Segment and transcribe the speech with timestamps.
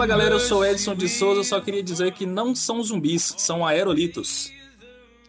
[0.00, 1.44] Fala galera, eu sou Edson de Souza.
[1.44, 4.50] Só queria dizer que não são zumbis, são aerolitos.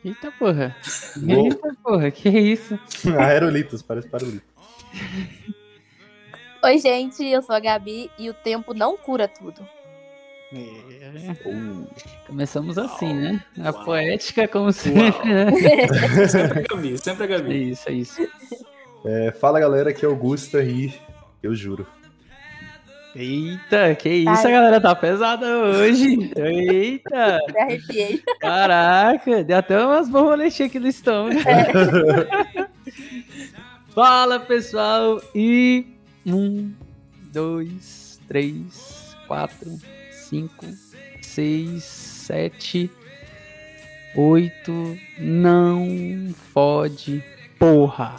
[0.01, 0.73] Eita porra.
[1.27, 2.79] Eita porra, que isso?
[3.19, 4.45] Aerolitos, parece parolito.
[6.63, 9.61] Oi, gente, eu sou a Gabi e o tempo não cura tudo.
[10.53, 11.49] É.
[11.49, 11.85] Uh,
[12.25, 13.43] Começamos assim, né?
[13.61, 15.47] A poética, como sempre, né?
[16.29, 17.71] Sempre a Gabi, sempre a É Gabi.
[17.71, 18.27] isso, é isso.
[19.05, 20.93] é, fala galera, aqui é Augusta e
[21.43, 21.85] eu juro.
[23.15, 24.45] Eita, que isso, Ai.
[24.45, 26.31] a galera tá pesada hoje.
[26.35, 28.21] Eita, Me arrepiei.
[28.39, 31.39] caraca, deu até umas borboletinhas aqui no estômago.
[33.93, 35.85] Fala pessoal, e
[36.25, 36.71] um,
[37.33, 39.77] dois, três, quatro,
[40.11, 40.65] cinco,
[41.21, 42.89] seis, sete,
[44.15, 47.21] oito, não fode,
[47.59, 48.15] porra.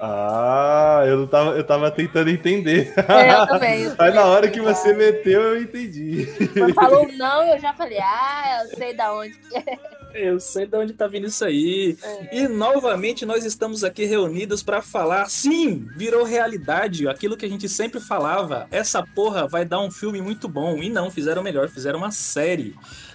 [0.00, 2.92] Ah, eu não tava, eu tava tentando entender.
[3.08, 3.82] É, eu também.
[3.82, 6.26] eu Aí na hora que você meteu, eu entendi.
[6.52, 9.78] Quando falou não, eu já falei, ah, eu sei da onde que é.
[10.14, 11.96] Eu sei de onde tá vindo isso aí.
[12.02, 12.38] É.
[12.38, 15.28] E novamente nós estamos aqui reunidos pra falar.
[15.28, 17.06] Sim, virou realidade.
[17.06, 18.66] Aquilo que a gente sempre falava.
[18.70, 20.82] Essa porra vai dar um filme muito bom.
[20.82, 22.74] E não, fizeram melhor, fizeram uma série.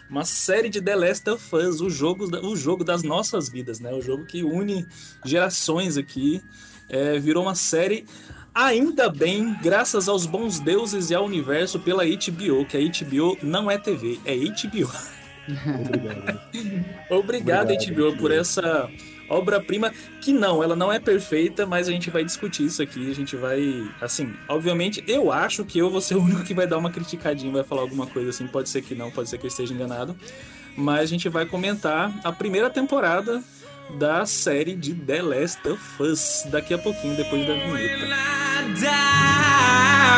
[0.10, 3.92] Uma série de The Last of Us, o jogo, o jogo das nossas vidas, né?
[3.94, 4.86] O jogo que une
[5.26, 6.44] gerações aqui.
[6.92, 8.06] É, virou uma série.
[8.54, 13.72] Ainda bem, graças aos bons deuses e ao universo pela HBO, que a HBO não
[13.72, 14.92] é TV, é HBO.
[15.88, 16.42] Obrigado.
[17.10, 18.18] Obrigado, Obrigado, HBO, HBO.
[18.18, 18.90] por essa
[19.30, 23.16] obra-prima que não, ela não é perfeita, mas a gente vai discutir isso aqui, a
[23.16, 26.78] gente vai, assim, obviamente, eu acho que eu vou ser o único que vai dar
[26.78, 29.48] uma criticadinha, vai falar alguma coisa assim, pode ser que não, pode ser que eu
[29.48, 30.16] esteja enganado,
[30.76, 33.42] mas a gente vai comentar a primeira temporada
[33.98, 38.08] da série de The Last of Us daqui a pouquinho, depois da vinheta.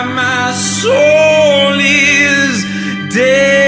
[0.05, 2.63] my soul is
[3.13, 3.63] damned.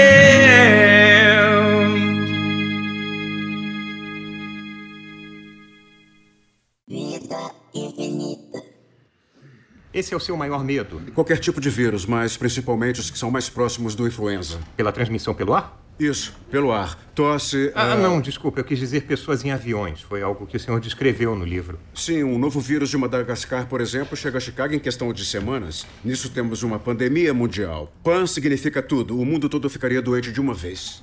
[9.96, 11.00] Esse é o seu maior medo?
[11.14, 14.60] Qualquer tipo de vírus, mas principalmente os que são mais próximos do influenza.
[14.76, 15.85] Pela transmissão pelo ar?
[15.98, 16.98] Isso, pelo ar.
[17.14, 17.72] Tosse.
[17.74, 20.02] Ah, ah, não, desculpa, eu quis dizer pessoas em aviões.
[20.02, 21.78] Foi algo que o senhor descreveu no livro.
[21.94, 25.86] Sim, um novo vírus de Madagascar, por exemplo, chega a Chicago em questão de semanas.
[26.04, 27.90] Nisso temos uma pandemia mundial.
[28.04, 29.18] Pan significa tudo.
[29.18, 31.02] O mundo todo ficaria doente de uma vez.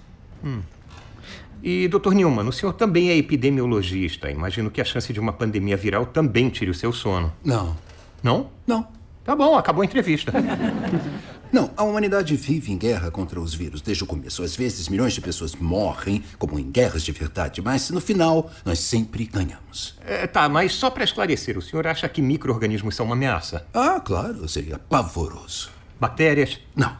[1.63, 2.13] E, Dr.
[2.13, 4.29] Newman, o senhor também é epidemiologista.
[4.29, 7.33] Imagino que a chance de uma pandemia viral também tire o seu sono.
[7.43, 7.75] Não,
[8.21, 8.51] Não?
[8.67, 8.87] não.
[9.23, 10.33] Tá bom, acabou a entrevista.
[11.53, 14.41] Não, a humanidade vive em guerra contra os vírus desde o começo.
[14.41, 18.79] Às vezes, milhões de pessoas morrem, como em guerras de verdade, mas no final, nós
[18.79, 19.95] sempre ganhamos.
[20.03, 23.67] É, tá, mas só para esclarecer, o senhor acha que micro-organismos são uma ameaça?
[23.71, 25.69] Ah, claro, seria pavoroso.
[25.99, 26.59] Bactérias?
[26.75, 26.97] Não.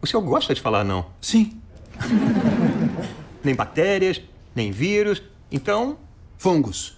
[0.00, 1.06] O senhor gosta de falar não?
[1.20, 1.60] Sim,
[3.44, 4.22] Nem bactérias,
[4.54, 5.22] nem vírus.
[5.50, 5.98] Então,
[6.38, 6.96] fungos.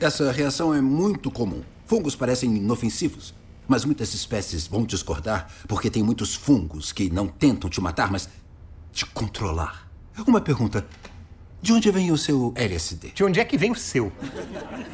[0.00, 1.62] Essa reação é muito comum.
[1.86, 3.34] Fungos parecem inofensivos,
[3.66, 8.28] mas muitas espécies vão discordar porque tem muitos fungos que não tentam te matar, mas
[8.92, 9.90] te controlar.
[10.26, 10.86] Uma pergunta:
[11.60, 13.10] de onde vem o seu LSD?
[13.10, 14.12] de onde é que vem o seu?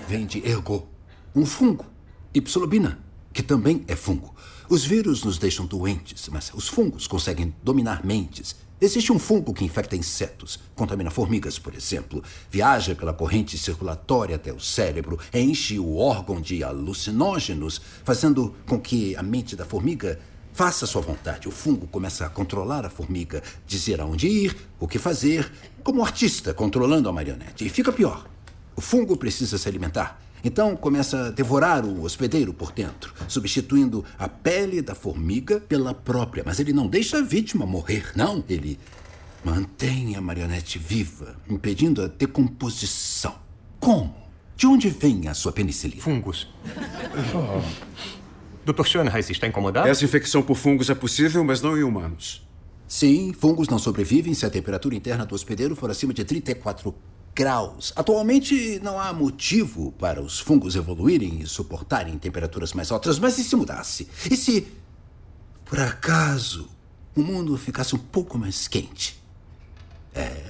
[0.09, 0.89] Vem de ergo,
[1.35, 1.85] um fungo.
[2.33, 2.99] E psilobina,
[3.33, 4.35] que também é fungo.
[4.69, 8.55] Os vírus nos deixam doentes, mas os fungos conseguem dominar mentes.
[8.83, 14.51] Existe um fungo que infecta insetos, contamina formigas, por exemplo, viaja pela corrente circulatória até
[14.55, 20.19] o cérebro, enche o órgão de alucinógenos, fazendo com que a mente da formiga
[20.55, 21.47] faça sua vontade.
[21.47, 25.53] O fungo começa a controlar a formiga, dizer aonde ir, o que fazer,
[25.85, 27.67] como um artista controlando a marionete.
[27.67, 28.27] E fica pior.
[28.75, 30.19] O fungo precisa se alimentar.
[30.45, 36.43] Então começa a devorar o hospedeiro por dentro, substituindo a pele da formiga pela própria.
[36.45, 38.45] Mas ele não deixa a vítima morrer, não.
[38.49, 38.79] Ele
[39.45, 43.35] mantém a marionete viva, impedindo a decomposição.
[43.79, 44.15] Como?
[44.57, 46.03] De onde vem a sua penicilina?
[46.03, 46.49] Fungos.
[48.65, 48.85] Dr.
[48.85, 49.89] Schoenheis está incomodado?
[49.89, 52.47] Essa infecção por fungos é possível, mas não em humanos.
[52.87, 56.95] Sim, fungos não sobrevivem se a temperatura interna do hospedeiro for acima de 34
[57.35, 57.93] graus.
[57.97, 63.45] Atualmente não há motivo para os fungos evoluírem e suportarem temperaturas mais altas, mas e
[63.45, 64.09] se mudasse?
[64.31, 64.67] E se,
[65.65, 66.69] por acaso,
[67.15, 69.21] o mundo ficasse um pouco mais quente?
[70.15, 70.50] É,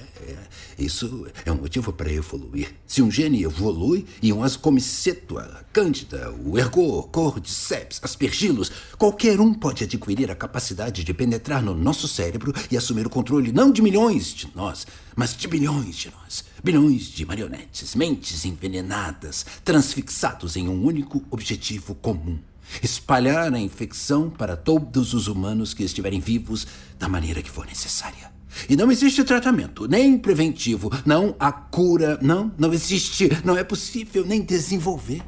[0.77, 2.73] isso é um motivo para evoluir.
[2.87, 9.53] Se um gene evolui e um ascomiceto, a cândida, o ergo, cordyceps, aspergilos, qualquer um
[9.53, 13.81] pode adquirir a capacidade de penetrar no nosso cérebro e assumir o controle não de
[13.81, 16.43] milhões de nós, mas de bilhões de nós.
[16.63, 22.39] Bilhões de marionetes, mentes envenenadas, transfixados em um único objetivo comum:
[22.81, 26.65] Espalhar a infecção para todos os humanos que estiverem vivos
[26.97, 28.30] da maneira que for necessária.
[28.69, 34.25] E não existe tratamento, nem preventivo, não há cura, não, não existe, não é possível
[34.25, 35.21] nem desenvolver.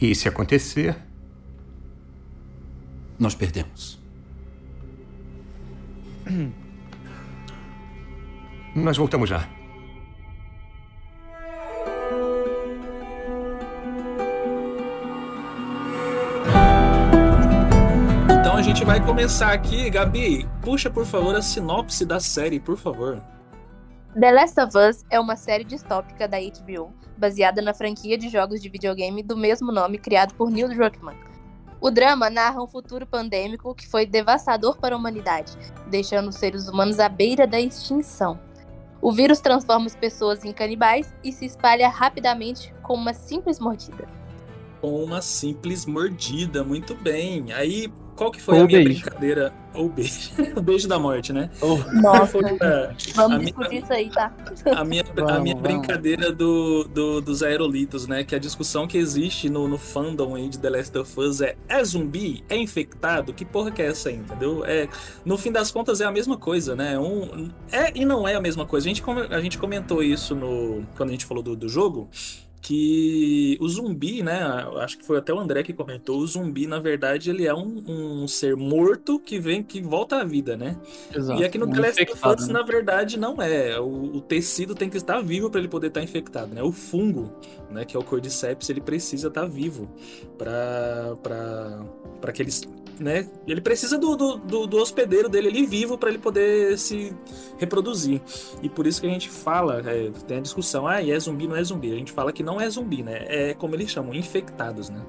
[0.00, 0.96] E se acontecer,
[3.18, 4.00] Nós perdemos.
[8.74, 9.46] nós voltamos já.
[18.60, 19.88] A gente vai começar aqui.
[19.88, 23.18] Gabi, puxa por favor a sinopse da série, por favor.
[24.12, 28.60] The Last of Us é uma série distópica da HBO, baseada na franquia de jogos
[28.60, 31.16] de videogame do mesmo nome criado por Neil Druckmann.
[31.80, 35.56] O drama narra um futuro pandêmico que foi devastador para a humanidade,
[35.86, 38.38] deixando os seres humanos à beira da extinção.
[39.00, 44.06] O vírus transforma as pessoas em canibais e se espalha rapidamente com uma simples mordida.
[44.82, 47.54] Com uma simples mordida, muito bem.
[47.54, 49.00] Aí, qual que foi Ou a minha beijo.
[49.02, 49.50] brincadeira?
[49.72, 50.30] Ou beijo.
[50.54, 51.48] o beijo da morte, né?
[52.02, 54.30] Nossa, Foi a- vamos a minha- discutir isso aí, tá?
[54.76, 55.62] a minha, a Vamos, minha vamos.
[55.62, 58.22] brincadeira do, do- dos aerolitos, né?
[58.22, 61.56] Que a discussão que existe no, no fandom aí de The Last of Us é:
[61.66, 62.44] é zumbi?
[62.50, 63.32] É infectado?
[63.32, 64.64] Que porra que é essa aí, entendeu?
[64.66, 64.86] É,
[65.24, 66.98] no fim das contas é a mesma coisa, né?
[66.98, 68.86] Um, é e não é a mesma coisa.
[68.86, 72.10] A gente, a gente comentou isso no, quando a gente falou do, do jogo.
[72.60, 74.38] Que o zumbi, né?
[74.80, 76.18] Acho que foi até o André que comentou.
[76.18, 80.24] O zumbi, na verdade, ele é um, um ser morto que vem, que volta à
[80.24, 80.76] vida, né?
[81.14, 81.40] Exato.
[81.40, 82.52] E aqui no The Last of infectado, Us, né?
[82.52, 83.80] na verdade, não é.
[83.80, 86.62] O, o tecido tem que estar vivo para ele poder estar infectado, né?
[86.62, 87.32] O fungo,
[87.70, 89.88] né, que é o Cordyceps, ele precisa estar vivo
[90.36, 91.16] para
[92.20, 92.62] para que eles,
[93.00, 93.26] né?
[93.46, 97.12] Ele precisa do, do, do, hospedeiro dele ali vivo para ele poder se
[97.58, 98.20] reproduzir.
[98.62, 101.56] E por isso que a gente fala, é, tem a discussão, ah, é zumbi, não
[101.56, 101.92] é zumbi.
[101.92, 103.24] A gente fala que não é zumbi, né?
[103.26, 105.00] É como eles chamam, infectados, né?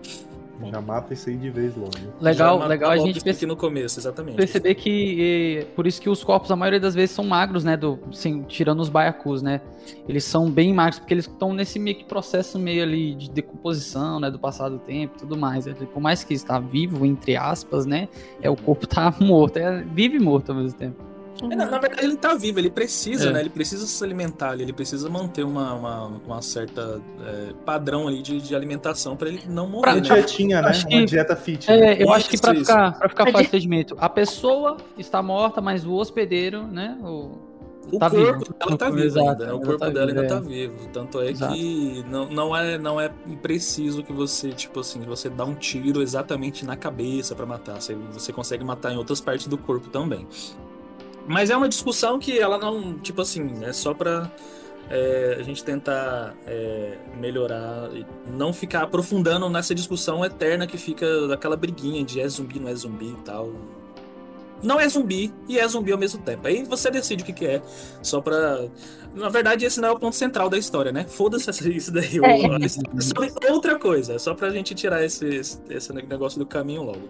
[0.69, 1.91] Já mata isso aí de vez logo.
[2.19, 4.35] Legal, Já legal a gente aqui perce- no começo, exatamente.
[4.35, 7.97] perceber que por isso que os corpos a maioria das vezes são magros, né, do
[8.11, 9.61] assim, tirando os baiacus, né?
[10.07, 14.19] Eles são bem magros porque eles estão nesse meio que processo meio ali de decomposição,
[14.19, 15.65] né, do passado do tempo, e tudo mais.
[15.65, 18.07] Ele, Por mais que está vivo entre aspas, né,
[18.41, 21.10] é o corpo tá morto, é vive e morto ao mesmo tempo.
[21.49, 23.31] É, na, na verdade, ele tá vivo, ele precisa, É.
[23.33, 23.39] né?
[23.39, 28.21] Ele precisa se alimentar, ali, ele precisa manter uma, uma, uma certa é, padrão ali
[28.21, 29.95] de, de alimentação para ele não Uma morrer.
[29.95, 30.01] né?
[30.01, 30.69] dietinha, né?
[30.69, 31.67] Acho Uma que- dieta fit.
[31.69, 31.93] né?
[31.93, 32.65] É, eu acho que Isso, para isso.
[32.65, 36.97] ficar, pra ficar A fácil de entendimento, a pessoa está morta, mas o hospedeiro, né,
[37.01, 37.31] o,
[37.91, 38.53] O tá corpo vivo.
[38.59, 39.53] dela tá vivo Exato, ainda, né?
[39.53, 40.37] O corpo tá dela vivo, ainda é.
[40.37, 40.87] tá vivo.
[40.93, 41.53] Tanto é Exato.
[41.53, 43.09] que não, não, é, não é
[43.41, 47.81] preciso que você, tipo assim, você dá um tiro exatamente na cabeça pra matar.
[47.81, 50.25] Você, você consegue matar em outras partes do corpo também.
[51.27, 54.29] Mas é uma discussão que ela não, tipo assim, é só pra
[54.89, 61.27] é, a gente tentar é, melhorar, e não ficar aprofundando nessa discussão eterna que fica
[61.27, 63.53] daquela briguinha de é zumbi, não é zumbi e tal.
[64.61, 66.45] Não é zumbi e é zumbi ao mesmo tempo.
[66.45, 67.61] Aí você decide o que, que é,
[68.03, 68.67] só pra.
[69.15, 71.05] Na verdade, esse não é o ponto central da história, né?
[71.07, 72.19] Foda-se isso daí.
[72.21, 72.65] É.
[72.65, 72.69] história é
[73.29, 77.09] sobre outra coisa, só pra gente tirar esse, esse negócio do caminho logo.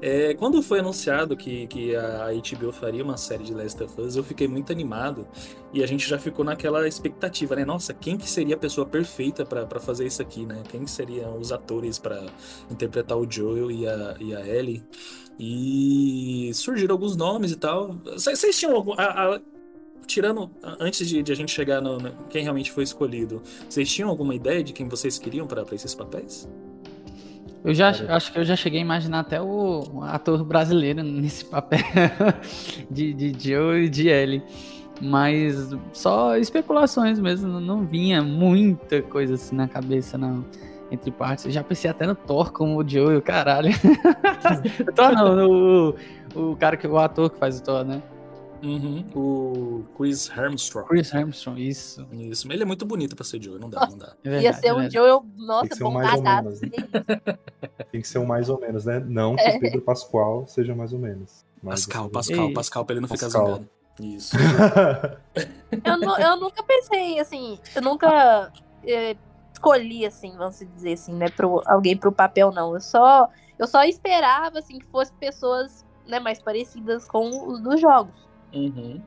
[0.00, 4.14] É, quando foi anunciado que, que a HBO faria uma série de Last of Us,
[4.14, 5.26] eu fiquei muito animado
[5.72, 7.64] e a gente já ficou naquela expectativa, né?
[7.64, 10.62] Nossa, quem que seria a pessoa perfeita pra fazer isso aqui, né?
[10.70, 12.24] Quem seriam os atores pra
[12.70, 14.84] interpretar o Joel e a, e a Ellie?
[15.38, 17.94] E surgiram alguns nomes e tal.
[18.16, 18.92] Vocês tinham algum.
[18.92, 19.40] a- a-
[20.06, 20.50] tirando.
[20.80, 24.34] Antes de, de a gente chegar no, no- quem realmente foi escolhido, vocês tinham alguma
[24.34, 26.48] ideia de quem vocês queriam pra esses papéis?
[27.68, 28.16] Eu já Cara.
[28.16, 31.80] acho que eu já cheguei a imaginar até o, ator brasileiro nesse papel
[32.90, 34.42] de, de Joe e de Ellie.
[35.02, 40.46] Mas só especulações mesmo, não- não vinha muita coisa assim na cabeça, não.
[40.90, 41.44] Entre partes.
[41.44, 43.68] Eu já pensei até no Thor como o Joe, caralho.
[44.96, 45.94] Thor não, o,
[46.52, 48.02] o cara que o ator que faz o Thor, né?
[48.62, 49.04] Uhum.
[49.14, 50.88] O Chris Armstrong.
[50.88, 52.06] Chris Armstrong, isso.
[52.12, 54.14] Isso, ele é muito bonito pra ser Joel, não dá, não dá.
[54.24, 54.90] É Ia verdade, ser é um.
[54.90, 56.60] Joel, Tem nossa, ser um mais ou bombadaço.
[57.92, 58.98] Tem que ser um mais ou menos, né?
[59.06, 61.44] Não que o Pedro Pascoal seja mais ou menos.
[61.62, 62.52] Mas- Pascal, Pascal, Ei.
[62.54, 63.46] Pascal, pra ele não ficar Pascal.
[63.46, 63.68] zangado.
[64.00, 64.36] Isso.
[65.84, 68.50] Eu, nu- eu nunca pensei, assim, eu nunca
[68.84, 69.16] eh,
[69.52, 72.74] escolhi, assim, vamos dizer assim, né, pro, alguém pro papel, não.
[72.74, 77.80] Eu só, eu só esperava, assim, que fossem pessoas, né, mais parecidas com os dos
[77.80, 78.14] jogos.
[78.52, 79.00] Uhum.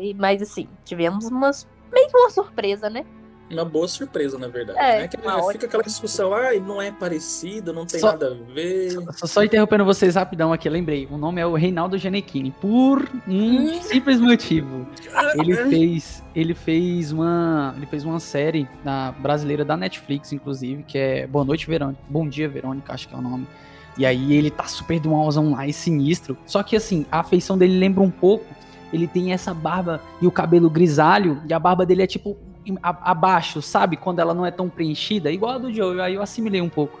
[0.00, 3.04] E- Mas, assim, tivemos umas, meio que uma surpresa, né?
[3.50, 4.78] Uma boa surpresa, na verdade.
[4.78, 5.08] É, né?
[5.08, 8.92] Que fica ótima aquela discussão, ai, não é parecido, não tem Só- nada a ver.
[9.12, 11.06] Só, só interrompendo vocês rapidão aqui, lembrei.
[11.10, 12.50] O nome é o Reinaldo Gianecchini.
[12.52, 13.82] Por um Hum.
[13.82, 14.86] simples motivo.
[15.34, 20.96] Ele fez, ele fez uma, ele fez uma série na brasileira da Netflix, inclusive, que
[20.96, 23.46] é Boa Noite Verônica, Bom Dia Verônica, acho que é o nome.
[23.96, 26.36] E aí ele tá super de um alzão lá e sinistro.
[26.46, 28.44] Só que assim, a feição dele lembra um pouco.
[28.92, 32.36] Ele tem essa barba e o cabelo grisalho, e a barba dele é tipo
[32.82, 33.96] a- abaixo, sabe?
[33.96, 36.00] Quando ela não é tão preenchida, igual a do Joe.
[36.00, 37.00] Aí eu assimilei um pouco.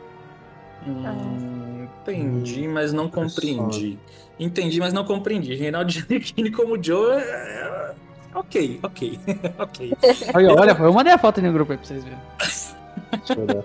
[0.86, 3.98] Hum, entendi, mas não compreendi.
[4.38, 5.54] Entendi, mas não compreendi.
[5.54, 7.18] Reinaldo Giannichini como Joe é...
[7.20, 7.94] é-
[8.34, 9.18] Ok, ok,
[9.58, 9.92] ok.
[10.34, 12.18] Olha, olha, eu mandei a foto no grupo aí pra vocês verem.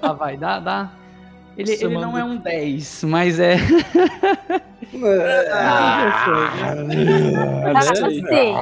[0.01, 0.91] Ah, vai, dá, dá.
[1.59, 3.57] Ele, ele não é um 10, mas é.
[5.51, 6.25] Ah,
[6.55, 8.21] Ah, sei.
[8.23, 8.53] sei.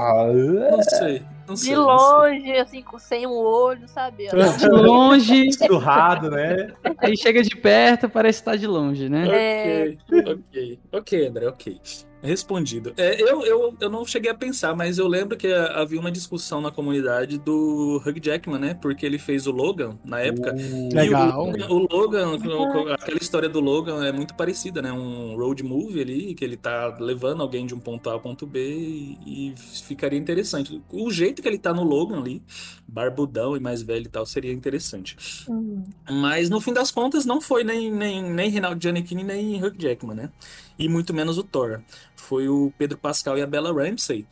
[0.68, 1.70] Não sei, não sei.
[1.70, 4.26] De não longe, assim, com sem um olho, sabe?
[4.28, 6.74] De longe, Surrado, né?
[6.98, 9.26] aí chega de perto, parece estar de longe, né?
[9.26, 9.98] sei.
[10.10, 11.80] Ok, ok, ok, André, ok.
[12.22, 12.94] Respondido.
[12.98, 16.60] É, eu, eu, eu não cheguei a pensar, mas eu lembro que havia uma discussão
[16.60, 18.74] na comunidade do Hugh Jackman, né?
[18.74, 20.54] Porque ele fez o Logan na época.
[20.56, 21.48] Uh, E Legal.
[21.70, 24.92] o, o Logan, o- aquela história do Logan é muito parecida, né?
[24.92, 28.48] Um road movie ali, que ele tá levando alguém de um ponto A ao ponto
[28.48, 30.82] B e, e ficaria interessante.
[30.92, 32.42] O jeito que ele tá no Logan ali,
[32.88, 35.16] barbudão e mais velho e tal, seria interessante.
[35.48, 35.84] Hum.
[36.10, 40.16] Mas no fim das contas não foi nem, nem, nem Reinaldo Giannichini nem Hugh Jackman,
[40.16, 40.32] né?
[40.78, 41.82] E muito menos o Thor.
[42.16, 44.28] Foi o Pedro Pascal e a Bella Ramsey.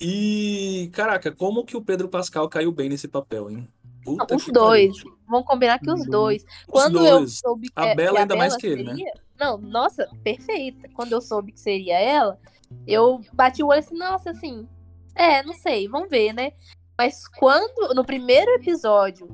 [0.00, 3.68] E, caraca, como que o Pedro Pascal caiu bem nesse papel, hein?
[4.04, 4.96] Puta Os que dois.
[5.02, 5.18] pariu.
[5.26, 6.10] Vamos combinar que os Uhum.
[6.10, 6.44] dois.
[6.66, 7.10] Quando dois.
[7.10, 8.94] eu soube que, A é- Bella que ainda mais que ele, né?
[8.94, 9.12] seria...
[9.38, 10.88] Não, nossa, perfeita.
[10.94, 12.38] Quando eu soube que seria ela,
[12.86, 14.66] eu bati o olho assim, nossa, assim,
[15.14, 16.52] é, não sei, vamos ver, né?
[16.96, 19.28] Mas quando, no primeiro episódio,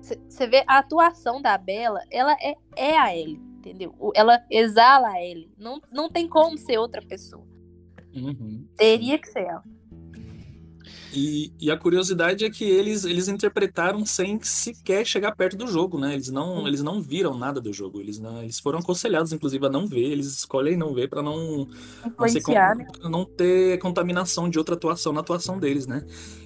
[0.00, 3.94] você vê a atuação da Bella, ela é, é a Ellie, entendeu?
[4.14, 5.52] Ela exala a Ellie.
[5.56, 7.46] Não, não tem como ser outra pessoa.
[8.14, 8.66] Uhum.
[8.76, 9.62] Teria que ser ela.
[11.12, 15.98] E, e a curiosidade é que eles, eles interpretaram sem sequer chegar perto do jogo,
[15.98, 16.14] né?
[16.14, 18.00] Eles não, eles não viram nada do jogo.
[18.00, 20.04] Eles, não, eles foram aconselhados, inclusive, a não ver.
[20.12, 21.66] Eles escolhem não ver para não,
[22.16, 22.42] não, ser
[22.76, 22.86] né?
[23.02, 26.04] não ter contaminação de outra atuação na atuação deles, né?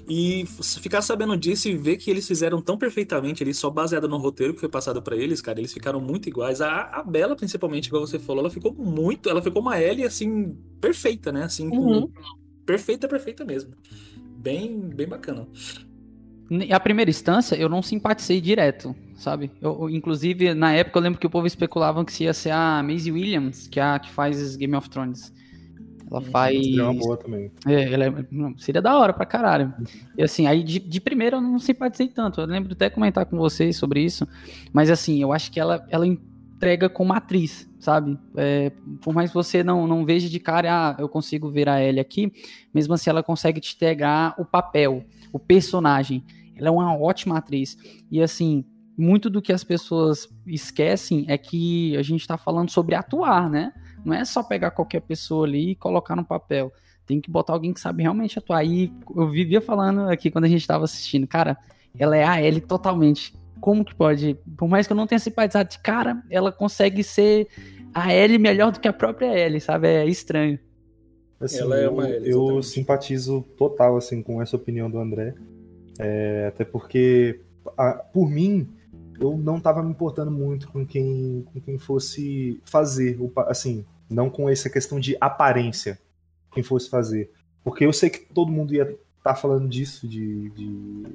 [0.09, 0.45] E
[0.81, 4.55] ficar sabendo disso e ver que eles fizeram tão perfeitamente, ali só baseado no roteiro
[4.55, 6.61] que foi passado pra eles, cara, eles ficaram muito iguais.
[6.61, 9.29] A, a Bela, principalmente, igual você falou, ela ficou muito.
[9.31, 11.45] Ela ficou uma Ellie, assim, perfeita, né?
[11.45, 12.09] Assim, com- Uhum.
[12.67, 13.73] perfeita, perfeita mesmo.
[14.45, 15.49] Bem, bem bacana.
[16.71, 19.51] A primeira instância, eu não simpatizei direto, sabe?
[19.63, 22.51] Eu, eu- inclusive, na época, eu lembro que o povo especulava que se ia ser
[22.51, 25.33] a Maisie Williams, que é a que faz Game of Thrones.
[26.11, 26.55] Ela faz.
[26.63, 27.51] Seria uma boa também.
[27.67, 29.73] É, ela é- não, seria da hora pra caralho.
[30.19, 32.41] E assim, aí de, de primeira eu não simpatizei tanto.
[32.43, 34.29] Eu lembro até comentar com vocês sobre isso.
[34.73, 38.19] Mas assim, eu acho que ela, ela entrega como atriz, sabe?
[38.37, 41.83] É, por mais que você não, não veja de cara, ah, eu consigo ver a
[41.83, 42.33] Ellie aqui,
[42.73, 46.25] mesmo assim ela consegue te entregar o papel, o personagem.
[46.57, 47.77] Ela é uma ótima atriz.
[48.11, 48.65] E assim,
[48.97, 53.73] muito do que as pessoas esquecem é que a gente tá falando sobre atuar, né?
[54.05, 56.73] Não é só pegar qualquer pessoa ali e colocar no papel.
[57.07, 58.65] Tem que botar alguém que sabe realmente atuar.
[58.65, 61.57] E eu vivia falando aqui quando a gente tava assistindo, cara,
[61.99, 63.35] ela é a Ellie totalmente.
[63.61, 64.37] Como que pode?
[64.57, 67.49] Por mais que eu não tenha simpatizado de cara, ela consegue ser
[67.95, 69.89] a Ellie melhor do que a própria Ellie, sabe?
[69.89, 70.59] É estranho.
[71.41, 72.67] Assim, Ela é eu, uma Ellie, eu exatamente.
[72.67, 75.35] simpatizo total assim com essa opinião do André.
[75.99, 77.41] É, até porque,
[77.79, 78.69] a- por mim,
[79.21, 84.49] eu não estava me importando muito com quem, com quem fosse fazer, assim, não com
[84.49, 85.99] essa questão de aparência,
[86.53, 87.31] quem fosse fazer.
[87.63, 91.07] Porque eu sei que todo mundo ia estar falando disso, de, de,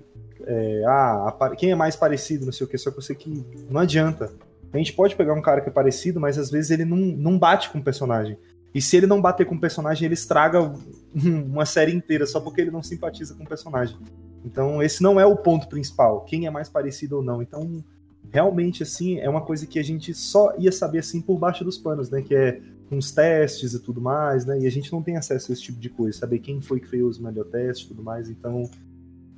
[0.46, 3.44] é, ah, quem é mais parecido, não sei o que, só que eu sei que
[3.70, 4.32] não adianta.
[4.72, 7.40] A gente pode pegar um cara que é parecido, mas às vezes ele não, não
[7.40, 8.38] bate com o personagem.
[8.74, 10.62] E se ele não bater com o personagem, ele estraga
[11.14, 13.98] uma série inteira só porque ele não simpatiza com o personagem.
[14.46, 17.42] Então, esse não é o ponto principal, quem é mais parecido ou não.
[17.42, 17.84] Então,
[18.32, 21.78] realmente, assim, é uma coisa que a gente só ia saber, assim, por baixo dos
[21.78, 22.22] panos, né?
[22.22, 22.62] Que é
[22.92, 24.60] os testes e tudo mais, né?
[24.60, 26.88] E a gente não tem acesso a esse tipo de coisa, saber quem foi que
[26.88, 28.30] fez o melhor teste e tudo mais.
[28.30, 28.70] Então,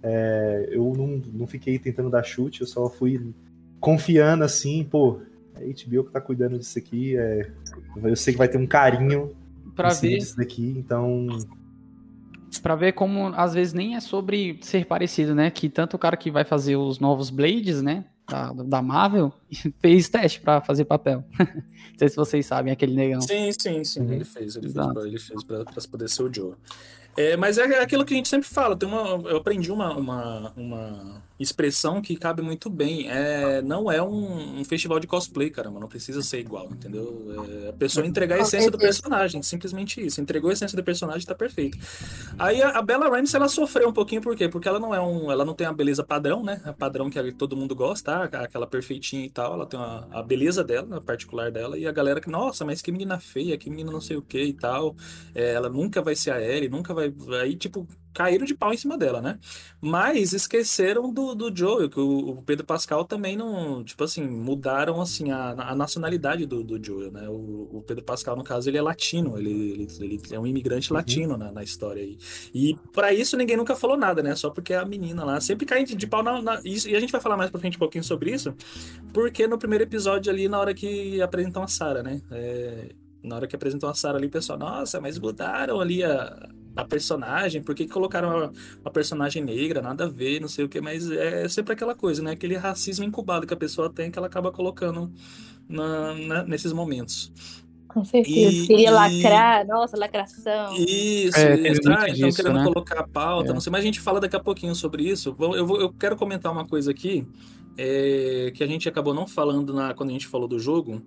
[0.04, 3.34] é, eu não, não fiquei tentando dar chute, eu só fui
[3.82, 5.20] confiando, assim, pô,
[5.56, 7.52] é a HBO que tá cuidando disso aqui, é,
[8.02, 9.36] eu sei que vai ter um carinho
[9.76, 11.28] cima ver, disso daqui, então
[12.62, 15.50] pra ver como às vezes nem é sobre ser parecido, né?
[15.50, 18.06] Que tanto o cara que vai fazer os novos Blades, né?
[18.28, 19.34] Da, da Marvel,
[19.82, 21.24] fez teste pra fazer papel.
[21.40, 23.22] Não sei se vocês sabem, aquele negão.
[23.22, 24.02] Sim, sim, sim.
[24.02, 24.14] Uhum.
[24.14, 24.94] Ele fez, ele fez, Exato.
[24.94, 26.54] pra, ele fez pra, pra poder ser o Joe.
[27.16, 28.76] É, mas é aquilo que a gente sempre fala.
[28.76, 33.10] Tem uma, eu aprendi uma, uma, uma expressão que cabe muito bem.
[33.10, 35.80] É, não é um, um festival de cosplay, caramba.
[35.80, 37.66] Não precisa ser igual, entendeu?
[37.66, 39.42] É a pessoa entregar a essência do personagem.
[39.42, 40.22] Simplesmente isso.
[40.22, 41.78] Entregou a essência do personagem, tá perfeito.
[42.38, 44.48] Aí a, a Bella Ramsey, ela sofreu um pouquinho, por quê?
[44.48, 45.32] Porque ela não é um.
[45.32, 46.62] Ela não tem a beleza padrão, né?
[46.64, 48.44] A padrão que todo mundo gosta, tá?
[48.44, 49.54] aquela perfeitinha e tal.
[49.54, 51.78] Ela tem uma, a beleza dela, a particular dela.
[51.78, 54.42] E a galera que, nossa, mas que menina feia, que menina não sei o que
[54.42, 54.96] e tal.
[55.34, 57.01] É, ela nunca vai ser a Ellie, nunca vai.
[57.42, 59.40] Aí, tipo, caíram de pau em cima dela, né?
[59.80, 63.84] Mas esqueceram do, do Joel, que o, o Pedro Pascal também não.
[63.84, 67.28] Tipo assim, mudaram assim a, a nacionalidade do, do Joel, né?
[67.30, 70.92] O, o Pedro Pascal, no caso, ele é latino, ele, ele, ele é um imigrante
[70.94, 72.18] latino na, na história aí.
[72.54, 74.36] E pra isso ninguém nunca falou nada, né?
[74.36, 75.40] Só porque a menina lá.
[75.42, 77.60] Sempre cai de, de pau na, na- isso, E a gente vai falar mais pra
[77.60, 78.54] frente um pouquinho sobre isso.
[79.14, 82.22] Porque no primeiro episódio ali, na hora que apresentam a Sarah, né?
[82.32, 82.90] É,
[83.24, 86.84] na hora que apresentam a Sarah ali, o pessoal, nossa, mas mudaram ali a, a
[86.86, 88.52] personagem, por que, que colocaram uma,
[88.84, 89.82] uma personagem negra?
[89.82, 92.32] Nada a ver, não sei o que, mas é sempre aquela coisa, né?
[92.32, 95.12] Aquele racismo incubado que a pessoa tem que ela acaba colocando
[95.70, 97.32] na- na- nesses momentos.
[97.88, 98.56] Com certeza.
[98.64, 100.74] E- Queria e- lacrar, nossa, lacração.
[100.78, 102.64] Isso, É, Ah, então disso, querendo né?
[102.64, 103.54] colocar a pauta, É.
[103.54, 105.36] não sei, mas a gente fala daqui a pouquinho sobre isso.
[105.38, 107.28] Eu, vou, eu quero comentar uma coisa aqui
[107.78, 111.02] é, que a gente acabou não falando na, quando a gente falou do jogo,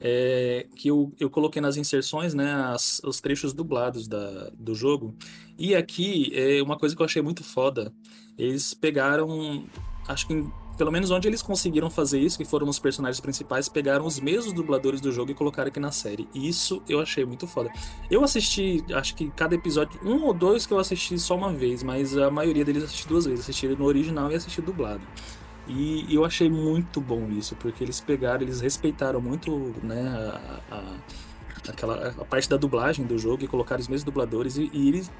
[0.00, 5.14] é, que eu, eu coloquei nas inserções, né, as- os trechos dublados da, do jogo.
[5.58, 7.92] E aqui, é uma coisa que eu achei muito foda,
[8.36, 9.64] eles pegaram,
[10.08, 13.68] acho que em- pelo menos onde eles conseguiram fazer isso, que foram os personagens principais,
[13.68, 16.28] pegaram os mesmos dubladores do jogo e colocaram aqui na série.
[16.34, 17.70] E isso eu achei muito foda.
[18.10, 21.84] Eu assisti, acho que cada episódio, um ou dois que eu assisti só uma vez,
[21.84, 23.42] mas a maioria deles assisti duas vezes.
[23.44, 25.00] Assisti no original e assisti dublado.
[25.66, 30.02] E eu achei muito bom isso, porque eles pegaram, eles respeitaram muito, né,
[30.70, 30.96] a, a-
[31.70, 35.10] aquela, a parte da dublagem do jogo e colocaram os mesmos dubladores e, e eles,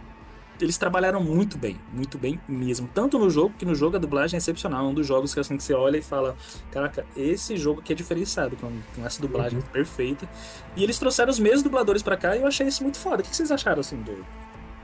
[0.61, 2.87] eles trabalharam muito bem, muito bem mesmo.
[2.93, 5.41] Tanto no jogo, que no jogo a dublagem é excepcional, é um dos jogos que
[5.41, 6.37] assim que você olha e fala,
[6.71, 10.29] caraca, esse jogo aqui é diferenciado, com, com essa dublagem perfeita.
[10.77, 13.23] E eles trouxeram os mesmos dubladores pra cá e eu achei isso muito foda.
[13.23, 14.25] O que vocês acharam, assim, do...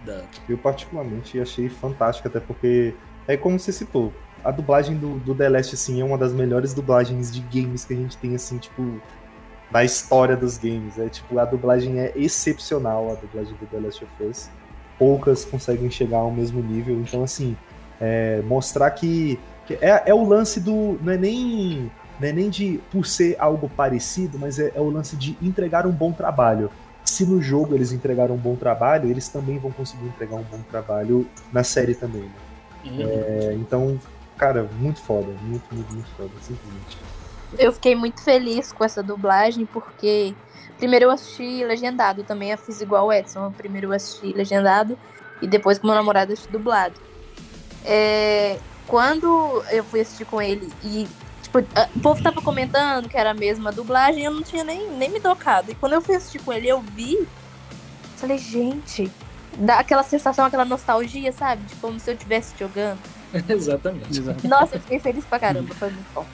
[0.06, 0.24] Da...
[0.48, 2.94] Eu particularmente achei fantástico, até porque
[3.28, 4.10] é como você citou.
[4.44, 7.92] A dublagem do, do The Last, assim, é uma das melhores dublagens de games que
[7.92, 9.00] a gente tem, assim, tipo,
[9.70, 10.98] da história dos games.
[10.98, 14.50] É tipo, a dublagem é excepcional, a dublagem do The Last of Us.
[14.98, 16.96] Poucas conseguem chegar ao mesmo nível.
[17.00, 17.56] Então, assim,
[18.00, 20.98] é, mostrar que, que é, é o lance do.
[21.02, 21.90] Não é nem.
[22.18, 25.86] Não é nem de por ser algo parecido, mas é, é o lance de entregar
[25.86, 26.70] um bom trabalho.
[27.02, 30.60] Se no jogo eles entregaram um bom trabalho, eles também vão conseguir entregar um bom
[30.70, 32.22] trabalho na série também.
[32.22, 32.30] né?
[32.84, 33.98] É, então,
[34.40, 35.30] cara, muito foda.
[35.42, 36.96] Muito, muito, muito foda, simplesmente.
[37.58, 40.34] Eu fiquei muito feliz com essa dublagem, porque
[40.78, 43.52] primeiro eu assisti legendado também, eu fiz igual o Edson.
[43.52, 44.98] Primeiro eu assisti legendado
[45.42, 46.94] e depois com meu namorado assisti dublado.
[47.84, 51.06] É, quando eu fui assistir com ele e
[51.42, 55.10] tipo, o povo tava comentando que era a mesma dublagem, eu não tinha nem, nem
[55.10, 55.70] me tocado.
[55.70, 57.28] E quando eu fui assistir com ele, eu vi,
[58.16, 59.10] falei, gente,
[59.58, 61.62] dá aquela sensação, aquela nostalgia, sabe?
[61.64, 63.19] De como se eu estivesse jogando.
[63.48, 64.18] Exatamente.
[64.18, 64.48] Exato.
[64.48, 66.26] Nossa, eu fiquei feliz pra caramba, foi muito bom.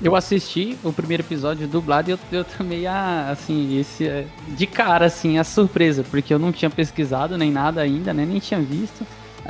[0.00, 4.66] Eu assisti o primeiro episódio dublado e eu, eu tomei a, assim, esse, é, de
[4.66, 8.60] cara, assim, a surpresa, porque eu não tinha pesquisado nem nada ainda, né, nem tinha
[8.60, 9.04] visto.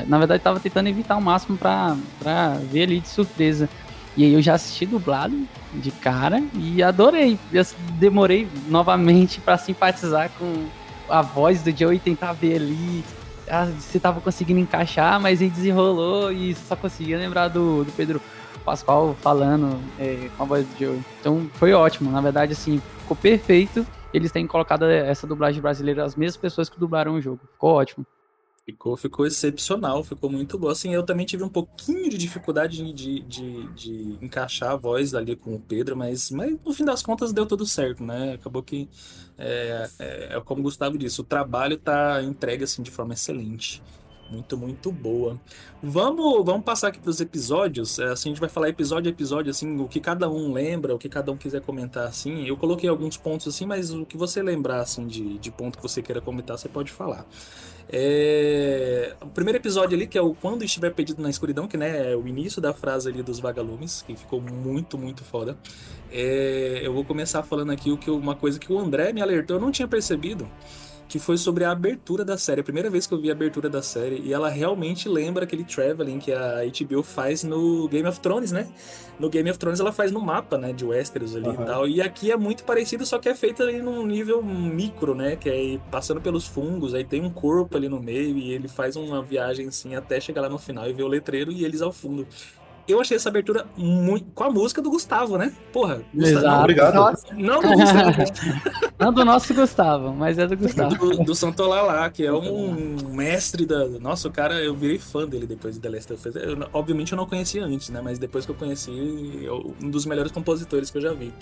[0.07, 3.69] Na verdade, tava tentando evitar o máximo pra, pra ver ali de surpresa.
[4.17, 5.37] E aí eu já assisti dublado
[5.73, 7.39] de cara e adorei.
[7.53, 7.65] Eu
[7.99, 10.67] demorei novamente pra simpatizar com
[11.09, 13.05] a voz do Joe e tentar ver ali
[13.49, 18.21] ah, se tava conseguindo encaixar, mas aí desenrolou e só conseguia lembrar do, do Pedro
[18.65, 21.05] Pascal falando é, com a voz do Joey.
[21.21, 23.87] Então foi ótimo, na verdade, assim, ficou perfeito.
[24.13, 27.41] Eles têm colocado essa dublagem brasileira, as mesmas pessoas que dublaram o jogo.
[27.53, 28.07] Ficou ótimo.
[28.65, 30.69] Ficou, ficou excepcional, ficou muito bom.
[30.69, 35.37] Assim, eu também tive um pouquinho de dificuldade de, de, de, encaixar a voz ali
[35.37, 38.33] com o Pedro, mas, mas no fim das contas deu tudo certo, né?
[38.33, 38.89] Acabou que,
[39.37, 43.83] é, é, é como o Gustavo disse, o trabalho tá entregue assim de forma excelente.
[44.31, 45.39] Muito, muito boa.
[45.83, 47.99] Vamos, vamos passar aqui para os episódios.
[47.99, 50.95] É, Assim, a gente vai falar episódio a episódio, assim, o que cada um lembra,
[50.95, 52.47] o que cada um quiser comentar, assim.
[52.47, 55.83] Eu coloquei alguns pontos, assim, mas o que você lembrar, assim, de, de ponto que
[55.83, 57.27] você queira comentar, você pode falar.
[57.89, 62.13] É, O primeiro episódio ali, que é o Quando Estiver Perdido na Escuridão, que né,
[62.13, 65.57] é o início da frase ali dos vagalumes, que ficou muito, muito foda.
[66.11, 69.57] É, Eu vou começar falando aqui o que uma coisa que o André me alertou,
[69.57, 70.49] eu não tinha percebido,
[71.15, 72.61] que foi sobre a abertura da série.
[72.61, 75.63] A primeira vez que eu vi a abertura da série, e ela realmente lembra aquele
[75.63, 78.67] traveling que a HBO faz no Game of Thrones, né?
[79.17, 81.63] No Game of Thrones ela faz no mapa, né, de Westeros ali Aham.
[81.63, 81.89] e tal.
[81.89, 85.37] E aqui é muito parecido, só que é feito ali num nível micro, né?
[85.37, 88.97] Que é passando pelos fungos, aí tem um corpo ali no meio e ele faz
[88.97, 91.93] uma viagem assim até chegar lá no final e ver o letreiro e eles ao
[91.93, 92.27] fundo.
[92.87, 94.27] Eu achei essa abertura muito.
[94.35, 95.55] com a música do Gustavo, né?
[95.73, 96.39] Porra, Gustavo.
[96.39, 96.61] Exato.
[96.61, 96.95] Obrigado.
[96.95, 98.13] Nossa, Não, do Gustavo.
[98.99, 100.95] Não do nosso Gustavo, mas é do Gustavo.
[100.97, 103.87] do, do Santolalá, que é um mestre da.
[103.89, 106.37] Nossa, o cara, eu virei fã dele depois de The Last of Us.
[106.37, 108.01] Eu, obviamente eu não conhecia antes, né?
[108.05, 108.91] Mas depois que eu conheci,
[109.43, 111.33] eu- um dos melhores compositores que eu já vi.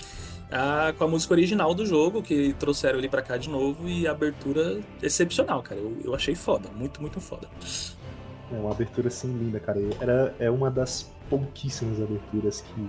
[0.50, 4.07] Ah, com a música original do jogo, que trouxeram ele pra cá de novo, e
[4.07, 5.81] a abertura excepcional, cara.
[5.81, 7.48] Eu, eu achei foda, muito, muito foda.
[8.52, 9.81] É uma abertura assim linda, cara.
[9.98, 12.88] Era, é uma das pouquíssimas aberturas que,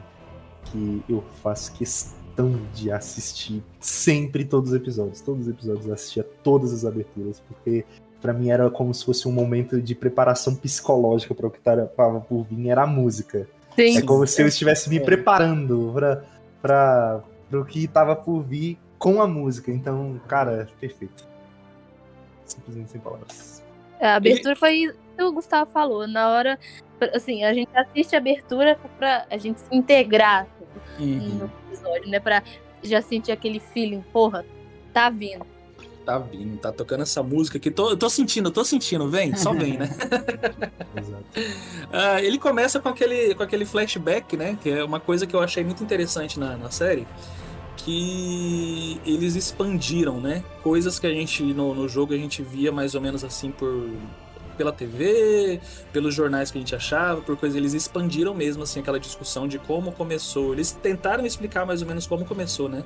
[0.66, 5.22] que eu faço questão de assistir sempre todos os episódios.
[5.22, 7.86] Todos os episódios eu assistia todas as aberturas, porque
[8.22, 12.20] pra mim era como se fosse um momento de preparação psicológica para o que tava
[12.20, 13.48] por vir, era a música.
[13.78, 13.98] sim.
[13.98, 15.00] É como se eu estivesse me É.
[15.00, 16.24] preparando pra,
[16.62, 19.72] pra, pro que tava por vir com a música.
[19.72, 21.26] Então, cara, perfeito.
[22.46, 23.64] Simplesmente sem palavras.
[24.02, 26.08] A abertura foi o que o Gustavo falou.
[26.08, 26.60] Na hora,
[27.14, 30.48] assim, a gente assiste a abertura pra a gente se integrar
[31.00, 32.20] no episódio, né?
[32.20, 32.44] Pra
[32.82, 34.46] já sentir aquele feeling, porra,
[34.94, 35.46] tá vindo.
[36.06, 37.72] Tá vindo, tá tocando essa música aqui.
[37.72, 39.08] Tô, eu tô sentindo, eu tô sentindo.
[39.08, 39.90] Vem, só vem, né?
[40.96, 41.24] Exato.
[41.96, 44.58] Ah, ele começa com aquele, com aquele flashback, né?
[44.62, 47.08] Que é uma coisa que eu achei muito interessante na, na série.
[47.78, 50.44] Que eles expandiram, né?
[50.64, 53.92] Coisas que a gente, no, no jogo, a gente via mais ou menos assim por
[54.54, 55.60] pela TV,
[55.92, 57.56] pelos jornais que a gente achava, por coisas.
[57.58, 60.54] Eles expandiram mesmo, assim, aquela discussão de como começou.
[60.54, 62.84] Eles tentaram explicar mais ou menos como começou, né?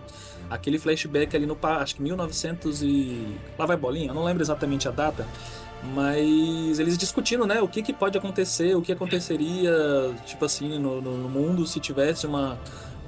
[0.49, 3.27] Aquele flashback ali no, acho que 1900 e...
[3.57, 5.25] Lá vai bolinha, eu não lembro exatamente a data.
[5.93, 9.71] Mas eles discutindo, né, o que, que pode acontecer, o que aconteceria,
[10.25, 12.57] tipo assim, no- no mundo se tivesse uma,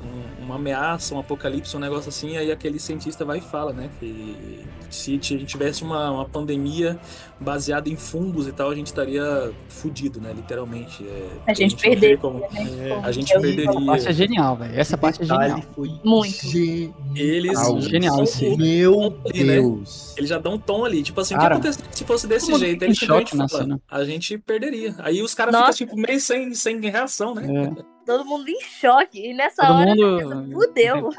[0.04, 3.90] um- uma ameaça, um apocalipse, um negócio assim, aí aquele cientista vai e fala, né,
[4.00, 6.98] que se tivesse uma, uma pandemia
[7.40, 11.06] baseada em fungos e tal, a gente estaria fudido, né, literalmente.
[11.06, 13.00] É, A gente não teria perderia, como- né?
[13.04, 13.70] A gente Eu- perderia.
[13.70, 14.80] Essa parte é genial, velho.
[14.80, 15.62] Essa parte é genial.
[15.76, 16.48] foi Muito.
[16.50, 16.94] genial.
[17.16, 18.58] Eles Genial, sim.
[18.58, 19.54] Meu ali, né?
[19.56, 20.16] Deus.
[20.18, 22.54] Eles já dão um tom ali, tipo assim, Cara, o que aconteceria se fosse desse
[22.56, 22.84] jeito?
[22.84, 23.82] em simplesmente cena.
[23.90, 24.96] a gente perderia.
[25.00, 27.46] Aí os caras ficam tipo, meio sem, sem reação, né?
[27.48, 27.99] É.
[28.10, 29.20] Todo mundo em choque.
[29.30, 30.52] E nessa Todo hora, mundo.
[30.52, 31.10] fudeu.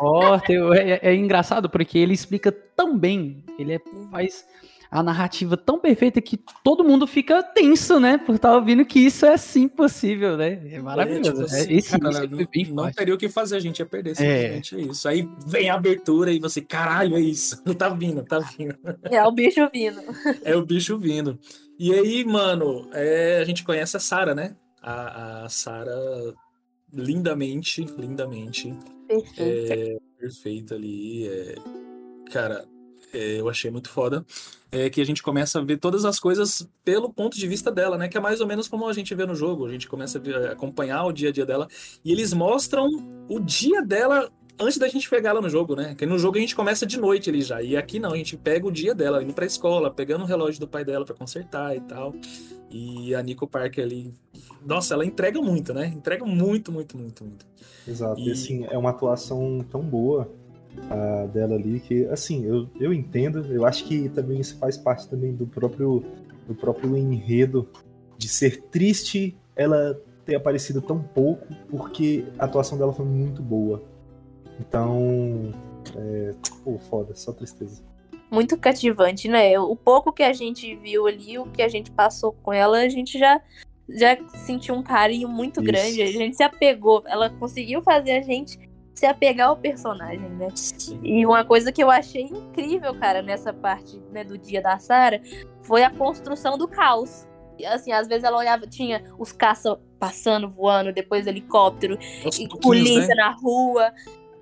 [0.74, 4.44] é, é- é engraçado porque ele explica tão bem, ele é- faz
[4.90, 8.18] a narrativa tão perfeita que todo mundo fica tenso, né?
[8.18, 10.60] Por estar ouvindo que isso é sim possível, né?
[10.68, 11.30] É maravilhoso.
[11.30, 12.96] tipo É, assim, esse cara, não forte.
[12.96, 14.14] teria o que fazer, a gente ia perder, É.
[14.14, 14.80] simplesmente é.
[14.80, 15.08] isso.
[15.08, 17.62] Aí vem a abertura e você, caralho, é isso.
[17.78, 18.74] Tá vindo, tá vindo.
[19.04, 20.00] É o bicho vindo.
[20.44, 21.38] É o bicho vindo.
[21.78, 24.56] E aí, mano, é, a gente conhece a Sarah, né?
[24.82, 26.34] A, a Sarah
[26.92, 28.74] lindamente, lindamente
[29.08, 29.40] Perfeito.
[29.42, 31.26] é, perfeita ali.
[31.28, 31.54] é,
[32.30, 32.64] cara,
[33.12, 34.24] é, eu achei muito foda.
[34.72, 37.98] É que a gente começa a ver todas as coisas pelo ponto de vista dela,
[37.98, 38.08] né?
[38.08, 39.66] Que é mais ou menos como a gente vê no jogo.
[39.66, 41.66] A gente começa a, ver- acompanhar o dia a dia dela.
[42.04, 42.88] E eles mostram
[43.28, 45.94] o dia dela antes da gente pegar ela no jogo, né?
[45.98, 47.60] Que no jogo a gente começa de noite ali já.
[47.62, 50.60] E aqui não, a gente pega o dia dela, indo pra escola, pegando o relógio
[50.60, 52.14] do pai dela pra consertar e tal.
[52.70, 54.14] E a Nico Parker ali.
[54.64, 55.86] Nossa, ela entrega muito, né?
[55.88, 57.46] Entrega muito, muito, muito, muito.
[57.86, 58.20] Exato.
[58.20, 60.30] E E- assim, é uma atuação tão boa
[60.88, 63.44] a dela ali que, assim, eu, eu entendo.
[63.52, 66.04] Eu acho que também isso faz parte também do próprio,
[66.46, 67.68] do próprio enredo
[68.16, 73.82] de ser triste ela ter aparecido tão pouco, porque a atuação dela foi muito boa.
[74.60, 75.52] Então,
[75.96, 77.82] é, pô, foda, só tristeza.
[78.30, 79.58] Muito cativante, né?
[79.58, 82.88] O pouco que a gente viu ali, o que a gente passou com ela, a
[82.88, 83.40] gente já,
[83.88, 85.66] já sentiu um carinho muito Isso.
[85.66, 86.02] grande.
[86.02, 87.02] A gente se apegou.
[87.06, 88.58] Ela conseguiu fazer a gente
[88.94, 90.48] se apegar ao personagem, né?
[91.02, 95.20] E uma coisa que eu achei incrível, cara, nessa parte né, do dia da Sarah
[95.62, 97.26] foi a construção do caos.
[97.66, 103.14] Assim, às vezes ela olhava, tinha os caça passando, voando, depois helicóptero, e pouquinhos, polícia
[103.14, 103.14] né?
[103.14, 103.92] na rua.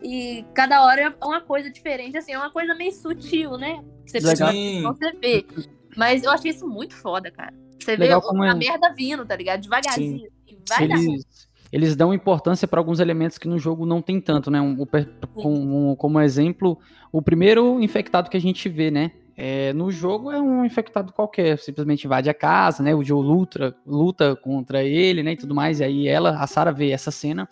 [0.02, 3.82] E cada hora é uma coisa diferente, assim, é uma coisa meio sutil, né?
[4.06, 4.52] Você Legal.
[4.52, 4.82] Sim.
[4.82, 5.44] não você vê.
[5.96, 7.52] Mas eu achei isso muito foda, cara.
[7.80, 9.60] Você Legal vê a é- merda vindo, tá ligado?
[9.62, 10.28] Devagarzinho.
[10.46, 10.98] E vai dar.
[10.98, 14.60] Eles, eles dão importância para alguns elementos que no jogo não tem tanto, né?
[14.60, 14.76] Um-
[15.34, 16.78] com- um- como exemplo,
[17.10, 19.10] o primeiro infectado que a gente vê, né?
[19.40, 22.92] É, no jogo é um infectado qualquer, simplesmente invade a casa, né?
[22.92, 25.32] O Joe luta, luta contra ele, né?
[25.32, 25.78] E tudo mais.
[25.78, 27.48] E aí ela, a Sarah vê essa cena.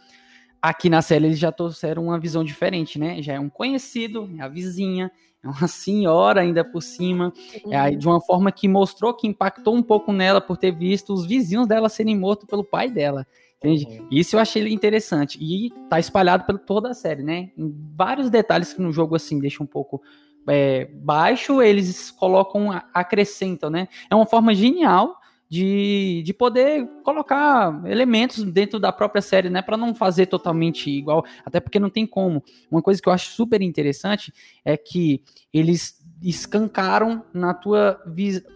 [0.61, 3.23] Aqui na série eles já trouxeram uma visão diferente, né?
[3.23, 5.11] Já é um conhecido, é a vizinha,
[5.43, 7.33] é uma senhora ainda por cima,
[7.71, 11.27] é de uma forma que mostrou que impactou um pouco nela por ter visto os
[11.27, 13.27] vizinhos dela serem mortos pelo pai dela.
[13.59, 13.87] Entende?
[13.87, 14.09] Uhum.
[14.11, 15.39] Isso eu achei interessante.
[15.41, 17.51] E tá espalhado por toda a série, né?
[17.57, 20.03] Em vários detalhes que no jogo, assim, deixa um pouco
[20.49, 23.89] é, baixo, eles colocam, acrescentam, né?
[24.11, 25.17] É uma forma genial
[25.49, 29.63] de, de poder colocar elementos dentro da própria série, né?
[29.63, 32.43] Para não fazer totalmente igual, até porque não tem como.
[32.71, 34.33] Uma coisa que eu acho super interessante
[34.65, 38.01] é que eles escancaram na tua,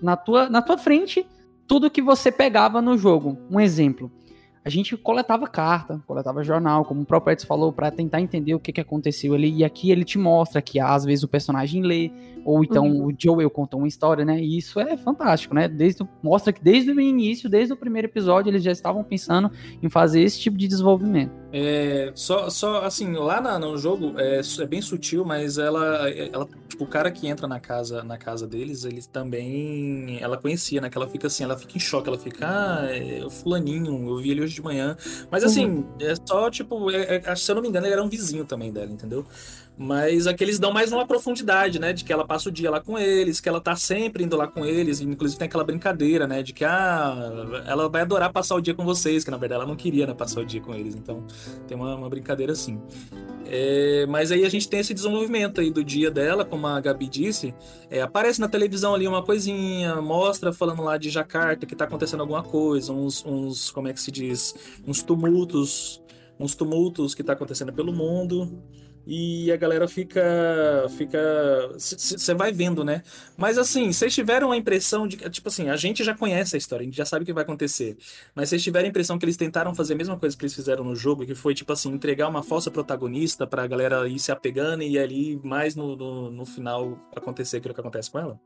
[0.03, 1.27] na tua, na tua frente
[1.67, 3.39] tudo que você pegava no jogo.
[3.49, 4.11] Um exemplo.
[4.65, 8.61] A gente coletava carta, coletava jornal, como o próprio Edson falou, para tentar entender o
[8.61, 9.51] que, que aconteceu ali.
[9.57, 12.11] E aqui ele te mostra que às vezes o personagem lê,
[12.45, 13.07] ou então Uhum.
[13.07, 14.39] o Joel contou uma história, né?
[14.39, 15.67] E isso é fantástico, né?
[15.67, 19.51] Desde, mostra que desde o início, desde o primeiro episódio, eles já estavam pensando
[19.83, 21.33] em fazer esse tipo de desenvolvimento.
[21.53, 26.47] É, só, só assim, lá na- no jogo é, é bem sutil, mas ela, ela,
[26.69, 30.89] tipo, o cara que entra na casa, na casa deles, ele também, ela conhecia, né?
[30.91, 34.17] Que ela fica assim, ela fica em choque, ela fica, ah, é o fulaninho, eu
[34.19, 34.97] vi ele hoje de manhã.
[35.31, 38.09] Mas assim, é só, tipo, é- é- se eu não me engano, ele era um
[38.09, 39.25] vizinho também dela, entendeu?
[39.83, 41.95] Mas aqui eles dão mais uma profundidade, né?
[41.95, 44.47] De que ela passa o dia lá com eles, que ela tá sempre indo lá
[44.47, 46.43] com eles, inclusive tem aquela brincadeira, né?
[46.43, 47.17] De que, ah,
[47.67, 50.13] ela vai adorar passar o dia com vocês, que na verdade ela não queria, né,
[50.13, 51.25] passar o dia com eles, então
[51.67, 52.79] tem uma, uma brincadeira assim.
[53.47, 57.09] É, mas aí a gente tem esse desenvolvimento aí do dia dela, como a Gabi
[57.09, 57.55] disse.
[57.89, 62.21] É, aparece na televisão ali uma coisinha, mostra falando lá de Jacarta que tá acontecendo
[62.21, 64.55] alguma coisa, uns, uns como é que se diz?
[64.87, 66.03] Uns tumultos,
[66.39, 68.63] uns tumultos que tá acontecendo pelo mundo.
[69.13, 70.23] E a galera fica.
[70.97, 71.19] fica
[71.77, 73.03] Você vai vendo, né?
[73.37, 76.85] Mas assim, vocês tiveram a impressão de tipo assim, a gente já conhece a história,
[76.85, 77.97] a gente já sabe o que vai acontecer.
[78.37, 80.85] Mas vocês tiveram a impressão que eles tentaram fazer a mesma coisa que eles fizeram
[80.85, 84.85] no jogo, que foi, tipo assim, entregar uma falsa protagonista pra galera ir se apegando
[84.85, 88.41] e ali, mais no, no, no final, acontecer aquilo que acontece com ela?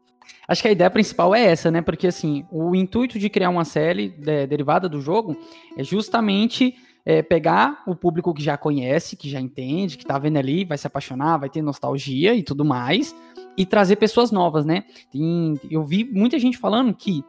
[0.49, 1.83] Acho que a ideia principal é essa, né?
[1.83, 5.37] Porque assim, o intuito de criar uma série de- derivada do jogo
[5.77, 10.39] é justamente é, pegar o público que já conhece, que já entende, que tá vendo
[10.39, 13.15] ali, vai se apaixonar, vai ter nostalgia e tudo mais,
[13.57, 14.85] e trazer pessoas novas, né?
[15.13, 17.23] Tem- eu vi muita gente falando que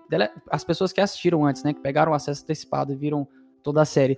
[0.49, 1.73] as pessoas que assistiram antes, né?
[1.73, 3.27] Que pegaram o acesso antecipado e viram
[3.61, 4.17] toda a série.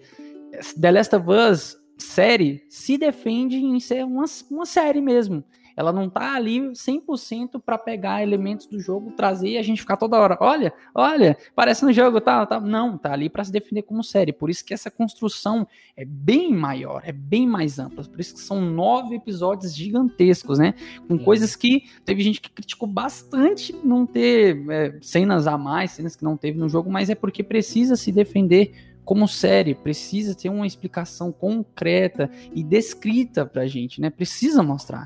[0.79, 5.43] The Last of Us série se defende em ser uma, uma série mesmo.
[5.77, 9.95] Ela não tá ali 100% para pegar elementos do jogo, trazer e a gente ficar
[9.95, 12.59] toda hora, olha, olha, parece no jogo, tá, tá.
[12.59, 14.33] Não, tá ali para se defender como série.
[14.33, 18.03] Por isso que essa construção é bem maior, é bem mais ampla.
[18.03, 20.73] Por isso que são nove episódios gigantescos, né?
[21.07, 21.23] Com Uhum.
[21.23, 26.23] coisas que teve gente que criticou bastante não ter é, cenas a mais, cenas que
[26.23, 28.73] não teve no jogo, mas é porque precisa se defender
[29.05, 34.09] como série, precisa ter uma explicação concreta e descrita pra gente, né?
[34.09, 35.05] Precisa mostrar.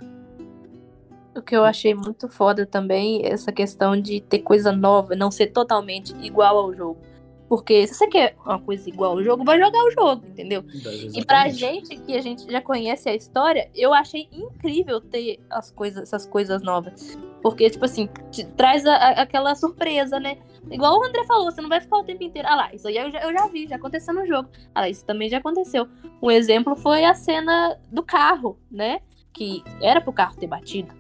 [1.36, 5.32] O que eu achei muito foda também é essa questão de ter coisa nova, não
[5.32, 6.98] ser totalmente igual ao jogo.
[7.48, 10.64] Porque se você quer uma coisa igual ao jogo, vai jogar o jogo, entendeu?
[11.14, 15.70] E pra gente, que a gente já conhece a história, eu achei incrível ter as
[15.70, 17.18] coisas, essas coisas novas.
[17.42, 18.08] Porque, tipo assim,
[18.56, 20.38] traz a- a- aquela surpresa, né?
[20.70, 22.48] Igual o André falou, você não vai ficar o tempo inteiro.
[22.50, 24.48] Ah lá, isso aí eu já, eu já vi, já aconteceu no jogo.
[24.76, 25.88] Ah lá, isso também já aconteceu.
[26.22, 29.02] Um exemplo foi a cena do carro, né?
[29.34, 30.94] Que era pro carro ter batido.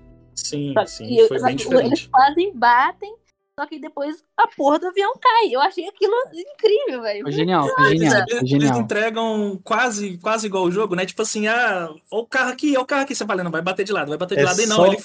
[0.43, 1.87] Sim, Só sim, que foi só bem que diferente.
[1.87, 3.15] Eles fazem, batem,
[3.59, 5.49] só que depois a porra do avião cai.
[5.53, 7.21] Eu achei aquilo incrível, velho.
[7.23, 8.79] Foi genial, foi Eles, genial, eles- foi eles genial.
[8.79, 11.05] entregam quase, quase igual o jogo, né?
[11.05, 13.13] Tipo assim, ah, o carro aqui, o carro aqui.
[13.15, 14.61] Você fala, não, vai bater de lado, vai bater de É lado.
[14.61, 14.97] E não, só- ele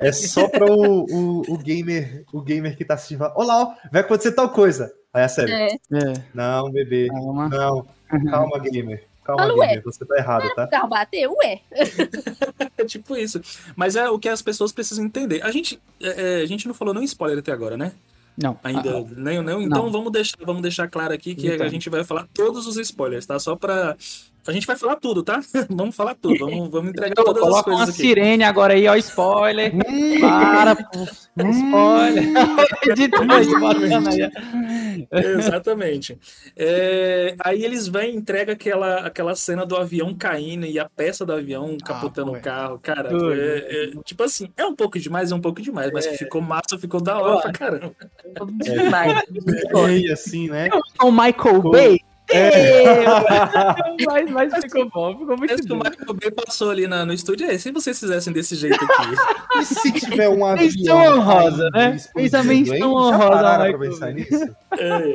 [0.00, 3.74] É só pra o, o, o gamer, o gamer que tá assistindo falar, olá, ó,
[3.90, 4.92] vai acontecer tal coisa.
[5.14, 5.54] Aí é sério.
[5.54, 7.08] É, É, Não, bebê.
[7.08, 7.48] calma.
[7.48, 7.86] Não.
[8.30, 9.04] Calma, gamer.
[9.24, 9.82] Calma, Fala, gamer.
[9.84, 10.66] Você tá errado, tá?
[10.66, 11.60] carro bateu, ué.
[12.76, 13.40] É tipo isso.
[13.76, 15.42] Mas é o que as pessoas precisam entender.
[15.44, 17.92] A gente, é, é, a gente não falou nem spoiler até agora, né?
[18.36, 18.58] Não.
[18.64, 19.92] Ainda Ah, nem, nem, então Não.
[19.92, 21.66] vamos deixar, vamos deixar claro aqui que Então.
[21.66, 23.38] a gente vai falar todos os spoilers, tá?
[23.38, 23.94] Só pra.
[24.44, 25.40] A gente vai falar tudo, tá?
[25.70, 26.38] vamos falar tudo.
[26.46, 28.02] Vamos, vamos entregar Então, todas as coloca uma coisas aqui.
[28.08, 29.72] sirene agora aí, ó, spoiler.
[30.20, 31.06] Para, pô,
[31.50, 32.24] spoiler.
[35.10, 36.18] Exatamente.
[36.56, 41.24] É, aí eles vêm e entregam aquela, aquela cena do avião caindo e a peça
[41.24, 42.78] do avião capotando pô, o carro.
[42.78, 46.40] Cara, é- é, tipo assim, é um pouco demais, é um pouco demais, mas ficou
[46.40, 47.94] massa, ficou da hora pra caramba.
[48.62, 49.22] Demais.
[50.02, 50.68] E assim, né?
[51.02, 51.62] O Michael.
[51.62, 52.00] Bay.
[52.32, 53.04] É.
[54.06, 55.82] mas, mas ficou bom, ficou muito Parece que o bom.
[55.88, 57.50] Michael Bay passou ali na- no estúdio.
[57.50, 59.08] É, se vocês fizessem desse jeito aqui.
[59.60, 60.98] E se tiver um avião.
[60.98, 61.96] Menção honrosa, né?
[62.74, 62.84] hein?
[62.84, 64.56] honrosa, Já pararam pra pensar nisso?
[64.78, 65.12] É.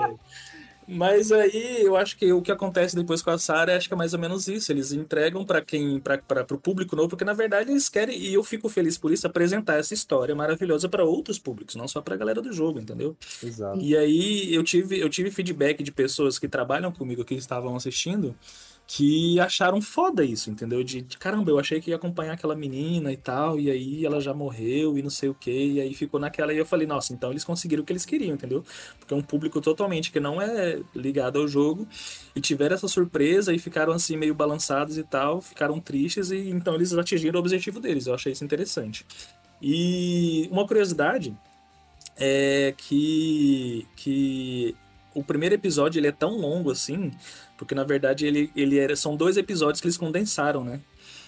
[0.88, 3.98] Mas aí eu acho que o que acontece depois com a Sarah acho que é
[3.98, 4.72] mais ou menos isso.
[4.72, 8.44] Eles entregam para quem, para o público novo, porque na verdade eles querem, e eu
[8.44, 12.18] fico feliz por isso, apresentar essa história maravilhosa para outros públicos, não só para a
[12.18, 13.18] galera do jogo, entendeu?
[13.44, 13.80] Exato.
[13.80, 18.34] E aí eu tive, eu tive feedback de pessoas que trabalham comigo que estavam assistindo
[18.88, 20.82] que acharam foda isso, entendeu?
[20.82, 24.22] De, de, caramba, eu achei que ia acompanhar aquela menina e tal, e aí ela
[24.22, 27.12] já morreu e não sei o que, e aí ficou naquela, e eu falei, nossa,
[27.14, 28.64] então eles conseguiram o que eles queriam, entendeu?
[28.98, 31.86] Porque é um público totalmente que não é ligado ao jogo,
[32.34, 36.74] e tiveram essa surpresa e ficaram assim meio balançados e tal, ficaram tristes, e então
[36.76, 39.06] eles atingiram o objetivo deles, eu achei isso interessante.
[39.62, 41.36] E uma curiosidade
[42.16, 44.76] é que, que
[45.14, 47.12] o primeiro episódio ele é tão longo assim,
[47.58, 50.80] porque na verdade ele, ele era, são dois episódios que eles condensaram, né?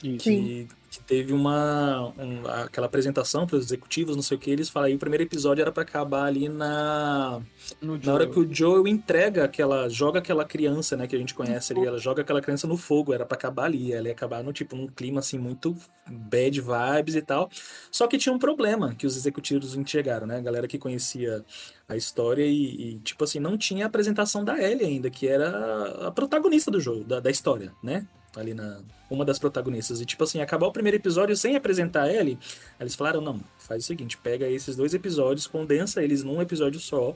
[0.04, 0.24] Isso.
[0.24, 0.68] Que,
[1.10, 4.95] teve uma um, aquela apresentação para os executivos, não sei o que, eles falaram, e
[4.95, 7.41] o primeiro episódio era para acabar ali na
[7.82, 11.74] na hora que o Joel entrega aquela, joga aquela criança, né, que a gente conhece
[11.74, 14.54] ali, ela joga aquela criança no fogo, era pra acabar ali, ela ia acabar no
[14.54, 15.76] tipo num clima assim muito
[16.08, 17.50] bad vibes e tal.
[17.91, 21.43] Só que tinha um problema que os executivos enxergaram, né, a galera que conhecia
[21.88, 26.08] a história e, e, tipo assim, não tinha a apresentação da Ellie ainda, que era
[26.08, 28.08] a protagonista do jogo, da, da história, né?
[28.36, 30.00] Ali na uma das protagonistas.
[30.00, 32.38] E tipo assim, acabar o primeiro episódio sem apresentar a Ellie,
[32.80, 36.80] aí eles falaram, não, faz o seguinte, pega esses dois episódios, condensa eles num episódio
[36.80, 37.15] só.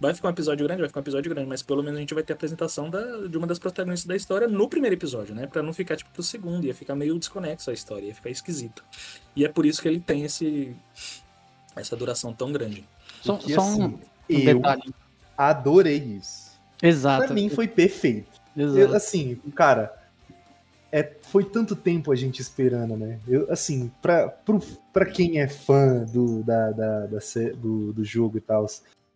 [0.00, 2.14] Vai ficar um episódio grande, vai ficar um episódio grande, mas pelo menos a gente
[2.14, 5.46] vai ter a apresentação da, de uma das protagonistas da história no primeiro episódio, né?
[5.46, 8.84] Pra não ficar, tipo, pro segundo, ia ficar meio desconexo a história, ia ficar esquisito.
[9.34, 10.76] E é por isso que ele tem esse
[11.74, 12.84] essa duração tão grande.
[13.22, 13.98] Só, só um, assim, um
[14.28, 14.94] eu detalhe.
[15.36, 16.52] adorei isso.
[16.82, 17.26] Exato.
[17.26, 18.40] Pra mim foi perfeito.
[18.56, 18.78] Exato.
[18.78, 20.01] Eu, assim, cara,
[20.92, 23.18] é, foi tanto tempo a gente esperando, né?
[23.26, 24.60] Eu, assim, pra, pro,
[24.92, 27.18] pra quem é fã do, da, da, da
[27.56, 28.66] do, do jogo e tal,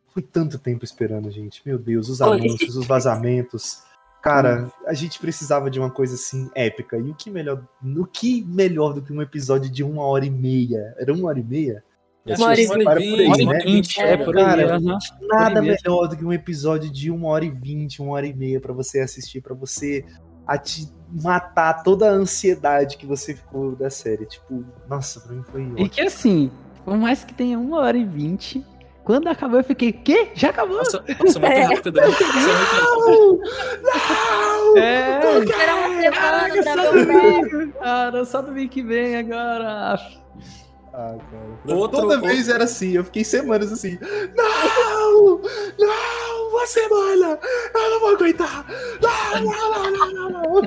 [0.09, 1.61] foi tanto tempo esperando, gente.
[1.67, 3.83] Meu Deus, os anúncios, os vazamentos.
[4.23, 6.97] Cara, a gente precisava de uma coisa assim épica.
[6.97, 10.31] E o que melhor, o que melhor do que um episódio de uma hora e
[10.31, 10.95] meia?
[10.99, 11.85] Era uma hora e meia?
[12.27, 13.61] Uma hora e Para vinte, Uma né?
[13.65, 14.45] e é, por aí.
[14.45, 14.81] Cara.
[14.81, 15.81] Nada aí mesmo.
[15.85, 18.73] melhor do que um episódio de uma hora e vinte, uma hora e meia pra
[18.73, 20.05] você assistir, pra você
[20.45, 24.27] ati- matar toda a ansiedade que você ficou da série.
[24.27, 25.89] Tipo, nossa, pra mim foi E ótimo.
[25.91, 26.51] que assim,
[26.85, 28.65] por mais que tenha uma hora e vinte,
[29.05, 30.31] quando acabou eu fiquei, quê?
[30.35, 30.79] Já acabou?
[30.79, 31.63] Nossa, nossa muito É.
[31.65, 32.07] rápido, né?
[32.07, 34.79] Nossa, muito rápido.
[34.79, 36.43] É, Esperar uma semana
[36.91, 39.95] pra ver cara, só domingo que vem agora.
[40.93, 41.77] Ah, cara.
[41.77, 43.99] Outro- Toda outro- vez era assim, eu fiquei semanas assim.
[44.37, 45.41] Não!
[45.79, 46.26] Não!
[46.57, 47.39] Uma semana!
[47.75, 48.67] Eu não vou aguentar!
[49.03, 50.63] Não, não, não, não, não, não.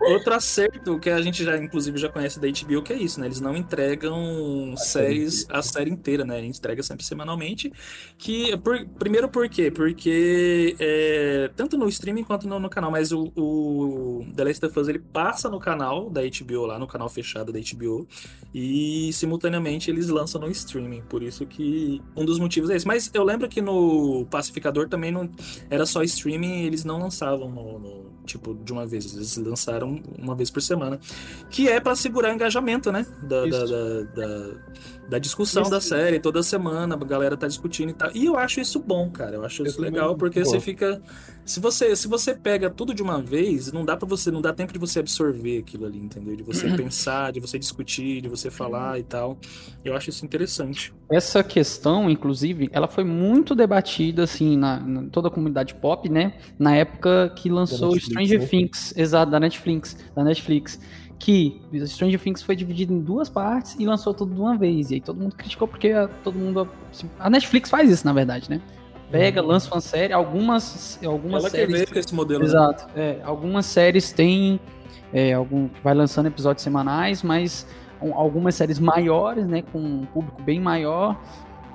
[0.00, 3.26] Outro acerto que a gente já, inclusive, já conhece da HBO, que é isso, né?
[3.26, 6.38] Eles não entregam séries a série inteira, né?
[6.38, 7.70] Eles entregam sempre semanalmente.
[8.16, 9.70] Que, por- primeiro por quê?
[9.70, 14.80] Porque é, tanto no streaming quanto no, no canal, mas o, o The Last of
[14.80, 18.08] Us ele passa no canal da HBO, lá no canal fechado da HBO,
[18.54, 21.02] e simultaneamente eles lançam no streaming.
[21.02, 22.86] Por isso que um dos motivos é esse.
[22.86, 25.28] Mas eu lembro que no Pacificador também não
[25.70, 30.00] era só streaming e eles não lançavam no, no- tipo de uma vez, eles lançaram
[30.18, 30.98] uma vez por semana,
[31.50, 33.64] que é pra segurar o engajamento, né, da, da,
[34.14, 34.50] da,
[35.10, 35.70] da- discussão Isso.
[35.70, 38.10] da série, toda semana a galera tá discutindo e tal.
[38.14, 39.34] E eu acho isso bom, cara.
[39.36, 40.52] Eu acho Eu isso também legal porque gosto.
[40.52, 41.02] você fica
[41.44, 44.52] se você se você pega tudo de uma vez, não dá para você, não dá
[44.52, 46.34] tempo de você absorver aquilo ali, entendeu?
[46.36, 49.38] De você pensar, de você discutir, de você falar e tal.
[49.84, 50.92] Eu acho isso interessante.
[51.10, 56.34] Essa questão, inclusive, ela foi muito debatida, assim, na, na toda a comunidade pop, né?
[56.58, 58.46] Na época que lançou Netflix, Stranger né?
[58.46, 60.80] Things, exato, da Netflix, da Netflix.
[61.18, 64.90] Que Stranger Things foi dividido em duas partes e lançou tudo de uma vez.
[64.90, 66.68] E aí todo mundo criticou porque a- todo mundo.
[66.90, 68.60] assim, a Netflix faz isso, na verdade, né?
[69.18, 71.78] Pega, lança uma série, algumas, algumas Ela quer séries.
[71.80, 72.40] ver com esse modelo.
[72.40, 72.46] né?
[72.46, 72.86] Exato.
[72.96, 74.58] É, algumas séries têm.
[75.12, 77.66] é, algum, vai lançando episódios semanais, mas
[78.02, 79.62] um- algumas séries maiores, né?
[79.72, 81.16] Com um público bem maior.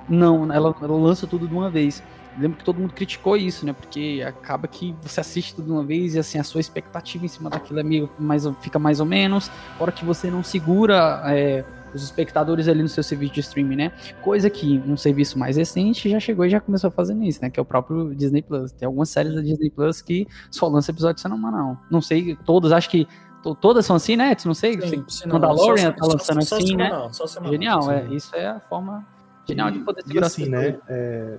[0.08, 2.02] Não, ela, ela lança tudo de uma vez.
[2.38, 3.72] Lembro que todo mundo criticou isso, né?
[3.72, 7.28] Porque acaba que você assiste tudo de uma vez e assim, a sua expectativa em
[7.28, 9.50] cima daquilo é meio mais, fica mais ou menos.
[9.78, 13.92] Fora que você não segura é, os espectadores ali no seu serviço de streaming, né?
[14.22, 17.50] Coisa que um serviço mais recente já chegou e já começou fazendo isso, né?
[17.50, 18.72] Que é o próprio Disney Plus.
[18.72, 21.76] Tem algumas séries da Disney Plus que só lança episódio semanal.
[21.90, 23.06] Não sei, todas, acho que
[23.42, 24.36] to- todas são assim, né?
[24.44, 24.80] Não sei.
[24.80, 26.84] Sim, não, Mandalorian só- tá lançando só assim, né?
[26.86, 28.04] semanal, só semanal, Genial, só é.
[28.14, 29.06] Isso é a forma
[29.48, 30.78] genial de poder E segurar assim, as né?
[30.88, 31.38] É...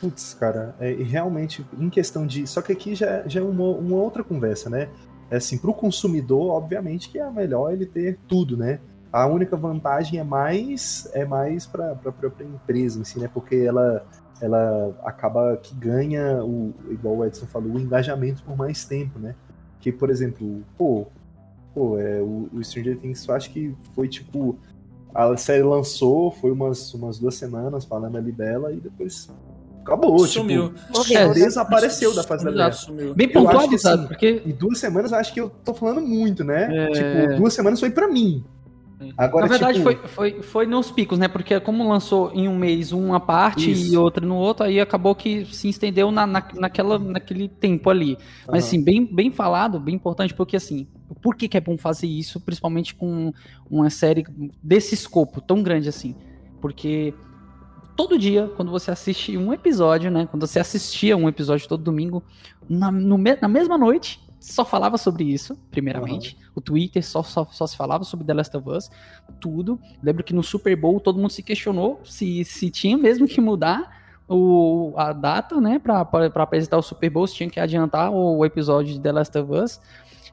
[0.00, 2.44] Putz, cara, é, e realmente, em questão de.
[2.46, 4.88] Só que aqui já, já é uma, uma outra conversa, né?
[5.30, 8.80] É assim, pro consumidor, obviamente que é melhor ele ter tudo, né?
[9.12, 13.28] A única vantagem é mais é mais para a própria empresa em si, né?
[13.32, 14.06] Porque ela,
[14.40, 19.34] ela acaba que ganha, o, igual o Edson falou, o engajamento por mais tempo, né?
[19.80, 21.06] Que, por exemplo, pô,
[21.74, 24.58] pô é, o, o Stranger Things, eu acho que foi tipo.
[25.14, 29.28] A série lançou, foi umas, umas duas semanas falando ali dela e depois
[29.82, 30.26] acabou.
[30.26, 30.72] Sumiu.
[30.72, 32.72] Tipo, É, desapareceu da face da.
[32.72, 33.14] Sumiu.
[33.14, 36.86] Bem pontualizado, assim, porque Em duas semanas eu acho que eu tô falando muito, né?
[36.86, 36.90] É.
[36.92, 38.42] Tipo, duas semanas foi pra mim.
[39.16, 41.28] Agora, Na verdade, tipo, foi, foi, foi nos picos, né?
[41.28, 43.92] Porque como lançou em um mês uma parte Isso.
[43.92, 48.16] e outra no outro, aí acabou que se estendeu na, na, naquela, naquele tempo ali.
[48.46, 50.86] Mas assim, bem, bem falado, bem importante, porque assim,
[51.22, 53.32] por que, que é bom fazer isso, principalmente com
[53.70, 54.24] uma série
[54.62, 56.14] desse escopo tão grande assim?
[56.60, 57.14] Porque
[57.96, 60.26] todo dia, quando você assiste um episódio, né?
[60.30, 62.22] Quando você assistia um episódio todo domingo,
[62.68, 66.36] na, no na mesma noite, só falava sobre isso, primeiramente.
[66.54, 68.90] O Twitter só, só, só se falava sobre The Last of Us,
[69.40, 69.78] tudo.
[70.02, 74.02] Lembro que no Super Bowl todo mundo se questionou se, se tinha mesmo que mudar
[74.28, 78.10] o, a data, né, pra, pra, pra apresentar o Super Bowl, se tinha que adiantar
[78.10, 79.80] o, o episódio de The Last of Us.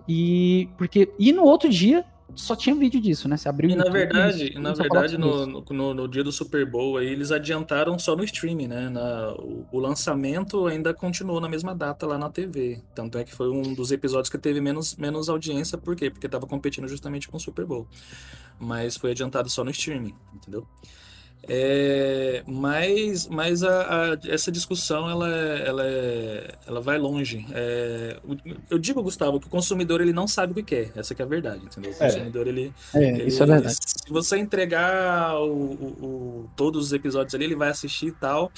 [0.07, 2.03] E, porque, e no outro dia
[2.35, 3.37] só tinha vídeo disso, né?
[3.37, 6.31] Você abriu E o na YouTube, verdade, só na verdade no, no, no dia do
[6.31, 8.89] Super Bowl aí, eles adiantaram só no streaming, né?
[8.89, 12.81] Na- o, o lançamento ainda continuou na mesma data lá na TV.
[12.95, 16.09] Tanto é que foi um dos episódios que teve menos, menos audiência, por quê?
[16.09, 17.87] Porque tava competindo justamente com o Super Bowl.
[18.59, 20.67] Mas foi adiantado só no streaming, entendeu?
[21.47, 27.45] É, mas mas a, a- essa discussão ela, é- ela, é- ela vai longe.
[27.51, 28.17] É,
[28.69, 30.91] eu digo, Gustavo, que o consumidor ele não sabe o que quer.
[30.95, 31.91] Essa que é a verdade, entendeu?
[31.91, 32.07] O É.
[32.07, 33.75] consumidor ele, É, isso é ele- verdade.
[33.79, 38.51] Se você entregar o, o- o- todos os episódios ali, ele vai assistir e tal.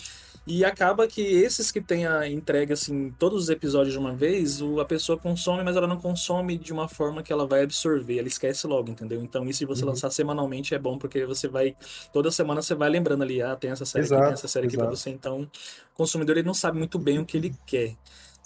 [0.45, 4.59] E acaba que esses que têm a entrega, assim, todos os episódios de uma vez,
[4.79, 8.27] a pessoa consome, mas ela não consome de uma forma que ela vai absorver, ela
[8.27, 9.21] esquece logo, entendeu?
[9.21, 9.89] Então, isso de você Uhum.
[9.91, 11.75] lançar semanalmente é bom, porque você vai,
[12.11, 14.65] toda semana você vai lembrando ali, ah, tem essa série aqui, Exato, tem essa série
[14.67, 14.97] aqui pra exato.
[14.97, 15.09] você.
[15.11, 17.95] Então, o consumidor ele não sabe muito bem o que ele quer.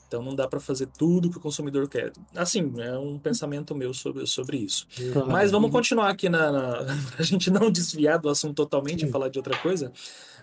[0.07, 2.13] Então não dá pra fazer tudo que o consumidor quer.
[2.35, 4.85] Assim, é um pensamento meu sobre, sobre isso.
[5.27, 6.85] Mas vamos continuar aqui na, na
[7.15, 9.91] pra gente não desviar do assunto totalmente e falar de outra coisa.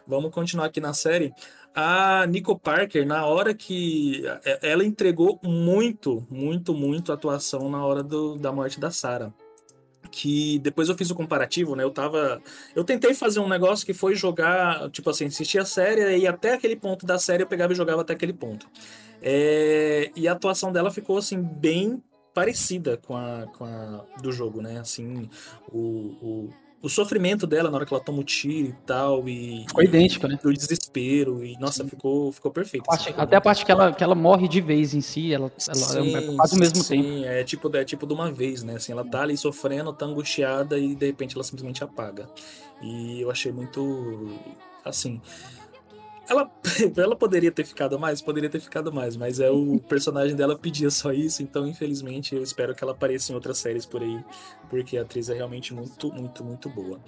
[0.07, 1.33] Vamos continuar aqui na série.
[1.75, 8.03] A Nico Parker, na hora que é- ela entregou muito, muito, muito atuação na hora
[8.03, 9.33] do- da morte da Sarah.
[10.11, 11.83] Que depois eu fiz o comparativo, né?
[11.85, 12.43] Eu tava.
[12.77, 16.53] Eu tentei fazer um negócio que foi jogar, tipo assim, assistir a série e até
[16.53, 18.67] aquele ponto da série eu pegava e jogava até aquele ponto.
[19.23, 22.03] É, e a atuação dela ficou assim, bem
[22.35, 24.81] parecida com a, com a do jogo, né?
[24.81, 25.31] Assim,
[25.71, 26.51] o, o,
[26.83, 29.65] o sofrimento dela na hora que ela toma o tiro e tal, e.
[29.69, 30.37] Ficou idêntico, né?
[30.43, 32.85] Do desespero, e nossa, ficou, ficou perfeito.
[32.85, 35.01] Parte- assim, ficou até a muito- parte que ela, que ela morre de vez em
[35.01, 37.25] si, ela, ela é quase o mesmo sim, tempo.
[37.25, 38.75] é tipo, é tipo de uma vez, né?
[38.75, 42.29] Assim, ela tá ali sofrendo, tá angustiada e de repente ela simplesmente apaga.
[42.83, 44.39] E eu achei muito.
[44.85, 45.21] Assim.
[46.29, 46.51] Ela,
[46.97, 48.23] ela poderia ter ficado mais?
[48.23, 52.43] Poderia ter ficado mais, mas é o personagem dela pedia só isso, então infelizmente eu
[52.43, 54.25] espero que ela apareça em outras séries por aí,
[54.69, 57.01] porque a atriz é realmente muito, muito, muito boa.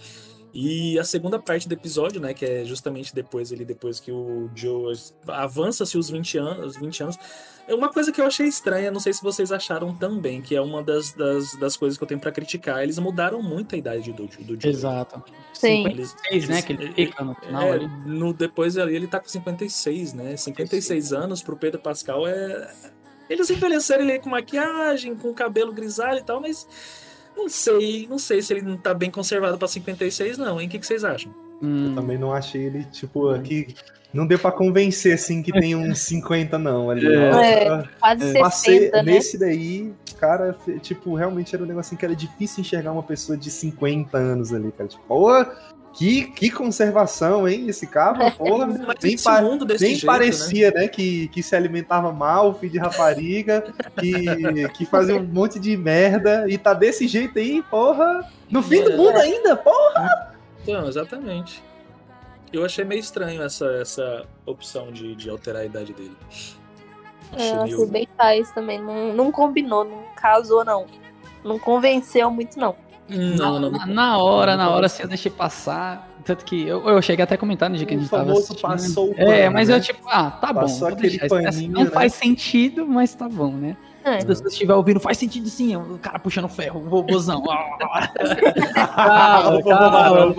[0.55, 4.49] E a segunda parte do episódio, né, que é justamente depois ele depois que o
[4.55, 4.95] Joe
[5.27, 7.19] avança-se os 20 anos, os 20 anos.
[7.67, 10.61] É uma coisa que eu achei estranha, não sei se vocês acharam também, que é
[10.61, 12.85] uma das, das, das coisas que eu tenho pra criticar.
[12.85, 14.71] Eles mudaram muito a idade do, do Joe.
[14.71, 15.25] Exato.
[15.53, 15.87] Sim.
[15.89, 16.63] Eles, 56, né?
[16.63, 20.37] Que ele fica no final é, no, depois ali ele tá com 56, né?
[20.37, 22.73] 56 anos pro Pedro Pascal é.
[23.29, 26.69] Eles envelheceram ele com maquiagem, com cabelo grisalho e tal, mas
[27.37, 30.67] não sei, não sei se ele não tá bem conservado pra 56, não, hein?
[30.67, 31.35] O que, que vocês acham?
[31.63, 33.75] Hum, Também não achei ele, tipo, aqui.
[34.13, 36.89] Não deu pra convencer, assim, que tem uns 50, não.
[36.89, 37.69] Ali, É.
[37.69, 39.13] Nossa, Quase Passei 60, né?
[39.13, 43.51] nesse daí, cara, tipo, realmente era um negocinho que era difícil enxergar uma pessoa de
[43.51, 44.89] 50 anos ali, cara.
[44.89, 45.31] Tipo, pô,
[45.95, 47.69] que, que conservação, hein?
[47.69, 48.67] Esse cara, porra.
[48.67, 52.73] Mas nem pa- mundo desse nem jeito, parecia, né, que, que se alimentava mal, filho
[52.73, 58.29] de rapariga, que, que fazia um monte de merda e tá desse jeito aí, porra.
[58.51, 58.97] No fim do É.
[58.97, 60.35] mundo ainda, porra.
[60.63, 61.63] Então, exatamente.
[62.53, 66.17] Eu achei meio estranho essa, essa opção de, de alterar a idade dele.
[67.33, 68.81] Achei É, meio- bem faz também.
[68.81, 70.87] Não, não combinou, não casou, não.
[71.45, 72.75] Não convenceu muito, não.
[73.09, 76.11] Não, não, na, na hora, na hora, assim, eu deixei passar.
[76.25, 78.61] Tanto que eu, eu cheguei até a comentar no dia que a gente tava assistindo.
[78.61, 79.77] passou o É, pano, mas né?
[79.77, 80.61] eu tipo, ah, tá bom.
[80.63, 81.27] Passou aquele deixar.
[81.47, 81.91] Assim, paninho, não né?
[81.91, 83.77] faz sentido, mas tá bom, né?
[84.05, 84.21] É.
[84.21, 85.75] Se você estiver ouvindo, faz sentido sim.
[85.77, 87.43] O cara puxando ferro, o robôzão.
[88.75, 90.35] calma, calma.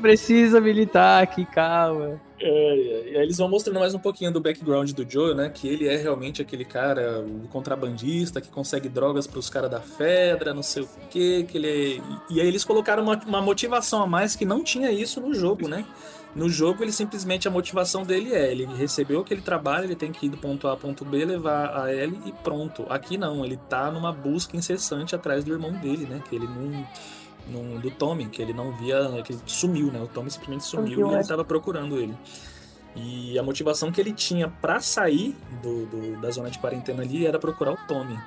[0.00, 2.20] Precisa militar aqui, calma.
[2.40, 5.50] É, é, e aí eles vão mostrando mais um pouquinho do background do Joe, né?
[5.52, 10.54] Que ele é realmente aquele cara, o contrabandista que consegue drogas pros caras da Fedra,
[10.54, 12.00] não sei o quê, que ele é...
[12.30, 15.68] E aí eles colocaram uma, uma motivação a mais que não tinha isso no jogo,
[15.68, 15.84] né?
[16.38, 20.26] No jogo, ele simplesmente, a motivação dele é, ele recebeu aquele trabalho, ele tem que
[20.26, 22.86] ir do ponto A ao ponto B, levar a Ellie e pronto.
[22.88, 26.22] Aqui não, ele tá numa busca incessante atrás do irmão dele, né?
[26.28, 27.80] Que ele não...
[27.80, 30.00] do Tommy, que ele não via, que ele sumiu, né?
[30.00, 31.26] O Tommy simplesmente sumiu e ele é.
[31.26, 32.16] tava procurando ele.
[32.94, 37.26] E a motivação que ele tinha pra sair do, do- da zona de quarentena ali
[37.26, 38.18] era procurar o Tommy.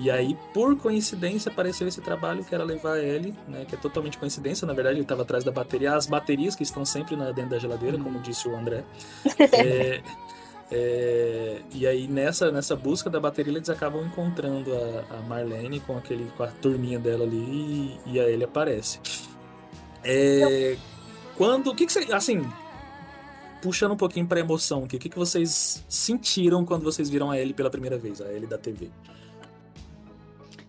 [0.00, 3.64] E aí, por coincidência, apareceu esse trabalho que era levar ele, né?
[3.68, 5.96] Que é totalmente coincidência, na verdade, ele estava atrás da bateria.
[5.96, 8.84] As baterias que estão sempre na, dentro da geladeira, como disse o André.
[9.50, 10.02] É,
[10.70, 15.96] é, e aí, nessa, nessa busca da bateria, eles acabam encontrando a, a Marlene com,
[15.96, 19.00] aquele, com a turminha dela ali e, e a ele aparece.
[20.04, 20.76] É,
[21.36, 21.70] quando.
[21.70, 22.12] O que, que você.
[22.12, 22.46] Assim,
[23.60, 27.54] puxando um pouquinho pra emoção o que, que vocês sentiram quando vocês viram a Ellie
[27.54, 28.90] pela primeira vez, a Ellie da TV?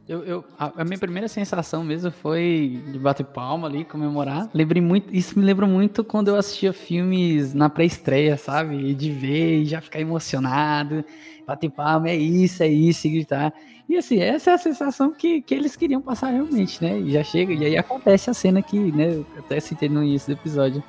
[0.10, 4.50] Eu, eu- a, a minha primeira sensação mesmo foi de bater palma ali, comemorar.
[4.56, 8.76] Lembrei muito, isso me lembra muito quando eu assistia filmes na pré-estreia, sabe?
[8.76, 11.06] E de ver e já ficar emocionado,
[11.46, 13.54] bater palma, é isso, é isso, e gritar.
[13.88, 16.98] E assim, essa é a sensação que, que eles queriam passar realmente, né?
[16.98, 19.14] E já chega, e aí acontece a cena que, né?
[19.14, 20.84] Eu até citei no início do episódio.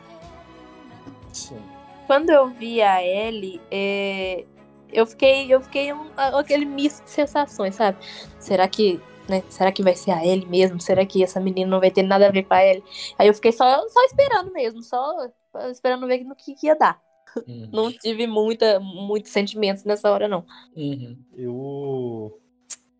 [1.30, 1.58] Sim.
[2.06, 4.46] Quando eu vi a Ellie, é,
[4.90, 7.98] eu fiquei, eu fiquei um, aquele misto de sensações, sabe?
[8.38, 8.98] Será que,
[9.30, 9.42] né?
[9.48, 10.80] Será que vai ser a Ellie mesmo?
[10.80, 12.84] Será que essa menina não vai ter nada a ver com a Ellie?
[13.18, 15.30] Aí eu fiquei só, só esperando mesmo, só
[15.70, 17.00] esperando ver no que, que ia dar.
[17.46, 17.68] Uhum.
[17.72, 20.44] Não tive muita, muitos sentimentos nessa hora, não.
[20.76, 21.16] Uhum.
[21.36, 22.38] Eu.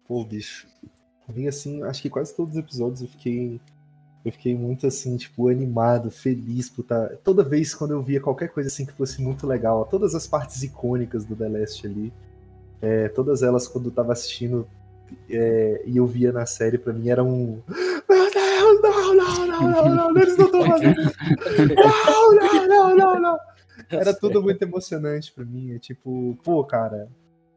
[0.07, 0.69] Pô, bicho.
[1.29, 3.61] Vim assim, acho que quase todos os episódios eu fiquei.
[4.23, 7.09] Eu fiquei muito assim, tipo, animado, feliz por tá.
[7.25, 10.63] Toda vez quando eu via qualquer coisa assim que fosse muito legal, todas as partes
[10.63, 12.13] icônicas do The Last ali,
[12.83, 14.69] é, todas elas quando eu tava assistindo
[15.29, 17.61] é, e eu via na série, pra mim era um.
[18.09, 20.97] Meu Deus, não, não, não, não, não, eles não estão fazendo.
[21.77, 23.39] Não, não, não, não, não.
[23.91, 25.75] Era tudo muito emocionante pra mim.
[25.75, 27.09] É tipo, pô, cara,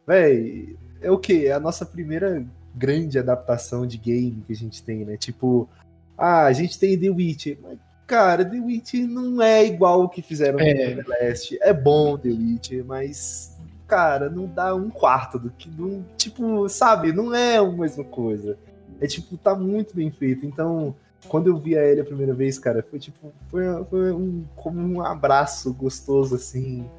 [0.06, 1.46] véi, é o quê?
[1.48, 2.46] É a nossa primeira
[2.76, 5.16] grande adaptação de game que a gente tem, né?
[5.18, 5.70] Tipo,
[6.18, 7.78] ah, a gente tem The Witcher, mas,
[8.08, 10.96] cara, The Witcher não é igual o que fizeram É.
[10.96, 11.58] no The Last.
[11.62, 13.53] É bom The Witcher, mas,
[13.94, 15.70] cara, não dá um quarto do que.
[15.70, 17.14] Não, tipo, sabe?
[17.14, 18.58] Não é a mesma coisa.
[19.00, 20.48] É tipo, tá muito bem feito.
[20.48, 20.96] Então,
[21.28, 24.80] quando eu vi a ele a primeira vez, cara, foi tipo, foi, foi um, como
[24.80, 26.90] um abraço gostoso, assim.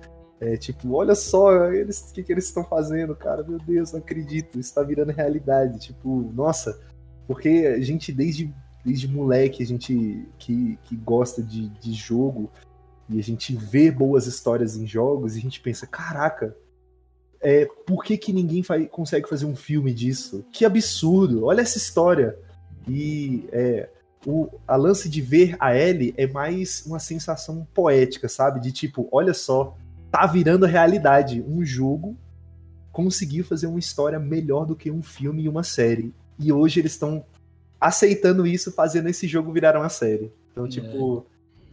[0.41, 3.43] É, tipo, olha só eles, que, que eles estão fazendo, cara.
[3.43, 4.61] Meu Deus, não acredito.
[4.61, 5.81] Isso tá virando realidade.
[5.81, 6.79] Tipo, nossa,
[7.27, 12.49] porque a gente, desde, desde moleque, a gente que, que gosta de, de jogo
[13.09, 16.57] e a gente vê boas histórias em jogos e a gente pensa, caraca,
[17.45, 20.43] é, por que, que ninguém consegue fazer um filme disso?
[20.51, 21.45] Que absurdo!
[21.45, 22.39] Olha essa história.
[22.89, 23.91] E é,
[24.27, 28.61] o, a lance de ver a Ellie é mais uma sensação poética, sabe?
[28.61, 29.77] De tipo, olha só,
[30.11, 31.45] tá virando realidade.
[31.47, 32.17] Um jogo
[32.91, 36.15] conseguiu fazer uma história melhor do que um filme e uma série.
[36.39, 37.27] E hoje eles estão
[37.79, 40.33] aceitando isso, fazendo esse jogo virar uma série.
[40.51, 41.27] Então, tipo,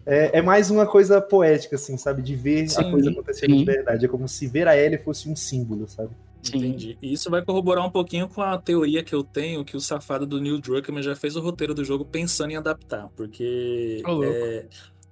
[0.06, 2.22] é, é mais uma coisa poética, assim, sabe?
[2.22, 3.58] De ver a Sim, coisa acontecendo sim.
[3.60, 4.06] de verdade.
[4.06, 6.12] É como se ver a Ellie fosse um símbolo, sabe?
[6.49, 6.97] Entendi.
[7.02, 10.26] E isso vai corroborar um pouquinho com a teoria que eu tenho que o safado
[10.26, 14.26] do Neil Druckmann já fez o roteiro do jogo pensando em adaptar, porque louco.
[14.26, 14.66] é,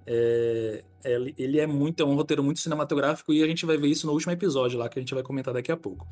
[0.08, 3.88] é, ele, ele é muito é um roteiro muito cinematográfico e a gente vai ver
[3.88, 6.08] isso no último episódio lá que a gente vai comentar daqui a pouco.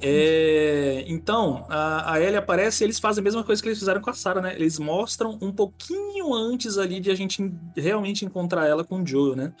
[0.00, 4.00] É, então, a, a Ellie aparece e eles fazem a mesma coisa que eles fizeram
[4.00, 4.54] com a Sarah, né?
[4.54, 9.06] Eles mostram um pouquinho antes ali de a gente en- realmente encontrar ela com o
[9.06, 9.52] Joel, né?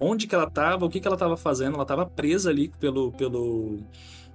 [0.00, 3.12] Onde que ela tava, o que que ela tava fazendo, ela tava presa ali pelo,
[3.12, 3.78] pelo,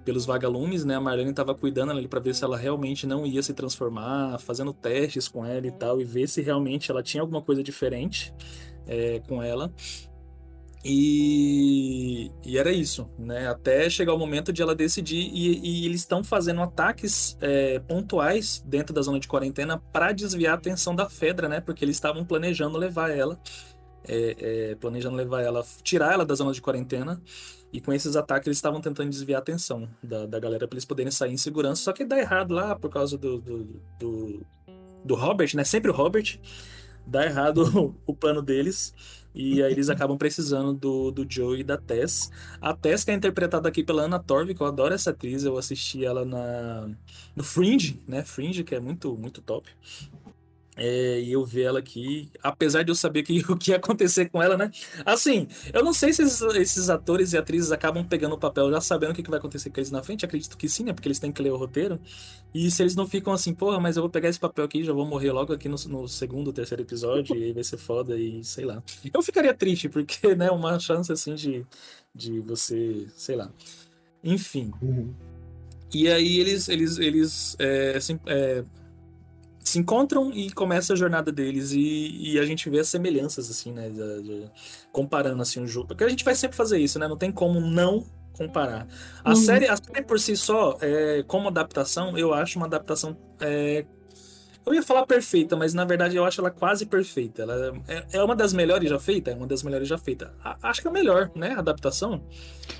[0.05, 0.95] pelos vagalumes, né?
[0.95, 4.74] A Marlene tava cuidando ali pra ver se ela realmente não ia se transformar, fazendo
[4.74, 8.34] testes com ela e tal, e ver se realmente ela tinha alguma coisa diferente
[8.88, 9.72] é, com ela.
[10.84, 13.48] E, e era isso, né?
[13.48, 18.64] Até chegar o momento de ela decidir, e, e eles estão fazendo ataques é, pontuais
[18.66, 21.60] dentro da zona de quarentena para desviar a atenção da Fedra, né?
[21.60, 23.38] Porque eles estavam planejando levar ela,
[24.08, 24.36] é,
[24.72, 27.22] é, planejando levar ela, tirar ela da zona de quarentena.
[27.74, 30.86] E com esses ataques eles estavam tentando desviar a atenção da, da galera para eles
[30.86, 31.84] poderem sair em segurança.
[31.84, 34.46] Só que dá errado lá por causa do, do, do,
[35.04, 35.66] do Robert, né?
[35.66, 36.40] Sempre o Robert.
[37.06, 38.94] Dá errado o plano deles.
[39.42, 42.30] E aí eles acabam precisando do, do Joe e da Tess.
[42.60, 45.58] A Tess, que é interpretada aqui pela Anna Torv, que eu adoro essa atriz, eu
[45.58, 46.90] assisti ela na,
[47.34, 48.22] no Fringe, né?
[48.22, 49.70] Fringe, que é muito, muito top.
[50.82, 54.30] É, e eu ver ela aqui, apesar de eu saber que, o que ia acontecer
[54.30, 54.72] com ela, né?
[55.06, 58.80] Assim, eu não sei se esses, esses atores e atrizes acabam pegando o papel já
[58.80, 60.24] sabendo o que, que vai acontecer com eles na frente.
[60.24, 60.94] Acredito que sim, né?
[60.94, 62.00] Porque eles têm que ler o roteiro.
[62.54, 64.94] E se eles não ficam assim, porra, mas eu vou pegar esse papel aqui, já
[64.94, 68.42] vou morrer logo aqui no, no segundo, terceiro episódio, e aí vai ser foda, e
[68.46, 68.82] sei lá.
[69.14, 71.66] Eu ficaria triste, porque, né, uma chance assim de,
[72.16, 73.52] de você, sei lá.
[74.24, 74.72] Enfim.
[74.82, 75.14] Uhum.
[75.94, 78.64] E aí eles, eles, eles é, assim, é,
[79.64, 83.72] se encontram e começa a jornada deles e, e a gente vê as semelhanças assim,
[83.72, 84.51] né, de- de-
[84.91, 87.07] comparando assim o jogo, porque a gente vai sempre fazer isso, né?
[87.07, 88.88] Não tem como não comparar.
[89.24, 89.36] A Uhum.
[89.36, 93.86] série, a série por si só, é, como adaptação, eu acho uma adaptação é,
[94.70, 97.41] eu ia falar perfeita, mas na verdade eu acho ela quase perfeita.
[97.41, 100.34] Ela é, é uma das melhores já feita, é uma das melhores já feita.
[100.43, 101.53] A- Acho que é a melhor, né?
[101.55, 102.22] A adaptação.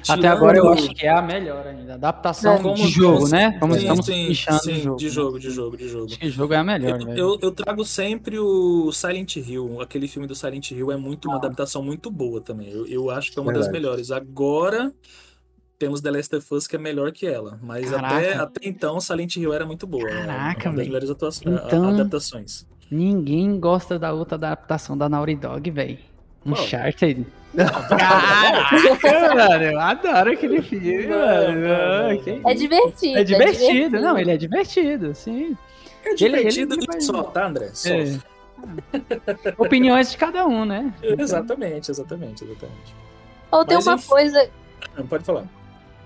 [0.08, 1.96] Até Tirando- agora eu acho que é a melhor ainda.
[1.96, 3.58] Adaptação É, de jogo, como- né?
[3.60, 4.98] Como sim, estamos sim, pichando sim, de jogo.
[5.00, 5.12] de né?
[5.12, 6.08] jogo, de jogo, de jogo.
[6.08, 7.18] Que jogo é a melhor, Eu, velho.
[7.20, 9.82] eu, eu trago sempre o Silent Hill.
[9.82, 11.38] Aquele filme do Silent Hill é muito uma Ah.
[11.40, 12.70] adaptação muito boa também.
[12.70, 13.82] Eu, eu acho que é uma das Verdade.
[13.84, 14.12] melhores.
[14.12, 14.94] Agora
[15.80, 17.58] temos The Last of Us que é melhor que ela.
[17.64, 18.02] Mas até,
[18.34, 18.44] Caraca.
[18.44, 20.08] até então Silent Hill era muito boa.
[20.10, 20.78] É Caraca, velho.
[20.78, 22.68] melhores atuações, Então- adaptações.
[22.92, 25.98] Ninguém gosta da outra adaptação da Naughty Dog, velho.
[26.46, 27.26] Uncharted.
[27.56, 28.76] Caraca,
[29.36, 31.62] mano, eu adoro aquele filme, Não, mano.
[31.62, 32.50] não, não, Que não.
[32.50, 33.18] É divertido.
[33.20, 35.56] É divertido, não, ele é divertido, sim.
[36.04, 37.70] É Ele- divertido ele- e só, tá, André?
[37.74, 37.90] Só.
[37.90, 38.20] É.
[39.58, 40.94] Opiniões de cada um, né?
[41.02, 42.96] Exatamente, exatamente, exatamente.
[43.52, 44.08] Ou tem Mas uma enfim.
[44.08, 44.50] coisa
[44.98, 45.46] Não, Pode falar.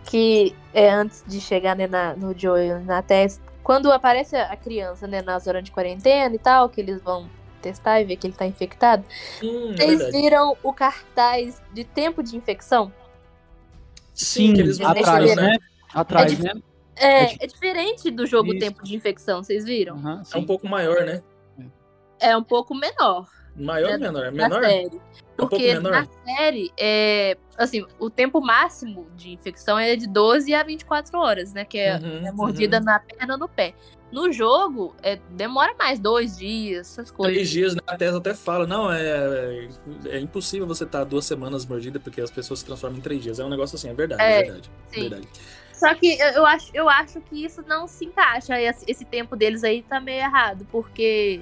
[0.06, 3.41] Que é antes de chegar né, na, no Joel na testa.
[3.64, 7.30] Quando aparece a criança, né, na zona de quarentena e tal, que eles vão
[7.62, 9.06] testar e ver que ele tá infectado.
[9.41, 10.12] Hum, é Vocês verdade.
[10.12, 12.91] viram o cartaz de tempo de infecção?
[14.14, 15.58] Sim, que eles vão atrás, né?
[15.93, 16.62] Atrás, É né?
[16.95, 18.60] É, É é diferente do jogo Isso.
[18.60, 19.95] Tempo de Infecção, vocês viram?
[19.95, 21.24] Aham, É um pouco maior, né?
[22.20, 24.26] É um pouco menor Maior ou Né, menor?
[24.26, 24.64] É menor?
[24.64, 24.86] série.
[24.86, 25.91] É um pouco Porque menor?
[25.91, 31.54] na série, é, assim, o tempo máximo de infecção é de 12 a 24 horas,
[31.54, 31.66] né?
[31.66, 32.84] Que é, Uhum, é mordida uhum.
[32.84, 33.74] na perna ou no pé.
[34.12, 37.34] No jogo, é, demora mais, dois dias, essas coisas.
[37.34, 37.82] Três dias, né?
[37.88, 39.70] A Tessa até fala, não, é, é,
[40.06, 43.39] é impossível você estar duas semanas mordida porque as pessoas se transformam em três dias.
[43.39, 44.72] É um negócio assim, é verdade, é, É, verdade.
[44.91, 45.01] sim.
[45.01, 45.28] verdade.
[45.74, 48.54] Só que eu, acho, eu acho que isso não se encaixa.
[48.62, 51.41] Esse tempo deles aí tá meio errado, porque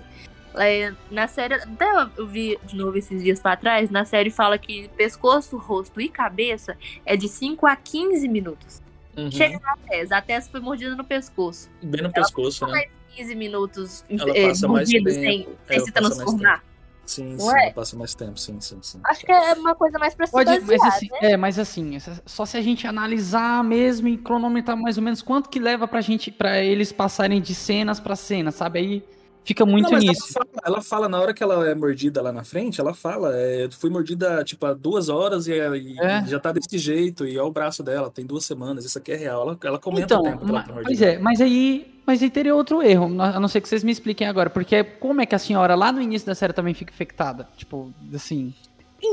[0.56, 1.56] é, na série.
[1.56, 1.86] Até
[2.18, 6.10] eu vi de novo esses dias pra trás, na série fala que pescoço, rosto e
[6.10, 8.82] cabeça é de 5 a 15 minutos.
[9.18, 9.30] Uhum.
[9.32, 10.18] Chega na Tessa.
[10.18, 11.70] A Tessa foi mordida no pescoço.
[11.84, 12.86] Bem no pescoço, né?
[13.16, 15.10] 15 minutos Ela é, passa mais tempo.
[15.10, 16.64] sem, É, sem ela se mais transformar.
[17.04, 17.64] Sim, Não sim, é?
[17.66, 19.02] ela passa mais tempo, sim, sim, sim.
[19.04, 21.18] Acho que é uma coisa mais pra se Pode, basear, mas assim, né?
[21.32, 25.50] é, mas assim, só se a gente analisar mesmo e cronometrar mais ou menos quanto
[25.50, 28.80] que leva pra gente, para eles passarem de cenas pra cena, sabe?
[28.80, 29.04] Aí
[29.44, 30.24] fica muito Não, nisso.
[30.36, 33.32] Ela fala, ela fala, na hora que ela é mordida lá na frente, ela fala,
[33.36, 36.26] é, fui mordida, tipo, há duas horas e, e É.
[36.26, 39.16] já tá desse jeito, e olha o braço dela, tem duas semanas, isso aqui é
[39.16, 39.42] real.
[39.42, 41.06] Ela, ela comenta Então, o tempo que ela tá pois mordida.
[41.06, 44.28] é, mas aí, mas aí teria outro erro, a não ser que vocês me expliquem
[44.28, 47.48] agora, porque como é que a senhora lá no início da série também fica infectada?
[47.58, 48.54] Tipo, assim,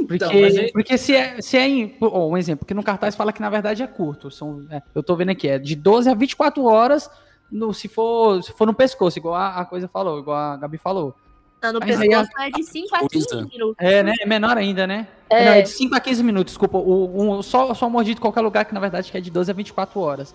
[0.06, 2.82] porque, Então, mas aí- porque se é, se é em, ó, um exemplo, que no
[2.82, 5.74] cartaz fala que na verdade é curto, são, é, eu tô vendo aqui, é de
[5.74, 7.08] 12 a 24 horas,
[7.50, 10.78] no, se, for, se for no pescoço, igual a, a coisa falou, igual a Gabi
[10.78, 11.14] falou.
[11.60, 13.48] Tá no mas pescoço é de 5 a 15 coisa.
[13.50, 13.76] minutos.
[13.78, 14.14] É, né?
[14.20, 15.08] É menor ainda, né?
[15.28, 15.44] É.
[15.44, 16.78] Não, é de 5 a 15 minutos, desculpa.
[16.78, 19.50] O, um, só, só mordido em qualquer lugar, que na verdade que é de 12
[19.50, 20.34] a 24 horas.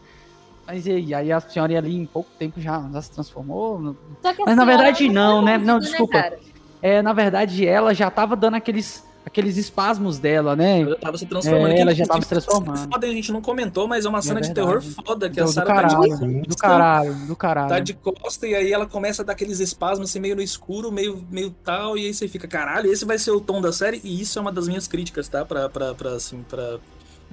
[0.65, 3.95] Mas e aí, aí a senhora ali em pouco tempo já, já se transformou?
[4.21, 5.57] Só que a Mas na senhora verdade tá não, né?
[5.57, 6.21] Não, mordida, desculpa.
[6.21, 6.39] cara?
[6.81, 10.81] É, na verdade, ela já tava dando aqueles, aqueles espasmos dela, né?
[10.81, 11.71] Ela tava se transformando.
[11.73, 12.91] É, ela já tava se transformando.
[12.91, 14.67] Foda, a gente não comentou, mas é uma cena de verdade.
[14.67, 17.69] terror foda que a Do, do Sarah tá de caralho, do caralho, do caralho.
[17.69, 20.91] tá de costa e aí ela começa a dar aqueles espasmos assim, meio no escuro,
[20.91, 24.01] meio, meio tal, e aí você fica, caralho, esse vai ser o tom da série,
[24.03, 25.45] e isso é uma das minhas críticas, tá?
[25.45, 26.77] Pra, pra, pra assim, pra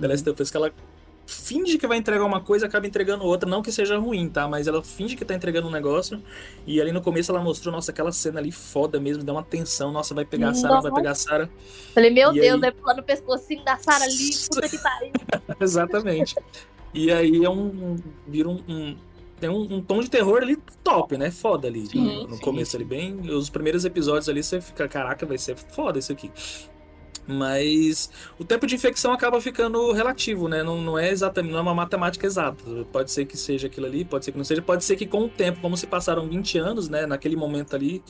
[0.00, 0.72] The Last of Us, que ela
[1.30, 4.48] finge que vai entregar uma coisa acaba entregando outra, não que seja ruim, tá?
[4.48, 6.22] Mas ela finge que tá entregando um negócio,
[6.66, 9.92] e ali no começo ela mostrou, nossa, aquela cena ali foda mesmo, deu uma tensão,
[9.92, 11.48] nossa, vai pegar a Sarah, vai pegar a Sarah.
[11.94, 12.60] Falei, meu E Deus, aí?
[12.60, 15.12] vai pular no pescocinho da Sarah ali, puta que pariu.
[15.60, 16.36] Exatamente.
[16.92, 17.66] E aí é um.
[17.94, 18.62] um- vira um.
[18.68, 18.96] um-
[19.38, 21.30] tem um, um tom de terror ali top, né?
[21.30, 21.86] Foda ali.
[21.86, 23.20] Sim, no no sim, começo ali, bem.
[23.30, 26.30] Os primeiros episódios ali você fica, caraca, vai ser foda isso aqui.
[27.26, 30.62] Mas o tempo de infecção acaba ficando relativo, né?
[30.62, 32.62] Não, não é exatamente, não é uma matemática exata.
[32.92, 35.24] Pode ser que seja aquilo ali, pode ser que não seja, pode ser que com
[35.24, 37.06] o tempo, como se passaram 20 anos, né?
[37.06, 38.02] Naquele momento ali,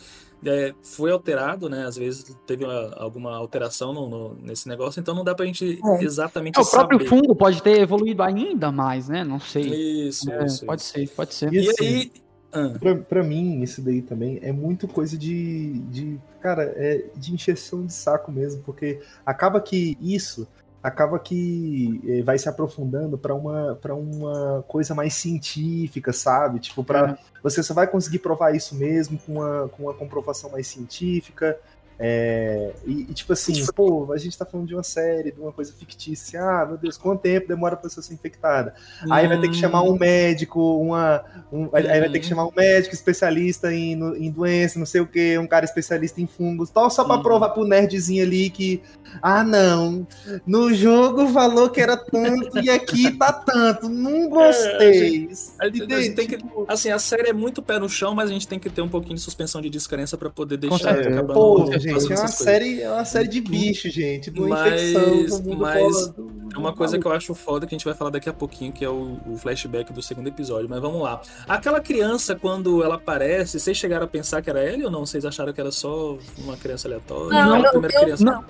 [0.45, 1.85] é, foi alterado, né?
[1.87, 5.79] Às vezes teve uma- alguma alteração no- no- nesse negócio, então não dá pra gente
[5.99, 6.03] É.
[6.05, 7.09] exatamente É, o próprio saber.
[7.11, 9.23] fungo pode ter evoluído ainda mais, né?
[9.23, 10.07] Não sei.
[10.09, 10.93] Isso, É, isso, pode isso.
[10.93, 11.53] ser, pode ser.
[11.53, 12.13] E E assim, aí,
[12.53, 16.21] Ah, Pra, pra mim, isso daí também é muito coisa de, de.
[16.41, 20.49] Cara, é de encheção de saco mesmo, porque acaba que isso
[20.83, 26.59] acaba que eh, vai se aprofundando pra uma, pra uma coisa mais científica, sabe?
[26.59, 30.67] Tipo, pra, você só vai conseguir provar isso mesmo com uma, com uma comprovação mais
[30.67, 31.59] científica.
[32.03, 35.53] É, e, e, tipo assim, pô, a gente tá falando de uma série, de uma
[35.53, 36.41] coisa fictícia.
[36.43, 38.73] Ah, meu Deus, quanto tempo demora pra pessoa ser infectada?
[39.11, 41.23] Aí vai ter que chamar um médico, uma.
[41.53, 45.03] um- aí vai ter que chamar um médico especialista em, no- em doença, não sei
[45.03, 47.23] o que, um cara especialista em fungos, tal, só pra Uhum.
[47.23, 48.83] provar pro nerdzinho ali que.
[49.21, 50.07] Ah, não.
[50.47, 53.91] No jogo falou que era tanto e aqui tá tanto.
[53.91, 55.29] Não gostei.
[55.61, 58.31] A gente- a gente tem que- Assim, a série é muito pé no chão, mas
[58.31, 61.11] a gente tem que ter um pouquinho de suspensão de descrença pra poder deixar certeza.
[61.11, 64.31] acabando Pô, fazendo gente, é uma série, é uma série de bicho, gente.
[64.31, 65.41] De uma Mas- infecção.
[65.43, 66.15] do mas.
[66.53, 68.73] É uma coisa que eu acho foda que a gente vai falar daqui a pouquinho,
[68.73, 70.69] que é o, o flashback do segundo episódio.
[70.69, 71.21] Mas vamos lá.
[71.49, 75.07] Aquela criança, quando ela aparece, vocês chegaram a pensar que era ele ou não?
[75.07, 77.31] Vocês acharam que era só uma criança aleatória?
[77.45, 78.25] Não, a eu- primeira eu- criança.
[78.25, 78.45] Não,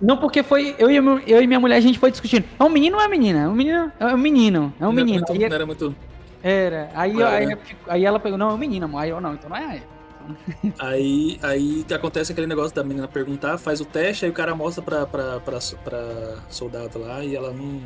[0.00, 2.44] não, porque foi eu e, meu- eu e minha mulher, a gente foi discutindo.
[2.58, 3.40] É um menino ou é menina?
[3.40, 3.92] É um menino?
[4.00, 4.72] É um menino.
[4.80, 5.24] É um Não era menino.
[5.28, 5.94] não era muito.
[6.42, 6.90] era.
[6.94, 7.58] Aí, aí, né?
[7.86, 9.02] aí ela pegou, não, é um menino, amor.
[9.02, 9.82] Aí eu, não, então não é ele.
[10.78, 14.54] Aí, aí que acontece aquele negócio da menina perguntar, faz o teste, aí o cara
[14.54, 17.82] mostra pra, pra, pra, pra soldado lá e ela, hum,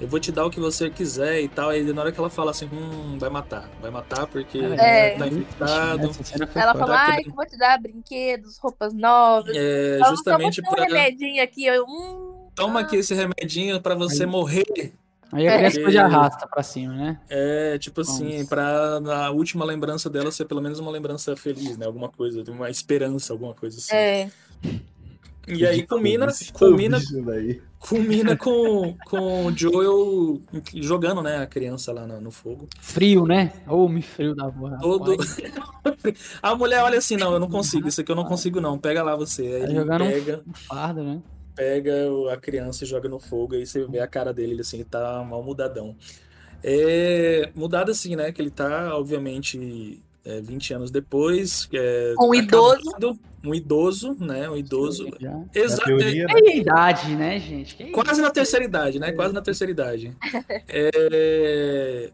[0.00, 1.70] eu vou te dar o que você quiser e tal.
[1.70, 5.16] Aí na hora que ela fala assim, hum, vai matar, vai matar porque É.
[5.16, 6.10] tá infectado.
[6.10, 9.54] Essa cena foi Ela Tá ai, que vou te dar brinquedos, roupas novas.
[9.56, 10.84] É, Ela justamente dar um pra.
[10.84, 11.64] remedinho aqui.
[11.66, 14.92] Eu, hum, Toma aqui esse remedinho pra você morrer.
[15.34, 17.20] Aí a criança foi de arrasta pra cima, né?
[17.28, 21.86] É, tipo assim, pra na última lembrança dela ser pelo menos uma lembrança feliz, né?
[21.86, 23.94] Alguma coisa, uma esperança, alguma coisa assim.
[23.94, 24.30] é.
[25.46, 26.98] E aí culmina, culmina,
[27.78, 30.40] culmina com, com o Joel
[30.76, 32.66] jogando, né, a criança lá no, no fogo.
[32.80, 33.52] Frio, né?
[33.68, 34.78] Ô, me frio da porra.
[34.80, 35.16] Todo...
[36.42, 39.02] a mulher olha assim, não, eu não consigo, isso aqui eu não consigo não, pega
[39.02, 39.42] lá você.
[39.42, 41.20] Aí Tá jogando pega, Um fardo, né?
[41.54, 41.92] Pega
[42.32, 44.84] a criança e joga no fogo, aí você vê a cara dele, ele assim, ele
[44.84, 45.94] tá mal mudadão.
[46.62, 52.80] É, mudado assim, né, que ele tá, obviamente, é, 20 anos depois, é, Um idoso.
[52.88, 55.38] acabado, um idoso, né, um idoso, Já.
[55.54, 56.32] Exa- Na teoria, né?
[56.42, 57.76] E a idade, né, gente?
[57.76, 59.12] Que Quase na terceira idade, né?
[59.12, 60.16] Quase na terceira idade.
[60.68, 62.10] É...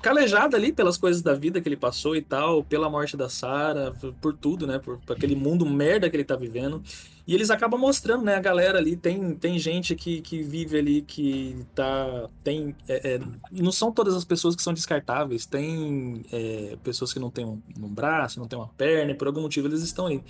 [0.00, 3.92] Calejado ali pelas coisas da vida que ele passou e tal, pela morte da Sarah,
[4.20, 4.78] por tudo, né?
[4.78, 6.82] Por, por aquele mundo merda que ele tá vivendo.
[7.26, 8.36] E eles acabam mostrando, né?
[8.36, 12.28] A galera ali, tem, tem gente que, que vive ali, que tá.
[12.42, 12.74] Tem.
[12.88, 13.20] é, é,
[13.50, 15.44] não são todas as pessoas que são descartáveis.
[15.44, 19.26] Tem é, pessoas que não têm um, um braço, não têm uma perna, e por
[19.26, 20.22] algum motivo eles estão ali.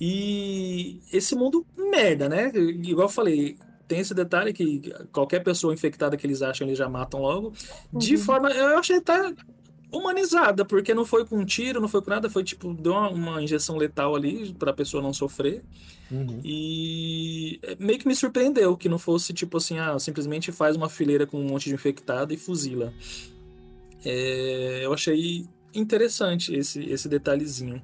[0.00, 2.50] E esse mundo merda, né?
[2.54, 3.58] Igual eu falei,
[3.92, 7.52] tem esse detalhe que qualquer pessoa infectada que eles acham, eles já matam logo.
[7.92, 8.50] De forma.
[8.50, 9.34] Eu achei até
[9.92, 13.10] humanizada, porque não foi com um tiro, não foi com nada, foi tipo, deu uma,
[13.10, 15.62] uma injeção letal ali pra pessoa não sofrer.
[16.10, 16.40] Uhum.
[16.42, 21.26] E meio que me surpreendeu que não fosse tipo assim, ah, simplesmente faz uma fileira
[21.26, 22.94] com um monte de infectado e fuzila.
[24.02, 27.82] É, eu achei interessante esse, esse detalhezinho.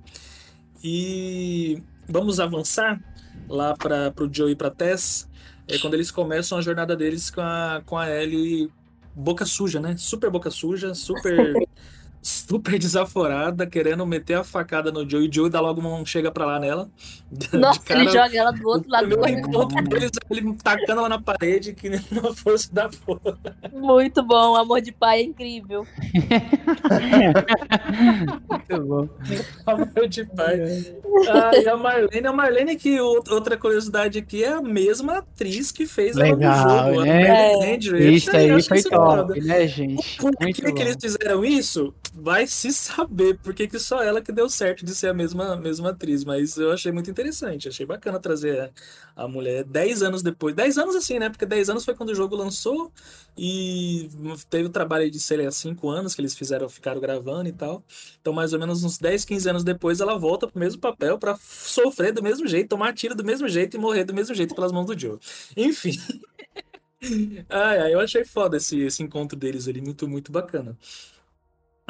[0.83, 2.99] E vamos avançar
[3.47, 5.28] lá para o Joe e para Tess,
[5.69, 8.71] é quando eles começam a jornada deles com a, com a Ellie
[9.15, 9.97] boca suja, né?
[9.99, 11.53] Super boca suja, super
[12.23, 16.31] super desaforada, querendo meter a facada no Joe e o Joe dá logo um chega
[16.31, 16.89] pra lá nela.
[17.53, 19.39] Nossa, cara, ele joga ela do outro lado corredor.
[19.39, 23.39] encontro deles, ele tacando ela na parede, que nem uma força da porra.
[23.73, 25.87] Muito bom, amor de pai é incrível.
[28.49, 29.09] Muito bom.
[29.67, 30.61] Amor de pai.
[31.29, 35.87] Ah, e a Marlene, a Marlene que outra curiosidade aqui é a mesma atriz que
[35.87, 37.05] fez ela Legal, no jogo.
[37.05, 37.23] né?
[37.23, 37.75] A Marlene É.
[37.75, 38.05] Andrews.
[38.05, 40.17] Isso aí foi é top, né, gente?
[40.19, 41.95] Por que, que eles fizeram isso?
[42.21, 45.55] Vai se saber por que que só ela que deu certo de ser a mesma,
[45.57, 46.25] mesma atriz.
[46.25, 47.69] Mas eu achei muito interessante.
[47.69, 48.73] Achei bacana trazer
[49.17, 50.55] a, a mulher 10 anos depois.
[50.55, 51.31] 10 anos assim, né?
[51.31, 52.93] Porque 10 anos foi quando o jogo lançou
[53.37, 54.09] e
[54.51, 57.85] teve o trabalho de, sei lá, 5 anos que eles fizeram, ficaram gravando e tal.
[58.21, 61.37] Então, mais ou menos uns 10, 15 anos depois, ela volta pro mesmo papel pra
[61.41, 64.73] sofrer do mesmo jeito, tomar tiro do mesmo jeito e morrer do mesmo jeito pelas
[64.73, 65.19] mãos do Joe.
[65.57, 65.93] Enfim.
[67.49, 70.77] Ai, ai, eu achei foda esse, esse encontro deles ali, muito, muito bacana.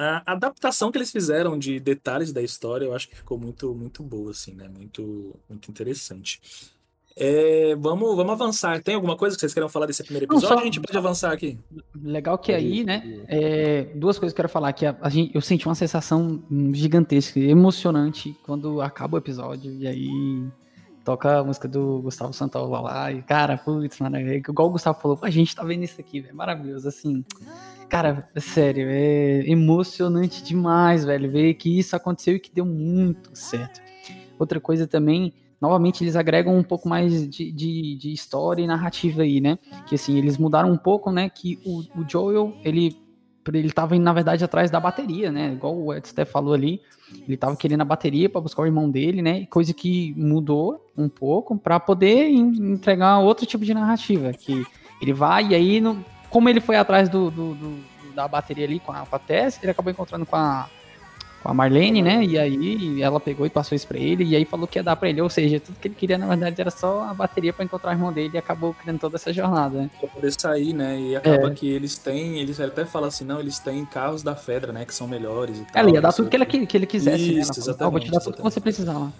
[0.01, 4.01] A adaptação que eles fizeram de detalhes da história, eu acho que ficou muito, muito
[4.03, 4.69] boa, assim, né?
[4.69, 6.41] Muito, muito interessante.
[7.21, 8.81] É, vamos, vamos avançar.
[8.81, 10.57] Tem alguma coisa que vocês queiram falar desse primeiro Não, episódio?
[10.57, 11.59] só- A gente pode avançar aqui.
[12.01, 13.25] Legal que aí, né?
[13.27, 14.73] é, duas coisas que eu quero falar.
[14.73, 16.41] Que a, a gente, eu senti uma sensação
[16.73, 19.73] gigantesca, emocionante quando acaba o episódio.
[19.73, 20.47] E aí
[21.05, 23.11] toca a música do Gustavo Santaola lá.
[23.13, 26.21] E, cara, putz, mano, é igual o Gustavo falou, a gente tá vendo isso aqui,
[26.21, 26.37] velho.
[26.37, 27.25] Maravilhoso, assim.
[27.89, 33.81] Cara, sério, é emocionante demais, velho, ver que isso aconteceu e que deu muito certo.
[34.39, 39.23] Outra coisa também, novamente, eles agregam um pouco mais de, de, de história e narrativa
[39.23, 39.59] aí, né?
[39.87, 41.31] Que assim, eles mudaram um pouco, né?
[41.31, 42.95] Que o, o Joel, ele
[43.51, 45.55] ele tava indo, na verdade, atrás da bateria, né?
[45.55, 46.83] Igual o Ed Steph falou ali.
[47.27, 49.47] Ele tava querendo a bateria para buscar o irmão dele, né?
[49.47, 54.35] Coisa que mudou um pouco para poder entregar outro tipo de narrativa.
[54.35, 54.67] Que
[55.01, 58.81] ele vai e aí, no, como ele foi atrás do, do, do, da bateria ali
[58.81, 60.69] com a, com a Tess, ele acabou encontrando com a,
[61.43, 62.25] com a Marlene, né?
[62.25, 64.97] E aí ela pegou e passou isso pra ele, e aí falou que ia dar
[64.97, 65.21] pra ele.
[65.21, 67.95] Ou seja, tudo que ele queria, na verdade, era só a bateria para encontrar o
[67.95, 69.91] irmão dele e acabou criando toda essa jornada, né?
[70.01, 71.01] Pra poder sair, né?
[71.01, 71.55] E acaba é.
[71.55, 74.85] que eles têm, eles até falam assim, não, eles têm carros da Fedra, né?
[74.85, 75.83] Que são melhores e tal.
[75.83, 77.59] Ela ia dar tudo que ele, que ele quisesse, isso, né?
[77.59, 79.13] Exatamente, ah, vou te dar tudo que você precisar lá.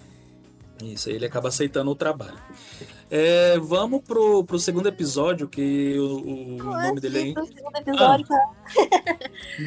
[0.83, 2.37] Isso, aí ele acaba aceitando o trabalho.
[3.11, 7.43] É, vamos pro, pro segundo episódio, que o, o nome dele é.
[7.43, 8.51] Segundo episódio, ah.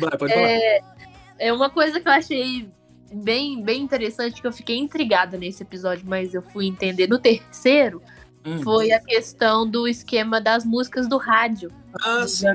[0.00, 0.96] Vai, pode é, falar.
[1.38, 2.70] É uma coisa que eu achei
[3.12, 8.00] bem, bem interessante, que eu fiquei intrigada nesse episódio, mas eu fui entender no terceiro.
[8.44, 8.62] Hum.
[8.62, 11.70] Foi a questão do esquema das músicas do rádio.
[12.00, 12.46] Ah, sim.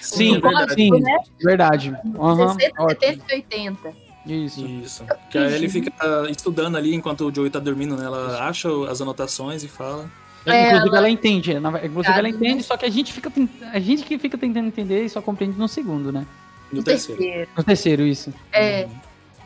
[0.00, 0.74] Sim, verdade.
[0.74, 1.18] Sim, né?
[1.42, 1.96] verdade.
[2.04, 4.06] Uhum, 60, 70 e 80.
[4.26, 4.66] Isso.
[4.66, 5.04] Isso.
[5.30, 5.92] Que aí ele fica
[6.30, 8.04] estudando ali enquanto o Joey tá dormindo, né?
[8.04, 10.10] Ela acha as anotações e fala.
[10.46, 10.98] É, inclusive ela...
[10.98, 11.52] ela entende,
[11.84, 13.32] inclusive ela entende, só que a gente fica
[13.72, 16.26] a gente que fica tentando entender e só compreende no segundo, né?
[16.70, 17.20] No, no terceiro.
[17.20, 17.50] terceiro.
[17.56, 18.32] No terceiro, isso.
[18.52, 18.88] É.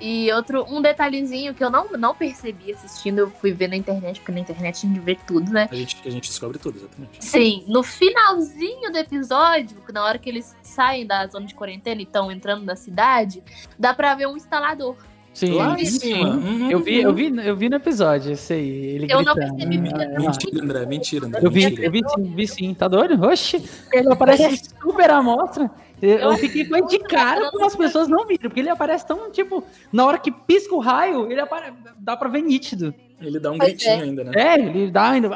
[0.00, 4.18] E outro, um detalhezinho que eu não, não percebi assistindo, eu fui ver na internet,
[4.18, 5.68] porque na internet a gente vê tudo, né?
[5.70, 7.22] A gente, a gente descobre tudo, exatamente.
[7.22, 12.04] Sim, no finalzinho do episódio, na hora que eles saem da zona de quarentena e
[12.04, 13.42] estão entrando na cidade,
[13.78, 14.96] dá pra ver um instalador.
[15.32, 16.34] Sim, Lá em cima.
[16.34, 16.70] Uhum.
[16.70, 18.68] Eu, vi, eu, vi, eu vi no episódio, esse aí.
[18.68, 19.24] Ele eu gritando.
[19.24, 19.76] não percebi.
[19.94, 21.40] Ah, mentira, André, mentira, André.
[21.42, 21.86] Eu vi, mentira.
[21.86, 23.24] eu vi, sim, vi sim, tá doido?
[23.24, 23.62] Oxi,
[23.92, 25.70] ele aparece super amostra.
[26.02, 29.62] Eu fiquei foi de cara como as pessoas não viram, porque ele aparece tão, tipo,
[29.92, 32.94] na hora que pisca o raio, ele aparece, dá pra ver nítido.
[33.20, 34.02] Ele dá um pois gritinho é.
[34.02, 34.32] ainda, né?
[34.34, 35.28] É, ele dá ainda.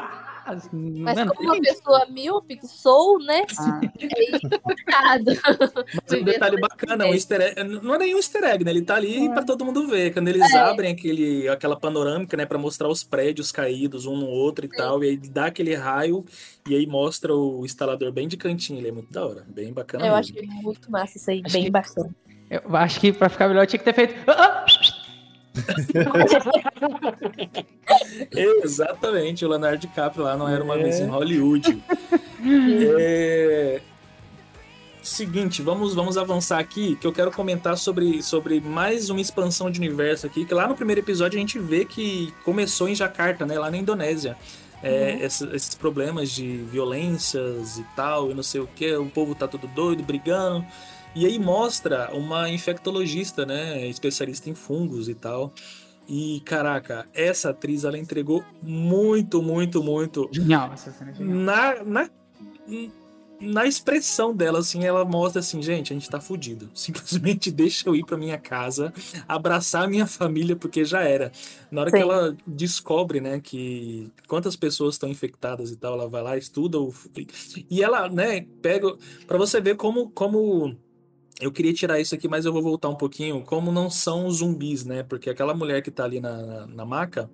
[0.47, 3.45] Mas mano, como uma pessoa míope que sou, né?
[3.59, 3.81] Ah.
[4.45, 5.25] É complicado.
[5.25, 8.71] Mas um detalhe bacana, um easter egg, não é nenhum easter egg, né?
[8.71, 10.13] Ele tá ali para todo mundo ver.
[10.13, 10.59] Quando eles é.
[10.59, 14.77] abrem aquele, aquela panorâmica, né, para mostrar os prédios caídos um no outro e Sim.
[14.77, 16.25] tal, e aí dá aquele raio
[16.69, 18.79] e aí mostra o instalador bem de cantinho.
[18.79, 20.07] Ele é muito da hora, bem bacana.
[20.07, 20.39] Eu mesmo.
[20.39, 22.11] acho muito massa isso aí, acho bem que, bacana.
[22.51, 24.15] Eu acho que para ficar melhor tinha que ter feito.
[24.31, 24.84] Ah, ah!
[28.63, 30.83] Exatamente, o Leonardo DiCaprio lá não era uma é.
[30.83, 31.83] vez em Hollywood.
[32.99, 33.81] é...
[35.03, 39.79] Seguinte, vamos, vamos avançar aqui, que eu quero comentar sobre, sobre mais uma expansão de
[39.79, 43.59] universo aqui, que lá no primeiro episódio a gente vê que começou em Jakarta, né,
[43.59, 44.37] lá na Indonésia.
[44.83, 45.25] É, uhum.
[45.25, 49.49] esses, esses, problemas de violências e tal, e não sei o que, o povo tá
[49.49, 50.65] todo doido, brigando.
[51.15, 55.53] E aí mostra uma infectologista, né, especialista em fungos e tal.
[56.09, 60.29] E caraca, essa atriz ela entregou muito, muito, muito.
[60.33, 61.39] Genial, essa cena é genial.
[61.39, 62.11] Na, na,
[63.41, 66.69] na expressão dela, assim, ela mostra assim, gente, a gente tá fudido.
[66.75, 68.93] Simplesmente deixa eu ir pra minha casa,
[69.27, 71.33] abraçar a minha família, porque já era.
[71.71, 71.97] Na hora Sim.
[71.97, 76.79] que ela descobre, né, que quantas pessoas estão infectadas e tal, ela vai lá, estuda
[76.79, 76.93] o.
[77.71, 78.95] E ela, né, pega.
[79.27, 80.11] para você ver como.
[80.11, 80.77] como
[81.41, 83.43] eu queria tirar isso aqui, mas eu vou voltar um pouquinho.
[83.43, 85.03] Como não são zumbis, né?
[85.03, 87.29] Porque aquela mulher que tá ali na, na, maca,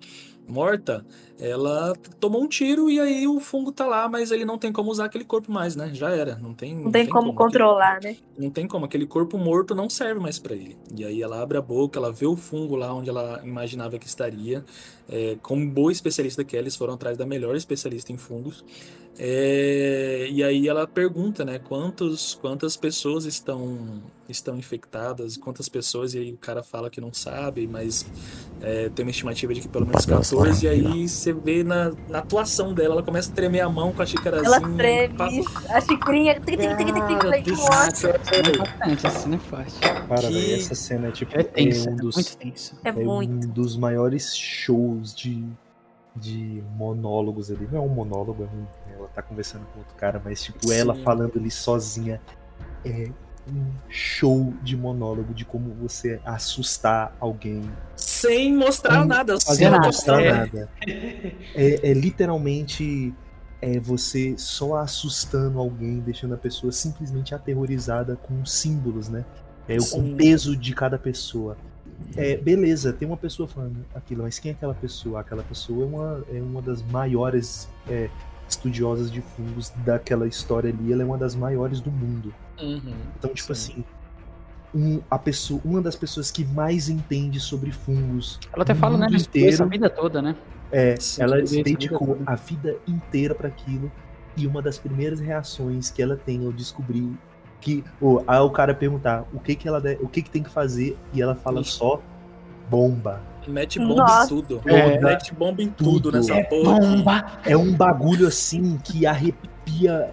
[0.47, 1.05] morta,
[1.39, 4.89] ela tomou um tiro e aí o fungo tá lá, mas ele não tem como
[4.89, 5.91] usar aquele corpo mais, né?
[5.93, 6.35] Já era.
[6.35, 8.19] Não tem, não, não tem, tem, como, como controlar, aquele, né?
[8.37, 8.85] Não tem como.
[8.85, 10.75] Aquele corpo morto não serve mais para ele.
[10.95, 14.07] E aí ela abre a boca, ela vê o fungo lá onde ela imaginava que
[14.07, 14.65] estaria.
[15.07, 18.65] É, como boa especialista que é, eles foram atrás da melhor especialista em fungos.
[19.19, 26.19] É, e aí ela pergunta, né, quantos, quantas pessoas estão estão infectadas, quantas pessoas, e
[26.19, 28.05] aí o cara fala que não sabe, mas
[28.61, 32.19] é, tem uma estimativa de que pelo menos 14, e aí você vê na, na,
[32.19, 34.55] atuação dela, ela começa a tremer a mão com a xícarazinha.
[34.55, 35.15] Ela treme,
[35.69, 36.39] a xicrinha,
[38.81, 39.79] Essa cena é forte.
[40.07, 40.53] Para, que...
[40.53, 42.79] essa cena é tipo, é, tensa, é um dos, muito tenso.
[42.85, 43.47] É, é muito.
[43.47, 45.45] um dos maiores shows de
[46.15, 47.67] de monólogos ali.
[47.71, 50.75] Não é um monólogo, é um, ela tá conversando com outro cara, mas tipo, Sim.
[50.75, 52.21] ela falando ali sozinha.
[52.85, 53.09] É
[53.47, 57.69] um show de monólogo de como você assustar alguém.
[57.95, 60.31] Sem mostrar nada, sem mostrar é.
[60.31, 60.69] nada.
[61.55, 63.13] É, é, literalmente
[63.61, 69.23] é você só assustando alguém, deixando a pessoa simplesmente aterrorizada com símbolos, né?
[69.67, 71.55] É o peso de cada pessoa.
[72.17, 75.21] É, beleza, tem uma pessoa falando aquilo, mas quem é aquela pessoa?
[75.21, 78.09] Aquela pessoa é uma, é uma das maiores é,
[78.49, 82.33] estudiosas de fungos daquela história ali, ela é uma das maiores do mundo.
[82.61, 83.71] Uhum, Então, tipo sim.
[83.73, 83.83] assim,
[84.73, 89.07] um- a pessoa, uma das pessoas que mais entende sobre fungos Ela até fala, né?
[89.11, 89.49] inteiro.
[89.53, 90.35] Essa vida toda, né?
[90.71, 93.91] É, Sim, ela isso, dedicou vida a vida inteira para aquilo
[94.37, 97.11] e uma das primeiras reações que ela tem ao descobrir
[97.61, 100.43] que o aí o cara perguntar o que que ela de- o que que tem
[100.43, 101.71] que fazer e ela fala Ixi.
[101.77, 102.01] só
[102.69, 103.21] bomba.
[103.47, 104.25] Mete bomba Nossa.
[104.25, 104.61] em tudo.
[104.65, 104.99] É.
[104.99, 106.17] Mete bomba em tudo, Tudo.
[106.17, 106.75] nessa É porra.
[107.17, 107.49] aqui.
[107.51, 110.11] É um bagulho assim que arrepia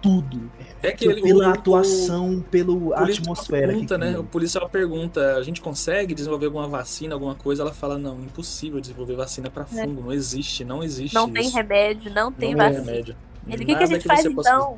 [0.00, 0.48] tudo.
[0.80, 4.16] É que ele, pela o- atuação, pela o policial atmosfera que pergunta, né?
[4.16, 7.62] O policial pergunta: a gente consegue desenvolver alguma vacina, alguma coisa?
[7.62, 10.00] Ela fala: não, impossível desenvolver vacina pra fungo.
[10.02, 11.14] Não existe, não existe.
[11.14, 11.56] Não tem isso.
[11.56, 12.84] remédio, não tem não vacina.
[12.84, 13.16] remédio.
[13.48, 14.76] Ele, o que, que a gente faz possa então?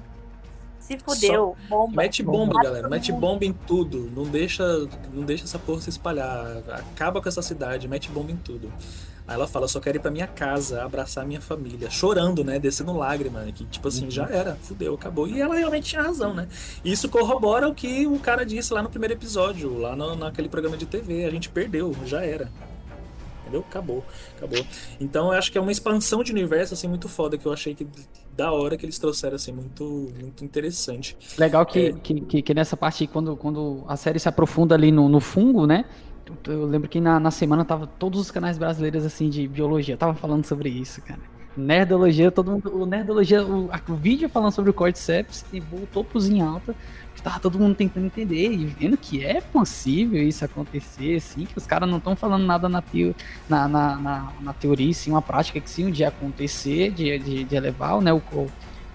[0.90, 2.02] Se fudeu, bomba.
[2.02, 2.88] Mete bomba, Mata galera.
[2.88, 4.10] Mete bomba em tudo.
[4.14, 4.64] Não deixa,
[5.12, 6.62] não deixa essa porra se espalhar.
[6.68, 7.86] Acaba com essa cidade.
[7.86, 8.72] Mete bomba em tudo.
[9.28, 11.88] Aí ela fala: só quero ir pra minha casa, abraçar minha família.
[11.88, 12.58] Chorando, né?
[12.58, 13.42] Descendo lágrima.
[13.54, 14.10] Que tipo assim, Uhum.
[14.10, 14.56] já era.
[14.62, 15.28] Fudeu, acabou.
[15.28, 16.48] E ela realmente tinha razão, né?
[16.84, 20.76] Isso corrobora o que o cara disse lá no primeiro episódio, lá no, naquele programa
[20.76, 21.24] de TV.
[21.24, 22.50] A gente perdeu, já era.
[23.50, 23.64] Entendeu?
[23.68, 24.04] Acabou,
[24.36, 24.64] acabou.
[25.00, 27.74] Então eu acho que é uma expansão de universo assim muito foda que eu achei
[27.74, 27.86] que
[28.36, 31.16] da hora que eles trouxeram assim muito muito interessante.
[31.36, 31.92] Legal que, É.
[31.92, 35.66] que, que, que nessa parte, quando, quando a série se aprofunda ali no, no fungo,
[35.66, 35.84] né?
[36.46, 40.14] Eu- lembro que na, na semana tava todos os canais brasileiros assim de biologia, tava
[40.14, 41.20] falando sobre isso, cara.
[41.56, 42.72] Nerdologia, todo mundo.
[42.72, 46.74] O Nerdologia, o, o vídeo falando sobre o Cordyceps e voltou pros em alta.
[47.20, 51.56] Que tava todo mundo tentando entender e vendo que é possível isso acontecer, assim, que
[51.58, 53.14] os caras não estão falando nada na, teo,
[53.46, 57.44] na, na, na, na teoria, sim, uma prática que se um dia acontecer, de, de,
[57.44, 58.22] de elevar né, o,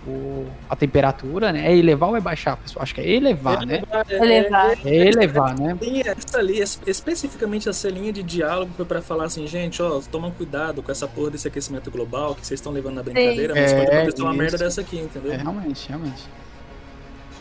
[0.07, 1.67] o- a temperatura, né?
[1.71, 2.81] É elevar ou é baixar, pessoal?
[2.81, 3.83] Acho que é elevar, né?
[4.09, 4.77] Elevar.
[4.83, 5.75] É elevar, né?
[5.79, 10.01] Tem essa ali, es- especificamente essa linha de diálogo foi pra falar assim, gente, ó,
[10.11, 13.71] tomam cuidado com essa porra desse aquecimento global que vocês estão levando na brincadeira, mas
[13.71, 15.31] É, pode acontecer uma merda dessa aqui, entendeu?
[15.31, 16.23] É, realmente, realmente.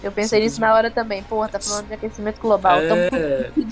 [0.04, 1.22] Eu pensei nisso na hora também.
[1.22, 2.78] Porra, tá falando de aquecimento global.
[2.78, 3.08] É,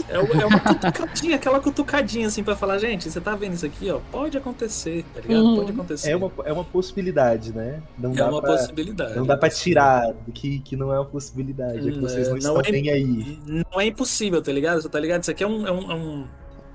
[0.09, 3.67] é, o- é uma cutucadinha, aquela cutucadinha assim pra falar, gente, você tá vendo isso
[3.67, 4.01] aqui, ó?
[4.11, 5.45] Pode acontecer, tá ligado?
[5.45, 5.57] Uhum.
[5.57, 6.11] Pode acontecer.
[6.11, 7.83] É uma, é uma possibilidade, né?
[7.99, 9.15] Não É dá uma pra, possibilidade.
[9.17, 12.57] não dá pra tirar que, que não é uma possibilidade, é que vocês não, Não
[12.59, 13.39] estão é- nem aí.
[13.73, 14.81] Não é impossível, tá ligado?
[14.81, 15.23] Você tá ligado?
[15.23, 16.27] Isso aqui é, um, é um- é um-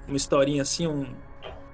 [0.08, 1.06] uma historinha assim, um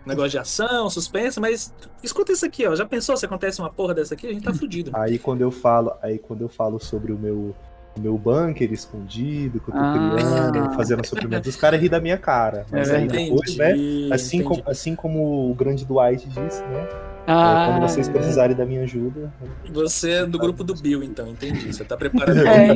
[0.06, 2.76] negócio de ação, suspense, mas escuta isso aqui, ó.
[2.76, 4.28] Já pensou se acontece uma porra dessa aqui?
[4.28, 4.92] A gente tá fudido.
[4.94, 7.56] Aí quando eu falo, aí quando eu falo sobre o meu
[8.00, 10.12] meu bunker escondido, que eu tô Ah.
[10.52, 12.66] criando, fazendo sofrimento, os caras ri da minha cara.
[12.72, 13.72] Mas É aí depois, né?
[14.12, 14.44] Assim entendi.
[14.44, 16.88] como, assim como o grande Dwight disse, né?
[17.26, 19.32] é, Ah, quando vocês precisarem da minha ajuda.
[19.72, 21.72] Você é do grupo do Bill, então, entendi.
[21.74, 22.38] Você tá preparado.
[22.38, 22.76] é.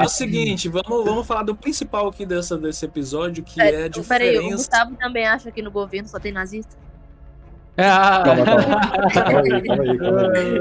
[0.00, 3.82] É o seguinte, vamos, vamos falar do principal aqui dessa, desse episódio, que Peraí, é
[3.84, 4.56] a então, Peraí, o diferença.
[4.56, 6.74] Gustavo também acha que no governo só tem nazista?
[7.76, 8.80] Ah, Calma, calma.
[9.10, 10.58] Calma aí, calma aí, calma aí.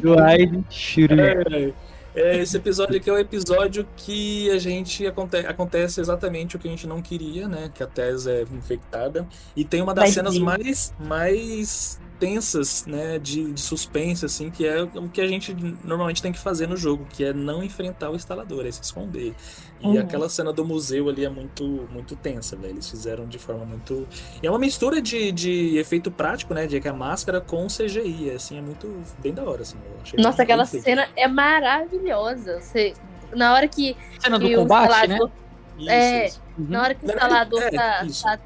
[0.00, 1.74] Dwight Schrute.
[2.16, 6.68] É, esse episódio aqui é o episódio que a gente aconte- acontece exatamente o que
[6.68, 7.72] a gente não queria, né?
[7.74, 9.26] Que a Tess é infectada.
[9.56, 13.18] E tem uma das Mas cenas mais, mais tensas, né?
[13.18, 15.54] De, de suspense, assim, que é o que a gente
[15.84, 19.34] normalmente tem que fazer no jogo, que é não enfrentar o instalador, é se esconder.
[19.80, 20.00] E Uhum.
[20.00, 22.72] aquela cena do museu ali é muito, muito tensa, velho.
[22.74, 24.08] Eles fizeram de forma muito.
[24.42, 26.66] E é uma mistura de, de efeito prático, né?
[26.66, 28.30] De que a máscara com CGI.
[28.30, 29.76] Assim, é muito bem da hora, assim.
[29.84, 30.84] eu achei Nossa, aquela feito.
[30.84, 32.60] cena é maravilhosa.
[32.60, 32.94] Você,
[33.34, 35.14] na hora que, Cena do que o combate, né?
[35.16, 35.30] instalador,
[35.78, 36.26] Isso, É.
[36.26, 36.42] isso.
[36.56, 36.66] Uhum.
[36.70, 38.38] na hora que o Na instalador é, tá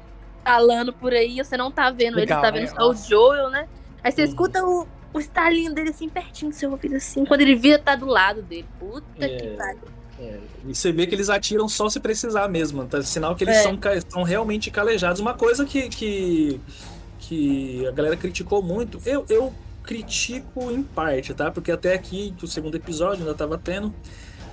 [0.49, 2.91] falando por aí, você não tá vendo Legal, ele, você tá vendo é, só o
[2.93, 3.07] nossa.
[3.07, 3.67] Joel, né?
[4.03, 4.27] Aí você Uhum.
[4.29, 7.23] escuta o, o estalinho dele assim, pertinho do seu ouvido, assim.
[7.25, 8.65] Quando ele vira, tá do lado dele.
[8.79, 9.27] Puta É.
[9.27, 9.81] que pariu.
[10.19, 10.37] É,
[10.67, 12.83] e você vê que eles atiram só se precisar mesmo.
[12.85, 13.01] Tá?
[13.03, 13.61] Sinal que eles É.
[13.63, 13.77] são,
[14.09, 15.19] são realmente calejados.
[15.21, 16.59] Uma coisa que, que,
[17.19, 21.49] que a galera criticou muito, eu, eu critico em parte, tá?
[21.51, 23.93] Porque até aqui, o segundo episódio ainda tava tendo.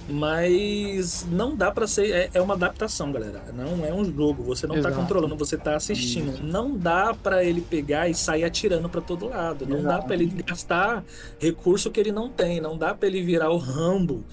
[0.09, 2.11] Mas não dá pra ser.
[2.11, 3.43] É, é uma adaptação, galera.
[3.55, 4.43] Não é um jogo.
[4.45, 4.95] Você não Exato.
[4.95, 6.35] tá controlando, você tá assistindo.
[6.35, 6.43] Isso.
[6.43, 9.67] Não dá pra ele pegar e sair atirando pra todo lado.
[9.67, 10.07] Não dá Exato.
[10.07, 11.05] pra ele gastar
[11.39, 12.61] recurso que ele não tem.
[12.61, 14.25] Não dá pra ele virar o Rambo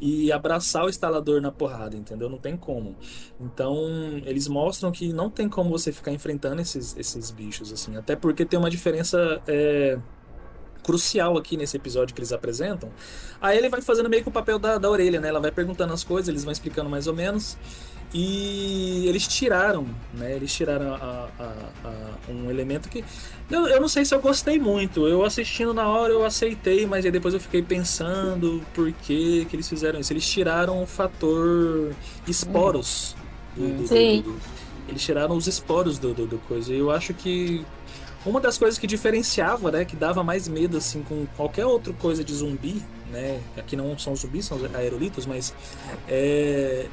[0.00, 2.28] e abraçar o instalador na porrada, entendeu?
[2.28, 2.94] Não tem como.
[3.40, 7.96] Então, eles mostram que não tem como você ficar enfrentando esses, esses bichos, assim.
[7.96, 9.40] Até porque tem uma diferença.
[9.46, 9.98] é,
[10.82, 12.90] crucial aqui nesse episódio que eles apresentam.
[13.40, 15.28] Aí ele vai fazendo meio que o papel da, da orelha, né?
[15.28, 17.56] Ela vai perguntando as coisas, eles vão explicando mais ou menos.
[18.14, 20.36] E eles tiraram, né?
[20.36, 23.02] Eles tiraram a- a- a- um elemento que.
[23.50, 25.08] Eu, eu não sei se eu gostei muito.
[25.08, 29.56] Eu assistindo na hora eu aceitei, mas aí depois eu fiquei pensando por que, que
[29.56, 30.12] eles fizeram isso.
[30.12, 31.92] Eles tiraram o fator
[32.28, 33.16] esporos.
[33.56, 34.22] do- do- do- Sim.
[34.22, 34.36] do-
[34.88, 36.72] eles tiraram os esporos do, do, do coisa.
[36.72, 37.64] E eu acho que
[38.24, 42.22] uma das coisas que diferenciava, né, que dava mais medo assim com qualquer outra coisa
[42.22, 45.54] de zumbi, né, aqui não são zumbis, são aerolitos, mas
[46.08, 46.86] é,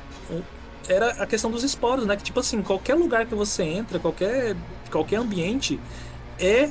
[0.87, 4.55] era a questão dos esporos, né, que tipo assim, qualquer lugar que você entra, qualquer
[4.89, 5.79] qualquer ambiente
[6.39, 6.69] é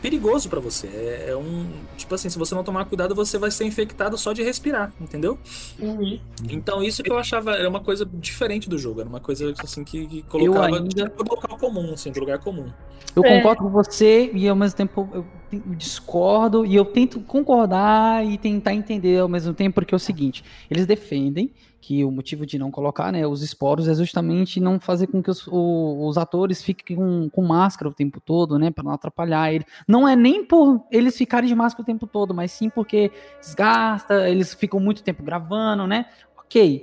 [0.00, 0.86] perigoso para você.
[0.86, 1.66] É, é, um.
[1.96, 5.38] Tipo assim, se você não tomar cuidado, você vai ser infectado só de respirar, entendeu?
[5.78, 6.18] Uhum.
[6.48, 9.00] Então, isso que eu achava era uma coisa diferente do jogo.
[9.00, 11.06] Era uma coisa assim que, que colocava ainda...
[11.06, 12.70] do local comum, assim, do lugar comum.
[13.14, 13.36] Eu É.
[13.36, 15.26] concordo com você e ao mesmo tempo eu
[15.74, 20.44] discordo e eu tento concordar e tentar entender ao mesmo tempo, porque é o seguinte,
[20.70, 21.50] eles defendem
[21.86, 25.30] que o motivo de não colocar né, os esporos é justamente não fazer com que
[25.30, 29.52] os, o- os atores fiquem com, com máscara o tempo todo, né, para não atrapalhar
[29.54, 29.64] ele.
[29.86, 34.28] Não é nem por eles ficarem de máscara o tempo todo, mas sim porque desgasta,
[34.28, 36.06] eles ficam muito tempo gravando, né?
[36.36, 36.82] Ok.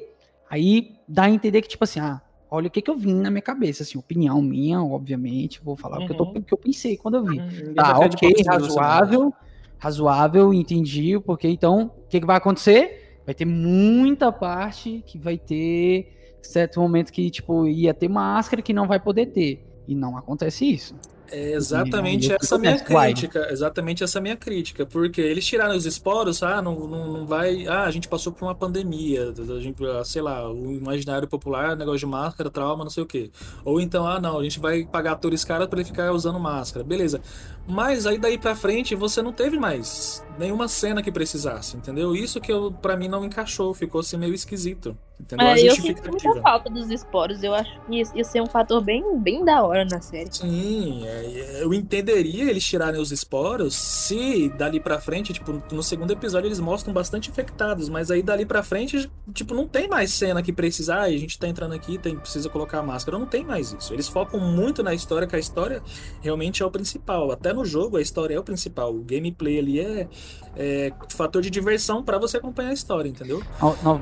[0.49, 3.29] Aí dá a entender que, tipo assim, ah, olha o que, que eu vim na
[3.29, 6.33] minha cabeça, assim, opinião minha, obviamente, vou falar o, que eu tô- Uhum.
[6.37, 7.41] o que eu pensei quando eu vi.
[7.41, 8.53] Ninguém Tá, de ok, não.
[8.53, 9.33] razoável,
[9.77, 13.01] razoável, entendi, porque então, o que, que vai acontecer?
[13.25, 18.73] Vai ter muita parte que vai ter certo momento que, tipo, ia ter máscara que
[18.73, 19.65] não vai poder ter.
[19.87, 20.95] E não acontece isso.
[21.33, 26.43] É exatamente E essa minha crítica, exatamente essa minha crítica, porque eles tiraram os esporos,
[26.43, 30.03] ah, não, não, não vai, ah, a gente passou por uma pandemia, a gente, ah,
[30.03, 33.31] sei lá, o imaginário popular, negócio de máscara, trauma, não sei o quê.
[33.65, 36.85] Ou então, ah, não, a gente vai pagar atores caros para ele ficar usando máscara,
[36.85, 37.19] beleza.
[37.67, 42.15] Mas aí daí pra frente você não teve mais nenhuma cena que precisasse, entendeu?
[42.15, 45.47] Isso que eu, para mim não encaixou, ficou assim meio esquisito, entendeu?
[45.47, 47.43] A É, eu sinto muita falta dos esporos.
[47.43, 50.29] Eu acho que ia, ia ser um fator bem, bem da hora na série.
[50.31, 56.11] Sim, é, eu entenderia eles tirarem os esporos se dali pra frente, tipo, no segundo
[56.11, 60.41] episódio eles mostram bastante infectados, mas aí dali pra frente, tipo, não tem mais cena
[60.41, 63.45] que precisa, ah, a gente tá entrando aqui, tem, precisa colocar a máscara, não tem
[63.45, 63.93] mais isso.
[63.93, 65.81] Eles focam muito na história, que a história
[66.21, 67.31] realmente é o principal.
[67.31, 68.93] Até no jogo a história é o principal.
[68.93, 70.07] O gameplay ali é,
[70.55, 73.41] é fator de diversão pra você acompanhar a história, entendeu?
[73.61, 74.01] No- no-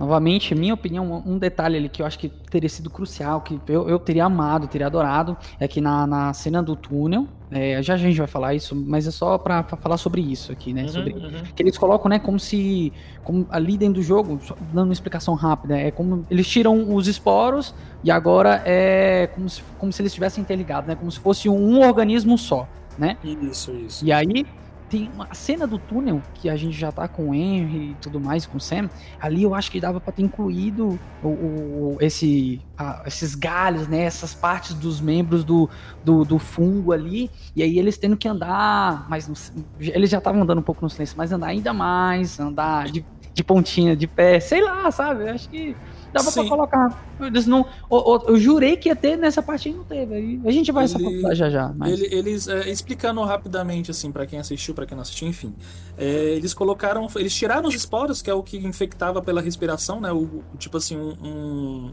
[0.00, 3.88] novamente, minha opinião, um detalhe ali que eu acho que teria sido crucial, que eu,
[3.88, 7.96] eu teria amado, teria adorado, é que na, na cena do túnel, é, já a
[7.96, 10.82] gente vai falar isso, mas é só pra, pra falar sobre isso aqui, né?
[10.82, 11.42] Uhum, sobre uhum.
[11.54, 12.92] que eles colocam, né, como se
[13.22, 14.40] como ali dentro do jogo,
[14.72, 17.72] dando uma explicação rápida, é como eles tiram os esporos
[18.02, 21.80] e agora é como se, como se eles estivessem interligados, né, como se fosse um
[21.86, 22.66] organismo só,
[23.02, 23.16] né?
[23.24, 24.04] Isso, isso.
[24.04, 24.46] E aí
[24.88, 28.20] tem uma cena do túnel que a gente já tá com o Henry e tudo
[28.20, 28.90] mais, com o Sam.
[29.18, 34.02] Ali eu acho que dava pra ter incluído o, o- esse, a- esses galhos, né?
[34.02, 35.68] Essas partes dos membros do,
[36.04, 37.30] do, do fungo ali.
[37.56, 39.34] E aí eles tendo que andar, mas no-
[39.80, 43.42] eles já estavam andando um pouco no silêncio, mas andar ainda mais, andar de, de
[43.42, 45.22] pontinha, de pé, sei lá, sabe?
[45.24, 45.74] Eu acho que
[46.12, 46.48] dava pra Sim.
[46.48, 47.04] colocar.
[47.20, 50.40] Eles não, o- eu jurei que ia ter nessa parte e não teve.
[50.44, 51.72] A gente vai Ele- essa já já.
[51.76, 51.92] Mas...
[51.92, 55.54] Ele- eles, é, explicando rapidamente, assim, pra quem assistiu, pra quem não assistiu, enfim.
[55.98, 56.04] é,
[56.36, 60.10] eles colocaram, eles tiraram os esporos, que é o que infectava pela respiração, né?
[60.10, 61.92] O, tipo assim, um, um-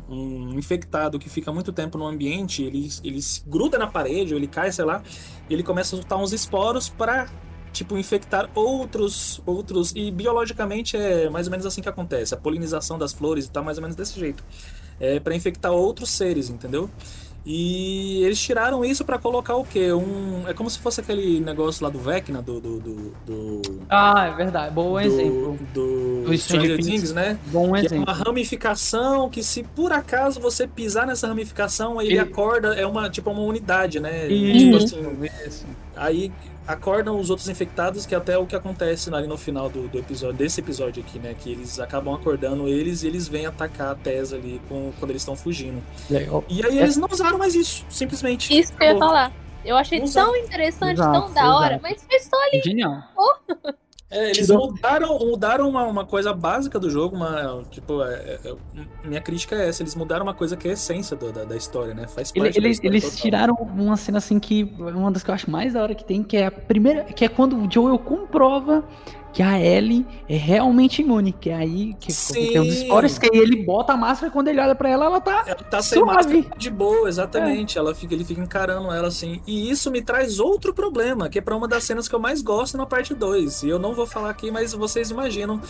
[0.54, 4.48] um infectado que fica muito tempo no ambiente, ele, ele gruda na parede, ou ele
[4.48, 5.02] cai, sei lá,
[5.50, 7.28] e ele começa a soltar uns esporos pra,
[7.72, 9.92] tipo, infectar outros, outros.
[9.96, 12.34] E biologicamente é mais ou menos assim que acontece.
[12.34, 14.44] A polinização das flores e tal, mais ou menos desse jeito.
[15.00, 16.90] É pra infectar outros seres, entendeu?
[17.46, 19.94] E eles tiraram isso pra colocar o quê?
[19.94, 22.60] Um, é como se fosse aquele negócio lá do Vecna, do.
[22.60, 22.96] do, do,
[23.26, 24.76] do Ah, é verdade.
[24.76, 25.58] Bom do- exemplo.
[25.74, 27.14] Do, Do Stranger Stranger Things.
[27.14, 27.40] Né?
[27.48, 28.04] Bom Que é exemplo.
[28.04, 33.10] uma ramificação que se por acaso você pisar nessa ramificação, ele Ele- acorda, é uma
[33.10, 34.28] tipo uma unidade, né?
[34.28, 34.96] Isso.
[34.98, 36.32] Tipo assim, aí
[36.70, 39.98] acordam os outros infectados, que até é o que acontece ali no final do, do
[39.98, 41.34] episódio, desse episódio aqui, né?
[41.38, 45.24] Que eles acabam acordando eles e eles vêm atacar a Tessa ali com, quando eles
[45.24, 45.82] estão fugindo.
[46.10, 46.44] Legal.
[46.48, 48.56] E aí eles não usaram mais isso, simplesmente.
[48.56, 49.34] Isso que eu ia falar.
[49.66, 51.82] Eu achei tão interessante, Exato, tão da hora, exato.
[51.82, 52.62] mas foi só ali.
[52.64, 53.04] Genial.
[54.12, 58.56] É, eles Tirou- mudaram, mudaram uma, uma coisa básica do jogo, uma, tipo, é, é,
[59.04, 61.56] minha crítica é essa, eles mudaram uma coisa que é a essência do- da, da
[61.56, 62.08] história, né?
[62.08, 63.18] Faz parte eles eles total.
[63.20, 66.24] tiraram uma cena assim que uma das que eu acho mais da hora que tem,
[66.24, 68.84] que é a primeira, que é quando o Joel comprova
[69.32, 72.34] que a Ellie é realmente imune, que é aí que Sim.
[72.48, 75.06] tem os esporos que aí ele bota a máscara e quando ele olha pra ela,
[75.06, 76.16] ela tá Ela tá sem Suave.
[76.16, 77.78] máscara de boa, exatamente.
[77.78, 79.42] Ela fica, ele fica encarando ela assim.
[79.46, 82.42] E isso me traz outro problema, que é pra uma das cenas que eu mais
[82.42, 83.64] gosto na parte 2.
[83.64, 85.62] E eu não vou falar aqui, mas vocês imaginam.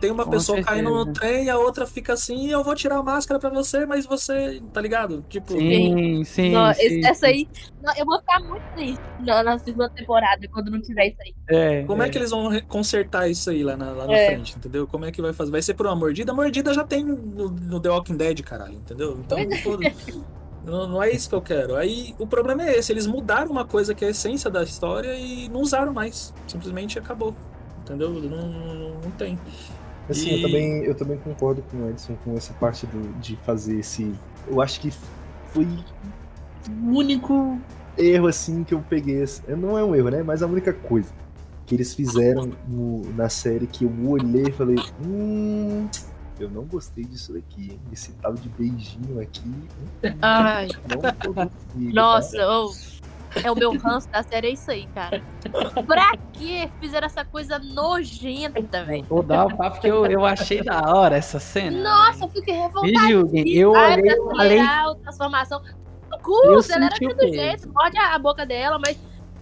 [0.00, 0.76] Tem uma Com pessoa certeza.
[0.76, 3.86] caindo no trem e a outra fica assim, eu vou tirar a máscara pra você,
[3.86, 4.60] mas você.
[4.72, 5.24] Tá ligado?
[5.28, 5.52] Tipo.
[5.54, 6.50] Sim, sim.
[6.52, 7.26] Não, sim, essa sim.
[7.26, 7.48] aí,
[7.82, 11.34] não, eu vou ficar muito triste na, na segunda temporada, quando não tiver isso aí.
[11.50, 12.62] É, Como é que eles vão re-
[12.98, 14.26] consertar isso aí lá na, lá na É.
[14.26, 14.86] frente, entendeu?
[14.86, 15.50] Como é que vai fazer?
[15.50, 16.32] Vai ser por uma mordida?
[16.32, 19.18] A mordida já tem no, no The Walking Dead, caralho, entendeu?
[19.24, 19.46] Então, é.
[20.64, 21.76] Não, não é isso que eu quero.
[21.76, 25.14] Aí o problema é esse, eles mudaram uma coisa que é a essência da história
[25.16, 26.34] e não usaram mais.
[26.46, 27.34] Simplesmente acabou.
[27.82, 28.10] Entendeu?
[28.10, 29.38] Não, não, não tem.
[30.10, 33.36] Assim, E- eu, também, eu também concordo com o Edson com essa parte do, de
[33.36, 34.12] fazer esse.
[34.46, 34.90] Eu acho que
[35.52, 35.66] foi
[36.68, 37.58] o único
[37.96, 39.24] erro assim que eu peguei.
[39.48, 40.22] Não é um erro, né?
[40.22, 41.10] Mas a única coisa
[41.68, 44.76] que eles fizeram no- na série que eu olhei e falei.
[45.04, 45.86] Hum.
[46.40, 47.80] Eu não gostei disso daqui, hein?
[47.92, 49.42] Esse tal de beijinho aqui.
[50.04, 51.50] hum, Ai, comigo, tá?
[51.92, 52.72] nossa, ô,
[53.42, 55.20] é o meu ranço da série, é isso aí, cara.
[55.86, 59.04] Pra que fizeram essa coisa nojenta, velho?
[59.08, 61.82] Vou dar o papo que eu, eu achei da hora essa cena.
[61.82, 62.56] Nossa, eu fiquei
[63.10, 65.60] julguem, eu olhei e falei, acelerar a transformação.
[65.60, 67.34] No Eu cu, acelera senti o tudo peso.
[67.34, 68.96] jeito, morde a a boca dela, mas.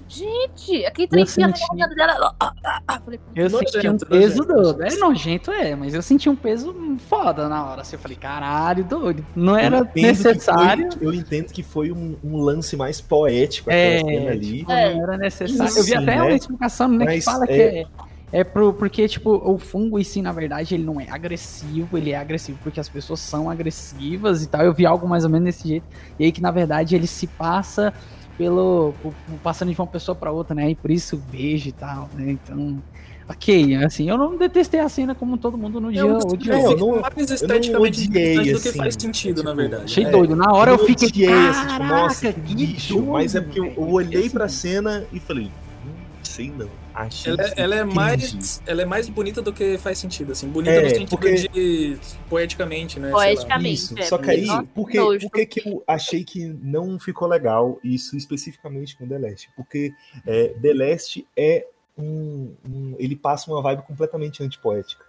[0.08, 1.60] Gente, aqui tem senti.
[1.76, 2.34] na dela.
[2.38, 4.62] Ah, ah, ah, falei, eu Nojento, senti um peso nojento.
[4.62, 4.82] doido.
[4.84, 6.74] É nojento, é, mas eu senti um peso
[7.08, 7.80] foda na hora.
[7.82, 9.26] Assim, eu falei, caralho, doido.
[9.34, 10.92] Não era Eu que necessário.
[10.92, 14.58] foi- eu entendo que foi um, um lance mais poético É, aquela cena ali.
[14.58, 15.76] Tipo, não era necessário.
[15.76, 16.22] eu vi até né?
[16.22, 17.86] uma explicação né, que Mas fala que é- é.
[18.32, 22.10] É pro, porque, tipo, o fungo em si, na verdade, ele não é agressivo, ele
[22.10, 24.62] é agressivo porque as pessoas são agressivas e tal.
[24.62, 25.86] Eu vi algo mais ou menos desse jeito.
[26.18, 27.94] E aí que, na verdade, ele se passa
[28.36, 28.94] pelo.
[29.02, 30.70] por- por- passando de uma pessoa pra outra, né?
[30.70, 32.32] E por isso beijo e tal, né?
[32.32, 32.82] Então.
[33.28, 36.36] Ok, assim, eu não detestei a cena como todo mundo no dia É um odiou.
[36.36, 39.84] dos eu não- mais esteticamente odiei, interessante do que assim, faz sentido, na tipo, verdade.
[39.84, 40.36] Achei É, doido.
[40.36, 41.08] Na hora eu, não fiquei.
[41.08, 42.94] odiei, assim, tipo, nossa, que lixo.
[42.94, 45.46] doido, Mas é porque eu, eu olhei Assim, pra cena e falei,
[45.84, 45.90] hum,
[46.22, 46.68] sei não.
[46.98, 47.94] Achei Ela, ela é cringe.
[47.94, 50.48] mais, ela é mais bonita do que faz sentido, assim.
[50.48, 51.98] Bonita É, no sentido porque- de
[52.30, 53.10] poeticamente, né?
[53.10, 53.74] Poeticamente.
[53.74, 58.16] Isso, é, só que aí, por que que eu achei que não ficou legal isso
[58.16, 59.50] especificamente com The Last?
[59.54, 59.92] Porque
[60.26, 61.66] é, The Last é
[61.98, 65.04] um, um- Ele passa uma vibe completamente antipoética.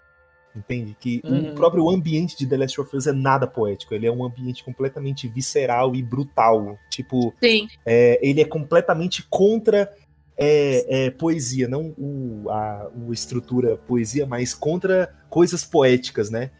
[0.56, 0.98] Entende?
[1.00, 1.52] Que Uhum.
[1.52, 3.94] o próprio ambiente de The Last of Us é nada poético.
[3.94, 6.80] Ele é um ambiente completamente visceral e brutal.
[6.90, 7.68] Tipo, Sim.
[7.86, 9.94] é, ele é completamente contra
[10.38, 16.52] é, é, poesia, não o, a, o estrutura poesia, mas contra coisas poéticas, né?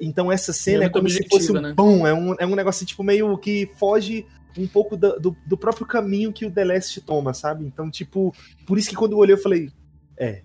[0.00, 1.74] Então essa cena é, muito como se fosse um né?
[1.76, 4.26] pum, é um, é um negócio tipo meio que foge
[4.58, 7.64] um pouco da- do, do próprio caminho que o The Last toma, sabe?
[7.64, 8.34] Então, tipo,
[8.66, 9.70] por isso que quando eu olhei eu falei,
[10.16, 10.42] é,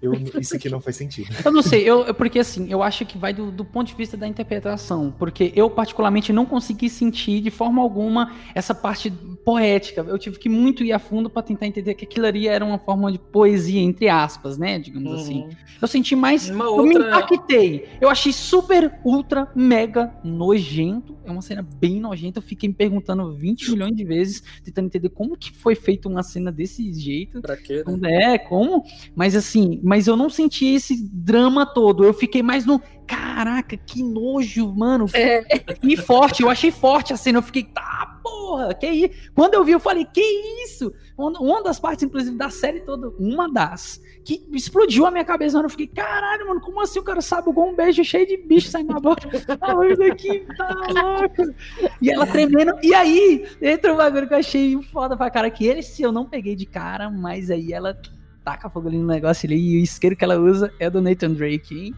[0.00, 1.28] eu, isso aqui não faz sentido.
[1.44, 4.16] Eu não sei, eu, porque assim, eu acho que vai do, do ponto de vista
[4.16, 5.12] da interpretação.
[5.18, 9.10] Porque eu, particularmente, não consegui sentir de forma alguma essa parte
[9.44, 10.02] poética.
[10.06, 12.78] Eu tive que muito ir a fundo pra tentar entender que aquilo ali era uma
[12.78, 14.78] forma de poesia, entre aspas, né?
[14.78, 15.42] Digamos assim.
[15.42, 15.50] Uhum.
[15.82, 16.48] Eu senti mais.
[16.48, 17.88] Uma Eu me impactei.
[18.00, 21.17] Eu achei super, ultra, mega nojento.
[21.28, 22.38] É uma cena bem nojenta.
[22.38, 26.22] Eu fiquei me perguntando 20 milhões de vezes, tentando entender como que foi feita uma
[26.22, 27.42] cena desse jeito.
[27.42, 28.34] Pra quê, né?
[28.34, 28.82] É, como?
[29.14, 32.02] Mas assim, mas eu não senti esse drama todo.
[32.02, 32.80] Eu fiquei mais no.
[33.08, 35.06] Caraca, que nojo, mano.
[35.14, 35.42] É.
[35.82, 37.38] E forte, eu achei forte a cena.
[37.38, 39.10] Eu fiquei, tá, porra, que aí?
[39.34, 40.20] Quando eu vi, eu falei, que
[40.62, 40.92] isso?
[41.16, 45.56] Uma, das partes, inclusive, da série toda, uma das, que explodiu a minha cabeça.
[45.56, 45.66] Mano.
[45.66, 48.92] Eu fiquei, caralho, mano, como assim o cara sabe um beijo cheio de bicho saindo
[48.92, 49.26] na boca?
[49.60, 51.54] Ah, isso aqui tá louco.
[52.02, 52.74] E ela tremendo.
[52.82, 56.12] E aí, entra um bagulho que eu achei foda pra cara, que ele, se eu
[56.12, 57.98] não peguei de cara, mas aí ela
[58.44, 61.32] taca fogo ali no negócio ali, e o isqueiro que ela usa é do Nathan
[61.32, 61.94] Drake, hein?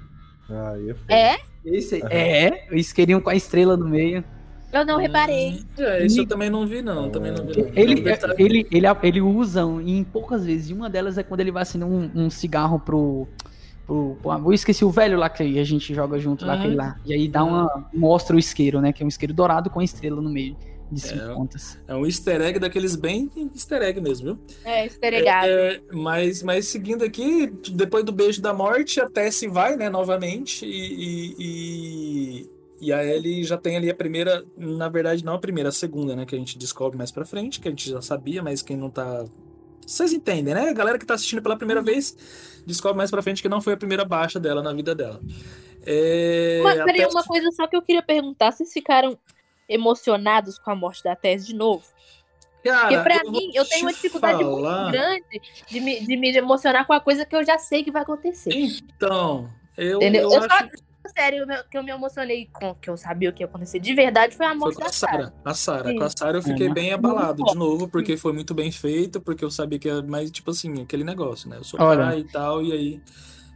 [0.51, 1.39] Aí É?
[1.65, 2.03] Esse aí.
[2.11, 4.25] É, o isqueirinho com a estrela no meio.
[4.73, 5.65] Eu não reparei.
[5.77, 7.11] É, isso eu também não vi, não.
[7.11, 7.71] Também não vi, não.
[7.75, 8.35] Ele, Não detalhe.
[8.39, 11.89] ele, ele, ele usa em poucas vezes, e uma delas é quando ele vai acender
[11.89, 13.27] um, um cigarro pro.
[13.85, 16.59] pro, pro eu esqueci o velho lá que a gente joga junto, lá, Uhum.
[16.61, 16.97] aquele lá.
[17.05, 17.89] E aí dá uma.
[17.93, 18.93] mostra o isqueiro, né?
[18.93, 20.57] Que é um isqueiro dourado com a estrela no meio.
[20.91, 21.35] De cinco É.
[21.35, 21.79] pontas.
[21.87, 24.39] É um easter egg daqueles bem easter egg mesmo, viu?
[24.65, 25.47] É, esteregado.
[25.49, 30.67] É, mas, mas seguindo aqui, depois do beijo da morte, a Tess vai, né, novamente,
[30.67, 32.51] e, e, e,
[32.89, 36.17] e a Ellie já tem ali a primeira, na verdade não a primeira, a segunda,
[36.17, 38.77] né, que a gente descobre mais pra frente, que a gente já sabia, mas quem
[38.77, 39.25] não tá...
[39.87, 40.69] Vocês entendem, né?
[40.69, 42.17] A galera que tá assistindo pela primeira vez
[42.65, 45.21] descobre mais pra frente que não foi a primeira baixa dela na vida dela.
[45.85, 49.19] É, Mas peraí, Tess- uma coisa só que eu queria perguntar: vocês ficaram
[49.71, 51.85] emocionados com a morte da Tess de novo?
[52.63, 56.17] Cara, Porque pra eu mim, eu tenho uma dificuldade falar- muito grande de me, de
[56.17, 58.53] me emocionar com a coisa que eu já sei que vai acontecer.
[58.55, 59.49] Então,
[59.79, 60.23] eu, Entendeu?
[60.25, 63.43] eu Eu, acho só, sério, que eu me emocionei com que eu sabia o que
[63.43, 65.13] ia acontecer de verdade foi a Foi morte com a da Sarah.
[65.25, 65.35] Sara.
[65.43, 65.95] A Sara.
[65.95, 66.75] Com a Sara eu fiquei Uhum.
[66.75, 70.31] bem abalado de novo, porque foi muito bem feito, porque eu sabia que era mais,
[70.31, 71.57] tipo assim, aquele negócio, né?
[71.57, 72.05] Eu sou Olha.
[72.05, 73.01] pai e tal, e aí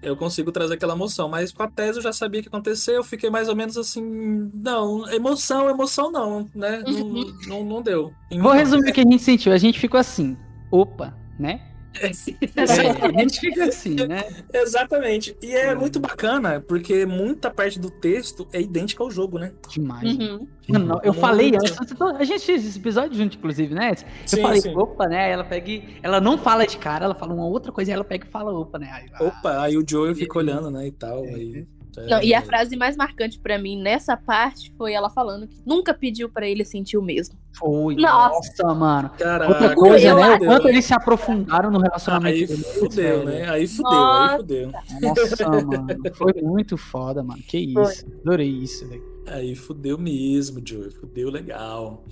[0.04, 1.28] eu consigo trazer aquela emoção.
[1.28, 3.76] Mas com a tese eu já sabia que ia acontecer, eu fiquei mais ou menos
[3.76, 6.82] assim, não, emoção, emoção não, né?
[6.86, 7.32] Não, Uhum.
[7.48, 8.12] não, não deu.
[8.40, 9.52] Vou resumir o que a gente sentiu.
[9.52, 10.36] A gente ficou assim,
[10.70, 11.60] opa, né?
[12.00, 14.24] É, a gente fica assim, né?
[14.52, 15.36] Exatamente.
[15.40, 19.52] E é muito bacana, porque muita parte do texto é idêntica ao jogo, né?
[19.68, 20.16] Demais.
[20.16, 20.46] Uhum.
[20.68, 21.20] Mano, não, eu Muito.
[21.20, 21.76] falei antes,
[22.18, 23.92] a gente fez esse episódio junto, inclusive, né?
[23.92, 23.96] Eu
[24.26, 24.74] Sim, falei, sim.
[24.74, 25.30] opa, né?
[25.30, 28.04] Ela pega e, Ela não fala de cara, ela fala uma outra coisa e ela
[28.04, 28.90] pega e fala, opa, né?
[28.90, 31.22] Aí, ah, Opa, aí o Joel fica olhando, né, e tal.
[31.24, 35.46] Aí, é, Não, e a frase mais marcante pra mim nessa parte foi ela falando
[35.46, 37.36] que nunca pediu pra ele sentir o mesmo.
[37.52, 37.94] Foi.
[37.96, 38.34] Nossa.
[38.62, 39.10] Nossa, mano.
[39.18, 40.34] Caraca, Outra coisa, eu né?
[40.34, 43.24] O quanto eles se aprofundaram no relacionamento Aí deles, fudeu, velho.
[43.24, 43.48] né?
[43.48, 44.32] Aí fudeu, Nossa.
[44.32, 44.72] aí fudeu.
[44.72, 45.86] Nossa, mano.
[46.14, 47.40] Foi muito foda, mano.
[47.46, 48.04] Que isso.
[48.22, 49.04] Adorei isso, velho.
[49.28, 50.90] Aí fudeu mesmo, Joey.
[50.90, 52.04] Fudeu legal.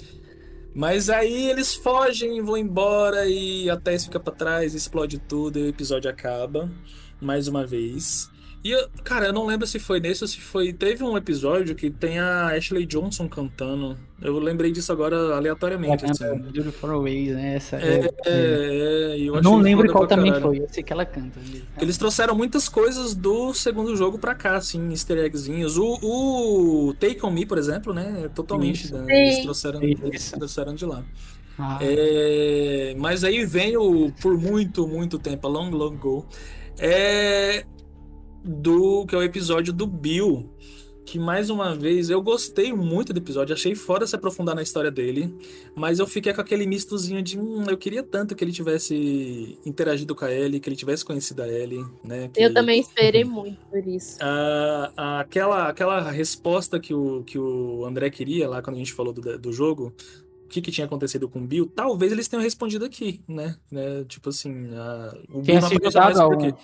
[0.75, 5.63] Mas aí eles fogem, vão embora e a Tess fica pra trás, explode tudo e
[5.65, 6.71] o episódio acaba.
[7.21, 8.31] Mais uma vez.
[8.64, 10.72] E, eu- cara, eu não lembro se foi nesse ou se foi.
[10.72, 13.97] Teve um episódio que tem a Ashley Johnson cantando.
[14.22, 16.05] Eu lembrei disso agora aleatoriamente.
[16.05, 16.39] Assim.
[16.52, 17.56] Beautiful Ways, né?
[17.56, 20.47] Essa É, é, é, e eu Eu não lembro qual também caralho.
[20.47, 20.60] foi.
[20.60, 21.40] Eu sei que ela canta.
[21.40, 21.64] ali.
[21.80, 25.76] Eles trouxeram muitas coisas do segundo jogo pra cá, assim, easter eggzinhos.
[25.76, 25.98] O,
[26.90, 28.22] o Take On Me, por exemplo, né?
[28.26, 28.84] é Totalmente.
[28.84, 28.97] Isso.
[28.97, 31.02] né, Eles trouxeram, eles trouxeram de lá.
[31.59, 36.24] Ah, É, mas aí vem o por muito, muito tempo, a long, long go.
[36.78, 37.64] É
[38.44, 40.48] do que é o episódio do Bill.
[41.05, 44.89] Que mais uma vez eu gostei muito do episódio, achei fora se aprofundar na história
[44.89, 45.35] dele,
[45.74, 50.14] mas eu fiquei com aquele mistozinho de hum, eu queria tanto que ele tivesse interagido
[50.14, 52.31] com a Ellie, que ele tivesse conhecido a Ellie, né?
[52.32, 54.16] que- Eu também esperei muito por isso.
[54.97, 59.39] aquela, aquela resposta que o, que o André queria lá quando a gente falou do,
[59.39, 59.93] do jogo,
[60.53, 63.57] que, que tinha acontecido com o Bill, talvez eles tenham respondido aqui, né?
[63.70, 66.55] Né, Tipo assim, a- o Bill não apareceu mais ao, por quê?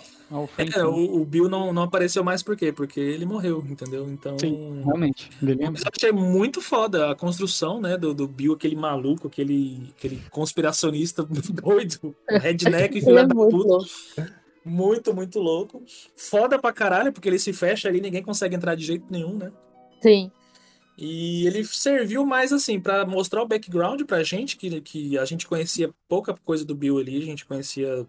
[0.77, 2.71] É, o, o Bill não, não apareceu mais por quê?
[2.71, 4.09] Porque ele morreu, entendeu?
[4.11, 4.39] Então.
[4.39, 5.31] Sim, realmente.
[5.41, 10.23] Mas eu achei muito foda a construção, né, do, do Bill, aquele maluco, aquele, aquele
[10.31, 11.23] conspiracionista
[11.63, 13.69] doido, redneck, Ele filho é da muito puta.
[13.69, 13.89] louco.
[14.65, 15.83] Muito, muito louco.
[16.15, 19.51] Foda pra caralho, porque ele se fecha ali, ninguém consegue entrar de jeito nenhum, né?
[20.03, 20.31] Sim.
[21.01, 25.47] E ele serviu mais assim pra mostrar o background pra gente, que, que a gente
[25.47, 28.05] conhecia pouca coisa do Bill ali, a gente conhecia,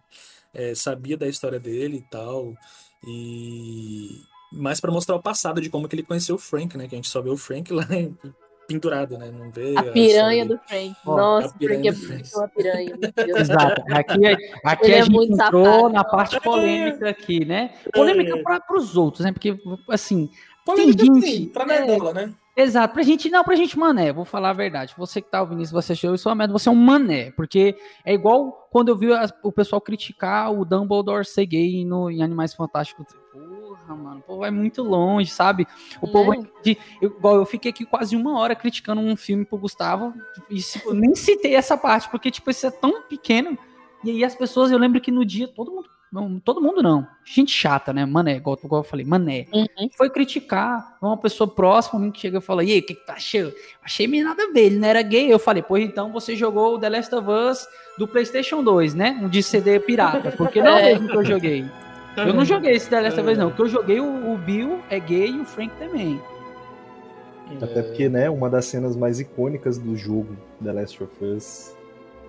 [0.53, 2.53] é, sabia da história dele e tal.
[3.07, 4.21] E
[4.51, 6.87] mais pra mostrar o passado de como que ele conheceu o Frank, né?
[6.87, 7.85] Que a gente só vê o Frank lá
[8.67, 9.31] pendurado, né?
[9.31, 10.95] Não vê A piranha do Frank.
[11.05, 12.97] Nossa, a Frank é muito uma piranha.
[13.37, 13.81] Exato.
[13.93, 14.25] Aqui,
[14.63, 15.89] aqui Ele a é gente muito entrou safado.
[15.89, 17.75] na parte polêmica aqui, né?
[17.93, 18.41] Polêmica É.
[18.41, 19.31] para os outros, né?
[19.31, 19.55] Porque,
[19.89, 20.27] assim,
[20.65, 21.85] Polêmica, Tem sim, gente- pra é.
[21.85, 22.33] nerdola, né?
[22.61, 24.93] Exato, pra gente, não, pra gente mané, vou falar a verdade.
[24.97, 27.77] Você que tá ouvindo isso, você achou isso uma merda, você é um mané, porque
[28.03, 32.21] é igual quando eu vi as- o pessoal criticar o Dumbledore ser gay no, em
[32.21, 33.05] Animais Fantásticos.
[33.31, 35.65] Porra, mano, o povo vai muito longe, sabe?
[36.01, 36.45] O povo Né?
[36.61, 40.13] de, eu, igual eu fiquei aqui quase uma hora criticando um filme pro Gustavo
[40.49, 43.57] e eu nem citei essa parte, porque, tipo, isso é tão pequeno.
[44.03, 47.05] E aí as pessoas, eu lembro que no dia todo mundo, não, todo mundo não,
[47.23, 48.05] gente chata, né?
[48.05, 49.89] Mané, igual, igual eu falei, mané Uhum.
[49.95, 52.95] foi criticar uma pessoa próxima a mim que chega e fala: E aí, o que,
[52.95, 53.51] que tu achou?
[53.83, 55.31] Achei meio nada a ver, ele não era gay.
[55.31, 57.67] Eu falei: Pois então você jogou o The Last of Us
[57.97, 59.19] do PlayStation 2, né?
[59.21, 60.93] Um de CD pirata, porque não é o É.
[60.93, 61.65] mesmo que eu joguei.
[62.17, 63.47] Eu não joguei esse The Last of Us, não.
[63.49, 66.19] O que eu joguei, o, o Bill é gay e o Frank também.
[67.61, 71.75] Até porque, né, uma das cenas mais icônicas do jogo The Last of Us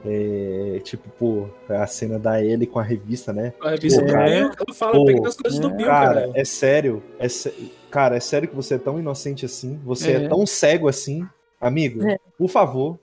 [0.05, 3.53] é tipo, pô, a cena da Ellie com a revista, né?
[3.61, 4.31] A revista Pô, do cara.
[4.31, 6.31] Bill, ela fala Pô, pequenas coisas do é, Bill, Cara, cara.
[6.35, 7.55] é sério, é sé-
[7.91, 10.29] cara, é sério que você é tão inocente assim, você é, É.
[10.29, 11.27] tão cego assim,
[11.61, 12.07] amigo.
[12.09, 12.19] É.
[12.39, 12.99] Por favor,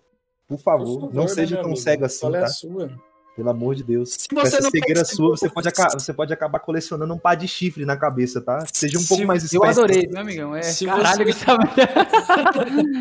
[0.47, 1.77] por favor, Por favor, não né, seja tão amigo?
[1.81, 2.45] cego assim, Qual é tá?
[2.45, 2.91] a sua?
[3.37, 4.15] Pelo amor de Deus.
[4.17, 7.19] Se Com você essa não cegueira percebeu- sua, você pode, você pode acabar colecionando um
[7.19, 8.65] par de chifre na cabeça, tá?
[8.73, 9.79] Seja um Se- pouco mais Eu esperto.
[9.79, 10.55] adorei, meu amigão.
[10.55, 11.59] É, Se caralho, você- Gustavo.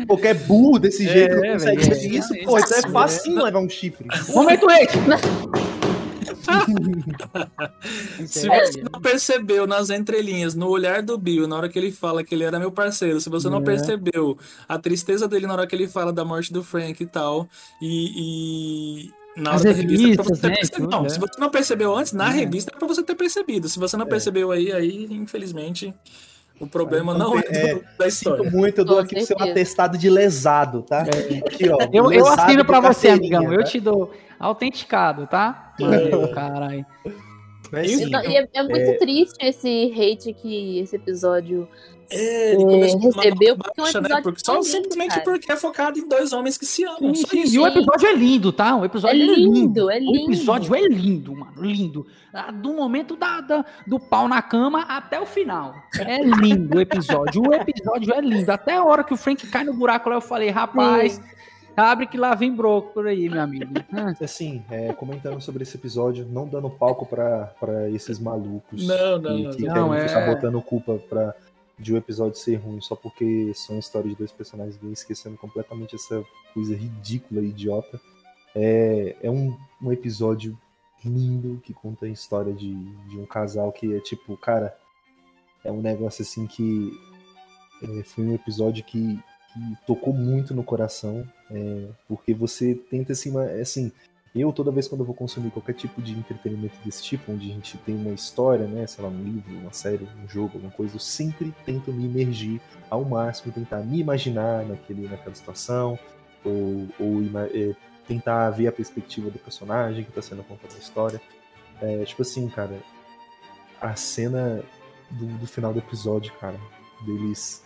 [0.05, 2.89] Qualquer burro desse É, jeito não consegue é, isso, é, pô, então é é.
[2.91, 4.07] facinho levar um chifre.
[4.29, 4.95] Momento hate!
[8.27, 11.91] Se É, você não percebeu nas entrelinhas, no olhar do Bill, na hora que ele
[11.91, 13.63] fala que ele era meu parceiro, se você não É.
[13.63, 14.37] percebeu
[14.67, 17.47] a tristeza dele na hora que ele fala da morte do Frank e tal,
[17.81, 19.09] e.
[19.37, 21.09] na As hora da revista, é pra revistas, você ter né, Não, é.
[21.09, 22.35] se você não percebeu antes, na É.
[22.35, 23.69] revista é pra você ter percebido.
[23.69, 24.09] Se você não É.
[24.09, 25.93] percebeu aí, aí, infelizmente,
[26.59, 28.51] o problema Então, não é, é, do- da Sinto história.
[28.51, 29.51] muito, eu dou aqui pro seu certeza.
[29.51, 31.01] atestado de lesado, tá?
[31.01, 31.77] Aqui, ó.
[31.81, 31.89] É.
[31.93, 33.51] Eu, eu assino pra você, amigão.
[33.53, 33.63] Eu tá?
[33.65, 35.73] te dou autenticado, tá?
[35.79, 36.85] Mano, caralho.
[37.71, 37.97] Mas, Enfim.
[37.97, 41.67] sim, Então, e é, é muito triste esse hate que esse episódio
[42.09, 44.05] É, ele É, começou uma recebeu, nota porque é um baixa, né?
[44.07, 45.23] episódio Porque, só lindo, simplesmente cara.
[45.23, 47.13] porque é focado em dois homens que se amam.
[47.13, 47.39] Sim, Só sim.
[47.41, 47.55] isso.
[47.55, 48.75] E o episódio é lindo, tá?
[48.77, 49.53] O episódio É é lindo.
[49.53, 50.31] lindo, é O lindo.
[50.31, 51.53] episódio é lindo, mano.
[51.57, 52.07] Lindo.
[52.33, 55.73] Ah, Do momento da, da- do pau na cama até o final.
[55.99, 57.41] É lindo o episódio.
[57.41, 58.49] O episódio é lindo.
[58.51, 61.19] Até a hora que o Frank cai no buraco lá, eu falei, rapaz.
[61.75, 63.71] Abre que lá vem broco por aí, meu amigo.
[64.19, 69.21] Assim, é, comentando sobre esse episódio, não dando palco pra, pra esses malucos Não, não,
[69.21, 69.73] que, não, que não.
[69.89, 71.35] querem Não, ficar é- botando culpa pra,
[71.77, 75.95] de um episódio ser ruim só porque são histórias de dois personagens gays, esquecendo completamente
[75.95, 76.23] essa
[76.53, 77.99] coisa ridícula e idiota.
[78.55, 80.57] É, é um, um episódio
[81.05, 84.75] lindo que conta a história de, de um casal que é tipo, cara,
[85.63, 86.91] é um negócio assim que
[87.83, 89.19] é, foi um episódio que,
[89.53, 93.91] que tocou muito no coração, é, porque você tenta assim, assim,
[94.41, 97.53] eu toda vez quando eu vou consumir qualquer tipo de entretenimento desse tipo, onde a
[97.53, 100.95] gente tem uma história, né, sei lá, um livro, uma série, um jogo, alguma coisa,
[100.95, 105.97] eu sempre tento me imergir ao máximo, tentar me imaginar naquele, naquela situação,
[106.43, 107.21] ou, ou
[107.53, 107.75] é,
[108.07, 111.21] tentar ver a perspectiva do personagem que está sendo contada a história.
[111.81, 112.79] É, tipo assim, cara,
[113.79, 114.63] a cena
[115.11, 116.59] do, do final do episódio, cara,
[117.05, 117.63] deles.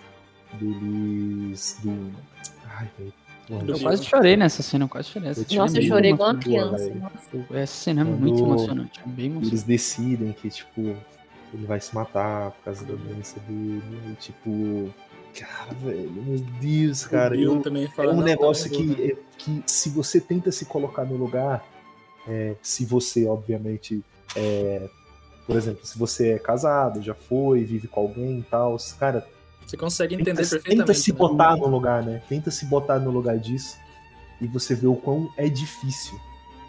[0.54, 1.80] deles.
[1.84, 2.12] do.
[2.66, 3.14] Ai, velho.
[3.68, 5.30] Eu quase chorei nessa cena, eu quase chorei.
[5.32, 6.92] Essa Eu cena é Nossa, eu chorei igual uma criança.
[7.54, 9.68] Essa cena é Quando muito emocionante, é bem eles emocionante.
[9.68, 10.82] decidem que, tipo,
[11.54, 13.82] ele vai se matar por causa da doença dele.
[14.12, 14.94] E, tipo.
[15.38, 17.36] Cara, velho, meu Deus, cara.
[17.38, 18.96] eu- também É fala, um "Não, negócio tá bom".
[18.96, 21.66] que, é- que se você tenta se colocar no lugar,
[22.28, 24.04] é, se você, obviamente,
[24.36, 24.90] é,
[25.48, 29.26] por exemplo, se você é casado, já foi, vive com alguém e tal, cara,
[29.72, 30.80] Você consegue entender tenta, perfeitamente.
[30.88, 31.18] tenta se né?
[31.18, 32.22] botar no lugar, né?
[32.28, 33.78] Tenta se botar no lugar disso
[34.42, 36.20] e você vê o quão é difícil.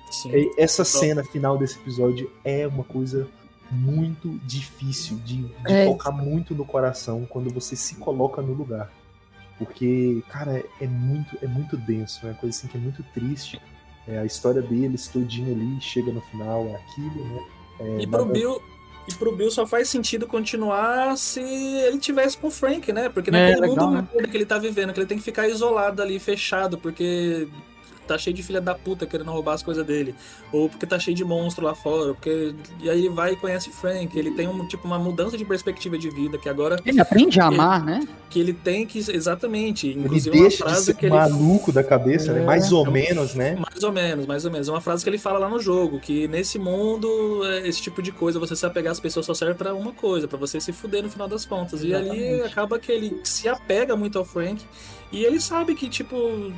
[0.09, 0.31] Sim.
[0.33, 1.01] E Essa Total.
[1.01, 3.27] cena final desse episódio é uma coisa
[3.73, 5.87] muito difícil de, de É.
[5.87, 8.89] tocar muito no coração quando você se coloca no lugar.
[9.59, 13.61] Porque, cara, é muito, é muito denso, é uma coisa assim que é muito triste.
[14.07, 17.41] É, a história deles todinha ali chega no final, é aquilo, né?
[17.81, 18.63] É, E pro nada- Bill.
[19.09, 23.09] E pro Bill só faz sentido continuar se ele tivesse com o Frank, né?
[23.09, 24.29] Porque É, naquele legal, mundo né?
[24.31, 27.49] que ele tá vivendo, que ele tem que ficar isolado ali, fechado, porque
[28.07, 30.15] tá cheio de filha da puta querendo roubar as coisas dele.
[30.53, 32.15] Ou porque tá cheio de monstro lá fora.
[32.15, 32.55] Porque...
[32.81, 34.17] E aí ele vai e conhece Frank.
[34.19, 37.47] Ele tem um, tipo, uma mudança de perspectiva de vida, que agora Ele aprende a
[37.47, 38.07] amar, né?
[38.33, 38.99] que ele tem que.
[38.99, 39.89] Exatamente.
[39.89, 42.41] Ele Inclusive uma deixa de frase ser que ele maluco da cabeça, né?
[42.41, 43.57] É, Mais ou é menos, né?
[43.57, 44.69] Mais ou menos, mais ou menos.
[44.69, 48.01] É uma frase que ele fala lá no jogo, que nesse mundo, é, esse tipo
[48.01, 50.73] de coisa, você se apegar às pessoas só serve pra uma coisa, pra você se
[50.73, 51.85] fuder no final das contas.
[51.85, 54.65] E ali acaba que ele se apega muito ao Frank
[55.13, 56.17] e ele sabe que, tipo,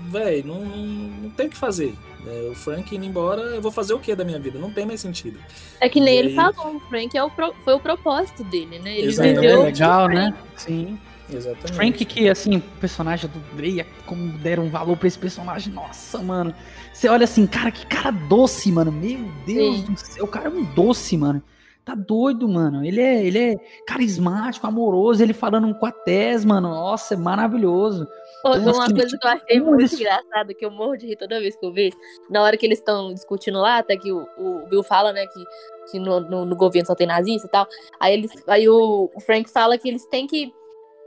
[0.08, 1.94] velho, não, não tem o que fazer.
[2.26, 4.58] É, o Frank indo embora, eu vou fazer o que da minha vida?
[4.58, 5.38] Não tem mais sentido.
[5.78, 6.34] É que nem E ele aí?
[6.34, 8.96] falou, o Frank é o pro- foi o propósito dele, né?
[8.98, 9.38] Ele Exatamente.
[9.38, 10.22] É viveu legal, de né?
[10.30, 10.38] Frank.
[10.56, 10.98] Sim.
[11.30, 11.72] Exatamente.
[11.72, 16.54] Frank, que assim, o personagem do Grey, como deram valor pra esse personagem, nossa, mano.
[16.92, 18.92] Você olha assim, cara, que cara doce, mano.
[18.92, 19.84] Meu Deus Sim.
[19.92, 21.42] do céu, o cara é um doce, mano.
[21.84, 22.84] Tá doido, mano.
[22.84, 23.54] Ele é, ele é
[23.86, 26.68] carismático, amoroso, ele falando com a Tess, mano.
[26.68, 28.06] Nossa, é maravilhoso.
[28.50, 31.16] Então, Uma assim, coisa que eu achei como muito engraçada, que eu morro de rir
[31.16, 31.96] toda vez que eu vejo,
[32.30, 35.44] na hora que eles estão discutindo lá, até que o, o Bill fala, né, que,
[35.90, 37.66] que no, no- no governo só tem nazista e tal,
[37.98, 40.52] aí, eles, aí o Frank fala que eles têm que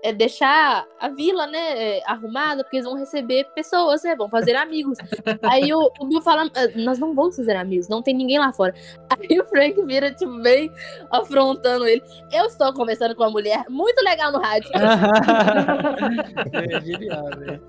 [0.04, 4.56] é, deixar a vila, né, é, arrumada, porque eles vão receber pessoas, né, vão fazer
[4.56, 4.98] amigos.
[5.44, 8.52] aí o, o Bill fala, "Ah, nós não vamos fazer amigos, não tem ninguém lá
[8.54, 8.74] fora.
[9.30, 10.72] Aí o Frank vira, tipo, bem
[11.10, 12.04] afrontando ele.
[12.32, 14.70] Eu estou conversando com uma mulher muito legal no rádio.
[16.54, 17.62] é genial, velho.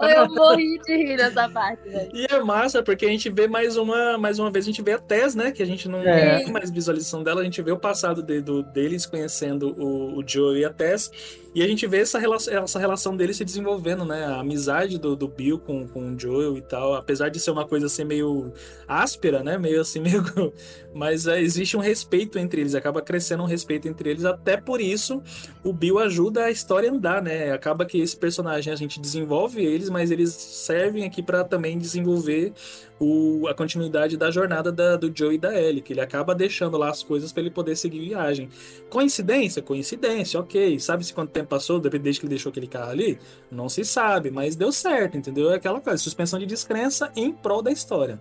[0.00, 2.10] Eu morri de rir nessa parte, velho.
[2.14, 4.92] E é massa porque a gente vê mais uma, mais uma vez, a gente vê
[4.92, 5.50] a Tess, né?
[5.52, 6.38] Que a gente não É.
[6.38, 10.24] tem mais visualização dela, a gente vê o passado de- do- deles conhecendo o, o
[10.26, 11.10] Joe e a Tess.
[11.54, 14.24] E a gente vê essa relação, essa relação deles se desenvolvendo, né?
[14.24, 16.94] A amizade do, do Bill com, com o Joel e tal.
[16.94, 18.52] Apesar de ser uma coisa assim meio
[18.86, 19.58] áspera, né?
[19.58, 20.22] Meio assim, meio.
[20.94, 24.24] Mas é, existe um respeito entre eles, acaba crescendo um respeito entre eles.
[24.24, 25.22] Até por isso,
[25.62, 27.52] o Bill ajuda a história a andar, né?
[27.52, 32.52] Acaba que esse personagem a gente desenvolve eles, mas eles servem aqui para também desenvolver
[33.00, 36.76] o, a continuidade da jornada da- do Joe e da Ellie, que ele acaba deixando
[36.78, 38.48] lá as coisas para ele poder seguir viagem.
[38.88, 39.60] Coincidência?
[39.60, 40.78] Coincidência, ok.
[40.78, 43.18] Sabe-se quanto tempo passou desde que ele deixou aquele carro ali?
[43.50, 45.50] Não se sabe, mas deu certo, entendeu?
[45.50, 48.20] É aquela coisa, suspensão de descrença em prol da história.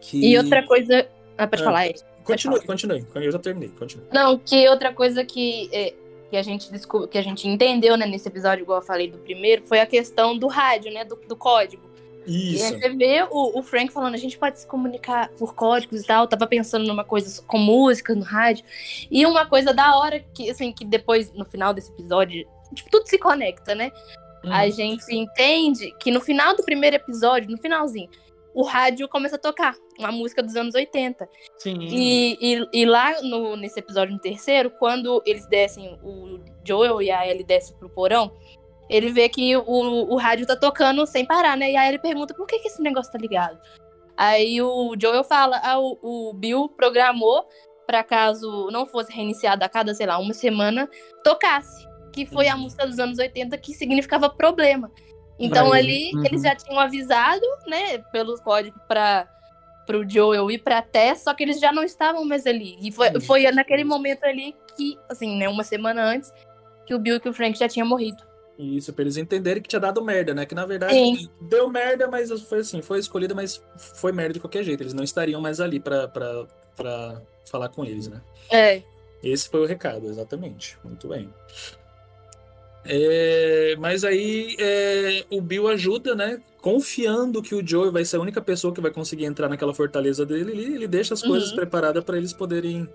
[0.00, 0.30] Que...
[0.32, 1.06] E outra coisa.
[1.36, 1.64] Ah, pode Ah.
[1.64, 2.00] falar, Ed.
[2.24, 3.04] Continue, continue.
[3.16, 4.06] Eu já terminei, continue.
[4.12, 5.92] Não, que outra coisa que, é,
[6.30, 9.18] que a gente descobriu, que a gente entendeu, né, nesse episódio, igual eu falei do
[9.18, 11.04] primeiro, foi a questão do rádio, né?
[11.04, 11.82] Do, do código.
[12.26, 12.64] E Isso.
[12.64, 16.06] aí você vê o, o Frank falando, a gente pode se comunicar por códigos e
[16.06, 16.24] tal.
[16.24, 18.64] Eu tava pensando numa coisa com música no rádio.
[19.10, 23.06] E uma coisa da hora que, assim, que depois, no final desse episódio, tipo, tudo
[23.06, 23.90] se conecta, né?
[24.44, 24.52] Uhum.
[24.52, 28.08] A gente entende que no final do primeiro episódio, no finalzinho,
[28.54, 31.28] o rádio começa a tocar uma música dos anos 80.
[31.58, 31.78] Sim.
[31.80, 37.10] E, e, e lá no, nesse episódio no terceiro, quando eles descem, o Joel e
[37.10, 38.32] a Ellie descem pro porão,
[38.88, 41.70] ele vê que o, o rádio tá tocando sem parar, né?
[41.72, 43.58] E aí ele pergunta por que, que esse negócio tá ligado.
[44.16, 47.46] Aí o Joel fala, ah, o, o Bill programou
[47.86, 50.88] para caso não fosse reiniciado a cada, sei lá, uma semana,
[51.24, 51.86] tocasse.
[52.12, 54.90] Que foi a música dos anos 80 que significava problema.
[55.38, 56.10] Então ali.
[56.14, 56.24] Uhum.
[56.24, 59.28] eles já tinham avisado, né, pelos códigos para
[59.84, 62.76] pro Joel ir pra Tess, só que eles já não estavam mais ali.
[62.80, 66.32] E foi, foi naquele momento ali que, assim, né, uma semana antes,
[66.86, 68.22] que o Bill e o Frank já tinham morrido.
[68.58, 70.44] Isso, pra eles entenderem que tinha dado merda, né?
[70.46, 71.28] Que na verdade Sim.
[71.40, 74.82] deu merda, mas foi assim, foi escolhido, mas foi merda de qualquer jeito.
[74.82, 76.46] Eles não estariam mais ali pra, pra,
[76.76, 78.20] pra falar com eles, né?
[78.50, 78.82] É.
[79.22, 80.76] Esse foi o recado, exatamente.
[80.84, 81.32] Muito bem.
[82.84, 86.40] É, mas aí é, o Bill ajuda, né?
[86.60, 90.24] Confiando que o Joey vai ser a única pessoa que vai conseguir entrar naquela fortaleza
[90.24, 91.56] dele, ele, ele deixa as coisas Uhum.
[91.56, 92.88] preparadas pra eles poderem.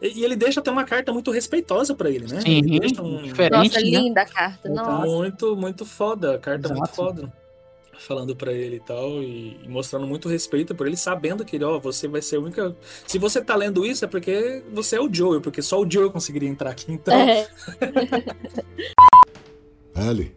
[0.00, 2.40] E, e ele deixa até uma carta muito respeitosa pra ele, né?
[2.42, 3.52] Sim, ele deixa um, diferente.
[3.74, 3.86] Nossa, né?
[3.86, 4.68] linda a carta.
[4.68, 5.06] Nossa.
[5.06, 6.34] muito, muito foda.
[6.34, 6.96] A carta muito Exato.
[6.96, 7.32] foda.
[7.96, 11.64] Falando pra ele e tal, e, e mostrando muito respeito por ele, sabendo que ele,
[11.64, 12.76] ó, você vai ser a única.
[13.06, 16.10] Se você tá lendo isso, é porque você é o Joel, porque só o Joel
[16.10, 16.92] conseguiria entrar aqui.
[16.92, 17.46] Então, É.
[19.96, 20.34] Ellie,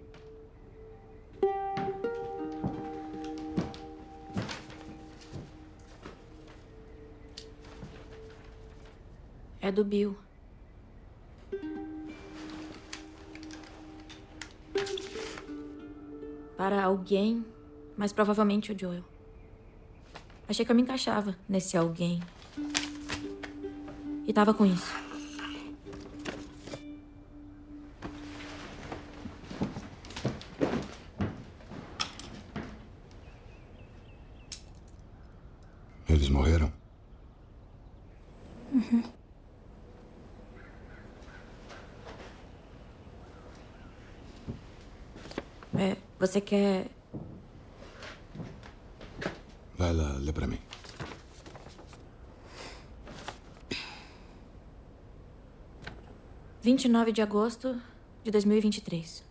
[9.60, 10.16] É do Bill.
[16.56, 17.46] Para alguém,
[17.98, 19.04] mas provavelmente o Joel.
[20.48, 22.22] Achei que eu me encaixava nesse alguém.
[24.26, 25.08] E tava com isso.
[36.18, 36.72] eles morreram?
[45.78, 45.96] É,
[46.38, 46.88] você quer.
[49.78, 50.60] Vai lá, lê pra mim.
[56.62, 57.80] Vinte e nove de agosto
[58.24, 59.24] de 2023.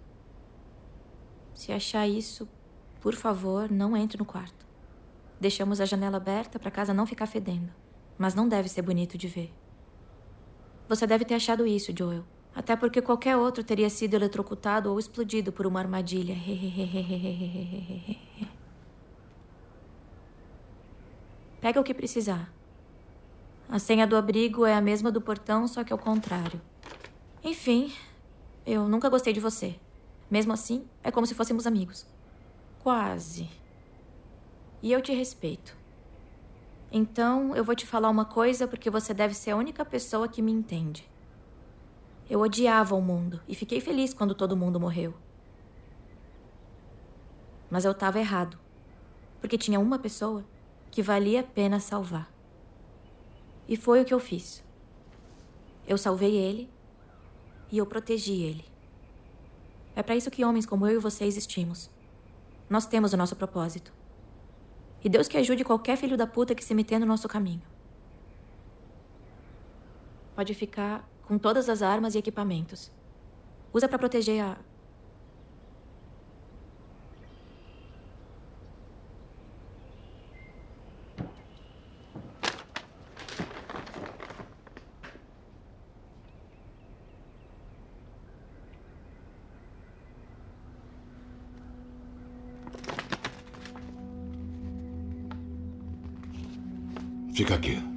[1.54, 2.48] Se achar isso,
[3.00, 4.66] por favor, não entre no quarto.
[5.40, 7.72] Deixamos a janela aberta para casa não ficar fedendo,
[8.16, 9.52] mas não deve ser bonito de ver.
[10.88, 12.24] Você deve ter achado isso, Joel.
[12.56, 16.34] Até porque qualquer outro teria sido eletrocutado ou explodido por uma armadilha.
[21.60, 22.50] Pega o que precisar.
[23.68, 26.58] A senha do abrigo é a mesma do portão, só que ao contrário.
[27.44, 27.92] Enfim,
[28.64, 29.78] eu nunca gostei de você.
[30.30, 32.06] Mesmo assim, é como se fôssemos amigos.
[32.82, 33.50] Quase.
[34.82, 35.76] E eu te respeito.
[36.90, 40.40] Então, eu vou te falar uma coisa porque você deve ser a única pessoa que
[40.40, 41.06] me entende.
[42.28, 45.14] Eu odiava o mundo e fiquei feliz quando todo mundo morreu.
[47.70, 48.58] Mas eu estava errado.
[49.40, 50.44] Porque tinha uma pessoa
[50.90, 52.32] que valia a pena salvar.
[53.68, 54.64] E foi o que eu fiz.
[55.86, 56.68] Eu salvei ele
[57.70, 58.64] e eu protegi ele.
[59.94, 61.90] É para isso que homens como eu e você existimos.
[62.68, 63.92] Nós temos o nosso propósito.
[65.02, 67.62] E Deus que ajude qualquer filho da puta que se meter no nosso caminho.
[70.34, 72.90] Pode ficar com todas as armas e equipamentos.
[73.72, 74.56] Usa para proteger a.
[97.34, 97.95] Fica aqui.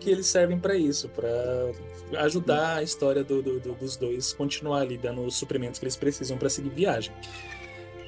[0.00, 1.30] Que eles servem pra isso, pra
[2.22, 5.94] ajudar a história do- do- do- dos dois continuar ali dando os suprimentos que eles
[5.96, 7.12] precisam pra seguir viagem.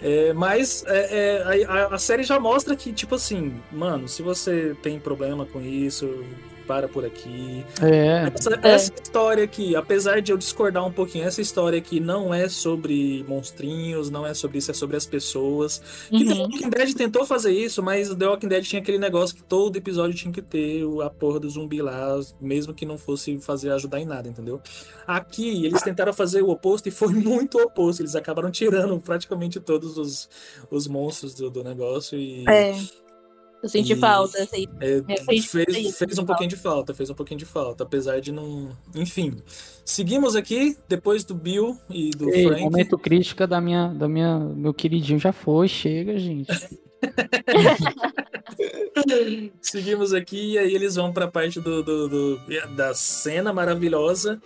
[0.01, 4.75] É, mas é, é, a- a série já mostra que, tipo assim, mano, se você
[4.83, 6.25] tem problema com isso,
[6.73, 7.67] para por aqui.
[7.83, 8.31] É.
[8.35, 12.49] Essa, essa história aqui, apesar de eu discordar um pouquinho, essa história aqui não é
[12.49, 15.83] sobre monstrinhos, não é sobre isso, é sobre as pessoas.
[16.09, 16.41] Que The Uhum.
[16.45, 20.17] Walking Dead tentou fazer isso, mas The Walking Dead tinha aquele negócio que todo episódio
[20.17, 24.01] tinha que ter o- a porra do zumbi lá, mesmo que não fosse fazer ajudar
[24.01, 24.59] em nada, entendeu?
[25.07, 28.01] Aqui eles tentaram fazer o oposto e foi muito o oposto.
[28.01, 30.27] Eles acabaram tirando praticamente todos os,
[30.71, 32.45] os monstros do, do negócio e.
[32.49, 32.75] É.
[33.63, 34.43] Eu senti E- falta.
[34.43, 34.67] Assim.
[34.81, 35.51] É, fez
[35.97, 38.71] fez um pouquinho de falta, fez um pouquinho de falta, apesar de não.
[38.95, 39.37] Enfim.
[39.85, 42.63] Seguimos aqui, depois do Bill e do Ei, Frank.
[42.63, 46.51] momento crítica da minha, da minha, meu queridinho já foi, chega, gente.
[49.61, 52.41] Seguimos aqui e aí eles vão pra parte do, do- do-
[52.77, 54.41] da cena maravilhosa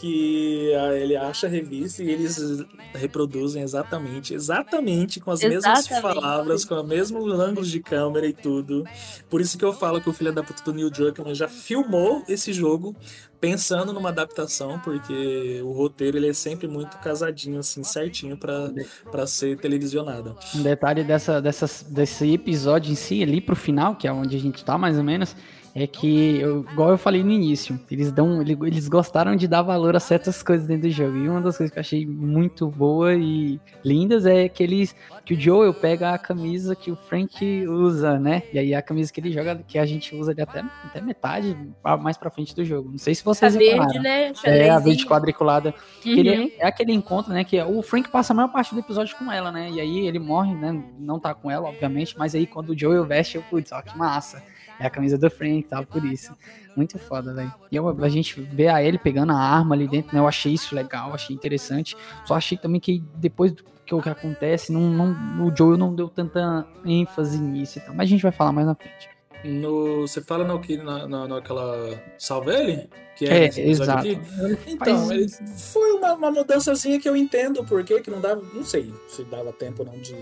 [0.00, 6.02] que a- ele acha a revista e eles reproduzem exatamente, exatamente com as mesmas Exatamente.
[6.02, 8.84] palavras, com o mesmo ângulo de câmera e tudo.
[9.28, 12.22] Por isso que eu falo que o filho da puta do Neil Druckmann já filmou
[12.28, 12.94] esse jogo
[13.40, 18.70] pensando numa adaptação, porque o roteiro ele é sempre muito casadinho assim, certinho pra
[19.10, 20.36] pra ser televisionado.
[20.54, 24.40] Um detalhe dessa, dessas, desse episódio em si, ali pro final, que é onde a
[24.40, 25.34] gente tá mais ou menos,
[25.74, 29.62] é que, eu, igual eu falei no início, eles dão, ele- eles gostaram de dar
[29.62, 31.16] valor a certas coisas dentro do jogo.
[31.16, 34.94] E uma das coisas que eu achei muito boa e lindas é que eles,
[35.24, 38.42] que o Joel pega a camisa que o Frank usa, né?
[38.52, 41.56] E aí a camisa que ele joga, que a gente usa ali até, até metade,
[41.84, 42.90] a- mais pra frente do jogo.
[42.90, 44.02] Não sei se A vocês verde, repararam.
[44.02, 44.32] né?
[44.44, 45.72] É, a verde quadriculada.
[46.04, 46.50] Ele Uhum.
[46.58, 47.44] é, é aquele encontro, né?
[47.44, 49.70] Que é- o Frank passa a maior parte do episódio com ela, né?
[49.70, 50.82] E aí ele morre, né?
[50.98, 53.96] Não tá com ela, obviamente, mas aí quando o Joel veste, eu, putz, ó, que
[53.96, 54.42] massa.
[54.80, 56.34] É a camisa do Frank e tal, por isso.
[56.74, 57.52] Muito foda, velho.
[57.70, 60.20] E eu- a gente vê a ele pegando a arma ali dentro, né?
[60.20, 61.96] Eu achei isso legal, achei interessante.
[62.24, 65.94] Só achei também que depois do que o que acontece, não, não, o Joel não
[65.94, 67.94] deu tanta ênfase nisso e tal.
[67.94, 69.10] Mas a gente vai falar mais na frente.
[69.44, 72.88] No, você fala no que na, na, naquela salva ele?
[73.16, 73.98] Que É, episódio exato.
[74.08, 74.20] aqui?
[74.66, 78.92] Então, ele- foi uma, uma mudançazinha que eu entendo porque que não dava, não sei
[79.08, 80.14] se dava tempo não de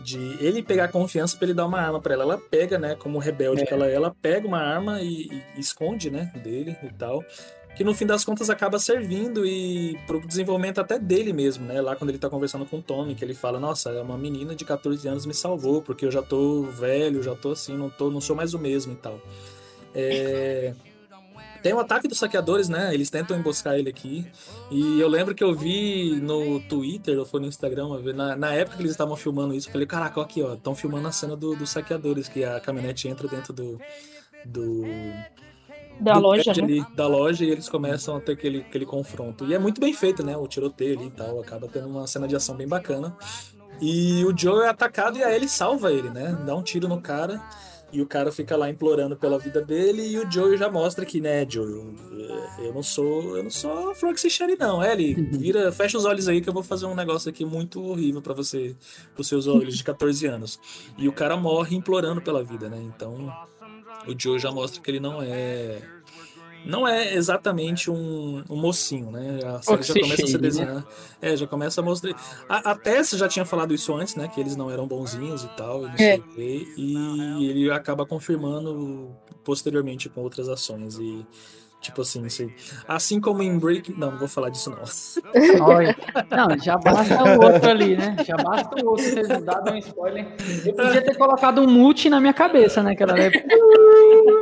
[0.00, 2.22] de ele pegar confiança pra ele dar uma arma pra ela.
[2.24, 3.66] Ela pega, né, como rebelde É.
[3.66, 7.24] que ela é, ela pega uma arma e, e esconde, né, dele e tal.
[7.76, 11.80] Que no fim das contas acaba servindo e pro desenvolvimento até dele mesmo, né?
[11.80, 14.64] Lá quando ele tá conversando com o Tommy, que ele fala: Nossa, uma menina de
[14.64, 18.20] 14 anos me salvou, porque eu já tô velho, já tô assim, não, tô, não
[18.20, 19.20] sou mais o mesmo e tal.
[19.94, 20.74] É,
[21.62, 22.94] Tem o ataque dos saqueadores, né?
[22.94, 24.26] Eles tentam emboscar ele aqui.
[24.70, 28.76] E eu lembro que eu vi no Twitter, ou foi no Instagram, na, na época
[28.76, 31.56] que eles estavam filmando isso, eu falei, caraca, aqui, ó, estão filmando a cena do-
[31.56, 33.78] dos saqueadores, que a caminhonete entra dentro do.
[34.44, 34.84] do
[36.00, 36.62] Da do loja, né?
[36.62, 39.44] ali, da loja e eles começam a ter aquele, aquele confronto.
[39.44, 40.36] E é muito bem feito, né?
[40.36, 41.40] O tiroteio ali e tal.
[41.40, 43.16] Acaba tendo uma cena de ação bem bacana.
[43.80, 46.36] E o Joe é atacado e a Ellie salva ele, né?
[46.46, 47.40] Dá um tiro no cara.
[47.90, 50.02] E o cara fica lá implorando pela vida dele.
[50.06, 51.66] E o Joe já mostra que, né, Joe,
[52.58, 53.36] eu- não sou.
[53.36, 54.84] Eu não sou Frank Sherry, não.
[54.84, 58.20] Ellie, vira, fecha os olhos aí que eu vou fazer um negócio aqui muito horrível
[58.20, 58.76] pra você,
[59.14, 60.60] pros seus olhos de 14 anos.
[60.98, 62.78] E o cara morre implorando pela vida, né?
[62.82, 63.32] Então
[64.06, 65.80] o Joe já mostra que ele não é.
[66.64, 69.40] Não é exatamente um, um mocinho, né?
[69.44, 70.38] A série já começa a se Shady, né?
[70.40, 70.86] desenhar.
[71.22, 72.14] É, já começa a mostrar.
[72.48, 74.28] A, a Tess já tinha falado isso antes, né?
[74.28, 76.16] Que eles não eram bonzinhos e tal, e não sei É.
[76.16, 76.66] o quê.
[76.76, 79.10] E ele acaba confirmando
[79.44, 80.98] posteriormente com outras ações.
[80.98, 81.24] E,
[81.80, 82.52] tipo assim, assim,
[82.86, 83.94] assim como em Breaking.
[83.96, 85.64] Não, não vou falar disso, não.
[85.64, 85.96] Olha,
[86.30, 88.16] não, já basta o outro ali, né?
[88.26, 90.26] Já basta o outro ter dado um spoiler.
[90.66, 92.92] Eu podia ter colocado um mute na minha cabeça, né?
[92.92, 93.44] Aquela época.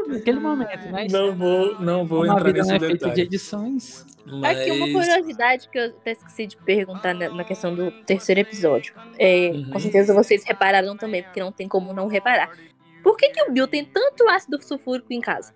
[0.06, 1.12] Naquele momento, mas.
[1.12, 3.22] Não vou, não vou como a entrar vida nesse não é feita de detalhe.
[3.22, 4.06] edições.
[4.26, 4.58] Mas...
[4.58, 8.94] Aqui uma curiosidade que eu até esqueci de perguntar na, na questão do terceiro episódio.
[9.18, 9.70] É, Uhum.
[9.70, 12.50] Com certeza vocês repararam também, porque não tem como não reparar.
[13.02, 15.54] Por que, que o Bill tem tanto ácido sulfúrico em casa?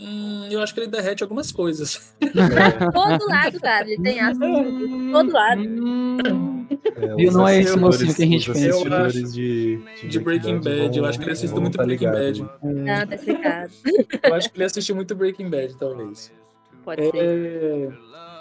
[0.00, 2.14] Hum, eu acho que ele derrete algumas coisas.
[2.92, 3.90] Todo lado, cara.
[3.90, 5.60] Ele tem ácido em todo lado.
[6.96, 8.86] É, os Não é esse mocinho que a gente conhece.
[8.86, 9.22] Eu acho.
[9.32, 12.74] de, De Breaking Bad, eu acho que ele assiste muito tá Breaking ligado, Bad.
[12.74, 12.94] né?
[12.94, 13.72] Ah, tá explicado.
[14.22, 16.32] Eu acho que ele assistiu muito Breaking Bad, talvez.
[16.84, 17.92] Pode ser.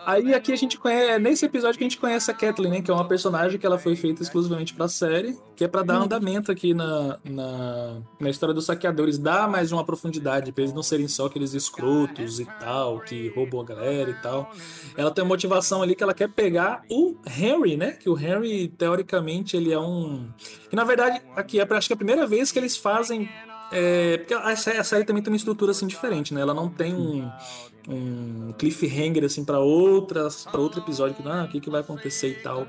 [0.09, 2.81] Aí aqui a gente conhece, é nesse episódio que a gente conhece a Kathleen, né?
[2.81, 5.97] Que é uma personagem que ela foi feita exclusivamente pra série, que é pra dar
[5.97, 10.81] andamento aqui na, na, na história dos saqueadores, dar mais uma profundidade, pra eles não
[10.81, 14.49] serem só aqueles escrotos e tal, que roubam a galera e tal.
[14.95, 17.91] Ela tem uma motivação ali que ela quer pegar o Henry, né?
[17.91, 20.29] Que o Henry, teoricamente, ele é um.
[20.69, 23.29] Que na verdade, aqui é, acho que é a primeira vez que eles fazem
[23.73, 26.39] É, porque a sé- a série também tem uma estrutura assim diferente, né?
[26.39, 27.29] Ela não tem um,
[27.87, 32.29] um cliffhanger assim para outras para outro episódio que ah, o que, que vai acontecer
[32.29, 32.67] e tal.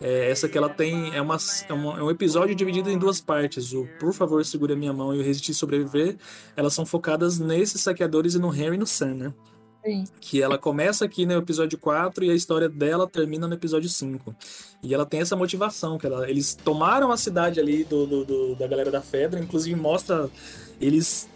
[0.00, 1.36] É, essa que ela tem é, uma,
[1.68, 3.72] é, uma- é um episódio dividido em duas partes.
[3.72, 6.16] O Por favor segure a minha mão e o Resistir sobreviver.
[6.56, 9.34] Elas são focadas nesses saqueadores e no Henry e no Sam, né?
[9.82, 10.04] Sim.
[10.20, 14.36] que ela começa aqui no episódio 4 e a história dela termina no episódio 5.
[14.82, 18.54] E ela tem essa motivação, que ela- eles tomaram a cidade ali do, do- do-
[18.56, 20.28] da galera da Fedra, inclusive mostra
[20.78, 21.26] eles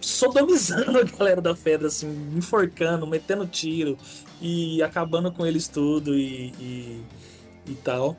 [0.00, 3.96] sodomizando a galera da Fedra, assim, enforcando, metendo tiro
[4.40, 7.02] e acabando com eles tudo e, e,
[7.66, 8.16] e tal.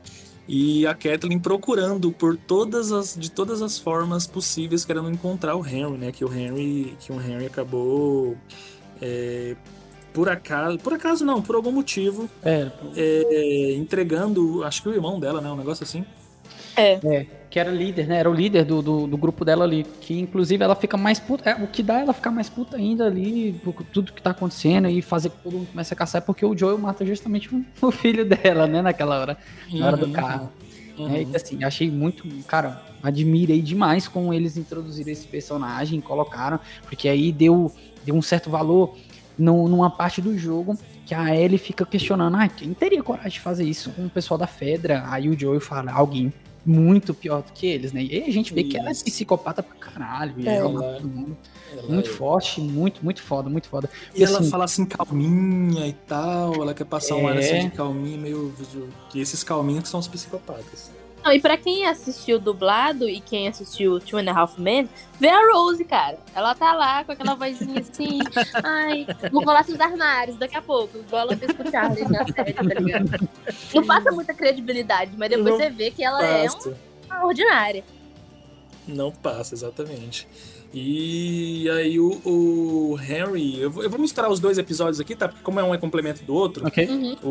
[0.48, 5.66] E a Kathleen procurando por todas as de todas as formas possíveis querendo encontrar o
[5.66, 6.12] Henry, né?
[6.12, 8.36] Que o Henry que o Henry acabou
[9.02, 9.56] é,
[10.14, 15.20] por acaso, por acaso não, por algum motivo, É, é, entregando, acho que o irmão
[15.20, 15.50] dela, né?
[15.50, 16.06] Um negócio assim.
[16.76, 17.00] É,
[17.52, 18.18] que era líder, né?
[18.18, 19.84] Era o líder do, do, do grupo dela ali.
[20.00, 21.50] Que inclusive ela fica mais puta.
[21.50, 24.32] É, o que dá é ela ficar mais puta ainda ali, por tudo que tá
[24.32, 27.50] acontecendo e fazer que todo mundo comece a caçar, é porque o Joel mata justamente
[27.82, 28.82] o, filho dela, né?
[28.82, 29.38] Naquela hora.
[29.74, 30.12] Na hora do Uhum.
[30.14, 30.50] carro.
[30.98, 31.14] Uhum.
[31.14, 32.24] É, e assim, achei muito.
[32.48, 37.72] Cara, admirei demais como eles introduziram esse personagem, colocaram, porque aí deu,
[38.06, 38.96] deu um certo valor
[39.38, 43.40] no- numa parte do jogo que a Ellie fica questionando: ah, quem teria coragem de
[43.42, 45.04] fazer isso com o pessoal da Fedra?
[45.08, 46.32] Aí o Joel fala: alguém
[46.66, 48.04] muito pior do que eles, né?
[48.04, 49.04] E aí a gente vê que ela é Isso.
[49.06, 50.34] psicopata pra caralho.
[50.48, 50.56] É.
[50.58, 50.70] ela
[51.08, 51.38] mundo.
[51.72, 53.90] Ela- Muito forte, muito, muito foda, muito foda.
[54.14, 56.54] E ela assim, fala assim, calminha e tal.
[56.56, 57.40] Ela quer passar ar É.
[57.40, 58.54] assim de calminha, meio.
[59.16, 60.92] E esses calminhos que são os psicopatas.
[61.24, 64.90] Não, e pra quem assistiu dublado e quem assistiu Two and a Half Men,
[65.20, 66.18] vê a Rose, cara.
[66.34, 68.20] Ela tá lá com aquela vozinha assim,
[68.64, 72.26] ai, vou rolar seus armários daqui a pouco, igual ela fez com o Charlie na
[72.26, 73.30] série, tá ligado?
[73.74, 76.78] Não passa muita credibilidade, mas depois Não você vê que ela é Passa.
[77.08, 77.84] uma ordinária.
[78.88, 80.28] Não passa, exatamente.
[80.74, 83.60] E aí o, o Henry.
[83.60, 85.28] Eu vou, eu vou misturar os dois episódios aqui, tá?
[85.28, 86.88] Porque como é um é complemento do outro, Ok.
[86.88, 87.18] Uhum.
[87.24, 87.28] o,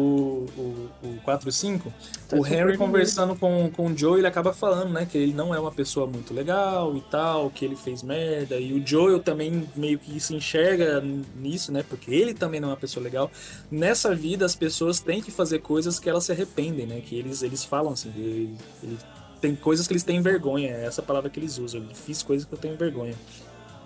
[0.58, 1.92] o, o 4 e 5,
[2.28, 5.06] Tá o Henry conversando com, com o Joe, ele acaba falando, né?
[5.10, 8.58] Que ele não é uma pessoa muito legal e tal, que ele fez merda.
[8.58, 11.02] E o Joel também meio que se enxerga
[11.36, 11.82] nisso, né?
[11.88, 13.30] Porque ele também não é uma pessoa legal.
[13.70, 17.00] Nessa vida, as pessoas têm que fazer coisas que elas se arrependem, né?
[17.00, 18.98] Que eles, eles falam assim, ele, ele-
[19.40, 21.80] tem coisas que eles têm vergonha, é essa palavra que eles usam.
[21.82, 23.14] Eu fiz coisas que eu tenho vergonha.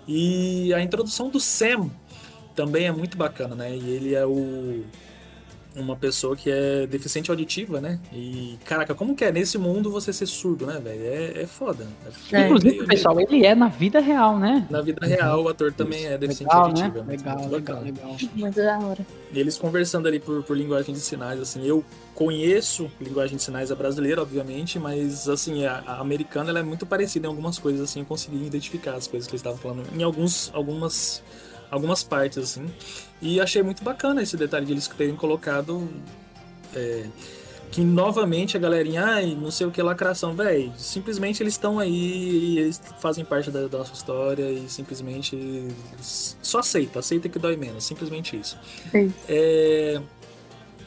[0.07, 1.89] E a introdução do Sam
[2.55, 3.75] também é muito bacana, né?
[3.75, 4.83] E ele é o
[5.77, 7.99] uma pessoa que é deficiente auditiva, né?
[8.13, 11.01] E, caraca, como que é nesse mundo você ser surdo, né, velho?
[11.03, 11.85] É, é foda.
[12.31, 14.65] É Inclusive, meio- pessoal, ele é na vida real, né?
[14.69, 16.81] Na vida real, o ator também é deficiente Legal, né?
[16.81, 16.99] auditivo.
[16.99, 18.17] é muito- Legal, muito legal, legal.
[18.35, 19.05] Muito da hora.
[19.33, 21.83] E eles conversando ali por, por linguagem de sinais, assim, eu
[22.15, 26.85] conheço linguagem de sinais a brasileira, obviamente, mas, assim, a, a americana, ela é muito
[26.85, 30.01] parecida em algumas coisas, assim, eu consegui identificar as coisas que eles estavam falando em
[30.01, 31.21] alguns, algumas,
[31.69, 32.73] algumas partes, assim,
[33.21, 35.89] e achei muito bacana esse detalhe de eles terem colocado
[36.73, 37.05] é,
[37.69, 41.91] que, novamente, a galerinha, ai, não sei o que, lacração, velho, simplesmente eles estão aí
[41.91, 45.67] e eles fazem parte da, da nossa história e simplesmente
[45.99, 48.57] só aceita, aceita que dói menos, simplesmente isso.
[48.89, 49.13] Sim.
[49.27, 50.01] É,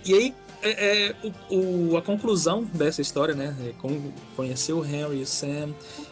[0.07, 0.35] e aí,
[0.71, 1.15] é, é,
[1.51, 3.55] o, o- a conclusão dessa história, né?
[3.65, 3.73] É
[4.37, 5.71] conhecer o Henry e o Sam.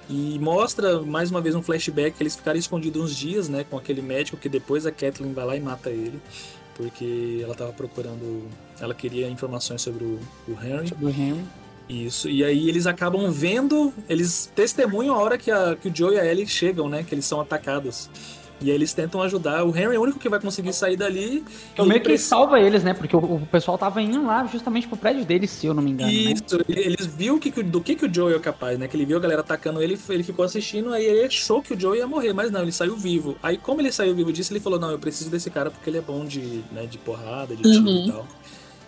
[0.08, 3.64] E mostra mais uma vez um flashback que eles ficaram escondidos uns dias, né?
[3.68, 6.20] Com aquele médico que depois a Kathleen vai lá e mata ele.
[6.74, 8.44] Porque ela tava procurando.
[8.80, 10.18] Ela queria informações sobre o,
[10.48, 10.90] o Henry.
[10.96, 11.44] Do Henry.
[11.88, 12.28] Isso.
[12.28, 16.18] E aí eles acabam vendo, eles testemunham a hora que, a, que o Joe e
[16.18, 17.04] a Ellie chegam, né?
[17.08, 18.10] Que eles são atacados.
[18.58, 19.64] E aí eles tentam ajudar.
[19.64, 21.44] O Henry é o único que vai conseguir sair dali.
[21.76, 22.94] Eu E meio que precisa- salva eles, né?
[22.94, 25.90] Porque o, o pessoal tava indo lá justamente pro prédio deles, se eu não me
[25.90, 26.10] engano.
[26.10, 26.16] né?
[26.16, 28.88] Isso, ele- eles viu que, que- do que, que o Joe é capaz, né?
[28.88, 31.78] Que ele viu a galera atacando ele, ele ficou assistindo, aí ele achou que o
[31.80, 33.36] Joe ia morrer, mas não, ele saiu vivo.
[33.42, 35.98] Aí, como ele saiu vivo disso, ele falou: Não, eu preciso desse cara porque ele
[35.98, 38.06] é bom de, né, de porrada, de tiro Uhum.
[38.06, 38.26] e tal.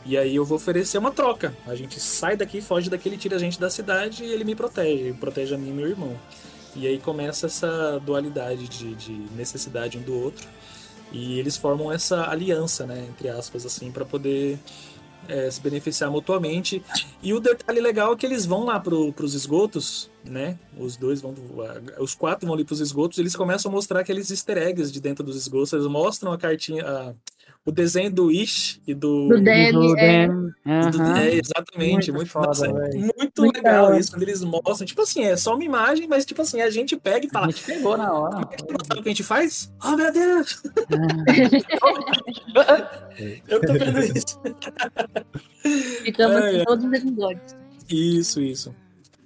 [0.07, 1.55] E aí eu vou oferecer uma troca.
[1.67, 4.55] A gente sai daqui, foge daqui, ele tira a gente da cidade e ele me
[4.55, 5.03] protege.
[5.03, 6.15] Ele protege a mim e meu irmão.
[6.79, 10.47] E aí começa essa dualidade de, de necessidade um do outro.
[11.11, 13.07] E eles formam essa aliança, né?
[13.09, 14.59] Entre aspas, assim, para poder
[15.27, 16.83] é, se beneficiar mutuamente.
[17.23, 20.59] E o detalhe legal é que eles vão lá pro, pros esgotos, né?
[20.79, 21.35] Os dois vão.
[21.99, 25.01] Os quatro vão ali pros esgotos e eles começam a mostrar aqueles easter eggs de
[25.01, 25.73] dentro dos esgotos.
[25.73, 26.85] Eles mostram a cartinha.
[26.87, 27.15] a-
[27.69, 29.29] o desenho do Ish e do.
[29.29, 30.27] Do Danny, Do é.
[30.67, 31.19] Aham.
[31.19, 35.23] é, exatamente, Muito muito, foda, nossa, é muito legal isso, quando eles mostram, tipo assim,
[35.25, 37.97] é só uma imagem, mas tipo assim, a gente pega e A fala, gente pegou
[37.97, 38.49] na hora.
[38.87, 39.73] sabe o que a gente faz?
[39.85, 40.63] Oh meu Deus!
[43.49, 44.41] Eu tô vendo isso.
[46.03, 46.65] Ficamos É, é.
[46.65, 47.57] todos os episódios.
[47.91, 48.75] Isso, isso.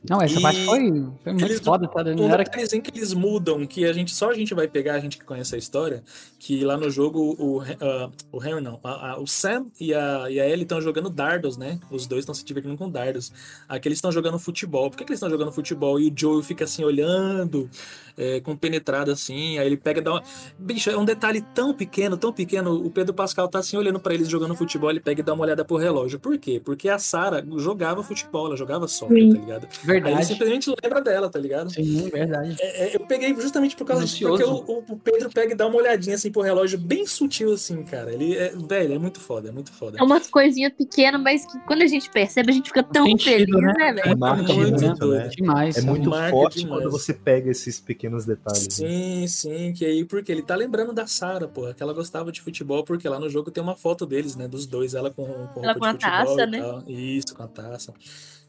[0.09, 0.81] Não, essa E parte foi,
[1.23, 2.03] foi muito eles- foda, tá?
[2.03, 2.43] Um era...
[2.43, 5.25] detalhezinho que eles mudam, que a gente só a gente vai pegar, a gente que
[5.25, 6.03] conhece a história,
[6.41, 10.29] que lá no jogo o, ah, o Henry não, a- a- o Sam e a,
[10.29, 11.79] e a Ellie estão jogando dardos, né?
[11.91, 13.33] Os dois estão se divertindo com dardos.
[13.69, 14.91] Aqui eles estão jogando futebol.
[14.91, 16.01] Por que, que eles estão jogando futebol?
[16.01, 17.71] E o Joe fica assim olhando,
[18.17, 20.23] é, com penetrado assim, aí ele pega e dá uma.
[20.59, 22.75] Bicho, é um detalhe tão pequeno, tão pequeno.
[22.85, 25.45] O Pedro Pascal tá assim olhando pra eles jogando futebol, ele pega e dá uma
[25.45, 26.19] olhada pro relógio.
[26.19, 26.61] Por quê?
[26.65, 29.33] Porque a Sarah jogava futebol, ela jogava soccer, Sim.
[29.35, 29.65] tá ligado?
[29.65, 30.27] Aí ele Verdade.
[30.27, 31.71] simplesmente lembra dela, tá ligado?
[31.73, 32.57] Sim, verdade.
[32.61, 35.67] É, é, eu peguei justamente por causa disso, porque o, o- Pedro pega e dá
[35.67, 38.13] uma olhadinha assim pro relógio, bem sutil assim, cara.
[38.13, 39.99] Ele é, velho, é muito foda, é muito foda.
[39.99, 43.31] É umas coisinhas pequenas, mas que quando a gente percebe, a gente fica tão Sentido,
[43.31, 43.73] feliz, né?
[43.79, 44.19] né, velho?
[44.19, 45.29] Marca muito muito, né?
[45.29, 45.77] Demais.
[45.77, 46.83] É muito forte demais.
[46.83, 48.79] quando você pega esses pequenos detalhes.
[48.79, 48.89] né?
[48.89, 52.41] Sim, sim, que aí, porque ele tá lembrando da Sarah, porra, que ela gostava de
[52.41, 55.63] futebol, porque lá no jogo tem uma foto deles, né, dos dois, ela com, com
[55.63, 56.61] Ela roupa com a de futebol taça, e né?
[56.61, 56.83] tal.
[56.87, 57.95] Isso, com a taça.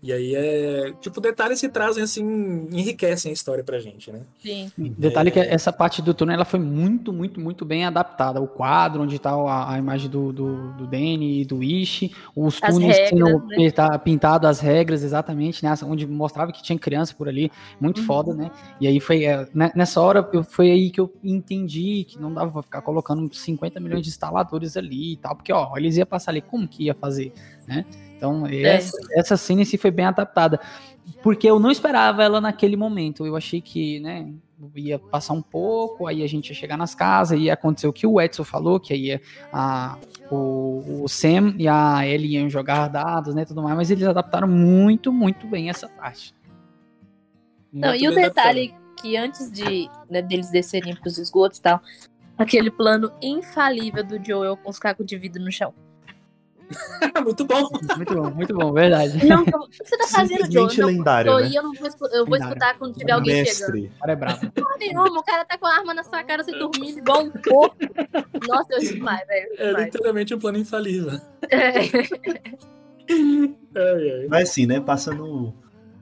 [0.03, 2.21] E aí é, tipo, detalhes que trazem, assim,
[2.73, 4.19] enriquecem a história pra gente, né?
[4.41, 4.69] Sim.
[4.77, 8.41] Detalhe que essa parte do túnel ela foi muito, muito, muito bem adaptada.
[8.41, 12.59] O quadro onde tá a, a imagem do, do, do Danny e do Ishi, os
[12.61, 13.55] As túneis sendo né?
[13.55, 15.73] pinta- pintado as regras, exatamente, né?
[15.85, 17.49] Onde mostrava que tinha criança por ali,
[17.79, 18.05] muito Uhum.
[18.05, 18.51] foda, né?
[18.81, 22.33] E aí foi é, né, nessa hora eu, foi aí que eu entendi que não
[22.33, 26.05] dava pra ficar colocando 50 milhões de instaladores ali e tal, porque ó, eles iam
[26.05, 27.31] passar ali, como que ia fazer,
[27.65, 27.85] né?
[28.23, 30.59] Então, essa, essa cena em si foi bem adaptada.
[31.21, 33.25] Porque eu não esperava ela naquele momento.
[33.25, 34.31] Eu achei que, né,
[34.75, 38.07] ia passar um pouco, aí a gente ia chegar nas casas, ia acontecer o que
[38.07, 39.21] o Edson falou, que aí
[39.51, 39.97] a,
[40.31, 44.47] o, o Sam e a Ellie iam jogar dados, né, tudo mais, mas eles adaptaram
[44.47, 46.33] muito, muito bem essa parte.
[47.71, 51.81] Não, e o detalhe que antes de né, deles descerem pros esgotos e tal,
[52.37, 55.73] aquele plano infalível do Joel com os cacos de vidro no chão.
[57.23, 57.69] muito bom.
[57.97, 59.25] Muito bom, muito bom, verdade.
[59.25, 61.43] Não, o que você tá fazendo, Não, lendário, né?
[61.43, 62.53] aí, eu, não vou, escu- eu vou Lendário.
[62.57, 63.73] escutar quando tiver alguém chegando.
[63.73, 63.91] Mestre.
[63.95, 64.15] O cara é.
[64.61, 67.29] Porra nenhuma, o cara tá com a arma na sua cara, você dormindo igual um
[67.29, 67.77] porco.
[68.47, 69.49] Nossa, eu demais, velho.
[69.57, 69.85] É demais.
[69.85, 71.19] literalmente um plano infalível.
[71.49, 71.73] É.
[73.75, 74.27] Ai, ai.
[74.29, 74.79] Mas assim, né?
[74.79, 75.53] Passando,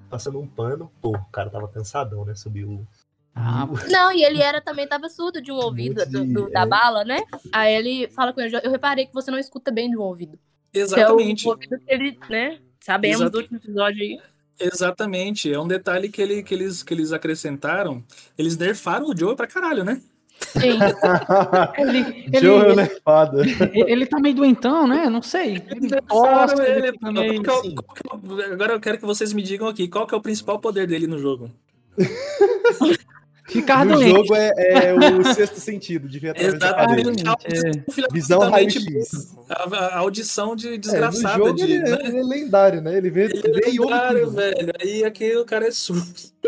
[0.09, 2.35] passando um pano, pô, o cara tava cansadão, né?
[2.35, 2.85] Subiu.
[3.33, 6.49] Ah, Não, e ele era também tava surdo de um ouvido Muito do, de- do-
[6.51, 6.65] da é.
[6.65, 7.21] bala, né?
[7.53, 10.37] Aí ele fala com ele, eu reparei que você não escuta bem de um ouvido.
[10.73, 11.43] Exatamente.
[11.43, 12.59] Que é o ouvido que ele, né?
[12.79, 13.31] Sabemos Exato.
[13.31, 14.19] do último episódio aí.
[14.59, 15.51] Exatamente.
[15.51, 18.03] É um detalhe que, ele, que, eles, que eles acrescentaram.
[18.37, 20.01] Eles nerfaram o Joe pra caralho, né?
[20.39, 20.79] Sim.
[21.77, 23.43] ele, ele, Joel nerfado.
[23.43, 23.57] ele,
[23.91, 25.09] ele tá meio doentão, né?
[25.09, 25.61] Não sei.
[25.69, 26.07] Ele Nerfaram
[26.47, 26.87] tosse, ele.
[26.87, 29.67] ele fica meio- Qual que é qual é Agora eu quero que vocês me digam
[29.67, 31.51] aqui, qual que é o principal poder dele no jogo?
[33.47, 34.51] Ficar no jogo é,
[34.85, 37.23] é o sexto sentido, devia estar Exatamente.
[37.45, 37.71] É.
[38.01, 39.35] Da Visão raio-x.
[39.49, 41.63] A, a audição de É, no desgraçada jogo de.
[41.63, 41.97] ele, é, né?
[42.03, 42.97] ele é lendário, né?
[42.97, 44.73] Ele vê, Ele vê é lendário, velho.
[44.79, 46.05] Aí aqui o cara é surdo.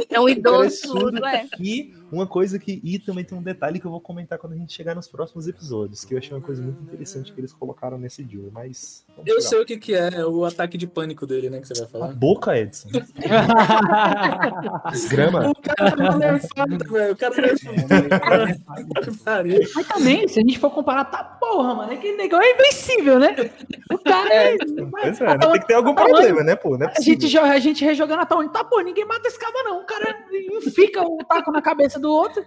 [0.10, 1.00] É um é idoso surdo.
[1.00, 1.48] surdo, é.
[1.60, 2.80] E uma coisa que.
[2.84, 5.48] E também tem um detalhe que eu vou comentar quando a gente chegar nos próximos
[5.48, 9.04] episódios, que eu achei uma coisa muito interessante que eles colocaram nesse Joe, mas.
[9.26, 11.60] Eu sei o que, que é, é o ataque de pânico dele, né?
[11.60, 12.08] Que você vai A falar.
[12.14, 12.90] boca, Edson.
[14.92, 15.50] Desgrama.
[15.50, 17.14] O cara tá nerfado, velho.
[17.14, 19.18] O cara nerfado.
[19.26, 19.60] Pariu.
[19.76, 21.94] Mas também, se a gente for comparar, tá porra, mano.
[21.94, 23.36] Aquele negócio é invencível, né?
[23.92, 24.58] O cara é.
[24.58, 25.38] Pois é, né?
[25.38, 26.78] tem que ter algum problema, né, pô?
[26.78, 29.64] Não é A gente, a gente rejogando a Tony, tá, pô, ninguém mata esse cara,
[29.64, 29.82] não.
[29.82, 30.16] O cara
[30.74, 32.46] fica o taco na cabeça do outro.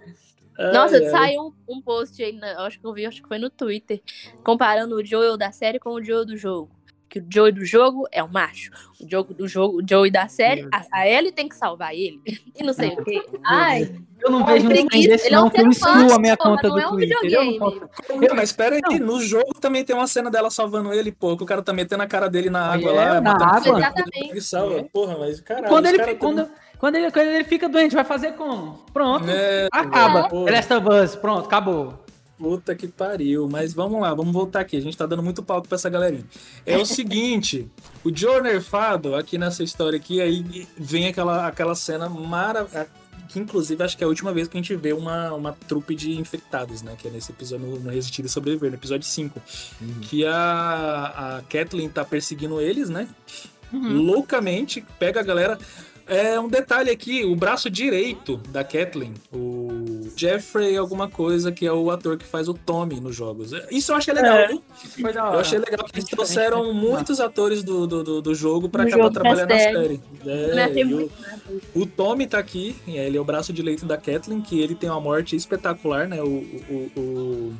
[0.73, 1.11] Nossa, Ai, ai.
[1.11, 4.01] saiu um, um post aí, acho que eu vi, acho que foi no Twitter,
[4.43, 6.71] comparando o Joel da série com o Joel do jogo.
[7.09, 8.69] Que o Joey do jogo é o macho.
[8.99, 12.19] O jogo do jogo, o Joey da série, a, a Ellie tem que salvar ele.
[12.59, 13.23] E não sei o quê.
[13.45, 15.07] Ai, Eu não vejo preguiça.
[15.09, 17.15] desse, Ele é não, que eu excluo a minha conta do é um Twitter.
[17.15, 17.59] Eu não videogame.
[17.59, 21.37] posso- Pô, Mas espera aí, no jogo também tem uma cena dela salvando ele, pô,
[21.37, 23.21] que o cara tá metendo a cara dele na água É, lá.
[23.21, 23.77] na matando água.
[23.79, 24.29] Exatamente.
[24.31, 24.83] ele salva.
[24.91, 25.67] Porra, mas caralho.
[25.69, 28.83] Quando ele, quando, quando, ele, quando ele fica doente, vai fazer como?
[28.93, 29.25] Pronto.
[29.27, 30.29] É, Acaba.
[30.29, 32.05] The Last of Us, pronto, acabou.
[32.37, 33.49] Puta que pariu.
[33.49, 34.77] Mas vamos lá, vamos voltar aqui.
[34.77, 36.25] A gente tá dando muito palco pra essa galerinha.
[36.65, 37.69] É o seguinte,
[38.05, 42.87] o Joe nerfado, aqui nessa história aqui, aí vem aquela, aquela cena maravilhosa.
[43.27, 45.93] Que inclusive acho que é a última vez que a gente vê uma, uma trupe
[45.93, 46.95] de infectados, né?
[46.97, 49.41] Que é nesse episódio no, no Resistir e Sobreviver, no episódio 5.
[50.03, 53.07] Que a, a Kathleen tá perseguindo eles, né?
[53.73, 55.59] loucamente, pega a galera.
[56.07, 61.71] É um detalhe aqui, o braço direito da Kathleen, o Jeffrey alguma coisa, que é
[61.71, 63.51] o ator que faz o Tommy nos jogos.
[63.69, 64.47] Isso eu achei legal, É.
[64.47, 64.63] viu?
[65.15, 66.79] Eu achei legal que eles trouxeram né?
[66.79, 70.01] muitos atores do, do, do, do jogo pra Do acabar jogo trabalhando na série.
[70.25, 71.11] É, e o,
[71.75, 74.89] o Tommy tá aqui, e ele é o braço direito da Kathleen, que ele tem
[74.89, 76.21] uma morte espetacular, né?
[76.21, 76.25] O.
[76.27, 77.53] o, o,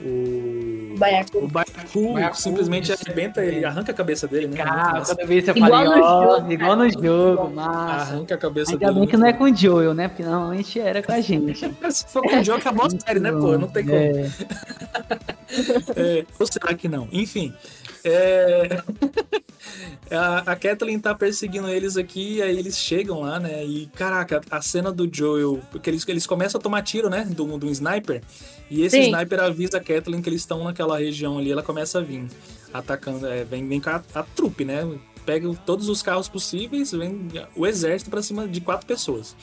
[0.00, 1.38] o Baiacu.
[1.38, 3.02] O Baiacu, Baiacu, simplesmente isso.
[3.04, 4.56] arrebenta ele, arranca a cabeça dele, né?
[4.56, 8.12] Cara, toda vez eu Igual falei, no jogo, igual no jogo, massa.
[8.14, 9.00] Arranca a cabeça Ainda dele.
[9.00, 10.08] bem que não é com o Joel, né?
[10.08, 11.58] Porque normalmente era com a gente.
[11.90, 13.56] Se for com o Joe, acabou a série, né, pô?
[13.58, 13.96] Não tem como.
[13.96, 14.30] É,
[15.96, 17.08] É, ou será que não?
[17.12, 17.52] Enfim.
[18.04, 18.82] é,
[20.10, 23.64] a, a Kathleen tá perseguindo eles aqui, aí eles chegam lá, né?
[23.64, 25.60] E caraca, a cena do Joel.
[25.70, 27.24] Porque eles, eles começam a tomar tiro, né?
[27.24, 28.22] Do, do sniper.
[28.70, 29.10] E esse Sim.
[29.10, 31.50] sniper avisa a Kathleen que eles estão naquela região ali.
[31.50, 32.26] Ela começa a vir
[32.72, 33.26] atacando.
[33.26, 34.86] é, vem, vem com a, a trupe, né?
[35.24, 39.34] Pega todos os carros possíveis, vem o exército pra cima de quatro pessoas.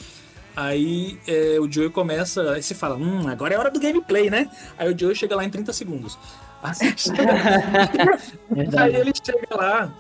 [0.56, 4.48] Aí é, o Joey começa, aí você fala, hum, agora é hora do gameplay, né?
[4.78, 6.20] Aí o Joey chega lá em 30 segundos.
[8.78, 9.92] Aí, ele chega lá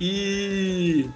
[0.00, 1.08] e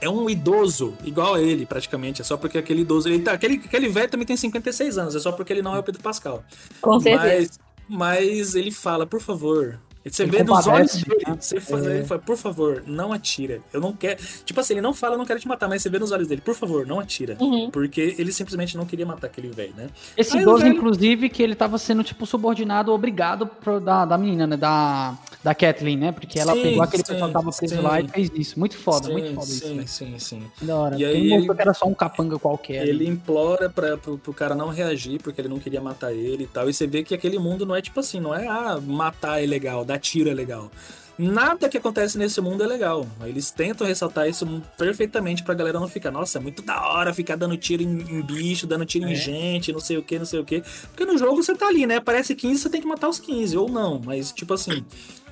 [0.00, 2.20] é um idoso igual a ele, praticamente.
[2.22, 3.08] É só porque aquele idoso.
[3.08, 5.78] Ele tá, aquele, aquele velho também tem 56 anos, é só porque ele não é
[5.78, 6.44] o Pedro Pascal.
[6.80, 7.58] Com certeza.
[7.88, 9.78] Mas, mas ele fala, por favor.
[10.10, 11.36] Você Ele vê nos olhos dele, né?
[11.38, 11.96] você faz, É.
[11.98, 13.60] ele fala, por favor, não atira.
[13.74, 14.18] Eu não quero.
[14.42, 16.26] Tipo assim, ele não fala, eu não quero te matar, mas você vê nos olhos
[16.28, 17.36] dele, por favor, não atira.
[17.38, 17.70] Uhum.
[17.70, 19.88] Porque ele simplesmente não queria matar aquele velho, né?
[20.16, 24.16] Esse Aí idoso, velho- inclusive, que ele tava sendo, tipo, subordinado, obrigado pro, da, da
[24.16, 24.56] menina, né?
[24.56, 26.12] Da, da Kathleen, né?
[26.12, 27.80] Porque ela Sim, pegou aquele sim, pessoal que tava preso sim.
[27.80, 28.58] lá e fez isso.
[28.58, 29.66] Muito foda, muito foda isso.
[29.66, 30.42] sim, sim, sim.
[30.60, 30.96] Da hora.
[30.96, 32.86] E aí ele que era só um capanga qualquer.
[32.86, 36.46] Ele implora pra, pro, pro cara não reagir, porque ele não queria matar ele e
[36.46, 36.68] tal.
[36.68, 39.46] E você vê que aquele mundo não é tipo assim, não é ah, matar é
[39.46, 40.70] legal, dar tiro é legal.
[41.18, 43.04] Nada que acontece nesse mundo é legal.
[43.24, 44.46] Eles tentam ressaltar isso
[44.76, 48.22] perfeitamente pra galera não ficar, nossa, é muito da hora ficar dando tiro em, em
[48.22, 50.62] bicho, dando tiro em gente, não sei o que, não sei o que.
[50.86, 51.96] Porque no jogo você tá ali, né?
[51.96, 54.00] Aparece 15, você tem que matar os 15, ou não.
[54.04, 54.84] Mas, tipo assim,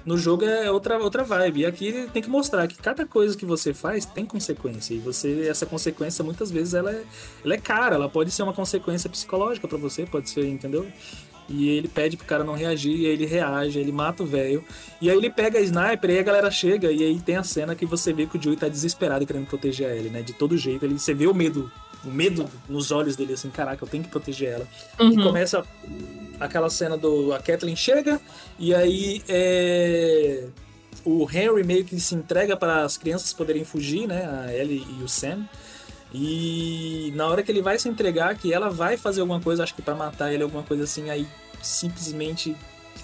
[0.06, 1.60] no jogo é outra, outra vibe.
[1.60, 4.94] E aqui tem que mostrar que cada coisa que você faz tem consequência.
[4.94, 7.02] E você, essa consequência, muitas vezes, ela é,
[7.44, 7.96] ela é cara.
[7.96, 10.86] Ela pode ser uma consequência psicológica pra você, pode ser, entendeu?
[11.48, 14.64] E ele pede pro cara não reagir, e aí ele reage, ele mata o velho.
[15.00, 17.44] E aí ele pega a sniper, e aí a galera chega, e aí tem a
[17.44, 20.22] cena que você vê que o Joey tá desesperado querendo proteger ele, né?
[20.22, 20.84] De todo jeito.
[20.84, 21.70] Ele, você vê o medo,
[22.04, 24.68] o medo nos olhos dele, assim, caraca, eu tenho que proteger ela.
[24.98, 25.22] E Uhum.
[25.22, 25.64] começa
[26.40, 27.32] aquela cena do.
[27.32, 28.20] A Kathleen chega,
[28.58, 30.44] e aí é,
[31.04, 34.24] o Henry meio que se entrega para as crianças poderem fugir, né?
[34.46, 35.44] A Ellie e o Sam.
[36.14, 39.74] E na hora que ele vai se entregar, que ela vai fazer alguma coisa, acho
[39.74, 41.26] que pra matar ele, alguma coisa assim, aí
[41.62, 42.56] simplesmente.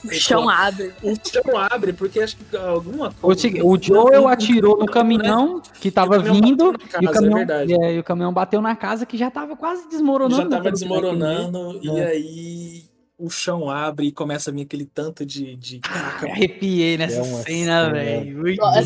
[0.05, 0.93] O chão abre.
[1.03, 3.49] O chão abre, porque acho que alguma O, coisa.
[3.65, 7.75] o Joel atirou no caminhão que tava vindo na e, o casa, é caminhão, verdade.
[7.75, 10.43] é, e o caminhão bateu na casa que já tava quase desmoronando.
[10.43, 12.07] já tava desmoronando, e É.
[12.07, 12.85] aí
[13.25, 15.55] o chão abre e começa a vir aquele tanto de.
[15.57, 17.45] de caraca, Arrepiei nessa É uma cena,
[17.85, 18.39] cena- velho.
[18.39, 18.83] Muito é essa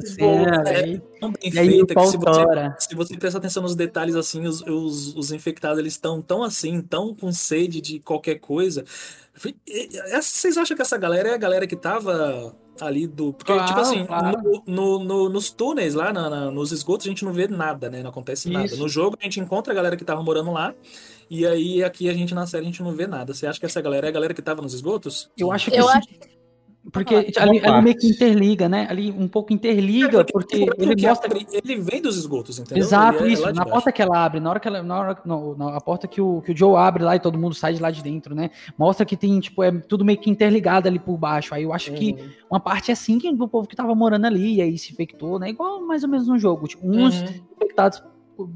[0.00, 1.02] cena, é velho.
[1.20, 2.40] tão bem E feita que se você,
[2.88, 6.80] se você prestar atenção nos detalhes assim, os, os, os infectados eles estão tão assim,
[6.80, 8.84] tão com sede de qualquer coisa.
[10.20, 13.32] Vocês acham que essa galera é a galera que tava ali do.
[13.32, 14.40] Porque, Claro, tipo assim, claro.
[14.42, 17.88] no, no- no- nos túneis lá, na- na- nos esgotos, a gente não vê nada,
[17.90, 18.02] né?
[18.02, 18.66] Não acontece nada.
[18.66, 18.76] Isso.
[18.78, 20.74] No jogo, a gente encontra a galera que tava morando lá.
[21.30, 23.34] E aí, aqui a gente na série a gente não vê nada.
[23.34, 25.30] Você acha que essa galera é a galera que tava nos esgotos?
[25.36, 26.08] Eu acho que Eu sim, acho
[26.92, 28.86] porque Ah, ali, uma ali meio que interliga, né?
[28.90, 32.82] Ali um pouco interliga, porque ele que mostra abre- ele vem dos esgotos, entendeu?
[32.84, 33.42] Exato, Ele é isso.
[33.46, 33.70] Na baixo.
[33.70, 34.82] porta que ela abre, na hora que ela.
[34.82, 37.54] Na hora, na a porta que o, que o Joe abre lá e todo mundo
[37.54, 38.50] sai de lá de dentro, né?
[38.78, 41.54] Mostra que tem, tipo, é tudo meio que interligado ali por baixo.
[41.54, 42.28] Aí eu acho que Uhum.
[42.50, 45.38] uma parte é assim que do povo que tava morando ali, e aí se infectou,
[45.38, 45.50] né?
[45.50, 46.66] Igual mais ou menos no jogo.
[46.66, 47.28] Tipo, uns Uhum.
[47.56, 48.02] infectados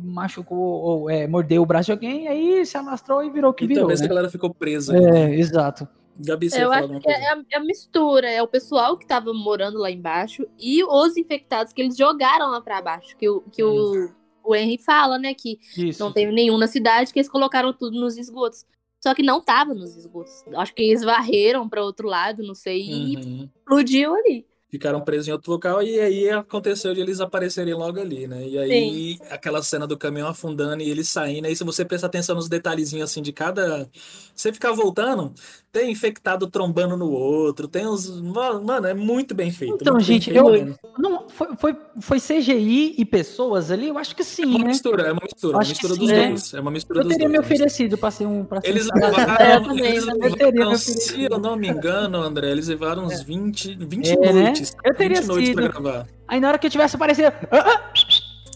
[0.05, 3.65] machucou ou é, mordeu o braço de alguém, aí se alastrou e virou o que
[3.65, 3.83] E virou.
[3.83, 4.07] talvez Né?
[4.07, 4.95] a galera ficou presa.
[4.97, 5.05] ali.
[5.05, 5.89] É, exato.
[6.17, 9.33] Gabi, você Eu acho que é a, é a mistura, é o pessoal que tava
[9.33, 13.17] morando lá embaixo e os infectados que eles jogaram lá pra baixo.
[13.17, 14.11] Que, o, que o,
[14.45, 15.35] o Henry fala, né?
[15.35, 16.03] Que Isso.
[16.03, 18.65] não teve nenhum na cidade, que eles colocaram tudo nos esgotos.
[19.03, 20.45] Só que não tava nos esgotos.
[20.55, 23.49] Acho que eles varreram pra outro lado, não sei, e Uhum.
[23.57, 24.47] explodiu ali.
[24.73, 28.43] Ficaram presos em outro local e aí aconteceu de eles aparecerem logo ali, né?
[28.49, 31.47] E aí aquela cena do caminhão afundando e eles saindo.
[31.47, 33.87] Aí se você prestar atenção nos detalhezinhos assim de cada.
[34.35, 35.35] Você ficar voltando,
[35.71, 38.09] tem infectado trombando no outro, tem uns.
[38.23, 39.77] Mano, é muito bem feito.
[39.79, 40.75] Então, gente, feito eu-.
[40.99, 43.89] Não, foi, foi, foi CGI e pessoas ali?
[43.89, 44.65] Eu acho que É sim, uma né?
[44.69, 46.29] mistura, é uma mistura, é Acho mistura sim, dos né?
[46.29, 46.55] dois.
[46.55, 47.33] É uma mistura Eu dos teria dois.
[47.33, 48.43] me é oferecido pra ser um.
[48.45, 50.31] Pra ser Eles levaram, Eu também, eles também.
[50.31, 54.11] Eu teria levaram, me se eu não me engano, André, eles levaram uns 20, 20
[54.11, 54.53] É, né?
[54.85, 56.07] Eu teria 20 noites pra sido.
[56.29, 57.33] Aí na hora que eu tivesse aparecido.
[57.51, 57.93] Ah, ah!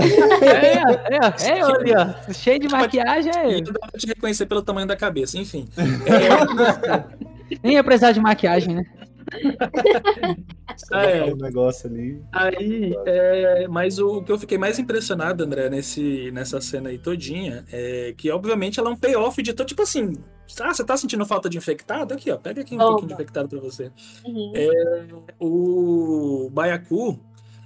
[0.45, 0.77] é,
[1.15, 5.37] é, é, olha, ó, cheio de maquiagem é pra te reconhecer pelo tamanho da cabeça,
[5.37, 5.67] enfim.
[7.63, 8.85] Nem ia precisar de maquiagem, né?
[10.91, 11.23] Ah, é.
[11.25, 12.21] um negócio ali.
[12.31, 17.65] Aí, é, mas o, que eu fiquei mais impressionado, André, nesse, nessa cena aí todinha,
[17.71, 20.13] é que obviamente ela é um payoff de todo, tipo assim,
[20.61, 22.13] ah, você tá sentindo falta de infectado?
[22.13, 22.87] Aqui, ó, pega aqui um Opa.
[22.87, 23.91] pouquinho de infectado pra você.
[24.25, 24.51] Uhum.
[24.55, 25.07] É,
[25.39, 27.19] o Baiacu,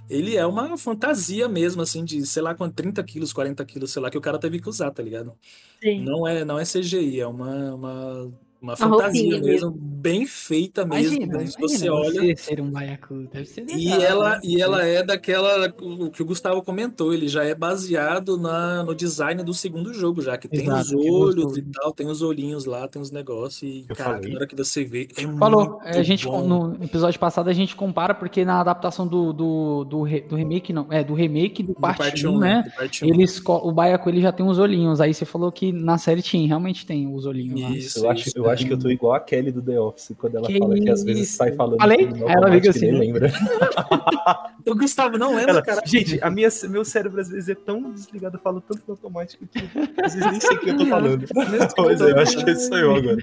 [0.08, 4.00] ele é uma fantasia mesmo, assim, de, sei lá, com 30 quilos, 40 quilos, sei
[4.00, 5.34] lá, que o cara teve que usar, tá ligado?
[5.82, 6.02] Sim.
[6.02, 11.14] Não é, não é CGI, é uma, uma, uma Uma fantasia mesmo, bem feita mesmo.
[11.22, 12.36] Imagina, Se você imagina olha.
[12.36, 13.28] ser um baiacu.
[13.32, 14.40] Deve ser E legal, ela, né?
[14.44, 18.94] e ela é daquela, o que o Gustavo comentou, ele já é baseado na, no
[18.94, 21.06] design do segundo jogo, já que tem Exato, os tem os
[21.36, 24.30] olhos e tal, tem os olhinhos lá, tem os negócios, e Eu cara, falei.
[24.32, 26.46] na hora que você vê, é Falou, muito a gente bom.
[26.74, 30.86] no episódio passado a gente compara porque na adaptação do, do, do, do remake não,
[30.92, 32.62] é do remake do Do parte, parte 1, um, né?
[32.66, 33.08] do parte um.
[33.08, 35.00] Eles co- o baiacu ele já tem os olhinhos.
[35.00, 37.70] Aí você falou que na série tinha, realmente tem os olhinhos lá.
[37.70, 38.38] Isso, Eu acho, isso.
[38.38, 40.74] eu acho que eu tô igual a Kelly do The Office, quando ela Que fala
[40.74, 41.36] que às vezes isso?
[41.36, 42.08] sai falando Falei?
[42.26, 42.98] ela e assim, nem né?
[42.98, 43.32] lembra.
[44.66, 45.80] O Gustavo não lembra, Ela, cara.
[45.86, 49.46] gente, a minha, meu cérebro às vezes é tão desligado, eu falo tanto no automático
[49.46, 49.60] que
[50.02, 51.24] às vezes nem sei o que eu tô falando.
[51.74, 53.16] Pois é, eu acho que isso sou eu agora.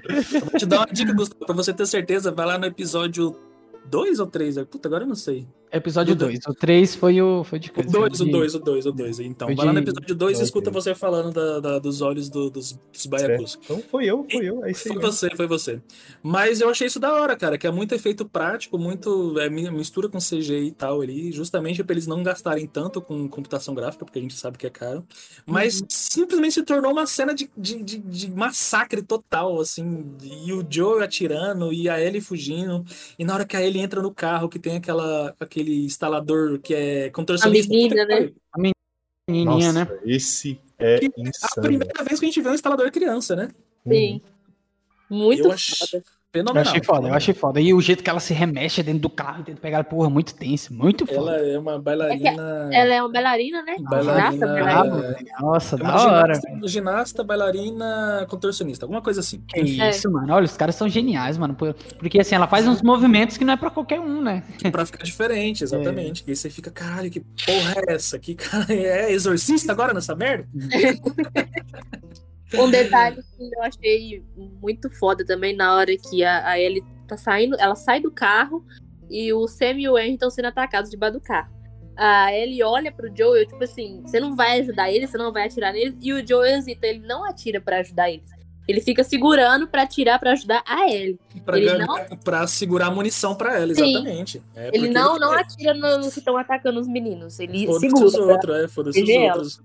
[0.50, 3.36] Vou te dar uma dica, Gustavo, pra você ter certeza, vai lá no episódio
[3.88, 4.64] 2 ou 3?
[4.64, 5.46] Puta, agora eu não sei.
[5.72, 6.38] Episódio Do- 2.
[6.48, 9.20] O 3 foi o foi de O 2, o 2, o 2, o 2.
[9.20, 12.48] Então, vai lá no episódio 2 e escuta você falando da- da- dos olhos do-
[12.48, 13.58] dos, dos baiacus.
[13.64, 14.94] Então foi eu, foi eu, é isso aí.
[14.94, 15.80] Foi você, foi você.
[16.22, 19.70] Mas eu achei isso da hora, cara, que é muito efeito prático, muito é, mi-
[19.70, 24.04] mistura com CGI e tal ali, justamente pra eles não gastarem tanto com computação gráfica,
[24.04, 25.04] porque a gente sabe que é caro.
[25.44, 30.64] Mas simplesmente se tornou uma cena de, de, de- de massacre total, assim, e o
[30.68, 32.84] Joe atirando e a Ellie fugindo.
[33.18, 36.74] E na hora que a Ellie entra no carro, que tem aquela, aquele instalador que
[36.74, 37.72] é contorcionista.
[37.72, 38.32] A menina, né?
[38.52, 38.72] pariu.
[39.28, 40.00] Menininha, Nossa, né?
[40.04, 43.50] esse é Que A primeira vez que a gente vê um instalador criança, né?
[43.88, 44.20] Sim.
[45.08, 46.04] Muito Eu foda.
[46.32, 46.62] Fenomenal.
[46.70, 47.60] achei foda, eu achei foda.
[47.60, 50.34] E o jeito que ela se remexe dentro do carro e tenta pegar, porra, muito
[50.34, 51.32] tenso, muito foda.
[51.32, 52.68] Ela é uma bailarina.
[52.72, 53.76] Ela é uma bailarina, né?
[53.80, 55.16] Bailarina- Ginasta, bailarina.
[55.40, 56.34] Nossa, É da hora.
[56.34, 59.40] ginasta, ginasta, bailarina, contorcionista, alguma coisa assim.
[59.48, 60.32] Que isso, mano.
[60.34, 61.54] Olha, os caras são geniais, mano.
[61.54, 64.42] por- Porque assim, ela faz uns movimentos que não é pra qualquer um, né?
[64.70, 66.22] Pra ficar diferente, exatamente.
[66.26, 68.18] E aí você fica, caralho, que porra é essa?
[68.18, 70.46] Que cara é exorcista agora nessa merda?
[72.54, 74.22] Um detalhe que eu achei
[74.62, 78.64] muito foda também na hora que a, a Ellie tá saindo, ela sai do carro
[79.10, 81.54] e o Sam e o Henry estão sendo atacados debaixo do carro.
[81.96, 85.32] A Ellie olha pro Joe, eu, tipo assim, você não vai ajudar eles, você não
[85.32, 88.30] vai atirar neles, e o Joe hesita, ele não atira pra ajudar eles.
[88.68, 91.18] Ele fica segurando pra atirar pra ajudar a Ellie.
[91.44, 94.42] Pra, Ele gan- não- pra segurar a munição pra ela, exatamente.
[94.56, 97.38] É Ele não, não atira nos que estão atacando os meninos.
[97.38, 98.06] Ele Foda-se segura.
[98.06, 99.34] os pra- outros, é, foda-se os ela.
[99.36, 99.60] outros.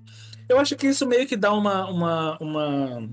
[0.52, 3.10] Eu acho que isso meio que dá uma, uma, uma-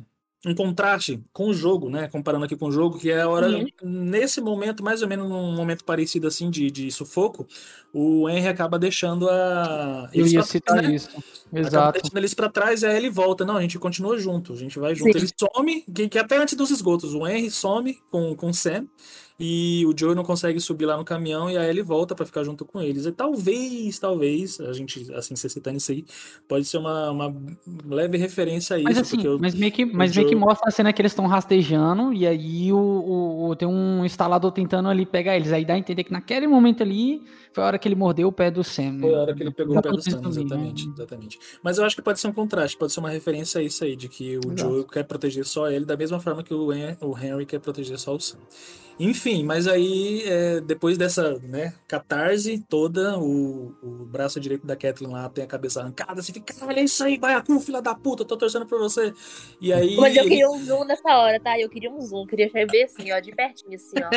[0.46, 2.06] um contraste com o jogo, né?
[2.08, 3.66] Comparando aqui com o jogo, que é a hora, Uhum.
[3.82, 7.44] nesse momento, mais ou menos num momento parecido assim de, de sufoco,
[7.92, 10.08] o Henry acaba deixando a.
[10.12, 10.94] Eu eles ia citar trás, né?
[10.94, 11.08] isso.
[11.08, 11.92] Acaba Exato.
[12.00, 13.44] deixando eles pra trás aí ele volta.
[13.44, 15.12] Não, a gente continua junto, a gente vai junto.
[15.12, 15.18] Sim.
[15.18, 18.86] Ele some, que, que até antes dos esgotos, o Henry some com, com o Sam
[19.40, 22.42] e o Joe não consegue subir lá no caminhão e aí ele volta pra ficar
[22.42, 23.06] junto com eles.
[23.06, 26.04] E talvez, talvez, a gente, assim, você citando isso aí,
[26.48, 27.36] pode ser uma, uma
[27.86, 28.88] leve referência a isso.
[28.88, 31.26] Mas assim, mas meio que, mas meio que Joe- mostra a cena que eles estão
[31.26, 35.52] rastejando e aí o, o- o- tem um instalador tentando ali pegar eles.
[35.52, 38.32] Aí dá a entender que naquele momento ali foi a hora que ele mordeu o
[38.32, 38.98] pé do Sam.
[39.00, 41.38] Foi a hora que ele pegou o pé do Sam, Exatamente, exatamente, exatamente.
[41.62, 43.94] Mas eu acho que pode ser um contraste, pode ser uma referência a isso aí,
[43.94, 44.58] de que o Exato.
[44.74, 48.20] Joe quer proteger só ele, da mesma forma que o Henry quer proteger só o
[48.20, 48.38] Sam.
[48.98, 55.12] Enfim, mas aí, é, depois dessa né, catarse toda, o, o braço direito da Kathleen
[55.12, 58.36] lá tem a cabeça arrancada, você fica, é isso aí, Baiacu, filha da puta, tô
[58.36, 59.12] torcendo por você.
[59.60, 59.96] E aí...
[59.96, 61.58] Mas eu queria um zoom nessa hora, tá?
[61.58, 64.10] Eu queria um zoom, queria ver assim, ó, de pertinho, assim, ó.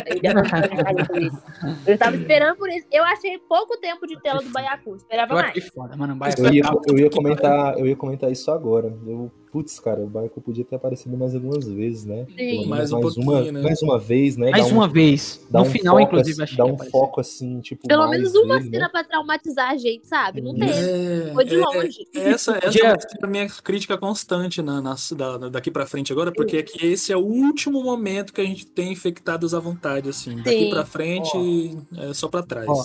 [1.85, 2.85] Eu tava esperando por isso.
[2.91, 5.67] Eu achei pouco tempo de tela do Baiacu, esperava mais.
[5.69, 6.17] foda, mano.
[6.17, 8.87] Vai, Eu ia, eu ia comentar, eu ia comentar isso agora.
[9.05, 12.25] Eu, putz, cara, o Baiko podia ter aparecido mais algumas vezes, né?
[12.37, 12.67] Sim.
[12.67, 13.61] Mais um mais pouquinho, uma, né?
[13.61, 14.49] mais uma vez, né?
[14.51, 15.45] Mais Dá um- uma vez.
[15.49, 16.99] dá No um final, foco, inclusive, assim, achei dá que um apareceu.
[16.99, 18.89] foco assim, tipo, Pelo mais menos uma dele, cena né?
[18.89, 20.41] pra traumatizar a gente, sabe?
[20.41, 20.71] Não teve.
[20.71, 22.07] É, Foi de é, longe.
[22.15, 22.87] Essa, essa Podia-
[23.21, 26.85] é a minha crítica constante na, na- da- daqui pra frente agora, porque é que
[26.85, 30.37] esse é o último momento que a gente tem infectados à vontade, assim.
[30.37, 30.69] Daqui Sim.
[30.69, 32.67] pra frente, é só pra trás.
[32.69, 32.83] Ó,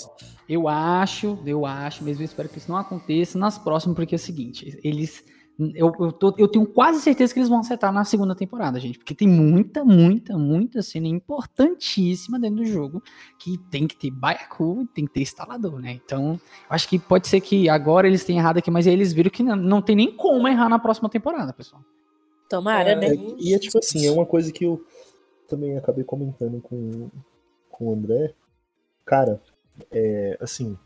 [0.48, 4.16] Eu acho, eu acho, mesmo eu espero que isso não aconteça nas próximas, porque é
[4.16, 5.24] o seguinte, eles.
[5.58, 8.98] Eu, eu, tô- eu tenho quase certeza que eles vão acertar na segunda temporada, gente.
[8.98, 13.02] Porque tem muita, muita, muita cena importantíssima dentro do jogo
[13.38, 15.92] que tem que ter Baiacu tem que ter instalador, né?
[16.04, 19.14] Então, eu acho que pode ser que agora eles tenham errado aqui, mas aí eles
[19.14, 21.82] viram que não, não tem nem como errar na próxima temporada, pessoal.
[22.50, 23.14] Tomara, É, né?
[23.38, 24.84] E é tipo assim, é uma coisa que eu
[25.48, 27.08] também acabei comentando com,
[27.70, 28.34] com o André.
[29.06, 29.40] Cara,
[29.90, 30.76] é, assim,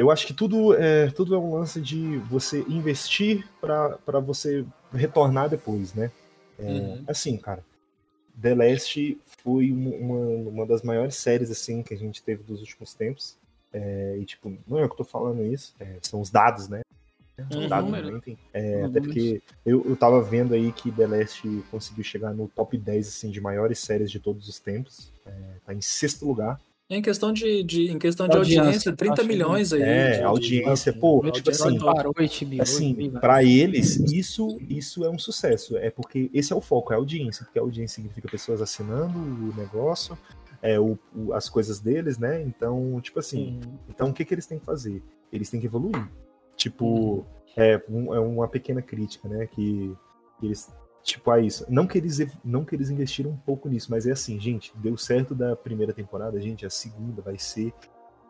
[0.00, 5.48] eu acho que tudo é, tudo é um lance de você investir para você retornar
[5.48, 6.10] depois, né?
[6.58, 7.04] É, Uhum.
[7.06, 7.64] Assim, cara,
[8.40, 12.60] The Last foi um- uma, uma das maiores séries assim que a gente teve dos
[12.60, 13.36] últimos tempos.
[13.72, 16.80] É, e tipo, não é eu que tô falando isso, é, são os dados, né?
[17.50, 17.68] Os Uhum.
[17.68, 18.36] dados mentem.
[18.52, 22.48] É, Os até porque eu, eu tava vendo aí que The Last conseguiu chegar no
[22.48, 25.12] top 10 assim, de maiores séries de todos os tempos.
[25.24, 25.30] É,
[25.64, 26.60] tá em sexto lugar.
[26.90, 29.82] Em questão de, de- em questão de Audiência, audiência, 30 acho que- milhões aí.
[29.82, 32.14] É, de- de- audiência, pô, HBO assim, parou,
[32.60, 35.76] assim, para eles, isso, isso é um sucesso.
[35.76, 37.44] É porque esse é o foco, é a audiência.
[37.44, 40.16] Porque a audiência significa pessoas assinando o negócio,
[40.62, 42.40] é, o, o- as coisas deles, né?
[42.42, 43.78] Então, tipo assim, Uhum.
[43.90, 45.02] então o que, que eles têm que fazer?
[45.30, 46.08] Eles têm que evoluir.
[46.56, 49.46] Tipo, é, um- é uma pequena crítica, né?
[49.46, 49.94] Que
[50.42, 50.68] eles.
[51.08, 51.64] Tipo, a isso.
[51.70, 54.94] Não que, eles, não que eles investiram um pouco nisso, mas é assim, gente, deu
[54.98, 57.72] certo da primeira temporada, gente, a segunda vai ser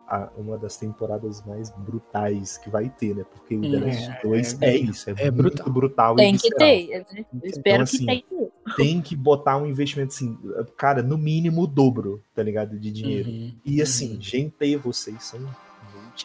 [0.07, 3.23] a- uma das temporadas mais brutais que vai ter, né?
[3.31, 3.85] Porque o The Uhum.
[3.85, 5.41] Last 2 é, isso, é, é muito
[5.71, 5.73] brutal.
[5.73, 6.13] brutal.
[6.13, 6.89] e Tem que ter.
[6.89, 7.05] Eu
[7.43, 8.49] espero assim, que tenha.
[8.77, 10.37] Tem que botar um investimento assim,
[10.77, 12.79] cara, no mínimo o dobro, tá ligado?
[12.79, 13.29] De dinheiro.
[13.29, 13.53] Uhum.
[13.65, 15.39] E assim, gente, vocês são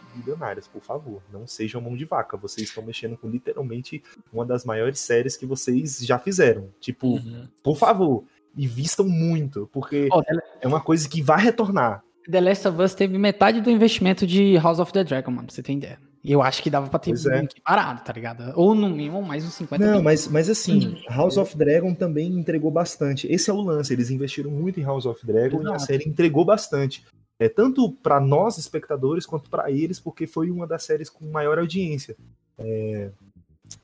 [0.02, 1.22] multimilionários, por favor.
[1.32, 2.36] Não sejam mão de vaca.
[2.36, 4.02] Vocês estão mexendo com literalmente
[4.32, 6.68] uma das maiores séries que vocês já fizeram.
[6.80, 7.46] Tipo, Uhum.
[7.62, 8.24] por favor,
[8.56, 12.02] invistam muito, porque The- é uma coisa que vai retornar.
[12.30, 15.54] The Last of Us teve metade do investimento de House of the Dragon, mano, pra
[15.54, 15.98] você ter ideia.
[16.22, 17.36] E eu acho que dava pra ter é.
[17.36, 18.50] muito parado, tá ligado?
[18.56, 22.70] Ou no mínimo mais uns 50 Não, mas, mas assim, House of Dragon também entregou
[22.70, 23.30] bastante.
[23.30, 25.82] Esse é o lance, eles investiram muito em House of Dragon e a Exato.
[25.82, 27.04] série entregou bastante.
[27.38, 31.58] É tanto pra nós espectadores quanto pra eles, porque foi uma das séries com maior
[31.58, 32.16] audiência.
[32.56, 33.10] É,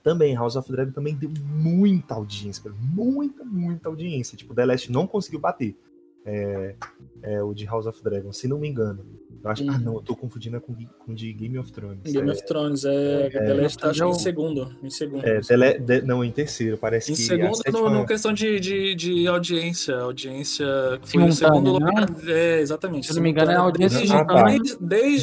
[0.03, 4.37] também House of Dragon também deu muita audiência, muita, muita audiência.
[4.37, 5.77] Tipo, The Last não conseguiu bater.
[6.25, 6.77] É,
[7.23, 9.05] é o de House of Dragon, se não me engano.
[9.43, 9.79] Eu acho, Ah, Uhum.
[9.81, 12.01] não, eu tô confundindo com, com de Game of Thrones.
[12.05, 14.71] Game é, of Thrones, é, The Last tá, acho que em segundo.
[14.83, 15.27] Em segundo.
[15.27, 17.23] é, The La- The- não, em terceiro, parece Em que.
[17.23, 19.97] a segundo, no questão de, de, de audiência.
[19.99, 20.67] Audiência.
[21.01, 21.87] Foi Simultânea, segundo né?
[21.87, 22.09] lugar.
[22.29, 23.07] É, exatamente.
[23.07, 23.87] Se não me engano, é a simultânea.
[23.89, 24.43] audiência Desde, Ah, tá.
[24.45, 24.77] desde,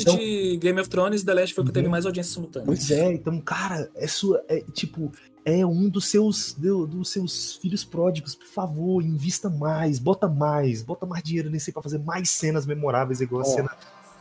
[0.06, 1.92] desde Game of Thrones, The Last foi o que teve Uhum.
[1.92, 2.66] mais audiência simultânea.
[2.66, 4.44] Pois é, então, cara, é sua.
[4.50, 5.12] É, tipo,
[5.46, 8.34] é um dos seus, do- dos seus filhos pródigos.
[8.36, 12.66] Por favor, invista mais, bota mais, bota mais dinheiro nesse aí pra fazer mais cenas
[12.66, 13.50] memoráveis, igual a Ó.
[13.56, 13.70] cena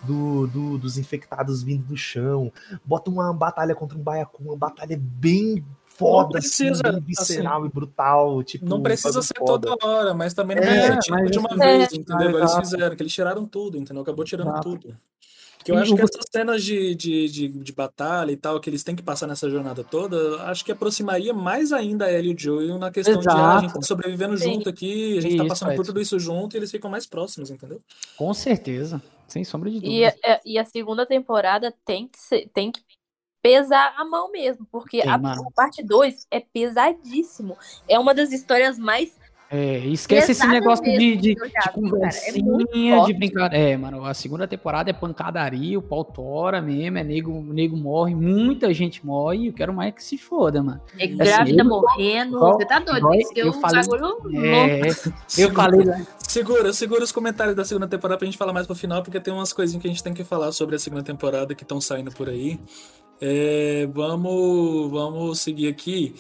[0.06, 2.52] do, do- dos infectados vindo do chão.
[2.84, 7.68] Bota uma batalha contra um baiacu, uma batalha bem foda, precisa, assim, bem visceral e
[7.70, 8.42] brutal.
[8.42, 9.66] Tipo, Não precisa ser foda.
[9.68, 11.96] toda hora, mas também não É, ser tipo de uma isso- vez, É.
[11.96, 12.28] entendeu?
[12.30, 14.02] Igual Eles fizeram, que eles tiraram tudo, entendeu?
[14.02, 14.76] Acabou tirando Exato.
[14.76, 14.94] tudo.
[15.66, 18.70] Que eu E acho que essas cenas de, de, de, de batalha e tal, que
[18.70, 22.34] eles têm que passar nessa jornada toda, acho que aproximaria mais ainda a Ellie e
[22.34, 23.60] o Joel na questão de ah, a Exato.
[23.62, 24.54] gente tá sobrevivendo Sim.
[24.54, 25.84] junto aqui, a gente tá Isso, passando por Edson.
[25.92, 27.80] tudo isso junto e eles ficam mais próximos, entendeu?
[28.16, 29.02] Com certeza.
[29.26, 30.14] Sem sombra de E, dúvida.
[30.24, 32.80] a- e a segunda temporada tem que, ser, tem que
[33.42, 37.56] pesar a mão mesmo, porque Tem, a, a parte 2 é pesadíssimo.
[37.88, 39.15] É uma das histórias mais.
[39.48, 41.70] É, esquece esse negócio de, mesmo de, eu de já cara.
[41.70, 43.12] É conversinha, de forte.
[43.14, 43.64] brincadeira.
[43.70, 48.14] É, mano, a segunda temporada é pancadaria, o pau tora mesmo, é nego, nego morre,
[48.14, 50.80] muita gente morre, e eu quero mais que se foda, mano.
[50.98, 52.40] É grávida eu- morrendo.
[52.40, 53.08] Você tá doido?
[53.12, 53.82] é eu um falei-.
[54.34, 54.80] É,
[55.38, 56.06] eu falei, né?
[56.26, 59.32] Segura, segura os comentários da segunda temporada pra gente falar mais pro final, porque tem
[59.32, 62.10] umas coisinhas que a gente tem que falar sobre a segunda temporada que estão saindo
[62.10, 62.58] por aí.
[63.20, 66.14] É, vamos, vamos seguir aqui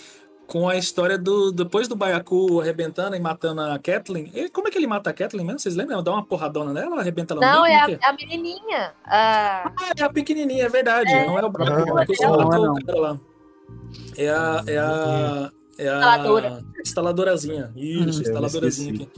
[0.46, 1.50] com a história do.
[1.52, 4.30] Depois do Baiacu arrebentando e matando a Kathleen.
[4.34, 5.58] E como é que ele mata a Kathleen mesmo?
[5.58, 6.02] Vocês lembram?
[6.02, 8.92] Dá uma porradona nela, arrebenta ela Não, é Como a, a menininha.
[9.04, 9.72] A...
[9.76, 11.12] Ah, é a pequenininha, é verdade.
[11.12, 11.26] É.
[11.26, 12.12] Não é o Baiacu.
[12.12, 12.74] Não, só não, matou não.
[12.74, 13.20] o cara lá.
[14.16, 14.64] É a.
[14.66, 15.50] É a.
[15.78, 16.64] É a Instaladora.
[16.80, 17.72] instaladorazinha.
[17.76, 19.08] Isso, Hum, instaladorazinha aqui.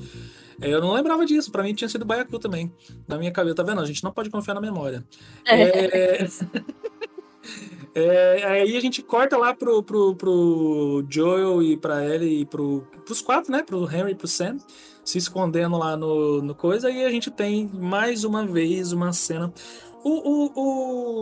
[0.61, 2.73] É, Eu não lembrava disso, pra mim tinha sido Baiacu também.
[3.07, 3.81] Na minha cabeça, tá vendo?
[3.81, 5.05] A gente não pode confiar na memória.
[5.47, 6.27] É...
[7.95, 12.87] É, aí a gente corta lá pro, pro, pro Joel e pra Ellie e pro,
[13.05, 13.63] pros quatro, né?
[13.63, 14.59] Pro Henry e pro Sam,
[15.05, 16.91] se escondendo lá no, no coisa.
[16.91, 19.53] E a gente tem mais uma vez uma cena.
[20.05, 20.53] O, o,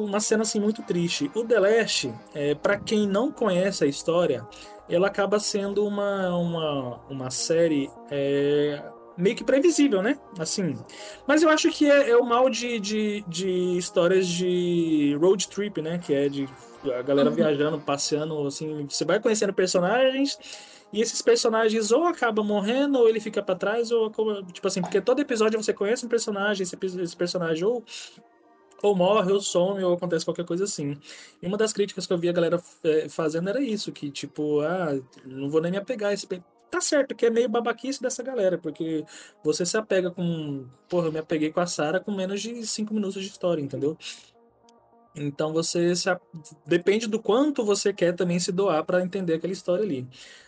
[0.02, 1.30] o- uma cena assim muito triste.
[1.34, 4.46] O The Last, é, para quem não conhece a história,
[4.88, 8.82] ela acaba sendo uma, uma, uma série é,
[9.16, 10.18] meio que previsível, né?
[10.38, 10.78] Assim.
[11.26, 15.80] Mas eu acho que é, é o mal de, de, de histórias de road trip,
[15.80, 15.98] né?
[15.98, 16.48] Que é de
[16.96, 18.86] a galera viajando, passeando, assim.
[18.88, 20.38] Você vai conhecendo personagens.
[20.92, 24.80] E esses personagens ou acabam morrendo, ou ele fica pra trás, ou acaba- tipo assim,
[24.80, 27.84] porque todo episódio você conhece um personagem, esse, esse personagem ou
[28.82, 30.98] ou morre, ou some, ou acontece qualquer coisa assim.
[31.42, 34.60] E uma das críticas que eu vi a galera é, fazendo era isso, que tipo,
[34.60, 36.26] ah, não vou nem me apegar a esse.
[36.76, 39.04] Tá certo, que é meio babaquice dessa galera, porque
[39.42, 40.66] você se apega com.
[40.88, 43.96] Porra, eu me apeguei com a Sarah com menos de cinco minutos de história, entendeu?
[45.14, 46.20] Então você se a-
[46.66, 50.06] depende do quanto você quer também se doar pra entender aquela história ali.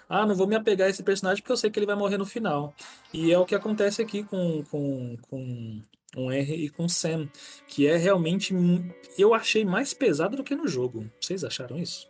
[0.08, 2.18] Ah, não vou me apegar a esse personagem porque eu sei que ele vai morrer
[2.18, 2.74] no final.
[3.12, 5.82] E é o que acontece aqui com, com, com
[6.16, 7.28] o Henry e com o Sam,
[7.66, 8.54] que é realmente.
[9.16, 11.10] Eu achei mais pesado do que no jogo.
[11.20, 12.06] Vocês acharam isso?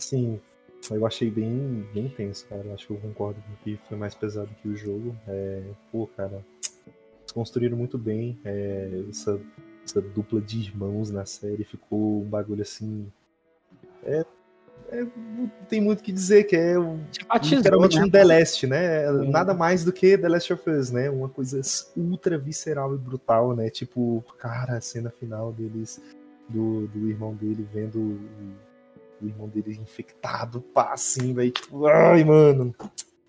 [0.00, 0.42] Sim,
[0.90, 2.62] eu achei bem, bem tenso, cara.
[2.64, 5.14] Eu Acho que eu concordo com que foi mais pesado que o jogo.
[5.28, 5.62] É,
[5.92, 6.44] pô, cara,
[7.32, 9.40] construíram muito bem é, essa,
[9.84, 11.64] essa dupla de irmãos na série.
[11.64, 13.10] Ficou um bagulho assim.
[14.02, 14.24] É,
[14.90, 15.06] é,
[15.68, 17.04] tem muito o que dizer, que é um,
[17.44, 18.04] literalmente né?
[18.04, 19.10] um The Last, né?
[19.28, 21.08] Nada mais do que The Last of Us, né?
[21.10, 21.60] Uma coisa
[21.96, 23.70] ultra visceral e brutal, né?
[23.70, 26.00] Tipo, cara, a cena final deles,
[26.48, 28.18] do, do irmão dele vendo
[29.22, 31.50] o, irmão dele infectado, pá, assim, velho.
[31.50, 32.74] Tipo, ai, mano.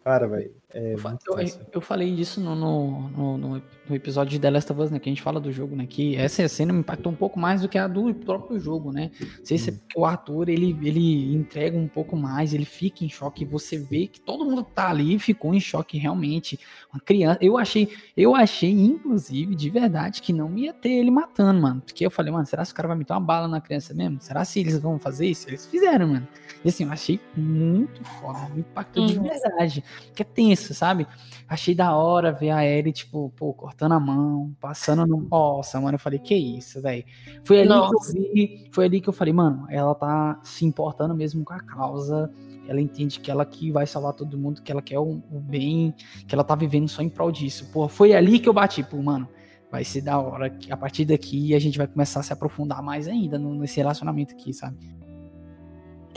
[0.03, 3.61] Cara, velho, é Eu, eu falei disso no, no, no, no-
[3.95, 4.99] episódio de The Last of Us, né?
[4.99, 5.85] Que a gente fala do jogo, né?
[5.85, 9.11] Que essa cena me impactou um pouco mais do que a do próprio jogo, né?
[9.19, 13.03] Não sei se é porque o ator, ele, ele entrega um pouco mais, ele fica
[13.03, 13.43] em choque.
[13.45, 16.59] Você vê que todo mundo tá ali e ficou em choque realmente.
[16.93, 17.37] Uma criança.
[17.41, 21.81] Eu achei, eu achei, inclusive, de verdade, que não ia ter ele matando, mano.
[21.81, 24.21] Porque eu falei, mano, será que o cara vai meter uma bala na criança mesmo?
[24.21, 25.49] Será se eles vão fazer isso?
[25.49, 26.27] Eles fizeram, mano.
[26.63, 29.23] E assim, eu achei muito foda, me impactou de Uhum.
[29.23, 29.83] verdade.
[30.13, 31.07] Que é tenso, sabe?
[31.47, 35.27] Achei da hora ver a Ellie, tipo, pô, cortando a mão, passando no.
[35.29, 37.03] Nossa, mano, eu falei, que isso, velho.
[37.43, 38.13] Foi ali que eu Nossa.
[38.13, 42.31] vi, foi ali que eu falei, mano, ela tá se importando mesmo com a causa.
[42.67, 45.93] Ela entende que ela que vai salvar todo mundo, que ela quer o, o bem,
[46.27, 47.69] que ela tá vivendo só em prol disso.
[47.73, 49.27] Pô, foi ali que eu bati, pô, mano.
[49.71, 52.83] Vai ser da hora que a partir daqui a gente vai começar a se aprofundar
[52.83, 54.77] mais ainda no- nesse relacionamento aqui, sabe?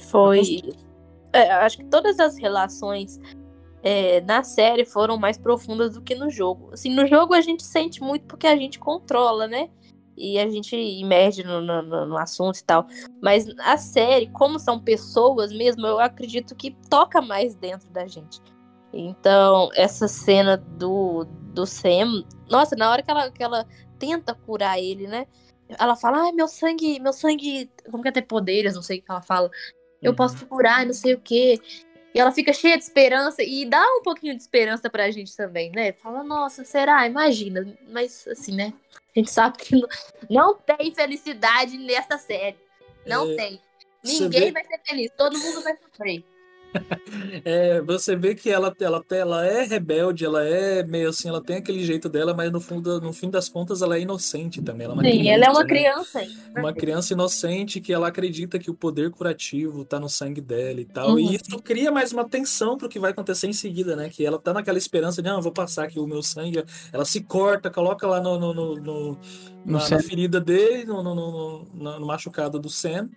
[0.03, 0.61] Foi.
[1.33, 3.19] É, acho que todas as relações
[3.85, 6.71] é, na série foram mais profundas do que no jogo.
[6.73, 9.69] Assim, no jogo a gente sente muito porque a gente controla, né?
[10.17, 12.87] E a gente emerge no, no, no- assunto e tal.
[13.21, 18.41] Mas a série, como são pessoas mesmo, eu acredito que toca mais dentro da gente.
[18.91, 22.25] Então, essa cena do, do Sam.
[22.49, 23.67] Nossa, na hora que ela, que ela
[23.99, 25.27] tenta curar ele, né?
[25.69, 27.71] Ela fala, ai, meu sangue, meu sangue.
[27.91, 28.77] Como que é ter poderes?
[28.77, 29.51] Não sei o que ela fala.
[30.01, 31.59] Eu posso te curar, não sei o quê.
[32.15, 35.73] E ela fica cheia de esperança e dá um pouquinho de esperança pra gente também,
[35.73, 35.93] né?
[35.93, 37.07] Fala, nossa, será?
[37.07, 37.77] Imagina.
[37.89, 38.73] Mas assim, né?
[38.95, 39.89] A gente sabe que não,
[40.31, 42.57] não tem felicidade nessa série.
[43.05, 43.61] Não É, tem.
[44.05, 46.25] Ninguém vai ser feliz, todo mundo vai sofrer.
[47.45, 51.57] É, você vê que ela, ela, ela é rebelde, ela é meio assim, ela tem
[51.57, 54.85] aquele jeito dela, mas no, fundo, no fim das contas ela é inocente também.
[54.85, 55.67] Ela é uma Sim, ela é uma né?
[55.67, 56.61] criança ainda.
[56.61, 60.85] Uma criança inocente que ela acredita que o poder curativo tá no sangue dela e
[60.85, 61.11] tal.
[61.11, 61.19] Uhum.
[61.19, 64.09] E isso cria mais uma tensão pro que vai acontecer em seguida, né?
[64.09, 66.65] Que ela tá naquela esperança de, não, eu vou passar aqui o meu sangue.
[66.93, 69.19] Ela se corta, coloca lá no, no, no- no-
[69.65, 73.09] na, na ferida dele, no, no, no- no- no machucado do Sam.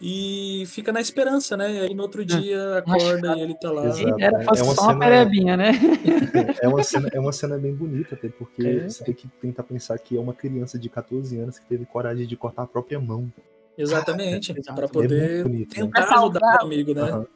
[0.00, 1.72] E fica na esperança, né?
[1.74, 3.86] E aí no outro dia acorda e ele tá lá.
[3.86, 4.14] Exato.
[4.20, 5.72] Era é uma só uma cena- perebinha, né?
[6.62, 8.88] É uma cena, é uma cena bem bonita, até porque É.
[8.88, 12.26] você tem que tentar pensar que é uma criança de 14 anos que teve coragem
[12.26, 13.32] de cortar a própria mão.
[13.76, 15.74] Exatamente, para É poder muito bonito, né?
[15.84, 16.58] tentar Pra ajudar salvar.
[16.62, 17.02] o amigo, né?
[17.02, 17.26] Aham.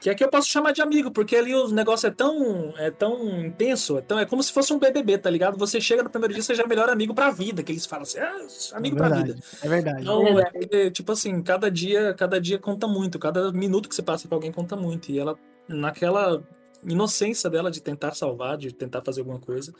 [0.00, 3.40] Que aqui eu posso chamar de amigo, porque ali o negócio é tão, é tão
[3.40, 5.56] intenso, é, tão, é como se fosse um BBB, tá ligado?
[5.58, 7.86] Você chega no primeiro dia, você já é o melhor amigo pra vida, que eles
[7.86, 8.46] falam assim, ah,
[8.76, 9.46] amigo é pra verdade, vida.
[9.62, 10.02] É verdade.
[10.02, 10.68] Então, Verdade.
[10.72, 14.34] é tipo assim, cada dia, cada dia conta muito, cada minuto que você passa com
[14.34, 15.10] alguém conta muito.
[15.10, 15.38] E ela,
[15.68, 16.42] naquela
[16.84, 19.72] inocência dela de tentar salvar, de tentar fazer alguma coisa,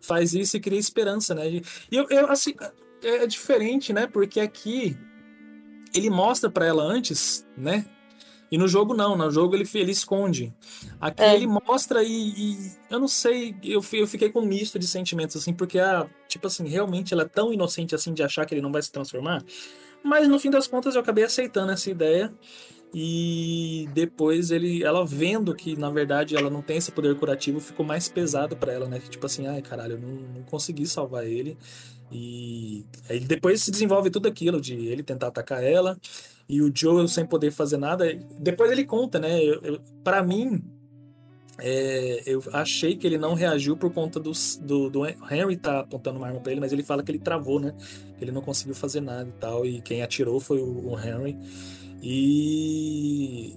[0.00, 1.48] faz isso e cria esperança, né?
[1.48, 2.54] E eu, eu assim,
[3.02, 4.06] é, é diferente, né?
[4.06, 4.96] Porque aqui
[5.94, 7.84] ele mostra pra ela antes, né?
[8.50, 10.54] E no jogo não, no jogo ele, ele esconde.
[11.00, 11.34] Aqui É.
[11.34, 15.36] ele mostra e, e eu não sei, eu, eu fiquei com um misto de sentimentos,
[15.36, 18.62] assim, porque, a, tipo assim, realmente ela é tão inocente assim de achar que ele
[18.62, 19.42] não vai se transformar.
[20.02, 22.32] Mas no fim das contas eu acabei aceitando essa ideia.
[22.94, 27.84] E depois ele, ela vendo que na verdade ela não tem esse poder curativo, ficou
[27.84, 29.00] mais pesado pra ela, né?
[29.10, 31.58] Tipo assim, ai caralho, eu não, não consegui salvar ele.
[32.10, 35.98] E aí depois se desenvolve tudo aquilo de ele tentar atacar ela
[36.48, 38.06] e o Joel sem poder fazer nada.
[38.38, 39.38] Depois ele conta, né?
[40.04, 40.62] Para mim,
[41.58, 46.18] é, eu achei que ele não reagiu por conta dos- do, do Henry tá apontando
[46.18, 47.74] uma arma pra ele, mas ele fala que ele travou, né?
[48.18, 49.64] Que ele não conseguiu fazer nada e tal.
[49.66, 51.36] E quem atirou foi o, o Henry.
[52.02, 53.56] E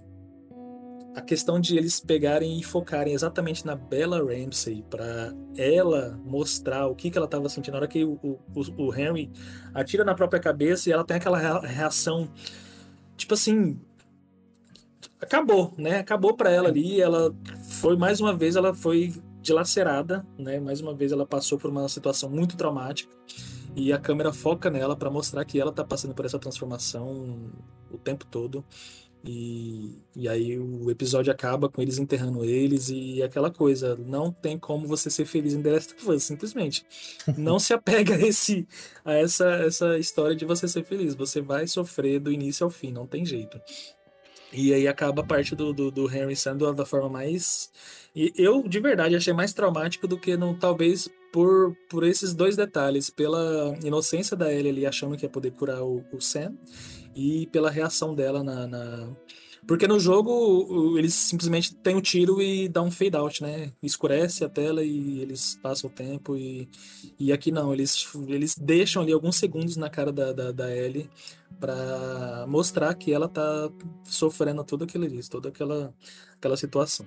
[1.15, 6.95] a questão de eles pegarem e focarem exatamente na Bella Ramsey para ela mostrar o
[6.95, 7.73] que, que ela estava sentindo.
[7.73, 8.40] Na hora que o, o,
[8.77, 9.31] o Henry
[9.73, 12.31] atira na própria cabeça e ela tem aquela rea- reação,
[13.18, 13.80] tipo assim,
[15.19, 15.99] acabou, né?
[15.99, 17.02] Acabou para ela ali.
[17.02, 17.36] Ela
[17.81, 20.60] foi mais uma vez, ela foi dilacerada, né?
[20.60, 23.11] Mais uma vez ela passou por uma situação muito traumática
[23.76, 27.52] e a câmera foca nela para mostrar que ela tá passando por essa transformação
[27.91, 28.64] o tempo todo.
[29.23, 34.57] E, e aí o episódio acaba com eles enterrando eles e aquela coisa, não tem
[34.57, 36.85] como você ser feliz em The Last of Us, simplesmente.
[37.37, 38.67] Não se apega a, esse,
[39.03, 41.15] a essa, essa história de você ser feliz.
[41.15, 43.59] Você vai sofrer do início ao fim, não tem jeito.
[44.51, 47.69] E aí acaba a parte do, do, do Henry sendo da forma mais.
[48.15, 52.55] E eu, de verdade, achei mais traumático do que no, talvez por, por esses dois
[52.55, 53.09] detalhes.
[53.09, 56.55] Pela inocência da Ellie ali achando que ia poder curar o, o Sam
[57.15, 59.10] e pela reação dela na, na...
[59.68, 63.72] Porque no jogo eles simplesmente tem um tiro e dá um fade out, né?
[63.84, 66.69] Escurece a tela e eles passam o tempo e,
[67.19, 71.10] e aqui não, eles, eles deixam ali alguns segundos na cara da, da, da Ellie
[71.60, 73.69] para mostrar que ela tá
[74.06, 75.94] sofrendo tudo aquilo ali, toda aquela,
[76.38, 77.06] aquela situação.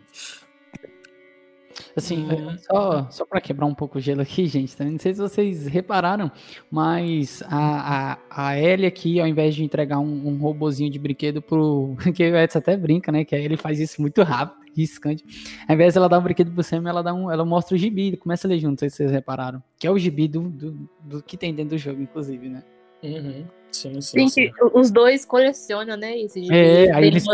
[1.96, 2.56] Assim, uhum.
[2.58, 5.66] só, só para quebrar um pouco o gelo aqui, gente, também não sei se vocês
[5.66, 6.30] repararam,
[6.70, 11.42] mas a, a, a Ellie aqui, ao invés de entregar um, um robozinho de brinquedo
[11.42, 11.96] pro.
[12.14, 13.24] que o Edson até brinca, né?
[13.24, 15.24] Que ele faz isso muito rápido, riscante.
[15.68, 17.78] Ao invés de ela dar um brinquedo pro Sam, ela, dá um, ela mostra o
[17.78, 19.62] gibi, começa a ler junto, não sei se vocês repararam.
[19.78, 22.62] Que é o gibi do, do, do que tem dentro do jogo, inclusive, né?
[23.02, 23.44] Uhum.
[23.72, 24.50] Sim, sim, sim.
[24.74, 26.18] os dois colecionam, né?
[26.18, 26.52] Esse.
[26.52, 27.24] É, aí eles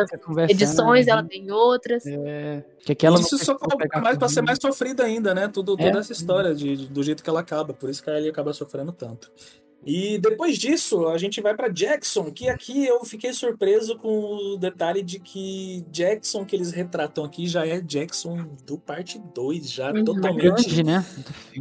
[0.48, 1.12] edições, né?
[1.12, 2.06] ela tem outras.
[2.06, 3.58] É, que aquela isso só
[4.00, 5.48] mais para ser mais sofrida ainda, né?
[5.48, 6.00] Tudo, toda é?
[6.00, 7.74] essa história de, do jeito que ela acaba.
[7.74, 9.30] Por isso que a Ellie acaba sofrendo tanto.
[9.88, 14.58] E depois disso, a gente vai para Jackson, que aqui eu fiquei surpreso com o
[14.58, 19.90] detalhe de que Jackson que eles retratam aqui já é Jackson do parte 2, já
[19.90, 21.06] uhum, totalmente, grande, né?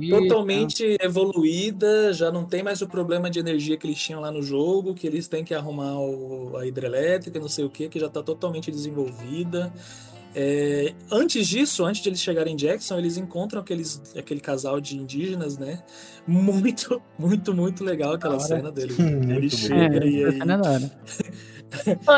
[0.10, 4.41] totalmente evoluída, já não tem mais o problema de energia que eles tinham lá no
[4.41, 8.08] jogo, que eles têm que arrumar o, a hidrelétrica, não sei o que, que já
[8.08, 9.72] está totalmente desenvolvida.
[10.40, 14.96] É, antes disso, antes de eles chegarem em Jackson, eles encontram aqueles, aquele casal de
[14.96, 15.82] indígenas, né?
[16.28, 18.94] Muito, muito, muito legal aquela cena dele.
[19.36, 20.40] ele chega é, e aí.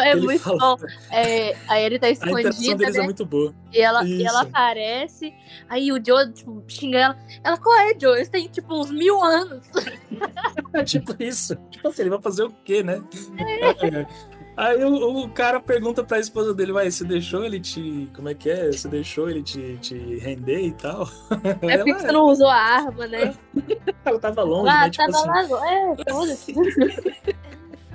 [0.04, 0.58] É muito fala...
[0.60, 0.86] bom.
[1.10, 2.50] É, aí ele tá escondida.
[2.50, 3.00] A deles é né?
[3.00, 3.56] é muito boa.
[3.72, 5.34] E ela, e ela aparece.
[5.70, 7.18] Aí o Joe tipo, xinga ela.
[7.42, 8.18] Ela, qual é, Joe?
[8.18, 9.64] Eles têm tipo uns mil anos.
[10.86, 11.56] tipo isso.
[11.72, 13.02] Tipo assim, ele vai fazer o quê, né?
[13.82, 14.06] É.
[14.60, 18.10] Aí o, o, cara pergunta pra esposa dele, vai, você deixou ele te.
[18.14, 18.70] Como é que é?
[18.70, 21.10] Você deixou ele te, te render e tal?
[21.62, 23.34] É porque você não usou a arma, né?
[24.04, 24.90] Ela tava longe, ah, né?
[24.90, 25.54] Tipo tava assim...
[25.54, 25.74] lá.
[25.74, 26.56] É, foda-se.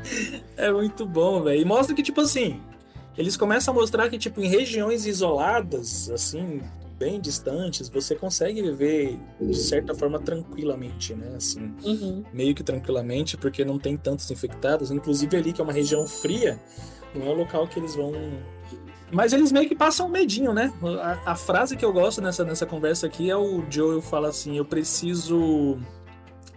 [0.57, 1.61] é muito bom, velho.
[1.61, 2.62] E mostra que, tipo assim,
[3.15, 6.62] eles começam a mostrar que, tipo, em regiões isoladas, assim,
[7.05, 11.35] bem distantes, você consegue viver de certa forma tranquilamente, né?
[11.36, 12.24] Assim, uhum.
[12.32, 14.90] meio que tranquilamente, porque não tem tantos infectados.
[14.90, 16.59] Inclusive ali, que é uma região fria,
[17.14, 18.14] não é o local que eles vão.
[19.12, 20.72] Mas eles meio que passam um medinho, né?
[21.02, 24.56] A, a frase que eu gosto nessa, nessa conversa aqui é o Joel fala assim:
[24.56, 25.78] eu preciso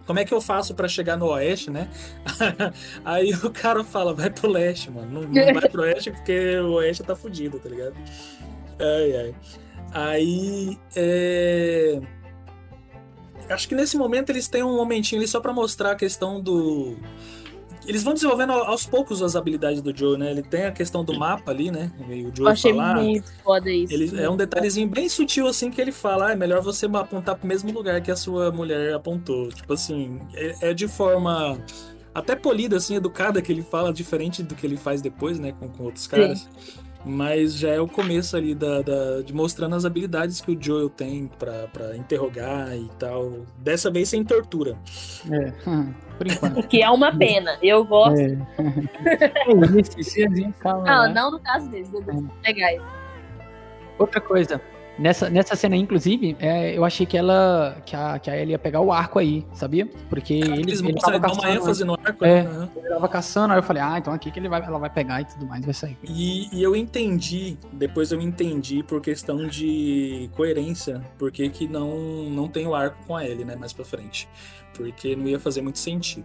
[0.06, 1.90] como é que eu faço para chegar no oeste, né?
[3.04, 5.20] Aí o cara fala, vai pro leste, mano.
[5.20, 7.94] Não, não vai pro oeste porque o oeste tá fudido, tá ligado?
[8.80, 9.34] Ai, ai.
[9.92, 10.78] Aí.
[10.94, 12.00] É...
[13.48, 16.96] Acho que nesse momento eles têm um momentinho ali só para mostrar a questão do.
[17.86, 20.30] Eles vão desenvolvendo aos poucos as habilidades do Joe, né?
[20.30, 21.90] Ele tem a questão do mapa ali, né?
[21.98, 23.94] o Joe Eu achei falar, muito foda isso.
[23.94, 27.36] Ele, é um detalhezinho bem sutil, assim, que ele fala: ah, é melhor você apontar
[27.36, 29.48] pro mesmo lugar que a sua mulher apontou.
[29.48, 31.58] Tipo assim, é, é de forma
[32.14, 35.52] até polida, assim, educada, que ele fala, diferente do que ele faz depois, né?
[35.52, 36.40] Com, com outros caras.
[36.40, 36.48] Sim.
[37.04, 40.90] Mas já é o começo ali da, da, de mostrando as habilidades que o Joel
[40.90, 43.46] tem para interrogar e tal.
[43.58, 44.76] Dessa vez sem tortura.
[45.30, 45.52] É,
[46.18, 46.66] por enquanto.
[46.66, 47.56] que é uma pena.
[47.62, 48.18] Eu gosto.
[48.18, 48.36] É.
[50.84, 51.88] não, não no caso deles.
[51.94, 52.48] É.
[52.48, 52.82] Legais.
[53.98, 54.60] Outra coisa,
[54.98, 57.80] Nessa, nessa cena, inclusive, é, eu achei que ela.
[57.86, 59.86] Que a, que a Ellie ia pegar o arco aí, sabia?
[60.08, 62.68] Porque é, ele, eles ele tava caçando, uma ênfase no arco, é, né?
[62.76, 65.20] Ele tava caçando, aí eu falei, ah, então aqui que ele vai, ela vai pegar
[65.20, 65.96] e tudo mais, vai sair.
[66.02, 71.96] E, e eu entendi, depois eu entendi por questão de coerência, porque que não,
[72.30, 74.28] não tem o arco com a Ellie, né, mais pra frente
[74.78, 76.24] porque não ia fazer muito sentido.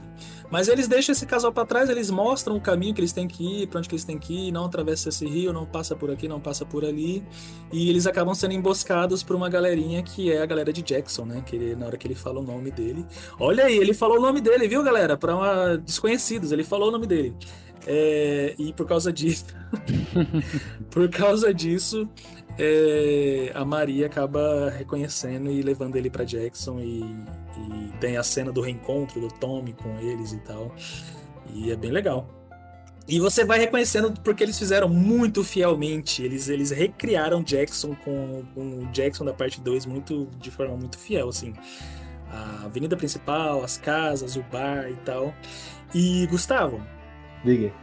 [0.52, 3.64] Mas eles deixam esse casal para trás, eles mostram o caminho que eles têm que
[3.64, 6.12] ir, para onde que eles têm que ir, não atravessa esse rio, não passa por
[6.12, 7.24] aqui, não passa por ali,
[7.72, 11.44] e eles acabam sendo emboscados por uma galerinha que é a galera de Jackson, né?
[11.44, 13.04] Que ele, na hora que ele fala o nome dele,
[13.40, 15.18] olha aí, ele falou o nome dele, viu, galera?
[15.18, 17.36] Para desconhecidos, ele falou o nome dele.
[17.88, 19.46] É, e por causa disso,
[20.92, 22.08] por causa disso,
[22.58, 27.04] é, a Maria acaba reconhecendo e levando ele para Jackson e,
[27.70, 30.74] e, tem a cena do reencontro do Tommy com eles e tal.
[31.54, 32.28] E é bem legal.
[33.08, 36.24] E você vai reconhecendo porque eles fizeram muito fielmente.
[36.24, 40.98] Eles, eles recriaram Jackson com, com o Jackson da parte 2 muito, de forma muito
[40.98, 41.54] fiel, assim.
[42.32, 45.34] A avenida principal, as casas, o bar e tal.
[45.94, 46.82] E, Gustavo,
[47.44, 47.74] Ligue.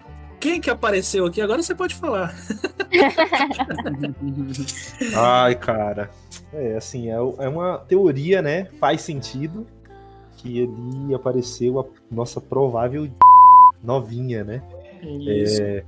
[0.41, 1.41] Quem que apareceu aqui?
[1.41, 2.35] Agora você pode falar.
[5.15, 6.11] Ai, cara.
[6.53, 8.67] É, assim, é, é uma teoria, né?
[8.81, 9.67] Faz sentido
[10.37, 13.09] que ali apareceu a nossa provável
[13.83, 14.63] novinha, né?
[15.03, 15.63] Isso.
[15.63, 15.85] É,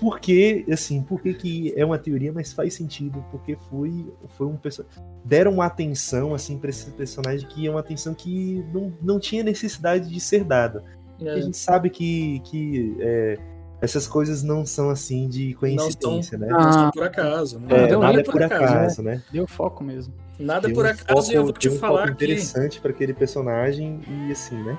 [0.00, 3.24] porque, assim, por que que é uma teoria, mas faz sentido?
[3.30, 4.06] Porque foi,
[4.36, 4.84] foi um perso-
[5.24, 9.44] deram uma atenção, assim, pra esse personagem que é uma atenção que não, não tinha
[9.44, 10.82] necessidade de ser dada.
[11.24, 13.38] É, A gente sabe que, que é,
[13.80, 16.48] essas coisas não são, assim, de coincidência, né?
[16.48, 17.60] não são por acaso.
[17.68, 19.22] É, deu nada é por acaso, né?
[19.32, 20.12] Deu foco mesmo.
[20.38, 22.24] Nada Tem por um acaso, e eu vou foco- te um falar foco que.
[22.24, 24.76] interessante pra aquele personagem e assim, né?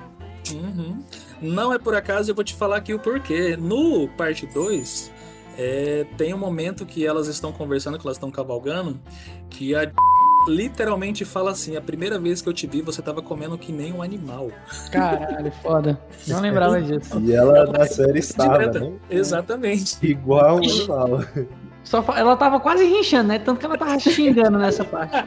[0.52, 1.04] Uhum.
[1.42, 3.56] Não é por acaso, eu vou te falar aqui o porquê.
[3.56, 5.12] No parte 2,
[5.58, 9.00] é, tem um momento que elas estão conversando, que elas estão cavalgando,
[9.50, 9.92] que a
[10.48, 13.94] literalmente fala assim: a primeira vez que eu te vi, você tava comendo que nem
[13.94, 14.50] um animal.
[14.92, 16.00] Caralho, foda.
[16.28, 17.20] Não lembrava disso.
[17.20, 18.92] E ela na série estava, né?
[19.10, 19.98] Exatamente.
[20.02, 21.24] Igual um animal.
[21.84, 23.40] Só fa- ela tava quase rinchando, né?
[23.40, 25.16] Tanto que ela tava xingando nessa parte.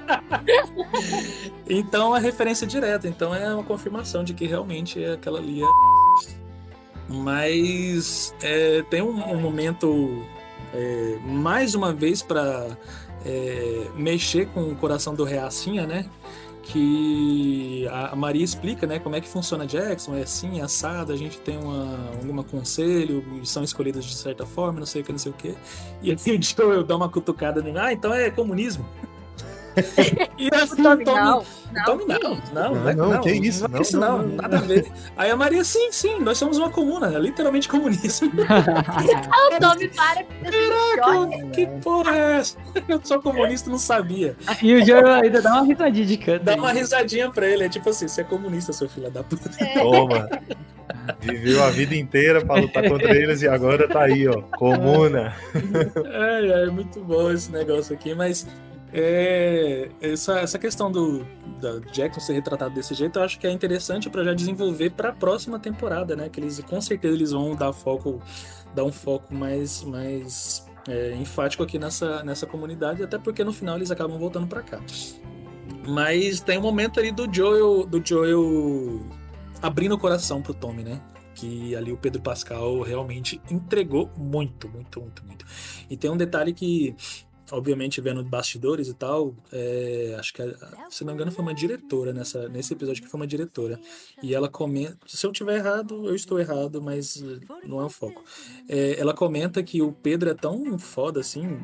[1.66, 5.62] Então é referência direta, então é uma confirmação de que realmente é aquela ali.
[5.62, 5.66] é-
[7.09, 10.23] Mas é, tem um, um momento,
[10.74, 12.66] é, mais uma vez, para
[13.96, 16.06] mexer com o coração do Reacinha, né?
[16.62, 21.16] Que a Maria explica, né, como é que funciona Jackson, é assim, é assado, a
[21.16, 25.18] gente tem uma, algum conselho, são escolhidos de certa forma, não sei o que, não
[25.18, 25.55] sei o que.
[26.01, 28.84] E aí o Joe dá uma cutucada ah, então é comunismo.
[30.38, 31.44] e aí, O Tommy, não.
[31.84, 34.18] Tommy não, não, Não, não, é- não, não, que isso, não, é não, isso não,
[34.18, 34.36] não, não.
[34.36, 34.86] nada a ver.
[35.16, 38.30] Aí a Maria, sim, sim, nós somos uma comuna, é literalmente comunismo.
[38.48, 40.24] Ah, o Tommy para
[40.96, 41.51] choque.
[41.51, 42.56] que porra é essa?
[42.88, 44.36] Eu sou comunista, não sabia.
[44.62, 46.44] E o Joe ainda dá uma risadinha de canto.
[46.44, 49.51] Dá uma risadinha pra ele, é tipo assim, você é comunista, seu filho da puta.
[49.74, 50.28] Toma.
[51.20, 54.40] Viveu a vida inteira pra lutar contra eles e agora tá aí, ó.
[54.42, 55.34] Comuna.
[56.05, 58.46] É, é muito bom esse negócio aqui, mas
[58.96, 61.26] é, essa, essa questão do
[61.60, 65.08] da Jackson ser retratado desse jeito, eu acho que é interessante para já desenvolver para
[65.08, 66.28] a próxima temporada, né?
[66.28, 68.22] Que eles com certeza eles vão dar foco,
[68.72, 73.76] dar um foco mais, mais é, enfático aqui nessa, nessa comunidade, até porque no final
[73.76, 74.80] eles acabam voltando para cá.
[75.88, 79.04] Mas tem um momento ali do Joel, do Joel
[79.60, 81.00] abrindo o coração pro Tommy, né?
[81.34, 85.44] Que ali o Pedro Pascal realmente entregou muito, muito, muito, muito.
[85.90, 86.94] E tem um detalhe que,
[87.50, 90.42] obviamente, vendo bastidores e tal, é, acho que,
[90.90, 93.78] se não me engano, foi uma diretora nessa, nesse episódio que foi uma diretora.
[94.22, 94.96] E ela comenta.
[95.06, 97.22] Se eu tiver errado, eu estou errado, mas
[97.64, 98.22] não é o foco.
[98.68, 101.60] É, ela comenta que o Pedro é tão foda assim.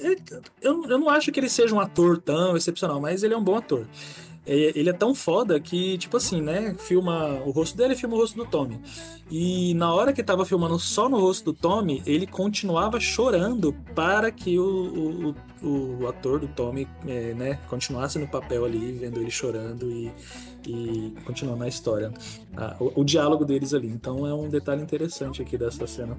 [0.00, 3.36] é- Eu, eu não acho que ele seja um ator tão excepcional, mas ele é
[3.36, 3.86] um bom ator.
[4.46, 6.74] É, Ele é tão foda que, tipo assim, né?
[6.78, 8.78] Filma o rosto dele e filma o rosto do Tommy.
[9.30, 14.30] E na hora que tava filmando só no rosto do Tommy, ele continuava chorando para
[14.30, 19.30] que o, o, o ator do Tommy, é, né, continuasse no papel ali, vendo ele
[19.30, 20.12] chorando e,
[20.66, 22.12] e continuando a história.
[22.54, 23.88] Ah, o, o diálogo deles ali.
[23.88, 26.16] Então é um detalhe interessante aqui dessa cena.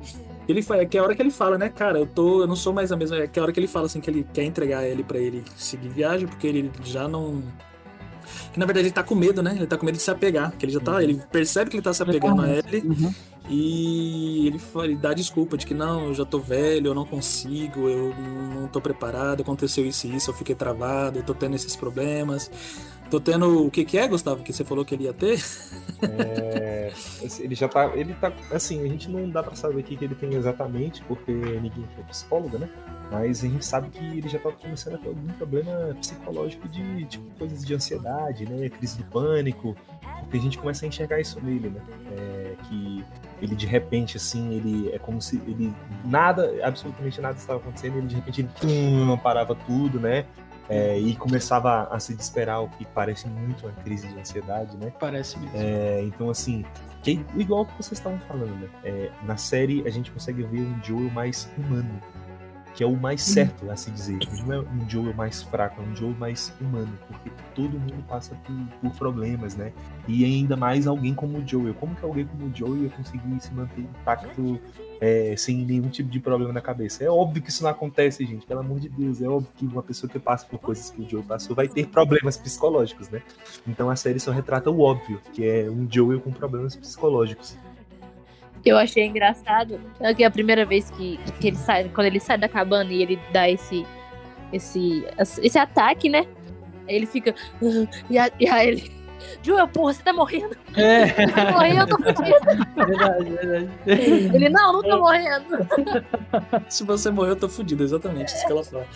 [0.47, 2.47] Ele fa- é que é a hora que ele fala, né, cara, eu tô, eu
[2.47, 3.17] não sou mais a mesma.
[3.17, 5.19] É que é a hora que ele fala assim que ele quer entregar ele para
[5.19, 7.43] ele seguir viagem, porque ele já não
[8.51, 9.53] que na verdade ele tá com medo, né?
[9.55, 10.51] Ele tá com medo de se apegar.
[10.57, 11.01] Que ele já tá.
[11.01, 12.79] Ele percebe que ele tá se apegando a ele.
[12.79, 13.13] Uhum.
[13.47, 17.87] E ele, ele dá desculpa de que não, eu já tô velho, eu não consigo,
[17.87, 18.13] eu
[18.55, 22.49] não tô preparado, aconteceu isso e isso, eu fiquei travado, eu tô tendo esses problemas.
[23.09, 23.65] Tô tendo.
[23.65, 25.39] O que que é, Gustavo, que você falou que ele ia ter?
[26.01, 26.91] É,
[27.39, 27.95] ele já tá.
[27.95, 28.31] Ele tá.
[28.51, 31.85] Assim, a gente não dá pra saber o que, que ele tem exatamente, porque ninguém
[31.97, 32.69] é psicólogo, né?
[33.11, 37.05] Mas a gente sabe que ele já tá começando a ter algum problema psicológico de
[37.05, 38.69] tipo, coisas de ansiedade, né?
[38.69, 39.75] Crise de pânico.
[40.21, 41.81] Porque a gente começa a enxergar isso nele, né?
[42.17, 43.05] É, que
[43.41, 45.73] ele de repente, assim, ele é como se ele.
[46.03, 50.25] Nada, absolutamente nada estava acontecendo, ele de repente ele parava tudo, né?
[50.67, 54.91] É, e começava a se desesperar, o que parece muito uma crise de ansiedade, né?
[54.99, 55.55] Parece mesmo.
[55.55, 56.65] É, então, assim,
[57.03, 58.67] que é igual o que vocês estavam falando, né?
[58.83, 62.01] É, na série a gente consegue ver um Joel mais humano,
[62.73, 64.17] que é o mais certo a se dizer.
[64.43, 68.35] Não é um Joel mais fraco, é um Joel mais humano, porque todo mundo passa
[68.35, 69.71] por, por problemas, né?
[70.07, 71.75] E ainda mais alguém como o Joel.
[71.75, 74.59] Como que alguém como o Joel ia conseguir se manter intacto
[74.99, 77.03] é, sem nenhum tipo de problema na cabeça?
[77.03, 79.21] É óbvio que isso não acontece, gente, pelo amor de Deus.
[79.21, 81.87] É óbvio que uma pessoa que passa por coisas que o Joel passou vai ter
[81.87, 83.21] problemas psicológicos, né?
[83.67, 87.57] Então a série só retrata o óbvio, que é um Joel com problemas psicológicos.
[88.65, 92.37] Eu achei engraçado é que a primeira vez que, que ele sai, quando ele sai
[92.37, 93.85] da cabana e ele dá esse
[94.51, 95.05] esse
[95.41, 96.25] esse ataque, né?
[96.87, 98.91] Ele fica "Ah", e, a, e aí ele
[99.41, 100.55] Joel, porra, você tá morrendo?
[100.75, 101.07] É.
[101.07, 102.39] Você tá morrendo, eu tô fudido.
[102.75, 103.69] Verdade, verdade.
[104.35, 105.45] Ele, não, não tô morrendo.
[106.69, 108.87] Se você morrer, eu tô fudido, exatamente isso que ela fala.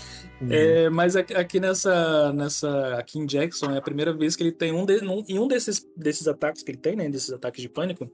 [0.50, 2.96] É, mas aqui, aqui nessa, nessa.
[2.98, 5.48] Aqui em Jackson, é a primeira vez que ele tem um, de, um em um
[5.48, 7.10] desses, desses ataques que ele tem, né?
[7.10, 8.10] Desses ataques de pânico,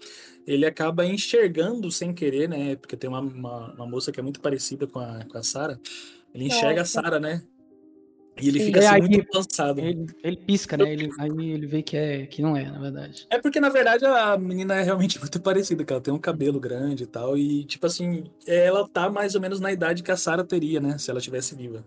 [0.45, 2.75] ele acaba enxergando sem querer, né?
[2.75, 5.79] Porque tem uma, uma, uma moça que é muito parecida com a, com a Sarah.
[6.33, 6.99] Ele enxerga Nossa.
[6.99, 7.43] a Sarah, né?
[8.41, 9.79] E ele fica É, assim, muito cansado.
[9.79, 10.91] Ele, ele pisca, né?
[10.91, 13.25] Ele, aí ele vê que, é, que não é, na verdade.
[13.29, 16.59] É porque, na verdade, a menina é realmente muito parecida, que ela tem um cabelo
[16.59, 17.37] grande e tal.
[17.37, 20.97] E, tipo assim, ela tá mais ou menos na idade que a Sarah teria, né?
[20.97, 21.85] Se ela tivesse viva.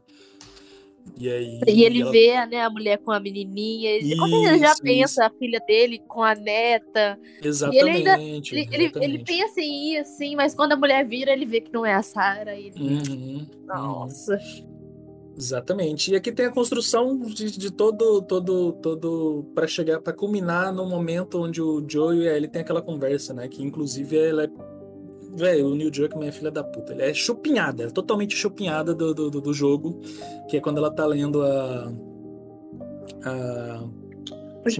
[1.18, 1.60] E aí.
[1.66, 3.90] E ele ela- vê né, a mulher com a menininha.
[3.90, 7.18] Ele, com certeza ele já Isso, pensa a filha dele com a neta.
[7.42, 7.82] Exatamente.
[7.82, 8.22] Ele ainda.
[8.22, 9.24] Ele, ele, ele exatamente.
[9.24, 12.02] pensa em ir assim, mas quando a mulher vira, ele vê que não é a
[12.02, 12.54] Sarah.
[12.54, 12.80] e Ele...
[12.80, 14.38] Uhum, Nossa.
[15.38, 16.10] Exatamente.
[16.10, 20.84] E aqui tem a construção de, de todo, todo, todo para chegar, para culminar no
[20.84, 23.46] momento onde o Joe e a Ellie tem aquela conversa, né?
[23.46, 24.50] Que inclusive ela é,
[25.36, 26.92] velho, o Neil Druckmann é filha da puta.
[26.92, 30.00] Ele é chupinhada, é totalmente chupinhada do, do, do- do jogo,
[30.48, 31.92] que é quando ela tá lendo a,
[33.24, 33.84] a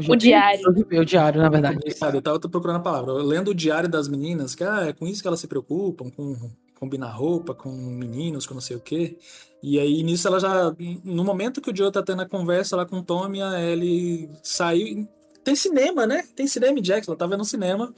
[0.08, 0.60] O diário.
[0.90, 1.78] É o diário, na verdade.
[1.94, 3.12] Sabe, eu tava procurando a palavra.
[3.12, 6.36] Lendo o diário das meninas, que ah, é com isso que elas se preocupam, com
[6.78, 9.18] combinar roupa, com meninos, com não sei o quê.
[9.62, 10.74] E aí, nisso, ela já.
[11.04, 14.30] No momento que o Joe tá tendo a conversa lá com o Tommy, a Ellie
[14.42, 15.08] saiu.
[15.42, 16.24] Tem cinema, né?
[16.36, 17.92] Tem cinema em Jackson, ela tava no cinema.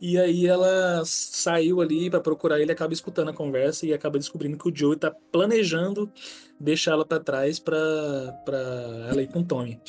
[0.00, 4.58] E aí ela saiu ali pra procurar ele, acaba escutando a conversa e acaba descobrindo
[4.58, 6.10] que o Joe tá planejando
[6.60, 7.74] deixar ela pra trás pra
[9.08, 9.80] ela ir com o Tommy.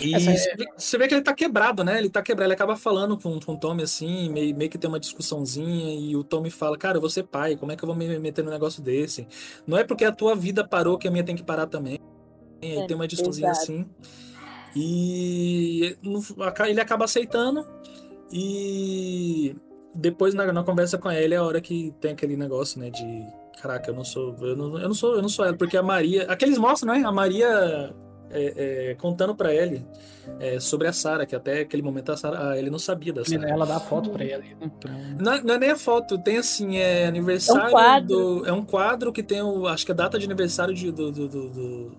[0.00, 1.98] E é- você vê- você vê que ele tá quebrado, né?
[1.98, 4.88] Ele tá quebrado, ele acaba falando com, com o Tommy assim, meio, meio que tem
[4.88, 7.86] uma discussãozinha, e o Tommy fala, cara, eu vou ser pai, como é que eu
[7.86, 9.26] vou me meter num negócio desse?
[9.66, 11.98] Não é porque a tua vida parou que a minha tem que parar também.
[12.60, 13.86] Aí É, tem uma discussãozinha assim.
[14.74, 15.96] E
[16.68, 17.64] ele acaba aceitando,
[18.32, 19.54] e
[19.94, 23.24] depois na, na conversa com ele é a hora que tem aquele negócio, né, de
[23.62, 25.82] caraca, eu não sou, eu não, eu não sou, eu não sou ela, porque a
[25.82, 27.04] Maria, aqueles mostram, né?
[27.04, 27.92] A Maria
[28.30, 29.84] é, é, contando pra ele
[30.40, 33.24] é, sobre a Sarah, que até aquele momento a Sarah, ah, ele não sabia da
[33.24, 33.48] Sarah.
[33.48, 34.56] Ela dá a foto pra ele.
[34.60, 35.16] Né?
[35.18, 37.62] Não, é- não é nem a foto, tem assim, é aniversário.
[37.62, 38.06] É um quadro.
[38.08, 39.66] do- é um quadro que tem o.
[39.66, 41.96] Acho que a data de aniversário de, do, do- do- do-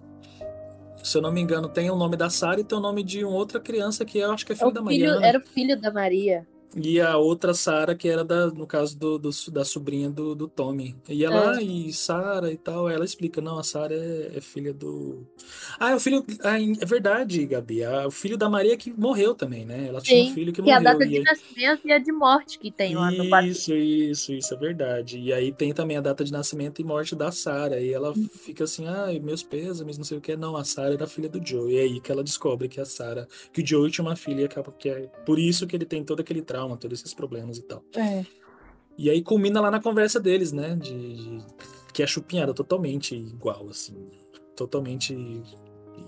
[1.03, 3.23] Se eu não me engano, tem o nome da Sarah e tem o nome de
[3.23, 5.25] uma outra criança que eu acho que é É filho da filho, Mariana.
[5.27, 6.45] era o filho da Maria.
[6.75, 10.47] E a outra Sarah, que era da, no caso do, do- da sobrinha do, do
[10.47, 10.95] Tommy.
[11.09, 11.63] E ela, É.
[11.63, 15.25] e Sarah e tal, ela explica, não, a Sarah é, é filha do.
[15.79, 16.23] Ah, é o filho.
[16.43, 17.81] ah, é verdade, Gabi.
[17.81, 19.87] É o filho da Maria que morreu também, né?
[19.87, 20.93] Ela tinha um Sim, filho que que é a morreu.
[20.93, 23.49] data e de aí- nascimento e a de morte que tem lá no quadro.
[23.49, 25.17] Isso, isso, isso é verdade.
[25.19, 27.79] E aí tem também a data de nascimento e morte da Sarah.
[27.79, 28.27] E ela Hum.
[28.31, 30.35] fica assim, ah, meus pêsames, não sei o que.
[30.37, 31.73] Não, a Sarah era filha do Joe.
[31.73, 34.47] E é aí que ela descobre que a Sarah, que o Joe tinha uma filha,
[34.47, 37.57] que é- que é por isso que ele tem todo aquele trauma, todos esses problemas
[37.57, 37.83] e tal.
[37.95, 38.25] É.
[38.97, 40.75] E aí culmina lá na conversa deles, né?
[40.75, 41.45] De, de-
[41.93, 43.95] que é chupinhada totalmente igual, assim.
[44.55, 45.13] Totalmente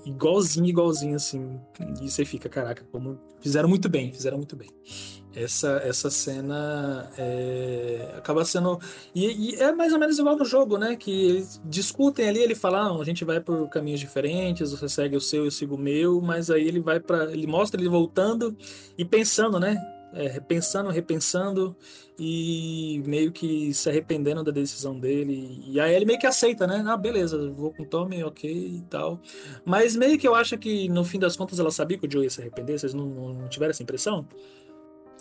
[0.05, 1.59] igualzinho, igualzinho, assim.
[2.01, 3.17] E você fica, caraca, como.
[3.41, 4.69] Fizeram muito bem, fizeram muito bem.
[5.33, 8.77] Essa, essa cena é, acaba sendo.
[9.15, 10.97] E, e é mais ou menos igual no jogo, né?
[10.97, 15.15] Que eles discutem ali, ele fala, "Ah, a gente vai por caminhos diferentes, você segue
[15.15, 18.55] o seu, eu sigo o meu, mas aí ele vai para Ele mostra ele voltando
[18.97, 19.77] e pensando, né?
[20.13, 21.75] É, pensando, repensando
[22.19, 25.63] e meio que se arrependendo da decisão dele.
[25.65, 26.83] E aí ele meio que aceita, né?
[26.85, 29.19] Ah, beleza, vou com o Tommy, ok e tal.
[29.65, 32.23] Mas meio que eu acho que no fim das contas ela sabia que o Joe
[32.23, 32.77] ia se arrepender.
[32.77, 34.27] Vocês não, não tiveram essa impressão?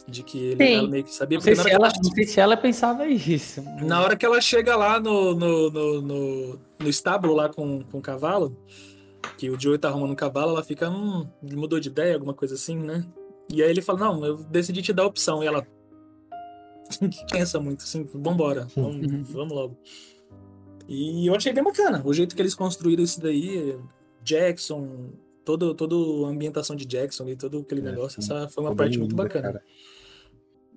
[0.06, 0.74] De que ele Sim.
[0.74, 1.38] ela meio que sabia.
[1.38, 3.62] Não sei, se ela, não sei se ela pensava isso.
[3.82, 7.98] na hora que ela chega lá no, no, no, no, no estábulo lá com, com
[7.98, 8.56] o cavalo,
[9.38, 12.56] que o Joey tá arrumando um cavalo, ela fica, hum, mudou de ideia, alguma coisa
[12.56, 13.04] assim, né?
[13.52, 15.42] E aí ele fala, não, eu decidi te dar a opção.
[15.42, 15.66] E ela
[17.30, 19.78] pensa muito assim, vambora, vamos, vamos logo.
[20.88, 23.78] E eu achei bem bacana o jeito que eles construíram isso daí,
[24.24, 25.12] Jackson,
[25.44, 29.14] todo, toda a ambientação de Jackson e todo aquele negócio, essa foi uma parte muito
[29.14, 29.52] bacana.
[29.52, 29.64] cara.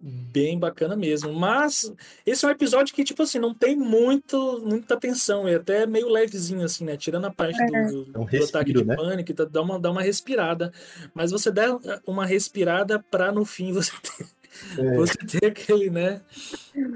[0.06, 1.32] Bem bacana mesmo.
[1.32, 1.90] Mas
[2.25, 5.48] esse é um episódio que, tipo assim, não tem muito, muita tensão.
[5.48, 6.98] É até meio levezinho, assim, né?
[6.98, 8.95] Tirando a parte do, do, É um do ataque respiro, de né?
[8.98, 10.73] pânico, e dá uma, dá uma respirada.
[11.14, 14.27] Mas você dá uma respirada pra no fim você ter,
[14.77, 14.95] É.
[14.95, 16.22] Você tem aquele, né?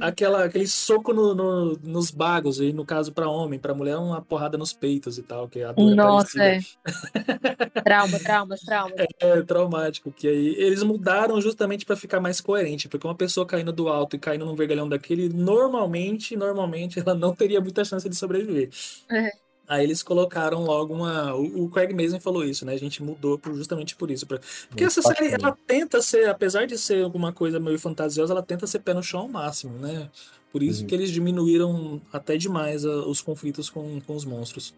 [0.01, 4.21] Aquela, aquele soco no, no- nos bagos, e no caso pra homem, pra mulher, uma
[4.21, 6.77] porrada nos peitos e tal, que a dor é Nossa, parecida.
[6.85, 7.81] é.
[7.83, 8.93] Trauma, traumas, traumas.
[9.19, 13.71] É traumático, que aí eles mudaram justamente pra ficar mais coerente, porque uma pessoa caindo
[13.71, 18.15] do alto e caindo num vergalhão daquele, normalmente, normalmente, ela não teria muita chance de
[18.15, 18.69] sobreviver.
[19.09, 19.47] É.
[19.67, 21.33] Aí eles colocaram logo uma.
[21.35, 22.73] O, Craig mesmo falou isso, né?
[22.73, 24.25] A gente mudou por- justamente por isso.
[24.25, 28.65] Porque essa série, ela tenta ser, apesar de ser alguma coisa meio fantasiosa, ela tenta
[28.65, 30.09] ser pé no chão ao máximo, né?
[30.51, 30.87] Por isso Uhum.
[30.87, 34.73] que eles diminuíram até demais a- os conflitos com, com os monstros.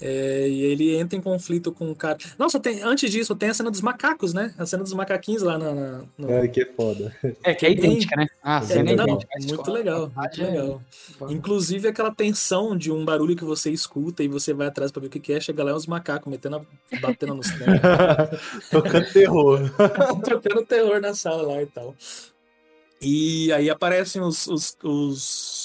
[0.00, 2.18] É, e ele entra em conflito com o cara.
[2.36, 4.52] Nossa, tem, antes disso, tem a cena dos macacos, né?
[4.58, 5.72] A cena dos macaquinhos lá na.
[5.72, 7.14] na- no- É, que é foda.
[7.44, 8.26] É, que é idêntica, né?
[8.42, 10.82] Ah, a É, cena é não, muito escola, legal, a muito é- legal.
[11.28, 15.06] Inclusive aquela tensão de um barulho que você escuta e você vai atrás pra ver
[15.06, 17.66] o que que é, chega lá é uns macacos metendo, a- batendo nos trem,
[18.72, 19.60] Tocando terror.
[20.24, 21.94] tocando terror na sala lá e tal.
[23.00, 25.63] E aí aparecem os, os, os,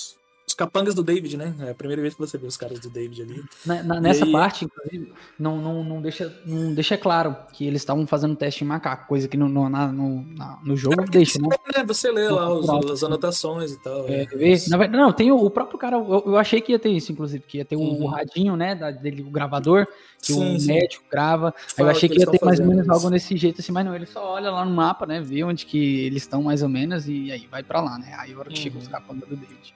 [0.49, 1.53] os capangas do David, né?
[1.59, 3.43] É a primeira vez que você vê os caras do David ali.
[3.65, 7.81] Na- na- nessa aí- parte, inclusive, não, não, não, deixa, não deixa claro que eles
[7.81, 11.39] estavam fazendo teste em macaco, coisa que no, no, na- no, na- no jogo deixa,
[11.39, 11.47] né?
[11.75, 14.07] É, você lê lá os- as anotações e tal.
[14.07, 14.87] É, é.
[14.87, 17.59] não, tem o, o próprio cara, eu, eu achei que ia ter isso, inclusive, que
[17.59, 18.03] ia ter o, Uhum.
[18.03, 19.85] o radinho, né, da- dele, o gravador,
[20.21, 20.67] que Sim, o sim.
[20.73, 21.53] médico grava.
[21.77, 23.29] Eu achei que que ia ter mais ou menos fazendo algo isso.
[23.29, 26.01] desse jeito assim, mas não, ele só olha lá no mapa, né, vê onde que
[26.05, 28.15] eles estão mais ou menos e aí vai pra lá, né?
[28.17, 28.81] Aí a hora que chega Uhum.
[28.81, 29.75] os capangas do David.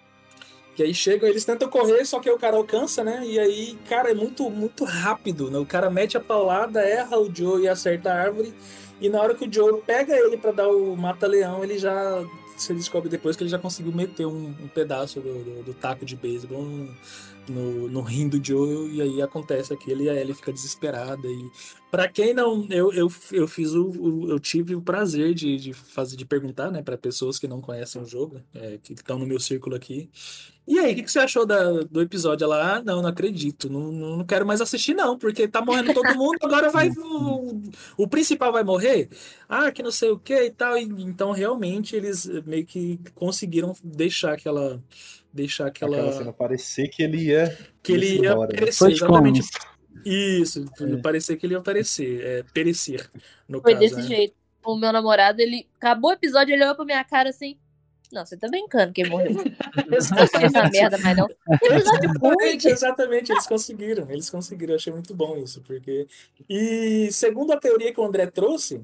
[0.76, 3.24] Que aí chegam, eles tentam correr, só que aí o cara alcança, né?
[3.26, 5.60] E aí, cara, é muito, muito rápido, né?
[5.60, 8.53] O cara mete a paulada, erra o Joe e acerta a árvore.
[9.00, 12.24] E na hora que o Joe pega ele pra dar o mata-leão, ele já.
[12.58, 16.06] Você descobre depois que ele já conseguiu meter um, um pedaço do, do- do taco
[16.06, 16.90] de beisebol no,
[17.50, 18.90] no, no rim do Joe.
[18.95, 21.27] E aí acontece aquilo e a Ellie fica desesperada.
[21.27, 21.52] E
[21.92, 22.66] pra quem não.
[22.69, 26.72] Eu, eu, eu fiz o, o- Eu tive o prazer de, de fazer de perguntar,
[26.72, 30.10] né, pra pessoas que não conhecem o jogo, é, que estão no meu círculo aqui.
[30.66, 32.45] E aí, o que, que você achou da- do episódio?
[32.45, 36.03] Ela, ah, não, não acredito, não, não quero mais assistir, não, porque tá morrendo todo
[36.16, 36.90] mundo, agora vai.
[36.90, 37.61] O,
[37.98, 39.09] o principal vai morrer?
[39.50, 40.77] Ah, que não sei o que e tal.
[40.77, 44.82] E, então, realmente, eles meio que conseguiram deixar aquela.
[45.33, 45.98] Deixar aquela.
[45.98, 47.58] Aquela cena parecer que ele ia.
[47.82, 48.59] que ele ia embora, né?
[48.59, 49.42] perecer, exatamente.
[50.06, 50.98] Isso, É.
[50.98, 53.09] parecer que ele ia perecer, é, perecer,
[53.48, 54.01] no Foi caso, desse né?
[54.03, 54.33] jeito.
[54.66, 57.58] O meu namorado, ele acabou o episódio, ele olhou pra minha cara assim.
[58.14, 59.32] Não, você tá brincando que ele morreu.
[59.98, 61.25] Assisti essa merda, mas não.
[61.25, 61.75] Ruim.
[61.77, 66.08] Exatamente, exatamente, eles conseguiram, eles conseguiram, eu achei muito bom isso, porque...
[66.50, 68.82] E segundo a teoria que o André trouxe,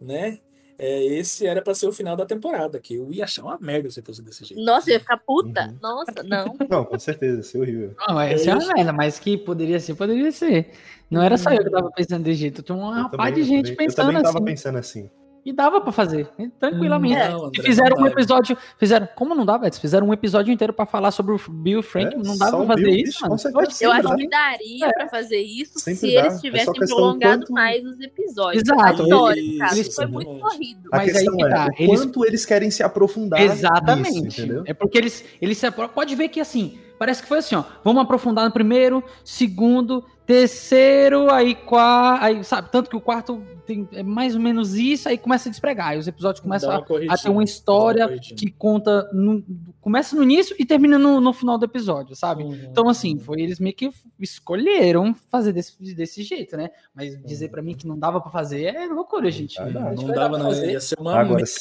[0.00, 0.38] né,
[0.78, 3.90] é, esse era pra ser o final da temporada, que eu ia achar uma merda
[3.90, 4.62] se fosse desse jeito.
[4.62, 5.66] Nossa, eu ia ficar puta.
[5.66, 5.78] Uhum.
[5.82, 6.56] Nossa, não.
[6.70, 7.94] Não, com certeza, isso é horrível.
[8.06, 10.70] Não, essa é uma merda, mas que poderia ser, poderia ser.
[11.10, 13.40] Não era só eu que tava pensando desse jeito, tinha uma Eu rapaz também- de
[13.40, 14.44] eu gente também- pensando Eu também tava assim.
[14.44, 15.10] pensando assim.
[15.44, 17.14] E dava pra fazer, né, tranquilamente.
[17.14, 19.80] Não, E André, fizeram não um episódio, fizeram, como não dava, Edson?
[19.80, 22.82] Fizeram um episódio inteiro pra falar sobre o Bill Frank, É, não dava pra fazer
[22.84, 23.34] Bill, isso, bicho, mano.
[23.34, 24.16] Eu Sempre acho dá.
[24.16, 26.20] que daria pra fazer isso Sempre se dá.
[26.20, 28.62] eles É tivessem questão prolongado quanto- mais os episódios.
[28.62, 30.40] Exato, história, isso, foi muito exatamente.
[30.58, 30.88] corrido.
[30.92, 34.20] A Mas aí questão que é tá, o eles- quanto eles querem se aprofundar Exatamente.
[34.20, 34.62] nisso, entendeu?
[34.66, 37.64] é porque eles, eles se apro- pode ver que assim, parece que foi assim, ó.
[37.82, 43.88] Vamos aprofundar no primeiro, segundo, terceiro, aí quarto, aí sabe, tanto que o quarto tem
[43.92, 46.82] é mais ou menos isso, aí começa a despregar, aí os episódios começam a, uma
[47.12, 48.36] a ter uma uma história corridinha.
[48.36, 49.42] que conta no-
[49.80, 52.42] começa no início e termina no, no final do episódio, sabe?
[52.44, 53.20] Uhum, Então, assim, uhum.
[53.20, 53.90] foi eles meio que
[54.20, 56.70] escolheram fazer desse, desse jeito, né?
[56.94, 59.58] Mas dizer pra mim que não dava pra fazer é loucura, gente.
[59.60, 60.46] Ah, Não, não, dava, não.
[60.46, 60.72] fazer.
[60.72, 61.60] Ia ser uma Agora, se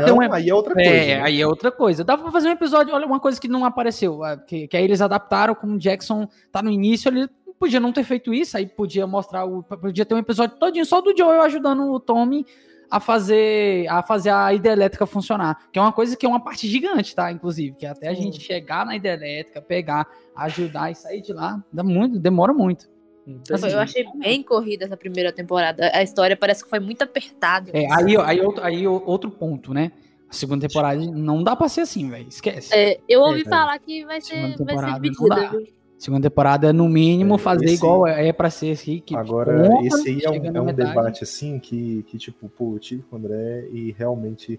[0.00, 0.90] ter não, um- aí é outra coisa.
[0.90, 1.22] É, né?
[1.22, 2.02] aí é outra coisa.
[2.04, 4.84] Dava pra fazer um episódio, olha, uma coisa que não apareceu, ah, que, que aí
[4.84, 7.19] eles adaptaram, como o Jackson tá no início, ele
[7.60, 11.02] podia não ter feito isso, aí podia mostrar, o, podia ter um episódio todinho só
[11.02, 12.46] do Joel ajudando o Tommy
[12.90, 16.66] a fazer a fazer a hidrelétrica funcionar, que é uma coisa que é uma parte
[16.66, 18.22] gigante, tá, inclusive, que até a Sim.
[18.22, 22.88] gente chegar na hidrelétrica, pegar, ajudar e sair de lá, dá muito, demora muito.
[23.26, 23.70] Entendi.
[23.72, 25.90] Eu achei bem corrida essa primeira temporada.
[25.94, 27.70] A história parece que foi muito apertada.
[27.72, 29.92] É, aí, aí, outro, aí outro ponto, né?
[30.28, 32.74] A segunda temporada não dá pra ser assim, velho, esquece.
[32.74, 35.28] É, eu ouvi É, falar que vai ser, vai ser dividida.
[35.28, 35.48] dá.
[35.50, 35.79] viu?
[36.00, 39.00] Segunda temporada é no mínimo É, fazer esse- igual é é pra ser assim.
[39.04, 42.74] Que Agora, conta, esse aí é um, é um debate assim que, que, tipo, pô,
[42.74, 44.58] eu tive com o André e realmente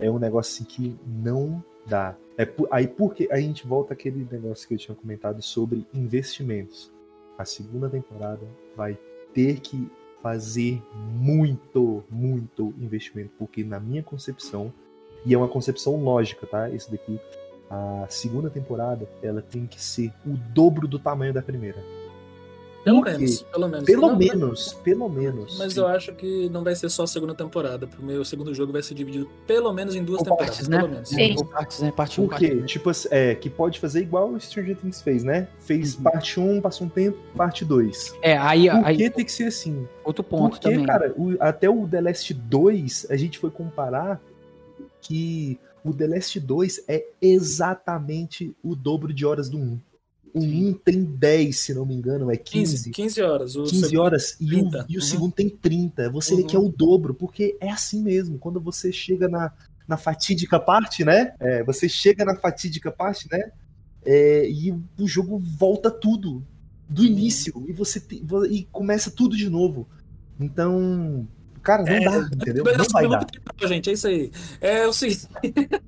[0.00, 2.16] é um negócio assim que não dá.
[2.36, 6.92] É por- aí porque a gente volta àquele negócio que eu tinha comentado sobre investimentos.
[7.38, 8.44] A segunda temporada
[8.76, 8.98] vai
[9.32, 9.88] ter que
[10.20, 10.82] fazer
[11.20, 14.72] muito, muito investimento, porque na minha concepção,
[15.24, 16.68] e é uma concepção lógica, tá?
[16.70, 17.20] Isso daqui,
[17.74, 21.78] a segunda temporada, ela tem que ser o dobro do tamanho da primeira.
[22.84, 23.16] Pelo Por quê?
[23.16, 23.84] menos, pelo menos.
[23.86, 25.56] Pelo Não, menos, pelo menos.
[25.56, 27.88] Mas eu acho que não vai ser só a segunda temporada.
[27.96, 30.56] O meu segundo jogo vai ser dividido pelo menos em duas Por temporadas.
[30.56, 30.78] partes, né?
[30.78, 31.08] Pelo menos.
[31.08, 31.34] Sim.
[31.36, 31.92] Por partes, né?
[31.92, 32.54] Parte 1, Por parte quê?
[32.56, 32.70] 2.
[32.70, 35.46] Tipo, assim, é, que pode fazer igual o Stranger Things fez, né?
[35.60, 36.02] Fez Uhum.
[36.02, 38.16] parte 1, passou um tempo, parte 2.
[38.20, 39.86] É, aí, Por aí que tem que ser assim?
[40.04, 40.84] outro ponto Porque, também.
[40.84, 44.20] cara, o- até o The Last 2, a gente foi comparar
[45.00, 49.80] que o The Last 2 é exatamente o dobro de horas do 1.
[50.34, 52.90] O 1 tem 10, se não me engano, é 15, 15.
[52.90, 53.56] 15 horas.
[53.56, 54.86] O 15 segundo- horas e, o, 30.
[54.88, 55.06] e o Uhum.
[55.06, 56.08] segundo tem 30.
[56.10, 56.46] Você vê Uhum.
[56.48, 58.38] que é o dobro, porque é assim mesmo.
[58.38, 59.52] Quando você chega na,
[59.86, 61.34] na fatídica parte, né?
[61.38, 63.52] É, você chega na fatídica parte, né?
[64.04, 66.42] É, e o jogo volta tudo
[66.88, 69.86] do início e você te- e começa tudo de novo.
[70.40, 71.26] Então,
[71.62, 72.64] cara, não É, dá, entendeu?
[72.64, 73.24] Beleza, Não vai vamos dar.
[73.26, 74.30] tempo, gente, é isso aí.
[74.60, 75.28] É o seguinte.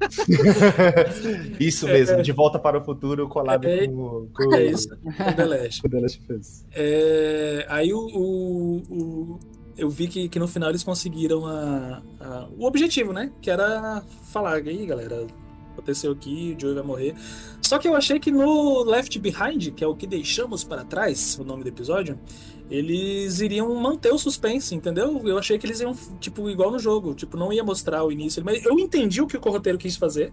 [1.61, 4.89] Isso mesmo, de volta para o futuro colado É, com, com, É isso.
[5.03, 5.83] com o The Last.
[5.83, 6.65] com The Last Us.
[6.73, 9.39] É, aí o, o- o-
[9.77, 13.31] eu vi que, que no final eles conseguiram a, a- o objetivo, né?
[13.41, 15.27] Que era falar, aí galera,
[15.73, 17.15] aconteceu aqui, o Joey vai morrer.
[17.61, 21.36] Só que eu achei que no Left Behind, que é o que deixamos para trás,
[21.39, 22.19] o nome do episódio,
[22.70, 25.20] eles iriam manter o suspense, entendeu?
[25.26, 28.43] Eu achei que eles iam, tipo, igual no jogo, tipo, não ia mostrar o início.
[28.44, 30.33] Mas eu entendi o que o roteiro quis fazer.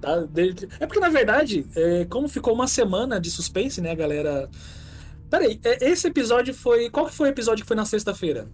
[0.00, 0.26] Tá?
[0.78, 4.48] É porque, na verdade, é, como ficou uma semana de suspense, né, galera.
[5.30, 6.88] Peraí, é, esse episódio foi.
[6.90, 8.46] Qual que foi o episódio que foi na sexta-feira?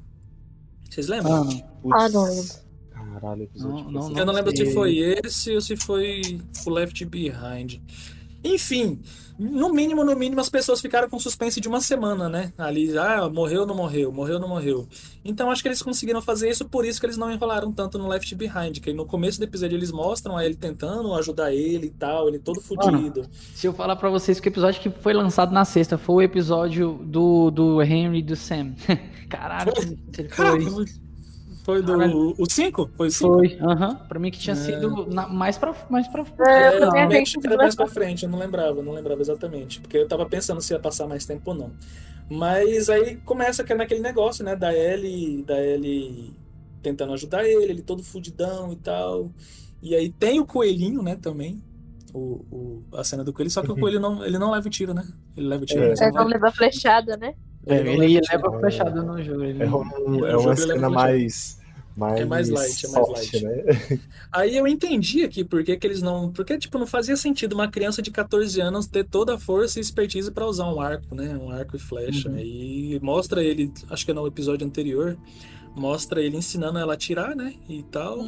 [0.88, 1.48] Vocês lembram?
[1.92, 2.62] Ah, Ah, não lembro.
[2.90, 3.84] Caralho, episódio.
[3.84, 4.66] Não, não, foi- Eu não lembro sei.
[4.66, 7.80] se foi esse ou se foi o Left Behind.
[8.44, 9.00] Enfim,
[9.38, 12.52] no mínimo, no mínimo, as pessoas ficaram com suspense de uma semana, né?
[12.58, 14.86] Ali, ah, morreu ou não morreu, morreu ou não morreu.
[15.24, 18.08] Então acho que eles conseguiram fazer isso, por isso que eles não enrolaram tanto no
[18.08, 18.78] Left Behind.
[18.80, 22.38] Que no começo do episódio eles mostram a ele tentando ajudar ele e tal, ele
[22.38, 23.26] todo fudido.
[23.54, 26.22] Se eu falar pra vocês que o episódio que foi lançado na sexta foi o
[26.22, 28.74] episódio do, do Henry e do Sam.
[29.28, 29.72] Caralho,
[30.30, 30.84] Foi?
[31.64, 31.82] Foi.
[31.82, 31.92] Do.
[31.92, 32.34] Caralho.
[32.38, 32.90] O 5?
[32.96, 33.34] Foi o 5?
[33.34, 33.94] Foi, aham.
[34.08, 34.56] Pra mim que tinha É.
[34.56, 35.74] sido na- mais pra.
[35.90, 38.24] Mais pra É, É, eu também eu achei acho que que era mais pra frente,
[38.24, 39.80] eu não lembrava, não lembrava exatamente.
[39.80, 41.70] Porque eu tava pensando se ia passar mais tempo ou não.
[42.30, 46.32] Mas aí começa que é naquele negócio, né, da Ellie, da Ellie
[46.82, 49.30] tentando ajudar ele, ele todo fudidão e tal.
[49.82, 51.62] E aí tem o coelhinho, né, também.
[52.14, 54.70] O, o- a cena do coelho, só que o coelho não, ele não leva o
[54.70, 55.02] tiro, né?
[55.36, 55.92] Ele leva o tiro, É.
[55.92, 57.34] É, não não leva- levar flechada, né?
[57.66, 58.26] É, ele tiro.
[58.32, 59.44] leva fechado no jogo.
[59.44, 60.90] Ele É, um- é uma ele leva cena flechada.
[60.90, 61.62] mais.
[61.94, 63.44] Mais É mais light, é mais soft, light.
[63.44, 64.00] né?
[64.32, 66.32] Aí eu entendi aqui porque que eles não.
[66.32, 69.82] Porque, tipo, não fazia sentido uma criança de 14 anos ter toda a força e
[69.82, 71.36] expertise pra usar um arco, né?
[71.36, 72.30] Um arco e flecha.
[72.30, 72.38] Uhum.
[72.38, 75.18] E mostra ele, acho que é no episódio anterior,
[75.76, 77.52] mostra ele ensinando ela a atirar, né?
[77.68, 78.26] E tal.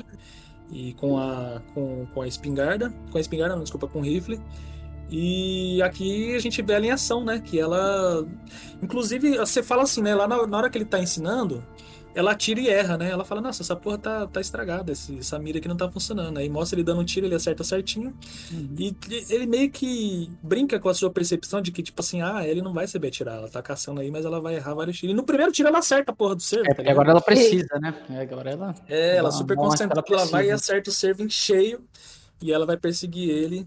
[0.71, 2.93] E com a, com, com a espingarda.
[3.11, 4.39] Com a espingarda, não, desculpa, com o rifle.
[5.11, 7.41] E aqui a gente vê ela em ação, né?
[7.41, 8.27] Que ela.
[8.83, 10.15] Inclusive, você fala assim, né?
[10.15, 11.63] Lá na, hora que ele tá ensinando,
[12.15, 13.11] ela atira e erra, né?
[13.11, 16.39] Ela fala, nossa, essa porra tá, tá estragada, esse, essa mira aqui não tá funcionando.
[16.39, 18.15] Aí mostra ele dando um tiro, ele acerta certinho.
[18.53, 18.75] Uhum.
[18.79, 18.97] E
[19.29, 22.73] ele meio que brinca com a sua percepção de que, tipo assim, ah, ele não
[22.73, 23.37] vai saber atirar.
[23.37, 25.13] Ela tá caçando aí, mas ela vai errar vários tiros.
[25.13, 27.79] E no primeiro tiro ela acerta a porra do cervo, É, tá agora ela precisa,
[27.81, 27.95] né?
[28.11, 28.75] É, agora ela.
[28.89, 31.83] É, ela Dá- super concentrada, escala ela vai e acerta o cervo em cheio.
[32.41, 33.67] E ela vai perseguir ele.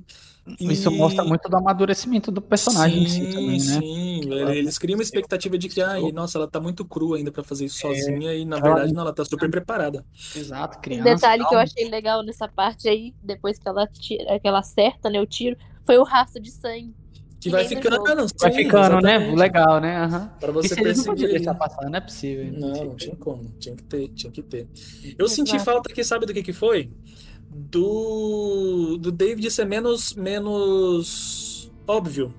[0.60, 3.58] E- Isso mostra muito do amadurecimento do personagem em si sim, também, né?
[3.60, 7.44] Sim, eles criam uma expectativa de que, ai, nossa, ela tá muito crua ainda pra
[7.44, 8.60] fazer isso sozinha, e na É.
[8.60, 10.06] Ela- verdade não, ela tá super preparada.
[10.36, 11.04] Exato, Um criança.
[11.16, 15.10] detalhe que eu achei legal nessa parte aí, depois que ela, tira, que ela acerta
[15.10, 16.96] né, o tiro, foi o rastro de sangue.
[17.40, 18.28] Que vai ficando, jogo.
[18.42, 19.12] Vai sim, ficando, né?
[19.16, 19.36] exatamente.
[19.38, 19.98] Legal, né?
[19.98, 20.32] Aham.
[20.40, 22.52] Pra você Isso eles não deixar passar, não é possível.
[22.52, 24.68] Não, não tinha como, tinha que ter, tinha que ter.
[25.20, 25.64] Eu senti Exato.
[25.66, 26.90] falta aqui, sabe do que que foi?
[27.60, 32.32] Do, do David ser menos, menos óbvio,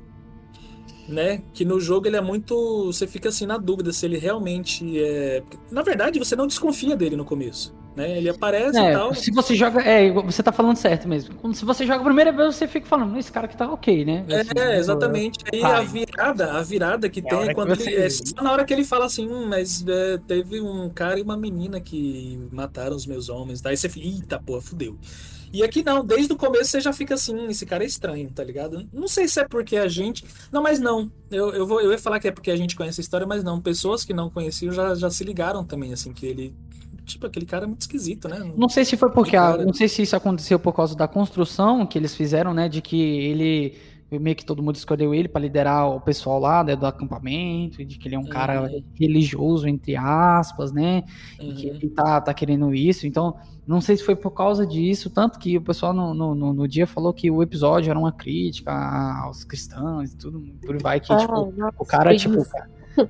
[1.08, 1.42] né?
[1.52, 5.42] Que no jogo ele é muito, você fica assim na dúvida se ele realmente é...
[5.72, 8.16] Na verdade, você não desconfia dele no começo, né?
[8.18, 9.12] Ele aparece e É, tal.
[9.14, 9.80] se você joga.
[9.82, 11.34] É, você tá falando certo mesmo.
[11.34, 14.04] Quando, se você joga a primeira vez, você fica falando, esse cara aqui tá ok,
[14.04, 14.24] né?
[14.28, 15.38] Assim, É, exatamente.
[15.52, 15.72] Aí Vai.
[15.72, 18.02] a virada, a virada que É tem é que quando você- ele.
[18.02, 21.22] É só na hora que ele fala assim, hum, mas é, teve um cara e
[21.22, 23.60] uma menina que mataram os meus homens.
[23.60, 24.96] Daí você fica, eita porra, fudeu.
[25.50, 28.44] E aqui não, desde o começo você já fica assim, esse cara é estranho, tá
[28.44, 28.86] ligado?
[28.92, 30.22] Não sei se é porque a gente.
[30.52, 31.10] Não, mas não.
[31.30, 33.42] Eu, eu, vou, eu ia falar que é porque a gente conhece a história, mas
[33.42, 33.58] não.
[33.58, 36.54] Pessoas que não conheciam já, já se ligaram também, assim, que ele.
[37.08, 38.38] Tipo, aquele cara é muito esquisito, né?
[38.56, 39.64] Não sei se foi porque a, Cara.
[39.64, 43.00] não sei se isso aconteceu por causa da construção que eles fizeram, né, de que
[43.00, 43.76] ele
[44.10, 47.84] meio que todo mundo escolheu ele pra liderar o pessoal lá né, do acampamento, e
[47.84, 48.82] de que ele é um cara Uhum.
[48.94, 51.02] religioso entre aspas, né,
[51.38, 51.74] e que Uhum.
[51.76, 53.06] ele tá, tá querendo isso.
[53.06, 53.34] Então,
[53.66, 56.66] não sei se foi por causa disso, tanto que o pessoal no, no, no- no
[56.68, 58.72] dia falou que o episódio era uma crítica
[59.24, 62.50] aos cristãos e tudo, por aí vai que Ah, tipo, nossa, o cara tipo isso.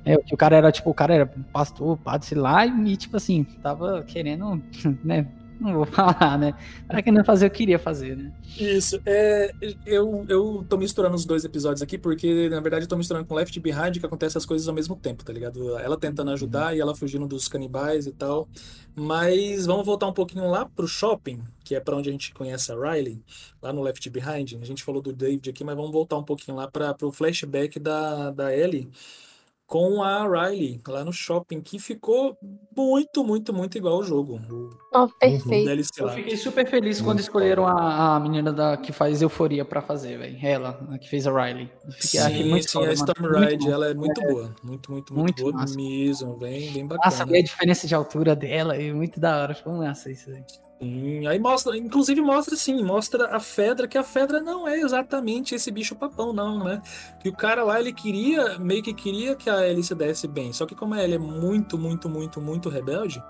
[0.05, 3.43] É, o cara era, tipo, o cara era pastor, padre, sei lá, e, tipo assim,
[3.43, 4.61] tava querendo,
[5.03, 5.27] né?
[5.59, 6.53] Não vou falar, né?
[6.87, 8.31] Tava querendo fazer o que queria fazer, né?
[8.57, 9.01] Isso.
[9.05, 9.51] É,
[9.85, 13.35] eu, eu tô misturando os dois episódios aqui, porque, na verdade, eu tô misturando com
[13.35, 15.77] Left Behind, que acontece as coisas ao mesmo tempo, tá ligado?
[15.77, 18.47] Ela tentando ajudar e ela fugindo dos canibais e tal.
[18.95, 22.71] Mas vamos voltar um pouquinho lá pro shopping, que é para onde a gente conhece
[22.71, 23.21] a Riley,
[23.61, 24.53] lá no Left Behind.
[24.61, 27.77] A gente falou do David aqui, mas vamos voltar um pouquinho lá para pro flashback
[27.79, 28.89] da, da Ellie
[29.69, 32.35] com a Riley lá no shopping, que ficou
[32.75, 34.39] muito, muito, muito igual ao jogo.
[34.93, 35.65] Oh, perfeito.
[35.65, 39.81] DLC Eu fiquei super feliz quando escolheram a, a menina da, que faz euforia pra
[39.81, 40.37] fazer, velho.
[40.41, 41.69] Ela, a que fez a Riley.
[41.91, 43.05] Fiquei, Sim, muito sim, foda, a mano.
[43.05, 43.71] Storm Muito Ride, bom.
[43.71, 44.55] ela é muito boa.
[44.63, 45.75] Muito, muito, muito, Muito boa massa.
[45.75, 46.37] mesmo.
[46.37, 47.05] Bem, bem bacana.
[47.05, 49.53] Nossa, a diferença de altura dela e muito da hora.
[49.53, 50.43] Ficou massa isso aí.
[50.81, 55.53] Sim, aí mostra, inclusive mostra sim, mostra a Fedra, que a Fedra não é exatamente
[55.53, 56.81] esse bicho papão, não, né?
[57.19, 60.53] Que o cara lá, ele queria, meio que queria que a Ellie se desse bem.
[60.53, 63.23] Só que como ela é muito, muito, muito, muito rebelde,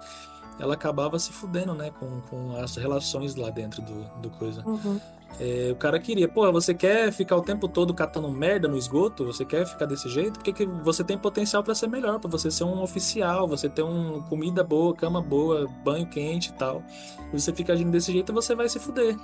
[0.59, 1.91] ela acabava se fudendo, né?
[1.99, 4.64] Com, com as relações lá dentro do, do coisa.
[4.66, 4.99] Uhum.
[5.40, 9.25] É, o cara queria, pô, você quer ficar o tempo todo catando merda no esgoto?
[9.25, 10.33] Você quer ficar desse jeito?
[10.33, 13.83] Porque que você tem potencial pra ser melhor, pra você ser um oficial, você ter
[13.83, 16.83] um comida boa, cama boa, banho quente e tal.
[17.32, 19.17] E você fica agindo desse jeito, você vai se fuder.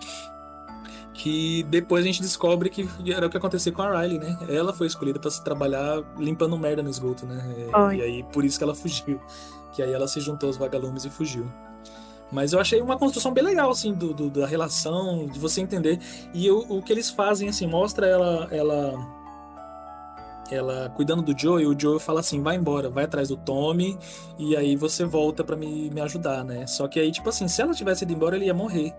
[1.14, 4.38] Que depois a gente descobre que era o que aconteceu com a Riley, né?
[4.50, 7.42] Ela foi escolhida pra se trabalhar limpando merda no esgoto, né?
[7.92, 7.96] É.
[7.96, 9.20] E aí por isso que ela fugiu.
[9.76, 11.46] Que aí ela se juntou aos vagalumes e fugiu.
[12.32, 16.00] Mas eu achei uma construção bem legal, assim, do, do- da relação, de você entender.
[16.34, 18.94] E eu- o que eles fazem, assim, mostra ela, ela,
[20.52, 23.98] ela cuidando do Joe, e o Joe fala assim, vai embora, vai atrás do Tommy,
[24.38, 26.68] e aí você volta pra me, me ajudar, né?
[26.68, 28.94] Só que aí, tipo assim, se ela tivesse ido embora, ele ia morrer.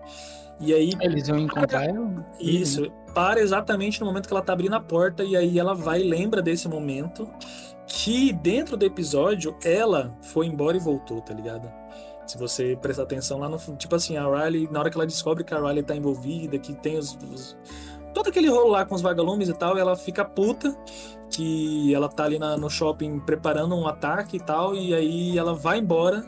[0.59, 2.25] E aí, Eles iam encontrar ela.
[2.39, 6.01] isso, para exatamente no momento que ela tá abrindo a porta, e aí ela vai
[6.01, 7.29] e lembra desse momento,
[7.87, 11.71] que dentro do episódio, ela foi embora e voltou, tá ligado?
[12.25, 13.57] Se você prestar atenção lá no.
[13.77, 16.73] Tipo assim, a Riley, na hora que ela descobre que a Riley tá envolvida, que
[16.73, 17.17] tem os.
[17.33, 17.57] os-
[18.13, 20.75] todo aquele rolo lá com os vagalumes e tal, ela fica puta
[21.29, 25.53] que ela tá ali na- no shopping preparando um ataque e tal, e aí ela
[25.53, 26.25] vai embora.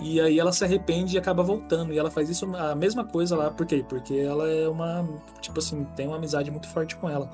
[0.00, 1.92] E aí ela se arrepende e acaba voltando.
[1.92, 3.50] E ela faz isso a mesma coisa lá.
[3.50, 3.84] Por quê?
[3.88, 5.06] Porque ela é uma.
[5.40, 7.28] Tipo assim, tem uma amizade muito forte com ela.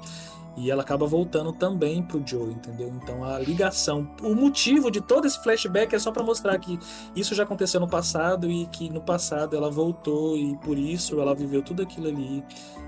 [0.57, 2.89] E ela acaba voltando também pro Joe, entendeu?
[2.89, 6.79] Então a ligação, o motivo de todo esse flashback é só pra mostrar que
[7.15, 11.35] isso já aconteceu no passado e que no passado ela voltou e por isso ela
[11.35, 12.45] viveu tudo aquilo ali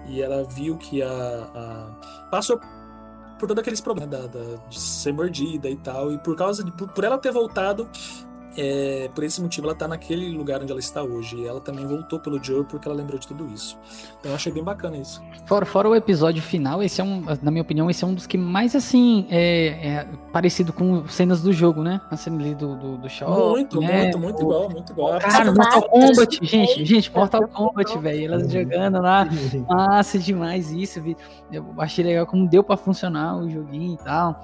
[0.06, 2.58] e ela viu que a, a- passou
[3.38, 6.72] por todos aqueles problemas da, da- de ser mordida e tal e por causa de
[6.72, 7.88] por, por ela ter voltado
[8.56, 11.86] é, por esse motivo ela tá naquele lugar onde ela está hoje e ela também
[11.86, 13.78] voltou pelo Joe porque ela lembrou de tudo isso.
[14.20, 15.22] Então eu achei bem bacana isso.
[15.46, 18.26] Fora, fora o episódio final, esse é um, na minha opinião, esse é um dos
[18.26, 22.00] que mais, assim, é, é parecido com cenas do jogo, né?
[22.10, 23.48] A cena ali do, do, do shopping.
[23.50, 24.02] muito, né?
[24.02, 25.18] muito, muito igual, muito igual.
[25.18, 26.46] Cara, Mortal Kombat, gente.
[26.46, 28.24] gente, gente, Mortal Kombat, velho.
[28.26, 29.26] Elas jogando lá,
[29.68, 31.00] massa demais isso.
[31.00, 31.16] vi-
[31.50, 34.40] Eu achei legal como deu pra funcionar o joguinho e tal.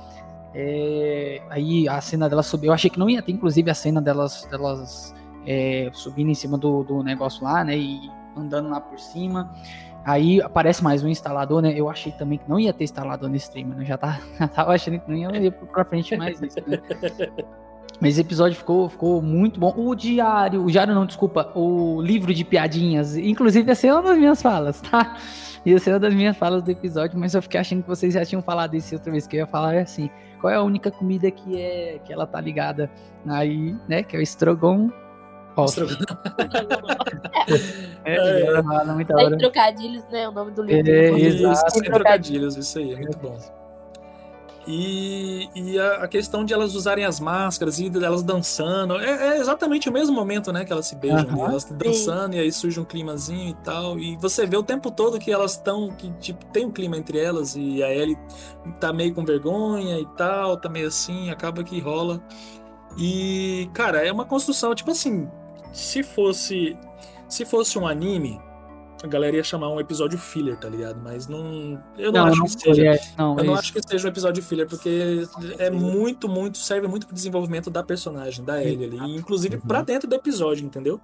[0.54, 4.00] É, aí a cena delas subir, eu achei que não ia ter, inclusive, a cena
[4.00, 5.14] delas, delas
[5.46, 7.76] é, subindo em cima do, do negócio lá, né?
[7.76, 9.52] E andando lá por cima.
[10.04, 11.72] Aí aparece mais um instalador, né?
[11.74, 13.76] Eu achei também que não ia ter instalador nesse stream, né?
[13.80, 14.20] Eu já, tá,
[14.54, 16.80] tava achando que não ia ir pra frente mais isso, né?
[18.00, 19.74] Mas esse episódio ficou, ficou muito bom.
[19.76, 23.16] O diário, o diário não, desculpa, o livro de piadinhas.
[23.16, 25.16] Inclusive, essa é uma das minhas falas, tá?
[25.66, 28.24] Ia ser uma das minhas falas do episódio, mas eu fiquei achando que vocês já
[28.24, 30.08] tinham falado isso outra vez, que eu ia falar assim,
[30.40, 32.90] qual é a única comida que é que ela tá ligada
[33.26, 34.02] aí, né?
[34.02, 34.90] Que é o estrogon.
[38.04, 38.14] É,
[38.58, 38.62] É.
[38.62, 39.38] fala muita Tem hora.
[39.38, 40.28] trocadilhos, né?
[40.28, 40.88] O nome do livro.
[40.90, 43.36] É, sem trocadilhos, isso aí, é muito bom.
[44.70, 49.40] E, e a, a questão de elas usarem as máscaras e elas dançando, é, é
[49.40, 52.78] exatamente o mesmo momento, né, que elas se beijam, né, elas dançando e aí surge
[52.78, 56.44] um climazinho e tal, e você vê o tempo todo que elas estão, que tipo,
[56.52, 58.18] tem um clima entre elas e a Ellie
[58.78, 62.22] tá meio com vergonha e tal, tá meio assim, acaba que rola.
[62.98, 65.30] E, cara, é uma construção, tipo assim,
[65.72, 66.76] se fosse
[67.26, 68.40] se fosse um anime,
[69.02, 71.00] a galera ia chamar um episódio filler, tá ligado?
[71.02, 72.86] Mas não, eu não, Não, acho não que seja.
[72.94, 73.60] é, não, Eu não isso.
[73.60, 75.22] acho que seja um episódio filler, porque
[75.58, 79.16] é muito, muito, serve muito pro desenvolvimento da personagem, da Ellie ali.
[79.16, 81.00] Inclusive pra dentro do episódio, entendeu?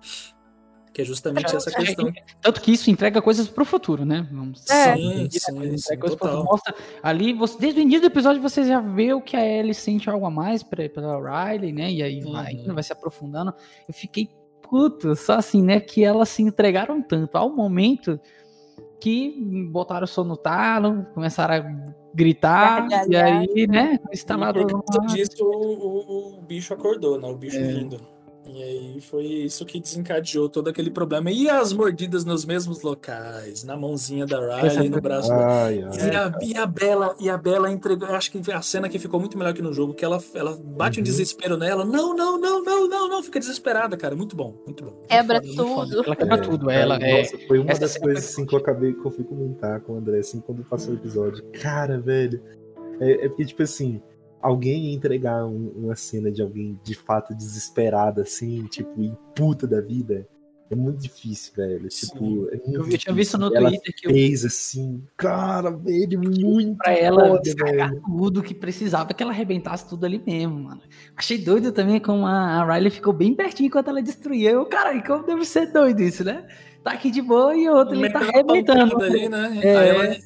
[0.92, 2.12] Que é justamente essa questão.
[2.40, 4.28] Tanto que isso entrega coisas pro futuro, né?
[4.30, 4.94] Vamos É.
[4.94, 6.30] Sim, Isso, sim, entrega sim, coisas pro total.
[6.30, 6.44] futuro.
[6.44, 9.74] Mostra ali, você, desde o início do episódio, você já vê o que a Ellie
[9.74, 11.16] sente algo a mais pra, pela
[11.52, 11.90] Riley, né?
[11.90, 12.74] E aí vai, Uhum.
[12.74, 13.52] vai se aprofundando.
[13.88, 14.30] Eu fiquei
[14.68, 15.80] puto, só assim, né?
[15.80, 18.18] Que elas se entregaram tanto ao momento
[19.00, 19.38] que
[19.70, 24.66] botaram o som no talo, começaram a gritar, e aí, né, instalador.
[24.66, 27.28] por causa disso, o, o- o bicho acordou, né?
[27.28, 27.60] O bicho É.
[27.60, 28.00] rindo.
[28.54, 31.28] E aí foi isso que desencadeou todo aquele problema.
[31.30, 35.64] E as mordidas nos mesmos locais, na mãozinha da Riley, no braço da...
[35.64, 38.08] Ai, E a, e a Bela, e a Bela entregou.
[38.10, 40.98] Acho que a cena que ficou muito melhor que no jogo, que ela, ela bate
[40.98, 41.04] um Uhum.
[41.04, 41.84] desespero nela.
[41.84, 43.22] Não, não, não, não, não, não.
[43.24, 44.14] Fica desesperada, cara.
[44.14, 45.02] Muito bom, muito bom.
[45.08, 45.68] Quebra Muito tudo.
[45.74, 45.94] foda.
[46.06, 47.18] Ela quebra tudo, ela Cara, é.
[47.22, 49.94] Nossa, foi uma essa das coisas assim que eu acabei que eu fui comentar com
[49.94, 51.42] o André, assim, quando passou o episódio.
[51.60, 52.40] Cara, velho.
[53.00, 54.00] É, é porque, tipo assim,
[54.44, 59.80] alguém entregar um- uma cena de alguém de fato desesperado, assim, tipo, e puta da
[59.80, 60.28] vida,
[60.70, 61.88] é muito difícil, velho.
[61.88, 63.66] Tipo, é muito Eu, eu tinha visto no difícil.
[63.66, 68.02] Ela Twitter que eu fez assim, cara, velho, muito pra ela foda, velho.
[68.04, 70.82] tudo que precisava que ela arrebentasse tudo ali mesmo, mano.
[71.16, 74.50] Achei doido também como a, a Riley ficou bem pertinho enquanto ela destruía.
[74.50, 76.46] Eu, cara, como deve ser doido isso, né?
[76.84, 79.02] Tá aqui de boa e o outro ele tá arrebentando.
[79.02, 79.58] ali, né?
[79.62, 79.76] É.
[79.76, 80.16] Aí ela-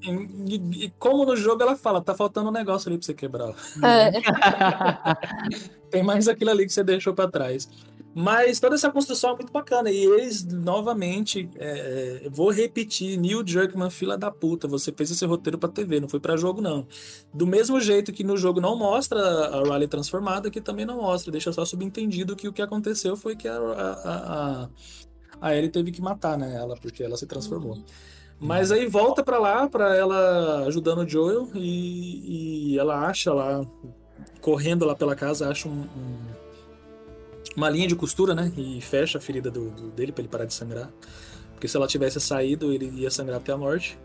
[0.48, 3.54] e, e- como no jogo ela fala, tá faltando um negócio ali pra você quebrar.
[3.84, 4.10] É.
[5.90, 7.68] Tem mais aquilo ali que você deixou pra trás.
[8.14, 9.90] Mas toda essa construção é muito bacana.
[9.90, 14.66] E eles, novamente, é, é, vou repetir: Neil Druckmann, fila da puta.
[14.66, 16.86] Você fez esse roteiro pra TV, não foi pra jogo, não.
[17.32, 21.30] Do mesmo jeito que no jogo não mostra a Riley transformada, que também não mostra.
[21.30, 23.92] Deixa só subentendido que o que aconteceu foi que a, a,
[24.64, 24.68] a,
[25.40, 27.78] a Ellie teve que matar né, ela, porque ela se transformou.
[28.40, 33.66] Mas aí volta pra lá, pra ela ajudando o Joel, e, e ela acha lá,
[34.40, 36.38] correndo lá pela casa, acha um- um-
[37.56, 38.52] uma linha de costura, né?
[38.56, 40.88] E fecha a ferida do, do- dele pra ele parar de sangrar.
[41.54, 43.98] Porque se ela tivesse saído, ele ia sangrar até a morte.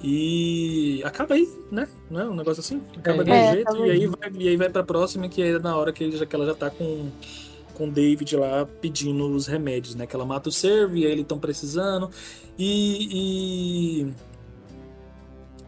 [0.00, 1.88] E acaba aí, né?
[2.10, 2.80] Não é um negócio assim?
[2.96, 3.24] Acaba É.
[3.24, 3.90] desse É, jeito, e aí.
[3.90, 6.36] aí vai, e aí vai pra próxima, que é na hora que, ele já, que
[6.36, 7.10] ela já tá com
[7.74, 10.06] com o David lá pedindo os remédios, né?
[10.06, 12.08] Que ela mata o servo e aí eles estão precisando.
[12.58, 14.14] E, e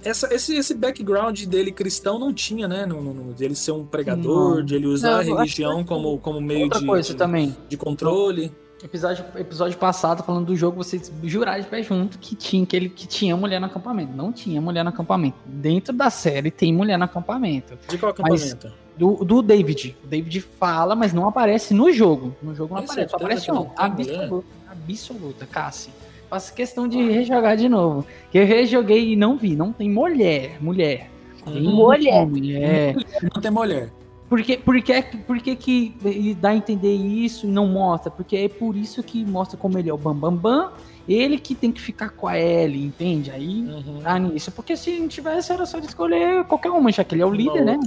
[0.09, 2.87] essa, esse, esse background dele cristão não tinha, né?
[2.87, 4.65] No, no- no- de ele ser um pregador, Não.
[4.65, 7.57] de ele usar Não, a religião que- como, como meio Outra de, coisa de, também.
[7.69, 8.53] de controle.
[8.85, 12.89] Episódio, episódio passado, falando do jogo, vocês juraram de pé junto que tinha, que ele,
[12.91, 14.13] que tinha mulher no acampamento.
[14.15, 15.39] Não tinha mulher no acampamento.
[15.47, 17.77] Dentro da série tem mulher no acampamento.
[17.89, 18.86] De qual Mas- acampamento?
[18.97, 19.95] Do, do David.
[20.03, 22.35] O David fala, mas não aparece no jogo.
[22.43, 23.11] No jogo não Tem aparece.
[23.11, 23.55] Só certeza aparece um.
[23.55, 24.21] mulher?
[24.23, 24.47] Absoluta.
[24.71, 25.91] Absoluta, Cassi.
[26.31, 28.05] Faço questão de rejogar de novo.
[28.31, 29.55] Que eu rejoguei e não vi.
[29.55, 30.57] Não tem mulher.
[30.61, 31.11] Mulher.
[31.45, 32.23] Tem Mulher.
[32.23, 32.95] homem, é.
[33.35, 33.93] Não tem mulher.
[34.29, 38.11] Por que, por que, por que, que ele dá a entender isso e não mostra?
[38.11, 40.35] Porque é por isso que mostra como ele é o Bambambam.
[40.37, 40.73] Bam, Bam,
[41.09, 43.31] ele que tem que ficar com a Ellie, entende?
[43.31, 44.01] Aí Uhum.
[44.03, 44.51] tá nisso.
[44.51, 47.29] Porque se não tivesse, era só de escolher qualquer uma, já que ele é o
[47.29, 47.79] Uma líder, né?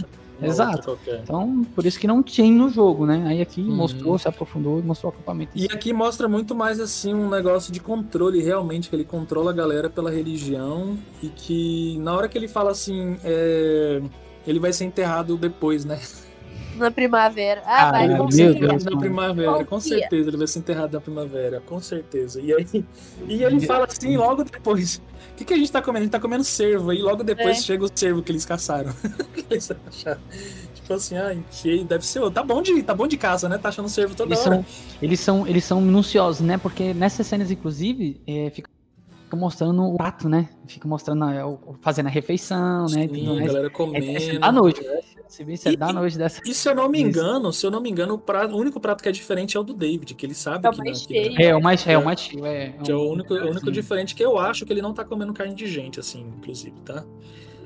[0.41, 0.97] Exato.
[1.23, 3.23] Então, por isso que não tinha no jogo, né?
[3.27, 3.75] Aí aqui Uhum.
[3.75, 5.51] mostrou, se aprofundou, mostrou o acampamento.
[5.55, 9.53] E aqui mostra muito mais assim um negócio de controle, realmente, que ele controla a
[9.53, 14.01] galera pela religião e que na hora que ele fala assim, é,
[14.47, 15.99] ele vai ser enterrado depois, né?
[16.79, 17.61] Na primavera.
[17.65, 18.89] Ah, vai, com Ele vai ser meu certeza.
[18.89, 22.39] na primavera, com certeza, ele vai ser enterrado na primavera, com certeza.
[22.41, 22.85] E aí,
[23.27, 25.01] e ele fala assim logo depois.
[25.31, 25.99] O que, que a gente tá comendo?
[26.01, 27.61] A gente tá comendo cervo, aí logo depois É.
[27.61, 28.91] chega o cervo que eles caçaram.
[29.33, 30.19] Que eles acharam.
[30.75, 32.29] Tipo assim, ah, que deve ser.
[32.31, 33.57] Tá bom de, tá bom de caça, né?
[33.57, 34.55] Tá achando cervo toda Eles hora.
[34.55, 34.65] são,
[35.01, 36.57] eles, são, eles são minuciosos, né?
[36.57, 38.69] Porque nessas cenas, inclusive, é, fica
[39.29, 40.49] fica mostrando o prato, né?
[40.67, 41.23] Fica mostrando
[41.81, 43.03] fazendo a refeição, né?
[43.03, 44.05] e tudo Sim, a galera É, comendo.
[44.17, 44.81] é da noite.
[44.81, 44.99] né?
[45.27, 46.41] Se bem é da noite dessa.
[46.43, 48.79] E se eu não me engano, se eu não me engano, o, prato, o único
[48.79, 51.01] prato que é diferente é o do David, que ele sabe É o que, mais
[51.01, 51.41] não, que, cheio.
[51.41, 52.43] É, o mais, é, o mais cheio.
[52.47, 53.71] É, que é o único, o único sim.
[53.71, 57.05] diferente que eu acho que ele não tá comendo carne de gente, assim, inclusive, tá?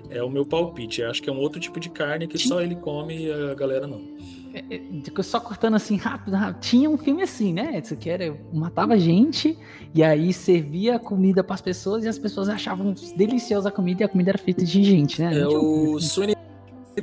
[0.09, 0.99] É o meu palpite.
[0.99, 3.53] Eu acho que é um outro tipo de carne que só ele come e a
[3.53, 4.01] galera não.
[4.53, 6.61] É, é, Só cortando assim rápido, rápido.
[6.61, 7.81] Tinha um filme assim, né?
[7.83, 9.57] Isso que era matava gente
[9.93, 14.05] e aí servia comida para as pessoas e as pessoas achavam deliciosa a comida e
[14.05, 15.39] a comida era feita de gente, né?
[15.39, 16.07] É o assim.
[16.07, 16.35] Sweeney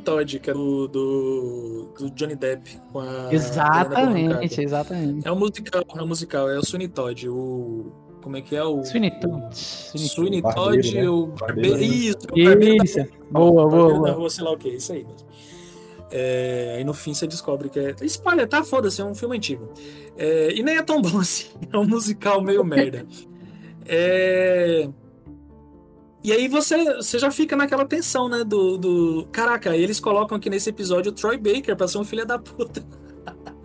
[0.05, 5.27] Todd, que é do, do, do Johnny Depp com a Exatamente, exatamente.
[5.27, 8.62] É um musical, é um musical, é o Sweeney Todd, o como é que é
[8.62, 9.49] o Sweeney Todd.
[9.53, 11.09] Sweeney Todd, né?
[11.09, 11.85] o Barbeiro, barbeiro, né?
[11.85, 14.12] isso, o barbeiro da Isso, boa, boa, da boa.
[14.12, 15.27] rua, sei lá o que, isso aí mesmo.
[16.11, 17.95] É, aí no fim você descobre que é.
[18.03, 18.65] Spoiler, tá?
[18.65, 19.73] Foda-se, é um filme antigo.
[20.17, 21.47] É, e nem é tão bom assim.
[21.73, 23.07] É um musical meio merda.
[23.87, 24.89] É,
[26.23, 28.45] E aí você, você já fica naquela tensão, né?
[28.45, 29.29] Do, do.
[29.33, 32.85] Caraca, eles colocam aqui nesse episódio o Troy Baker pra ser um filho da puta.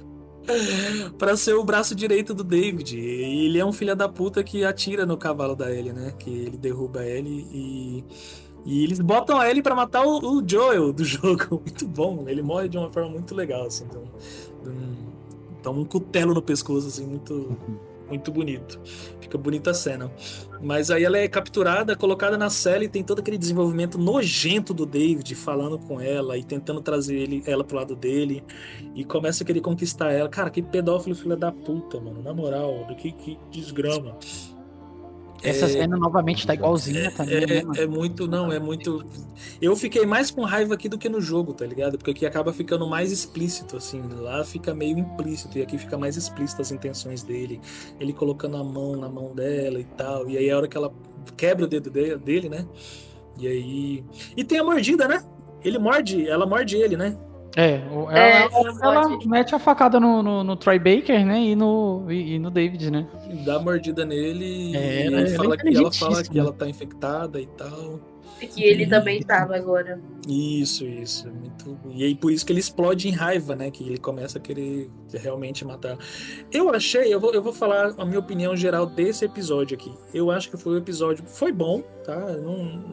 [1.17, 2.97] pra ser o braço direito do David.
[2.97, 6.13] E ele é um filho da puta que atira no cavalo da Ellie, né?
[6.17, 8.03] Que ele derruba a e.
[8.65, 11.61] E eles botam a Ellie pra matar o, o Joel do jogo.
[11.63, 12.25] Muito bom.
[12.27, 13.85] Ele morre de uma forma muito legal, assim.
[13.85, 14.03] Então,
[14.65, 14.95] um,
[15.61, 17.55] toma um cutelo no pescoço, assim, muito.
[18.09, 18.81] muito bonito.
[19.21, 20.11] Fica bonita a cena.
[20.63, 24.85] Mas aí ela é capturada, colocada na cela e tem todo aquele desenvolvimento nojento do
[24.85, 28.43] David falando com ela e tentando trazer ele, ela pro lado dele.
[28.95, 30.27] E começa a querer conquistar ela.
[30.27, 32.23] Cara, que pedófilo filha da puta, mano.
[32.23, 34.17] Na moral, que, que desgrama.
[35.43, 39.05] Essa É, cena novamente tá igualzinha também, É, né, é muito, não, é muito.
[39.61, 41.97] Eu fiquei mais com raiva aqui do que no jogo, tá ligado?
[41.97, 44.01] Porque aqui acaba ficando mais explícito, assim.
[44.19, 47.61] Lá fica meio implícito, e aqui fica mais explícito as intenções dele.
[47.99, 50.27] Ele colocando a mão na mão dela e tal.
[50.29, 50.91] E aí a hora que ela
[51.37, 52.65] quebra o dedo de- dele, né?
[53.37, 54.03] E aí.
[54.35, 55.23] E tem a mordida, né?
[55.63, 57.15] Ele morde, ela morde ele, né?
[57.55, 61.39] É, o- ela, É, ela- ela mete a facada no, no, no Troy Baker, né?
[61.41, 63.07] E no, e, e no David, né?
[63.45, 67.39] Dá a mordida nele e É, é fala que ela fala que ela tá infectada
[67.39, 67.99] e tal.
[68.53, 69.97] Que ele também tava agora.
[70.27, 71.29] Isso, isso.
[71.29, 71.79] é Muito...
[71.91, 73.71] E aí por isso que ele explode em raiva, né?
[73.71, 75.97] Que ele começa a querer realmente matar.
[76.51, 79.93] Eu achei, eu vou, eu vou falar a minha opinião geral desse episódio aqui.
[80.13, 81.23] Eu acho que foi um episódio.
[81.25, 82.19] Foi bom, tá?
[82.33, 82.83] Não,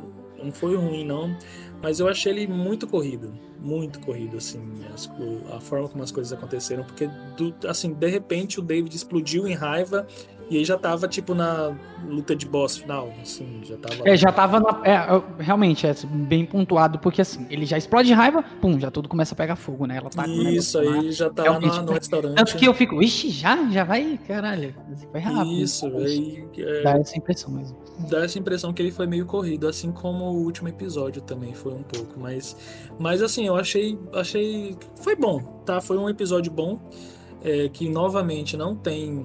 [0.45, 1.37] não foi ruim, não.
[1.83, 3.33] Mas eu achei ele muito corrido.
[3.63, 4.61] Muito corrido, assim.
[4.93, 5.09] as
[5.53, 6.83] a forma como as coisas aconteceram.
[6.85, 10.07] Porque, do- assim, de repente o David explodiu em raiva.
[10.53, 11.75] E aí já tava, tipo, na
[12.07, 13.11] luta de boss final.
[13.23, 14.07] Assim, já tava.
[14.07, 14.83] É, já tava na.
[14.85, 19.09] É, realmente, é bem pontuado, porque assim, ele já explode de raiva, pum, já tudo
[19.09, 19.97] começa a pegar fogo, né?
[19.97, 21.01] Ela tá Isso, negócio lá.
[21.01, 22.37] aí já tá no, no restaurante.
[22.37, 23.67] Tanto que eu fico, ixi, já?
[23.71, 24.21] Já vai?
[24.29, 24.75] Caralho,
[25.11, 25.53] foi rápido.
[25.53, 27.79] Isso, aí, é, Dá essa impressão mesmo.
[28.11, 31.73] dá essa impressão que ele foi meio corrido, assim como o último episódio também foi
[31.73, 32.55] um pouco, mas,
[32.99, 35.81] mas assim, eu achei, achei, foi bom, tá?
[35.81, 36.79] Foi um episódio bom,
[37.43, 39.25] é, que novamente não tem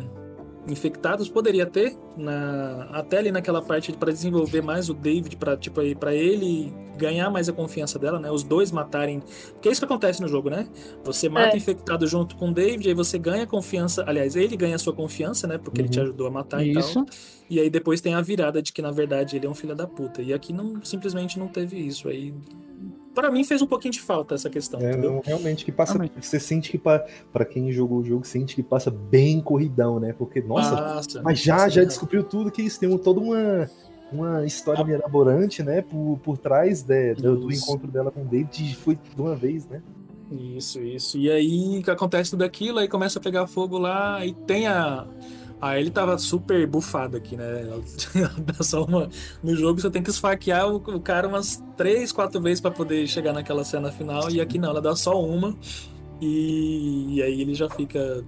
[0.67, 5.79] infectados, poderia ter na até ali naquela parte para desenvolver mais o David para tipo
[5.79, 8.29] aí para ele ganhar mais a confiança dela, né?
[8.31, 9.21] Os dois matarem,
[9.53, 10.67] porque é isso que acontece no jogo, né?
[11.03, 11.57] Você mata É.
[11.57, 15.45] infectado junto com o David, aí você ganha confiança, aliás, ele ganha a sua confiança,
[15.47, 15.57] né?
[15.57, 16.05] Porque ele te Uhum.
[16.05, 16.81] ajudou a matar e tal.
[16.81, 17.05] Isso.
[17.49, 19.87] E aí depois tem a virada de que na verdade ele é um filho da
[19.87, 20.21] puta.
[20.21, 22.09] E aqui não simplesmente não teve isso.
[22.09, 22.33] Aí
[23.17, 25.93] para mim fez um pouquinho de falta essa questão, É, não, realmente que passa.
[25.93, 26.23] Realmente.
[26.23, 30.13] Você sente que pa- pra quem jogou o jogo, sente que passa bem corridão, né?
[30.15, 33.19] Porque, nossa, Passa, mas já, passa já bem descobriu tudo que isso tem um- toda
[33.19, 33.67] uma,
[34.11, 35.81] uma história mirabolante, né?
[35.81, 38.75] Por, por trás de- do, do encontro dela com o David.
[38.75, 39.81] Foi de uma vez, né?
[40.31, 41.17] Isso, isso.
[41.17, 45.07] E aí que acontece tudo aquilo, aí começa a pegar fogo lá, e tem a.
[45.59, 47.61] A Ellie tava super bufada aqui, né?
[47.61, 47.83] Ela,
[48.15, 49.09] ela dá só uma.
[49.43, 53.33] No jogo você tem que esfaquear o, cara umas três, quatro vezes pra poder chegar
[53.33, 55.55] naquela cena final, e aqui não, ela dá só uma.
[56.21, 58.23] E, e aí ele já fica.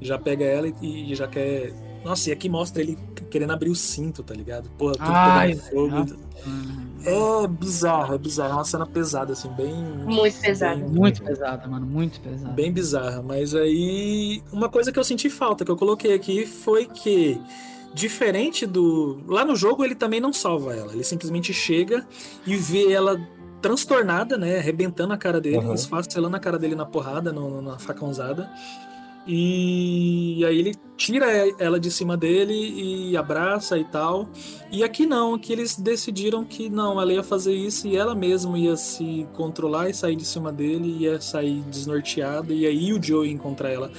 [0.00, 1.72] Já pega ela e, e já quer.
[2.04, 2.98] Nossa, e aqui mostra ele
[3.30, 4.68] querendo abrir o cinto, tá ligado?
[4.78, 6.23] Porra, tudo Ai, pegando fogo.
[7.04, 8.50] É bizarro, é bizarro.
[8.52, 9.74] É uma cena pesada, assim, bem.
[9.74, 10.80] Muito pesado.
[10.80, 12.52] bem- Muito pesada, mano, muito pesada.
[12.54, 16.86] Bem bizarra, mas aí uma coisa que eu senti falta, que eu coloquei aqui, foi
[16.86, 17.38] que,
[17.92, 19.20] diferente do.
[19.26, 22.06] Lá no jogo ele também não salva ela, ele simplesmente chega
[22.46, 23.20] e vê ela
[23.60, 24.58] transtornada, né?
[24.58, 25.74] Arrebentando a cara dele, Aham.
[25.74, 28.50] esfacelando a cara dele na porrada, no- na facãozada.
[29.26, 31.26] E aí ele tira
[31.58, 32.52] ela de cima dele
[33.10, 34.28] e abraça e tal.
[34.70, 38.58] E aqui não, que eles decidiram que não, ela ia fazer isso e ela mesma
[38.58, 43.26] ia se controlar e sair de cima dele, ia sair desnorteada e aí o Joe
[43.26, 43.90] ia encontrar ela.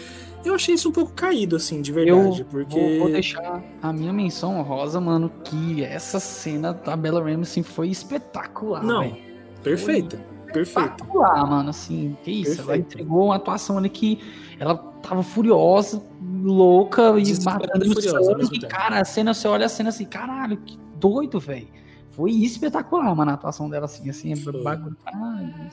[0.44, 2.80] Eu achei isso um pouco caído, assim, de verdade, Eu porque.
[2.80, 7.90] vou, vou deixar a minha menção honrosa, mano, que essa cena da Bella Ramsey foi
[7.90, 9.18] espetacular, Não, velho.
[9.64, 10.18] perfeita,
[10.54, 10.92] perfeita.
[10.92, 12.86] Espetacular, mano, assim, que isso, ela Perfeito.
[12.94, 14.20] entregou uma atuação ali que
[14.60, 16.02] ela tava furiosa,
[16.44, 20.58] louca e matando e furiosa e, cara, a cena, você olha a cena assim, caralho,
[20.58, 21.68] que doido, velho.
[22.12, 24.96] Foi espetacular, mano, a atuação dela, assim, assim, é bagulho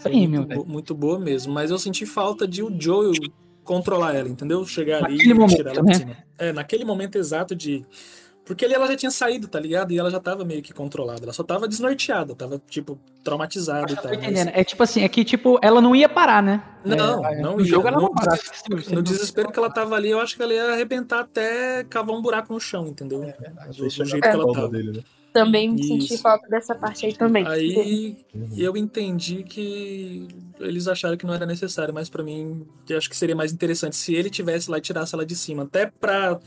[0.03, 3.13] prêmio, muito, muito boa mesmo, mas eu senti falta de o Joe
[3.63, 4.65] controlar ela, entendeu?
[4.67, 5.93] Chegar ali Naquele e momento, tirar ela né?
[5.93, 6.17] de cima.
[6.39, 7.85] É, naquele momento exato de.
[8.55, 9.93] Porque ali ela já tinha saído, tá ligado?
[9.93, 11.23] E ela já tava meio que controlada.
[11.23, 14.05] Ela só tava desnorteada, tava, tipo, traumatizada e tal.
[14.07, 14.51] mas- entendendo.
[14.55, 16.63] É tipo assim, é que, tipo, ela não ia parar, né?
[16.85, 17.67] Não, É, não no ia.
[17.67, 18.41] jogo ela no, não parava.
[18.91, 22.21] no desespero que ela tava ali, eu acho que ela ia arrebentar até cavar um
[22.23, 23.21] buraco no chão, entendeu?
[23.21, 24.69] do, do Deixa jeito na que ela tava.
[24.69, 25.03] dele, né?
[25.33, 25.89] Também Isso.
[25.89, 27.47] senti falta dessa parte aí também.
[27.47, 28.19] Aí
[28.55, 30.29] eu entendi que
[30.61, 33.97] eles acharam que não era necessário, mas pra mim eu acho que seria mais interessante
[33.97, 35.63] se ele tivesse lá e tirasse ela de cima.
[35.63, 36.39] Até pra.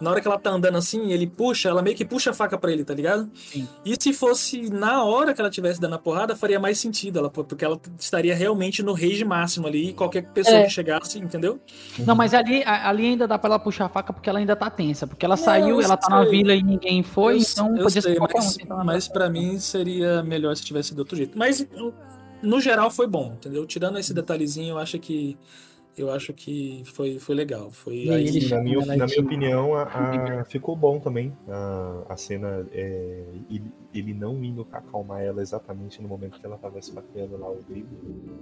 [0.00, 2.56] Na hora que ela tá andando assim, ele puxa, ela meio que puxa a faca
[2.56, 3.30] pra ele, tá ligado?
[3.34, 3.68] Sim.
[3.84, 7.30] E se fosse na hora que ela tivesse dando a porrada, faria mais sentido, ela,
[7.30, 10.64] porque ela estaria realmente no rage máximo ali, e qualquer pessoa É.
[10.64, 11.60] que chegasse, entendeu?
[11.98, 14.70] Não, mas ali, ali ainda dá pra ela puxar a faca porque ela ainda tá
[14.70, 15.06] tensa.
[15.06, 18.00] Porque ela Não, saiu, ela tá na vila e ninguém foi, eu, então eu podia
[18.02, 18.58] sei, ser mas, um.
[18.58, 21.36] tentando mas para mim seria melhor se tivesse de outro jeito.
[21.38, 21.66] Mas
[22.42, 23.66] no geral foi bom, entendeu?
[23.66, 25.36] Tirando esse detalhezinho, eu acho que
[26.00, 27.70] Eu acho que foi, foi legal.
[27.70, 31.36] Foi E aí- ele- Na minha, na minha opinião, a, a- ficou bom também.
[31.48, 33.64] A, a cena, é, ele,
[33.94, 37.86] ele não indo acalmar ela exatamente no momento que ela tava esfaqueando lá o Grego.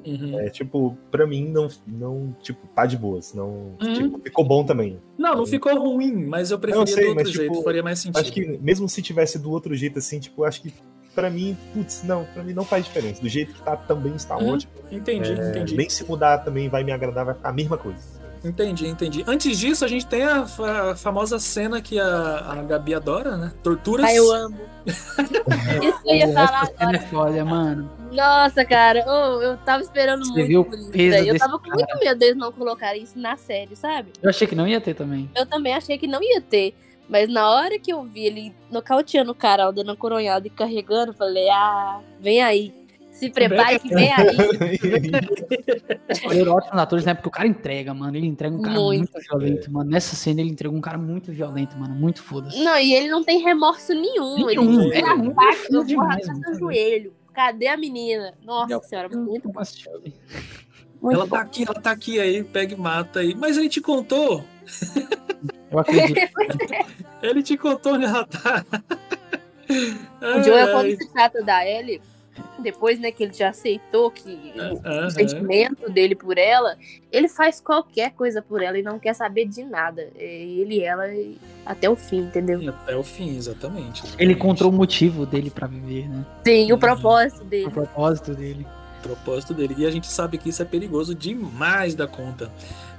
[0.07, 0.39] Uhum.
[0.41, 3.35] É, tipo, pra mim, não, não tipo, tá de boas.
[3.35, 3.93] Não, Uhum.
[3.95, 5.01] tipo, ficou bom também.
[5.19, 7.83] Não, não ficou ruim, mas eu preferia Eu sei, do outro mas, jeito, tipo, faria
[7.83, 8.21] mais sentido.
[8.21, 10.73] Acho que mesmo se tivesse do outro jeito, assim, tipo, acho que
[11.19, 13.21] pra mim, putz, não, pra mim não faz diferença.
[13.21, 14.55] Do jeito que tá também está Uhum.
[14.55, 14.73] ótimo.
[14.93, 15.77] Entendi, É, entendi.
[15.77, 17.99] Nem se mudar também vai me agradar, vai ficar a mesma coisa.
[18.45, 19.25] Entendi, entendi.
[19.27, 23.53] Antes disso, a gente tem a, fa- famosa cena que a, a Gabi adora, né?
[23.65, 24.07] Torturas.
[24.07, 24.57] Ai, eu amo.
[24.87, 27.91] Isso que eu ia falar Essa cena é foda, mano.
[28.13, 31.17] Nossa, cara, ô, eu tava esperando Você muito viu o peso.
[31.29, 34.13] Eu tava com muito medo deles não colocarem isso na série, sabe?
[34.23, 35.29] Eu achei que não ia ter também.
[35.37, 36.75] Eu também achei que não ia ter.
[37.09, 41.11] Mas na hora que eu vi ele nocauteando o cara, dando uma coronhada e carregando,
[41.11, 42.75] eu falei, ah, vem aí.
[43.11, 44.27] Se prepare que vem aí.
[46.09, 47.15] Escolheram ótimos atores, né?
[47.15, 48.17] Porque o cara entrega, mano.
[48.17, 49.29] Ele entrega um cara muito, Muito.
[49.29, 49.91] violento, mano.
[49.91, 51.95] Nessa cena ele entrega um cara muito violento, mano.
[51.97, 52.63] Muito foda-se.
[52.63, 54.47] Não, e ele não tem remorso nenhum.
[54.47, 56.45] Nenhum, ele é foda vou demais, arrastar mano.
[56.45, 57.13] seu joelho.
[57.35, 58.35] Cadê a menina?
[58.45, 59.63] Nossa Eu- senhora, muito bom.
[61.11, 63.35] Ela tá aqui, ela tá aqui, aí pega e mata aí.
[63.35, 64.45] Mas ele te contou.
[65.71, 66.33] Eu acredito.
[67.23, 68.65] Ele te contou ela tá.
[69.69, 72.01] O Joel, quando se trata da Ellie,
[72.59, 75.07] depois né, que ele já aceitou que o, Aham.
[75.07, 76.77] o sentimento dele por ela,
[77.13, 80.09] ele faz qualquer coisa por ela e não quer saber de nada.
[80.17, 81.05] É ele e ela
[81.65, 82.69] até o fim, entendeu?
[82.71, 84.03] Até o fim, exatamente.
[84.19, 86.25] Ele encontrou o motivo dele pra viver, né?
[86.47, 87.67] Sim, o propósito dele.
[87.67, 88.67] O propósito dele.
[89.03, 89.75] propósito dele.
[89.79, 92.51] E a gente sabe que isso é perigoso demais da conta.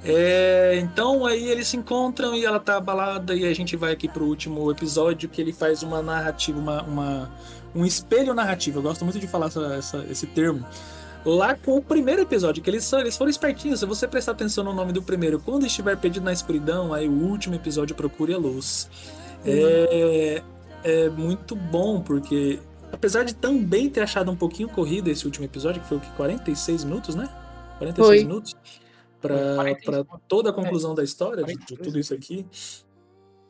[0.04, 4.08] É, então aí eles se encontram e ela tá abalada e a gente vai aqui
[4.08, 7.32] pro último episódio que ele faz uma narrativa, uma, uma-
[7.76, 8.80] um espelho narrativo.
[8.80, 10.66] Eu gosto muito de falar essa- essa- esse termo.
[11.26, 13.82] Lá com o primeiro episódio, que eles, são- eles foram espertinhos.
[13.82, 17.12] Se você prestar atenção no nome do primeiro, quando estiver perdido na escuridão, aí o
[17.12, 18.90] último episódio procure a luz.
[19.46, 20.42] É,
[20.84, 22.60] é muito bom, porque
[22.92, 26.10] apesar de também ter achado um pouquinho corrido esse último episódio, que foi o que?
[26.12, 27.28] 46 minutos, né?
[27.80, 28.20] 46 Foi.
[28.26, 28.56] minutos.
[29.22, 29.76] Pra
[30.28, 32.46] toda a conclusão da história, de, de tudo isso aqui.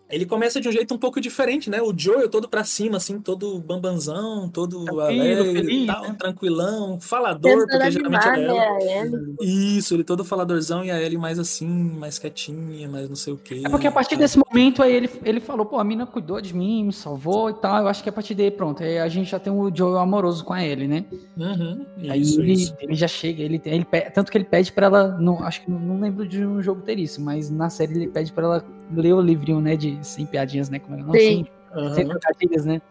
[0.10, 1.82] Ele começa de um jeito um pouco diferente, né?
[1.82, 6.16] O Joel todo pra cima, assim, todo bambanzão, todo Tranquilo, alegre, feliz, tal, né?
[6.18, 8.54] tranquilão, falador, Tentando porque geralmente é ela.
[8.54, 9.78] né, a Ellie.
[9.78, 13.38] Isso, ele todo faladorzão e a Ellie mais assim, mais quietinha, mais não sei o
[13.38, 13.62] quê.
[13.64, 16.56] É porque a partir desse momento aí ele, ele falou, pô, a mina cuidou de
[16.56, 17.78] mim, me salvou e tal.
[17.84, 20.44] Eu acho que a partir daí, pronto, aí a gente já tem o Joel amoroso
[20.44, 21.06] com a Ellie, né?
[21.38, 22.76] Uhum, Aí isso, ele, isso.
[22.80, 25.80] ele já chega, ele, ele tanto que ele pede pra ela, não, acho que não,
[25.80, 29.14] não lembro de um jogo ter isso, mas na série ele pede pra ela ler
[29.14, 31.20] o livrinho, né, de sem piadinhas, né, como é, não, Sim.
[31.20, 31.94] sem, Aham.
[31.96, 32.82] sem trocadilhas, né?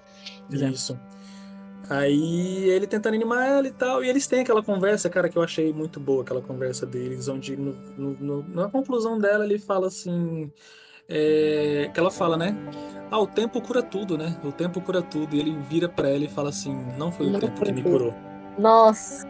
[0.51, 0.99] Isso.
[1.91, 5.43] Aí ele tentando animar ela e tal, e eles têm aquela conversa, cara, que eu
[5.43, 9.86] achei muito boa, aquela conversa deles, onde no, no- no- na conclusão dela ele fala
[9.86, 10.52] assim.
[11.09, 12.55] é, que ela fala, né?
[13.10, 14.36] Ah, o tempo cura tudo, né?
[14.44, 15.35] O tempo cura tudo.
[15.35, 17.73] E ele vira pra ela e fala assim: Não foi o Não tempo foi que
[17.73, 18.15] me curou.
[18.59, 19.27] Nossa,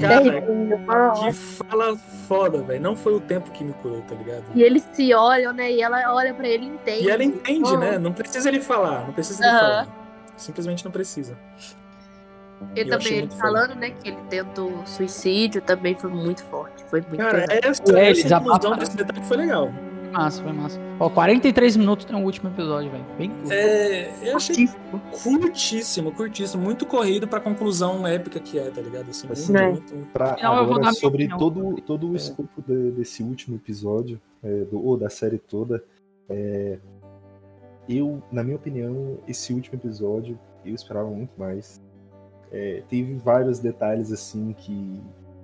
[0.00, 1.32] Cara, terrível, que nossa.
[1.32, 1.96] fala
[2.28, 2.80] foda, velho.
[2.80, 4.44] Não foi o tempo que me curou, tá ligado?
[4.54, 5.70] E eles se olham, né?
[5.72, 7.04] E ela olha pra ele e entende.
[7.04, 7.76] E ela entende, Nossa.
[7.78, 7.98] né?
[7.98, 9.60] Não precisa ele falar, não precisa ele Aham.
[9.60, 9.88] falar.
[10.36, 11.36] Simplesmente não precisa.
[12.74, 16.84] E também ele falando, né, que ele tentou suicídio também foi muito forte.
[16.84, 17.60] Foi muito Cara, pesado.
[17.66, 18.38] essa, ele essa já
[18.76, 19.70] desse detalhe foi legal.
[20.14, 20.80] Massa, foi massa.
[21.00, 23.04] Ó, 43 minutos tem o último episódio, velho.
[23.18, 23.52] Bem curto.
[23.52, 24.68] É, eu achei
[25.24, 29.10] curtíssimo, curtíssimo, muito corrido pra conclusão épica que é, tá ligado?
[29.10, 31.38] Assim, muito, Assim, muito, muito- Pra Final, eu vou dar agora, sobre opinião.
[31.38, 35.82] todo, todo o escopo de- desse último episódio, é, do, ou da série toda,
[36.28, 36.78] é,
[37.88, 41.80] eu, na minha opinião, esse último episódio, eu esperava muito mais.
[42.52, 45.00] É, teve vários detalhes, assim, que,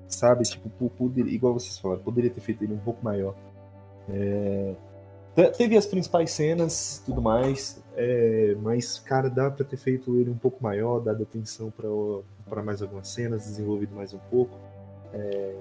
[0.06, 3.34] sabe, tipo, po- poder, igual vocês falaram, poderia ter feito ele um pouco maior.
[4.12, 4.74] É,
[5.34, 10.30] te- teve as principais cenas tudo mais, é, mas, cara, dá pra ter feito ele
[10.30, 11.72] um pouco maior, dado atenção
[12.48, 14.58] pra mais algumas cenas, desenvolvido mais um pouco.
[15.12, 15.54] É,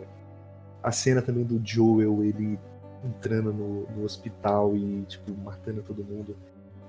[0.81, 2.57] a cena também do Joel, ele
[3.03, 6.35] entrando no, no hospital e, tipo, matando todo mundo.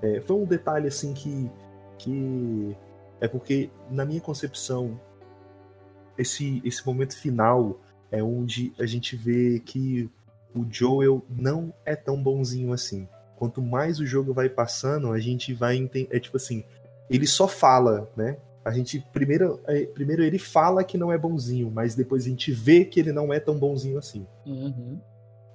[0.01, 1.49] É, foi um detalhe, assim, que,
[1.97, 2.75] que.
[3.19, 4.99] É porque, na minha concepção,
[6.17, 7.77] esse, esse momento final
[8.11, 10.09] é onde a gente vê que
[10.53, 13.07] o Joel não é tão bonzinho assim.
[13.35, 16.15] Quanto mais o jogo vai passando, a gente vai entender.
[16.15, 16.63] É tipo assim,
[17.09, 18.37] ele só fala, né?
[18.63, 22.51] A gente primeiro, é, primeiro ele fala que não é bonzinho, mas depois a gente
[22.51, 24.27] vê que ele não é tão bonzinho assim.
[24.45, 24.99] Uhum.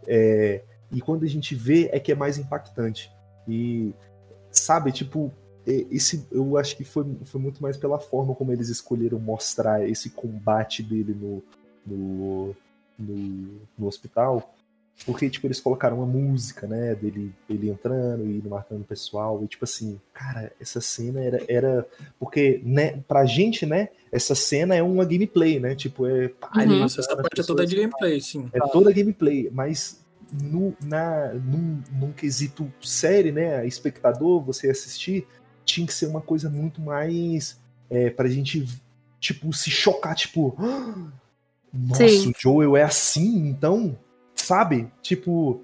[0.06, 3.12] É, e quando a gente vê é que é mais impactante.
[3.46, 3.94] E
[4.50, 5.32] sabe, tipo,
[5.66, 10.10] esse eu acho que foi, foi muito mais pela forma como eles escolheram mostrar esse
[10.10, 11.42] combate dele no,
[11.86, 12.56] no,
[12.98, 14.54] no, no hospital.
[15.04, 19.42] Porque, tipo, eles colocaram uma música, né, dele, dele entrando e indo matando o pessoal.
[19.44, 21.44] E, tipo assim, cara, essa cena era.
[21.48, 21.86] era
[22.18, 25.74] porque, né, pra gente, né, essa cena é uma gameplay, né?
[25.74, 26.28] Tipo, é.
[26.28, 26.84] pá, ele Uhum.
[26.84, 28.48] Essa parte é toda de gameplay, sim.
[28.52, 33.66] É toda gameplay, mas no, na, num, num quesito série, né?
[33.66, 35.26] Espectador, você assistir,
[35.64, 37.60] tinha que ser uma coisa muito mais
[37.90, 38.66] é, pra gente,
[39.20, 40.56] tipo, se chocar, tipo.
[40.58, 41.12] "Ah,
[41.72, 42.30] Nossa, Sim.
[42.30, 43.96] o Joel é assim, então,
[44.46, 44.88] sabe?
[45.02, 45.62] Tipo.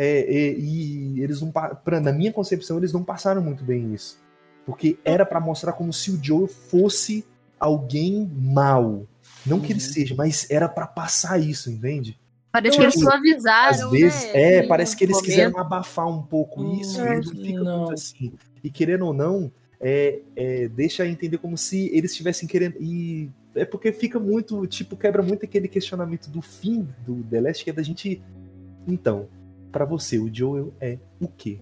[0.00, 1.50] é, é, e eles não.
[1.50, 4.18] pra- na minha concepção, eles não passaram muito bem isso.
[4.64, 7.24] Porque era pra mostrar como se o Joel fosse
[7.58, 9.06] alguém mal.
[9.44, 9.92] Não que ele Uhum.
[9.92, 12.16] seja, mas era pra passar isso, entende?
[12.52, 14.54] Parece Eu que eles acho- suavizaram, Às vezes, né?
[14.56, 15.30] é, parece que eles momento.
[15.30, 17.78] quiseram abafar um pouco Hum, isso, e não fica não.
[17.78, 18.32] muito assim.
[18.62, 22.76] E querendo ou não, é, é, deixa entender como se eles estivessem querendo.
[22.80, 27.64] E é porque fica muito, tipo, quebra muito aquele questionamento do fim do The Last,
[27.64, 28.22] que é da gente.
[28.86, 29.28] Então,
[29.72, 31.58] pra você, o Joel é o quê?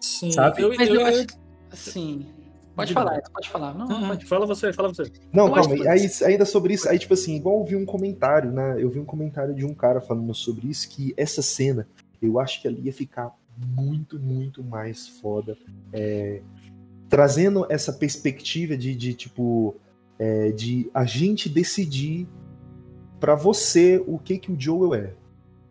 [0.00, 0.32] Sim.
[0.32, 0.62] Sabe?
[0.62, 1.26] Eu, Mas eu, eu acho
[1.70, 2.26] assim.
[2.74, 3.00] Pode Diga.
[3.02, 3.74] falar, pode falar.
[3.74, 5.04] Não, Uhum, pode Fala você, fala você.
[5.32, 7.84] Não, Eu calma, que- aí, ainda sobre isso, aí tipo assim, igual eu vi um
[7.86, 8.74] comentário, né?
[8.78, 11.86] Eu vi um comentário de um cara falando sobre isso, que essa cena,
[12.20, 15.56] eu acho que ali ia ficar muito, muito mais foda.
[15.92, 16.40] é,
[17.08, 19.76] trazendo essa perspectiva de, de tipo,
[20.18, 22.26] é, de a gente decidir
[23.20, 25.14] pra você o que que o Joel é.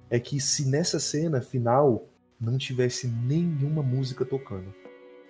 [0.10, 2.08] É que se nessa cena final
[2.40, 4.74] não tivesse nenhuma música tocando,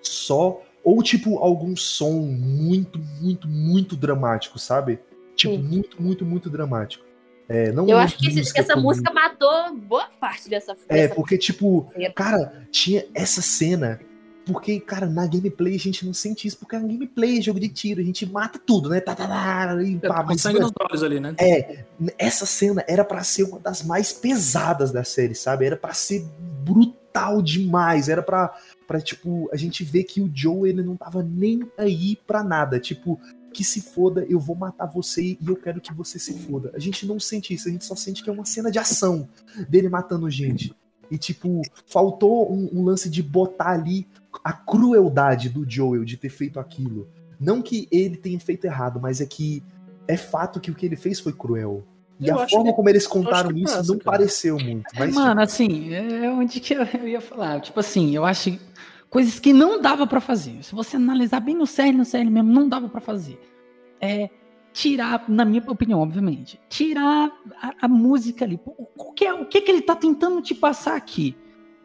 [0.02, 5.00] só ou tipo algum som muito, muito, muito dramático, sabe?
[5.36, 5.62] Tipo, Sim.
[5.64, 7.06] muito, muito, muito dramático.
[7.48, 11.16] É, não Eu uma acho que essa como- música matou boa parte dessa É, dessa-
[11.16, 14.00] porque, tipo, cara, tinha essa cena.
[14.46, 18.02] Porque, cara, na gameplay a gente não sente isso, porque é gameplay, jogo de tiro,
[18.02, 19.00] a gente mata tudo, né?
[19.00, 21.34] Tá, tá, tá, e É, pá, com mas, sangue nos olhos ali, né?
[21.40, 21.86] é,
[22.18, 25.66] essa cena era pra ser uma das mais pesadas da série, sabe?
[25.66, 26.26] Era pra ser
[26.66, 28.54] brutal demais, era pra,
[28.86, 32.80] pra tipo, a gente ver que o Joe, ele não tava nem aí pra nada,
[32.80, 33.20] tipo,
[33.54, 36.72] que se foda, eu vou matar você e eu quero que você se foda.
[36.74, 39.30] A gente não sente isso, a gente só sente que é uma cena de ação
[39.70, 40.76] dele matando gente.
[41.10, 44.08] E, tipo, faltou um, um lance de botar ali
[44.44, 47.08] a crueldade do Joel de ter feito aquilo.
[47.40, 49.62] Não que ele tenha feito errado, mas é que
[50.08, 51.84] é fato que o que ele fez foi cruel.
[52.20, 54.18] E Eu a forma que- como eles contaram isso passa, não cara.
[54.18, 54.86] pareceu muito.
[54.96, 57.60] É, Mas, mano, assim, é onde que eu, ia falar.
[57.60, 58.58] Tipo assim, eu acho
[59.10, 60.64] coisas que não dava pra fazer.
[60.64, 63.40] Se você analisar bem no sério, no sério mesmo, não dava pra fazer.
[64.00, 64.30] É
[64.72, 67.32] tirar, na minha opinião, obviamente, tirar
[67.62, 68.60] a, a música ali.
[68.66, 71.36] O que, é, o que que ele tá tentando te passar aqui?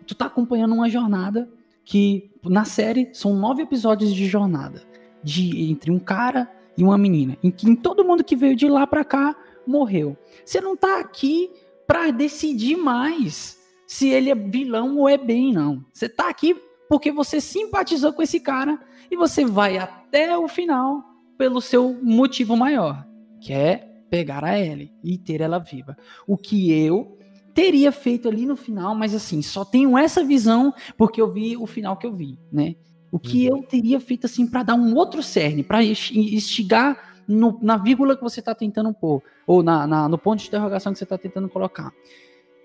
[0.07, 1.49] Tu tá acompanhando uma jornada
[1.89, 4.83] que, na série, são nove episódios de jornada.
[5.25, 7.39] De, entre um cara e uma menina.
[7.43, 9.35] Em que em todo mundo que veio de lá pra cá
[9.67, 10.15] morreu.
[10.45, 11.51] Você não tá aqui
[11.87, 15.83] pra decidir mais se ele é vilão ou é bem, não.
[15.91, 16.55] Você tá aqui
[16.91, 18.79] porque você simpatizou com esse cara
[19.11, 21.03] e você vai até o final
[21.39, 23.03] pelo seu motivo maior,
[23.41, 23.77] que é
[24.11, 25.97] pegar a Ellie e ter ela viva.
[26.27, 27.18] O que eu
[27.55, 31.67] teria feito ali no final, mas assim, só tenho essa visão porque eu vi o
[31.67, 32.75] final que eu vi, né?
[33.11, 37.77] O que eu teria feito assim para dar um outro cerne, para instigar no- na
[37.77, 41.07] vírgula que você tá tentando pôr, ou na, na- no ponto de interrogação que você
[41.07, 41.93] tá tentando colocar.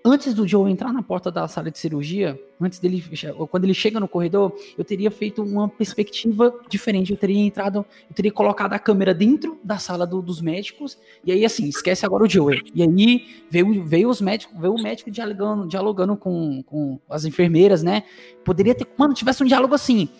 [0.06, 3.02] Antes do Joe entrar na porta da sala de cirurgia, antes dele,
[3.50, 7.10] quando ele chega no corredor, eu teria feito uma perspectiva diferente.
[7.10, 11.32] Eu teria entrado, eu teria colocado a câmera dentro da sala do- dos médicos, e
[11.32, 12.62] aí assim, esquece agora o Joe.
[12.74, 17.82] E aí veio, veio os médicos, veio o médico dialogando, dialogando com, com as enfermeiras,
[17.82, 18.02] né?
[18.44, 20.10] Poderia ter, mano, tivesse um diálogo assim.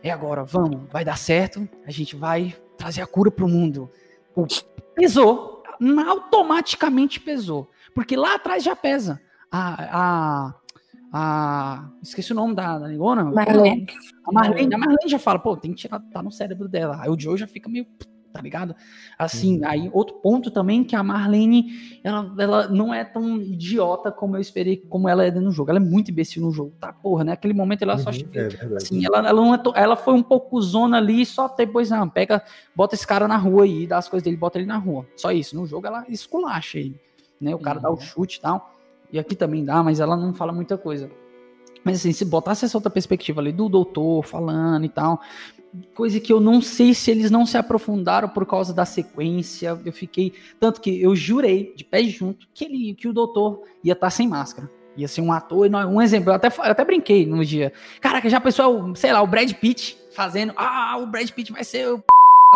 [0.00, 3.90] É agora, vamos, vai dar certo, a gente vai trazer a cura pro mundo.
[4.94, 5.64] Pesou,
[6.06, 7.68] automaticamente pesou.
[7.94, 9.20] Porque lá atrás já pesa.
[9.54, 10.50] A.
[10.50, 10.54] a,
[11.12, 13.22] a esqueci o nome da, da negona.
[13.24, 13.86] Marlene.
[14.26, 16.98] A Marlene, a Marlene já fala, pô, tem que tirar, tá no cérebro dela.
[17.00, 17.86] Aí o Joe já fica meio,
[18.32, 18.74] tá ligado?
[19.16, 24.36] Assim, aí outro ponto também que a Marlene, ela, ela não é tão idiota como
[24.36, 25.70] eu esperei, como ela é no jogo.
[25.70, 26.92] Ela é muito imbecil no jogo, tá?
[26.92, 27.32] Porra, né?
[27.32, 28.48] Aquele momento ela só Uhum, é.
[28.76, 32.08] Assim, ela, ela, não é to- ela foi um pouco zona ali, só depois, não,
[32.08, 32.42] pega,
[32.74, 35.06] bota esse cara na rua aí, dá as coisas dele, bota ele na rua.
[35.16, 35.54] Só isso.
[35.54, 37.00] No jogo ela esculacha ele,
[37.40, 37.54] né?
[37.54, 38.73] O cara dá o chute e tal.
[39.14, 41.08] E aqui também dá, mas ela não fala muita coisa.
[41.84, 45.20] Mas assim, se botasse essa outra perspectiva ali do doutor falando e tal,
[45.94, 49.80] coisa que eu não sei se eles não se aprofundaram por causa da sequência.
[49.84, 50.32] Eu fiquei.
[50.58, 54.26] Tanto que eu jurei, de pé junto, que, ele, que o doutor ia estar sem
[54.26, 54.68] máscara.
[54.96, 56.30] Ia ser um ator, um exemplo.
[56.30, 57.72] Eu até, eu até brinquei no dia.
[58.00, 60.52] Caraca, já pensou, sei lá, o Brad Pitt fazendo.
[60.56, 62.02] Ah, o Brad Pitt vai ser o.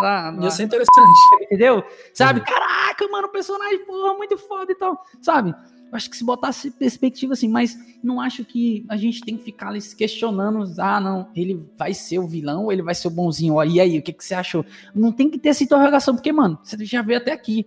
[0.01, 1.19] Da, da- Ia ser interessante.
[1.43, 1.85] entendeu?
[2.15, 2.41] Sabe?
[2.41, 5.55] Caraca, mano, o personagem, porra, muito foda e tal, sabe?
[5.92, 9.68] Acho que se botasse perspectiva assim, mas não acho que a gente tem que ficar
[9.68, 13.10] ali se questionando, ah, não, ele vai ser o vilão ou ele vai ser o
[13.10, 14.65] bonzinho, ó, e aí, o que, que você achou?
[14.94, 17.67] Não tem que ter essa interrogação, porque, mano, você já veio até aqui.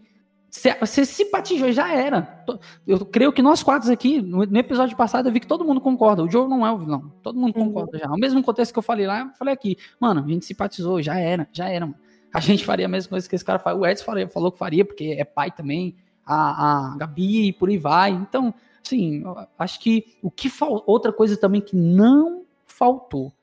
[0.49, 2.43] Você, você simpatizou, já era.
[2.85, 5.79] Eu creio que nós quatro aqui, no, no, episódio passado, eu vi que todo mundo
[5.79, 6.21] concorda.
[6.21, 7.13] O Joe não é o vilão.
[7.23, 7.67] Todo mundo uhum.
[7.67, 8.11] concorda já.
[8.11, 9.77] O mesmo contexto que eu falei lá, eu falei aqui.
[9.97, 11.97] Mano, a gente simpatizou, já era, já era, mano.
[12.33, 13.77] A gente faria a mesma coisa que esse cara faz.
[13.77, 15.95] O Edson falou, falou que faria, porque é pai também.
[16.25, 18.11] A, a Gabi e por aí vai.
[18.11, 19.23] Então, sim,
[19.57, 20.83] acho que o que faltou.
[20.87, 23.33] Outra coisa também que não faltou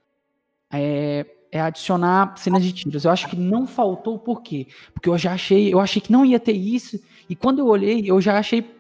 [0.71, 3.05] é é adicionar cenas de tiros.
[3.05, 4.67] Eu acho que não faltou por quê?
[4.93, 8.03] Porque eu já achei, eu achei que não ia ter isso e quando eu olhei,
[8.05, 8.77] eu já achei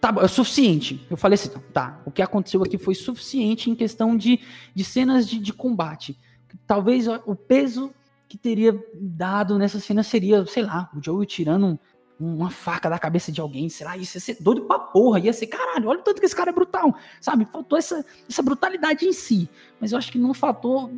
[0.00, 1.04] tá é suficiente.
[1.10, 4.40] Eu falei assim, tá, o que aconteceu aqui foi suficiente em questão de,
[4.74, 6.16] de cenas de, de combate.
[6.66, 7.92] Talvez o peso
[8.28, 11.78] que teria dado nessa cena seria, sei lá, o Joe tirando
[12.20, 15.32] uma faca da cabeça de alguém, sei lá, isso ia ser doido pra porra, ia
[15.32, 17.44] ser, caralho, olha o tanto que esse cara é brutal, sabe?
[17.44, 19.48] Faltou essa, essa brutalidade em si,
[19.80, 20.90] mas eu acho que não faltou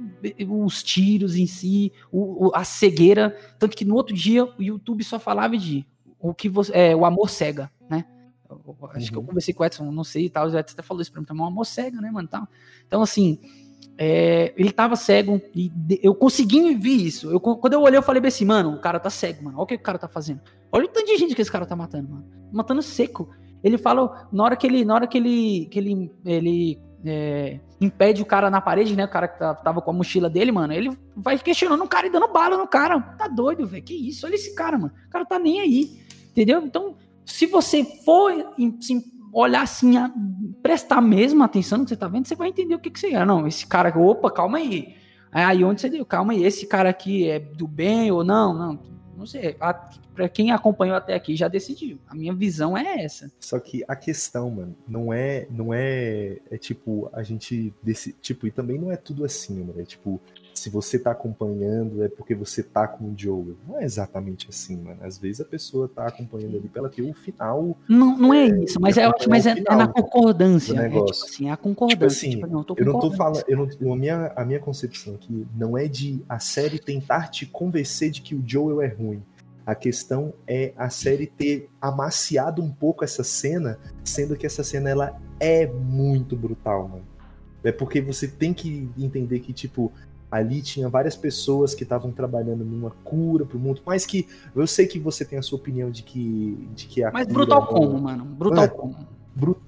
[0.65, 5.05] os tiros em si, o, o, a cegueira, tanto que no outro dia o YouTube
[5.05, 5.87] só falava de
[6.19, 8.05] o que você, é, o amor cega, né?
[8.49, 9.07] Eu, acho uhum.
[9.07, 9.27] que eu uhum.
[9.27, 11.27] conversei com o Edson, não sei e tal, o Edson até falou isso pra mim,
[11.29, 12.49] é um amor cega, né, mano, tal.
[12.87, 13.39] Então, assim,
[14.03, 15.71] é, ele tava cego e
[16.03, 17.31] eu consegui ver isso.
[17.31, 19.59] Eu, quando eu olhei, eu falei assim, mano, o cara tá cego, mano.
[19.59, 20.41] Olha o que o cara tá fazendo.
[20.73, 22.25] Olha o tanto de gente que esse cara tá matando, mano.
[22.51, 23.29] Matando seco.
[23.63, 28.23] Ele fala, na hora que ele, na hora que ele, que ele, ele é, impede
[28.23, 29.05] o cara na parede, né?
[29.05, 30.73] O cara que tá, tava com a mochila dele, mano.
[30.73, 33.01] Ele vai questionando o cara e dando bala no cara.
[33.01, 33.85] Tá doido, velho.
[33.85, 34.25] Que isso?
[34.25, 34.95] Olha esse cara, mano.
[35.09, 36.01] O cara tá nem aí.
[36.31, 36.63] Entendeu?
[36.63, 38.33] Então, se você for
[38.81, 38.95] se
[39.33, 40.11] olhar assim, a,
[40.63, 43.15] prestar mesmo atenção no que você tá vendo, você vai entender o que, que você
[43.15, 43.25] é.
[43.25, 44.95] Não, esse cara, opa, calma aí.
[45.33, 46.05] Aí onde você deu?
[46.05, 48.53] Calma aí, esse cara aqui é do bem ou não?
[48.53, 48.79] Não,
[49.17, 49.55] não sei.
[49.55, 51.99] Para quem acompanhou até aqui já decidiu.
[52.09, 53.31] A minha visão é essa.
[53.39, 58.47] Só que a questão, mano, não é, não é, é tipo a gente desse, tipo
[58.47, 59.81] e também não é tudo assim, mano.
[59.81, 60.21] É tipo
[60.61, 63.57] se você tá acompanhando é porque você tá com o Joe.
[63.67, 64.99] Não é exatamente assim, mano.
[65.01, 67.79] Às vezes a pessoa tá acompanhando ali pela ter o final.
[67.89, 70.79] Não, não é, é isso, mas, é, mas é, é, na concordância.
[70.79, 71.97] É tipo assim, é a concordância.
[71.97, 73.43] Tipo assim, tipo, não, eu não tô falando.
[73.49, 77.47] Eu não, a, minha, a minha concepção aqui não é de a série tentar te
[77.47, 79.23] convencer de que o Joel é ruim.
[79.65, 84.91] A questão é a série ter amaciado um pouco essa cena, sendo que essa cena
[84.91, 87.11] ela é muito brutal, mano.
[87.63, 89.93] É porque você tem que entender que, tipo,
[90.31, 94.87] ali tinha várias pessoas que estavam trabalhando numa cura pro mundo, mas que eu sei
[94.87, 98.25] que você tem a sua opinião de que de que a Mas brutal como, mano?
[98.25, 99.21] Brutal mano, como?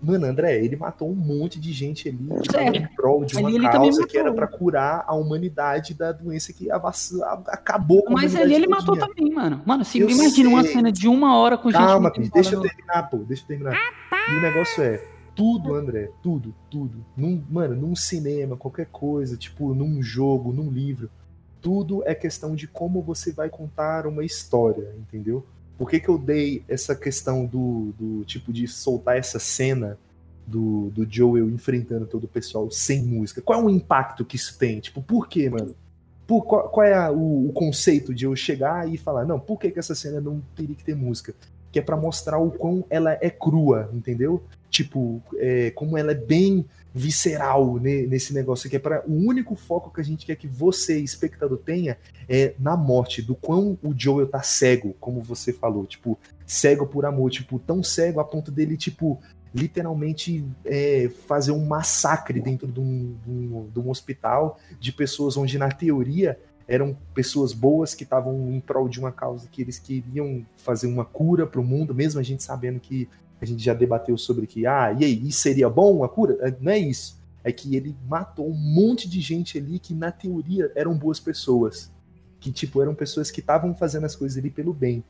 [0.03, 2.77] Mano, André, ele matou um monte de gente ali é.
[2.77, 6.69] em prol de uma ali causa que era para curar a humanidade da doença que
[6.71, 9.63] acabou com Mas ali ele matou também, mano.
[9.65, 12.31] Mano, se imagina uma cena de uma hora com Calma, gente.
[12.31, 13.77] Calma, deixa eu terminar, pô, deixa eu terminar.
[14.31, 15.03] E o negócio é,
[15.35, 17.05] tudo, André, tudo, tudo.
[17.17, 21.11] Num, mano, num cinema, qualquer coisa, tipo, num jogo, num livro.
[21.61, 25.45] Tudo é questão de como você vai contar uma história, entendeu?
[25.79, 29.99] Por que, que eu dei essa questão do, do tipo de soltar essa cena
[30.47, 33.41] do, do Joel enfrentando todo o pessoal sem música?
[33.41, 34.81] Qual é o impacto que isso tem?
[34.81, 35.75] Tipo, por quê, mano?
[36.27, 39.59] Por, qual, qual, é a, o, o, conceito de eu chegar e falar, não, por
[39.59, 41.35] que, que essa cena não teria que ter música?
[41.71, 44.43] Que é para mostrar o quão ela é crua, entendeu?
[44.73, 48.77] Tipo, é, como ela é bem visceral né, nesse negócio aqui.
[48.77, 51.97] É para o único foco que a gente quer que você, espectador, tenha
[52.29, 57.05] é na morte, do quão o Joel tá cego, como você falou, tipo, cego por
[57.05, 59.21] amor, tipo, tão cego a ponto dele, tipo,
[59.55, 65.37] literalmente é, fazer um massacre dentro de um, de, um, de um hospital de pessoas
[65.37, 69.79] onde, na teoria, eram pessoas boas que estavam em prol de uma causa que eles
[69.79, 73.09] queriam fazer uma cura para o mundo, mesmo a gente sabendo que
[73.43, 76.39] a gente já debateu sobre que, ah, e aí, isso seria bom a cura?
[76.41, 77.21] É, não é isso.
[77.43, 81.91] É que ele matou um monte de gente ali que, na teoria, eram boas pessoas.
[82.39, 85.03] Que, tipo, eram pessoas que estavam fazendo as coisas ali pelo bem.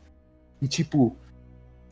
[0.63, 1.15] E, tipo,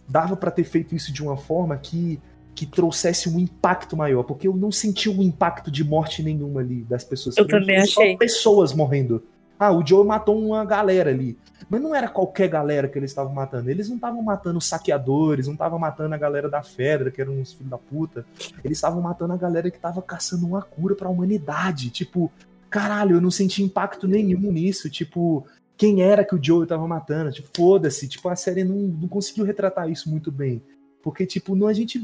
[0.08, 2.18] dava para ter feito isso de uma forma que,
[2.54, 4.22] que trouxesse um impacto maior.
[4.22, 7.36] Porque eu não senti um impacto de morte nenhuma ali das pessoas.
[7.36, 8.12] Eu também achei.
[8.12, 9.22] Só pessoas morrendo.
[9.60, 11.36] Ah, o Joe matou uma galera ali.
[11.68, 13.70] Mas não era qualquer galera que eles estavam matando.
[13.70, 17.52] Eles não estavam matando saqueadores, não estavam matando a galera da Fedra, que eram uns
[17.52, 18.24] filhos da puta.
[18.64, 21.90] Eles estavam matando a galera que tava caçando uma cura pra humanidade.
[21.90, 22.32] Tipo,
[22.70, 24.88] caralho, eu não senti impacto nenhum nisso.
[24.88, 27.30] Tipo, quem era que o Joe tava matando?
[27.30, 28.08] Tipo, foda-se.
[28.08, 30.62] Tipo, a série não, não conseguiu retratar isso muito bem.
[31.02, 31.98] Porque, tipo, não, a gente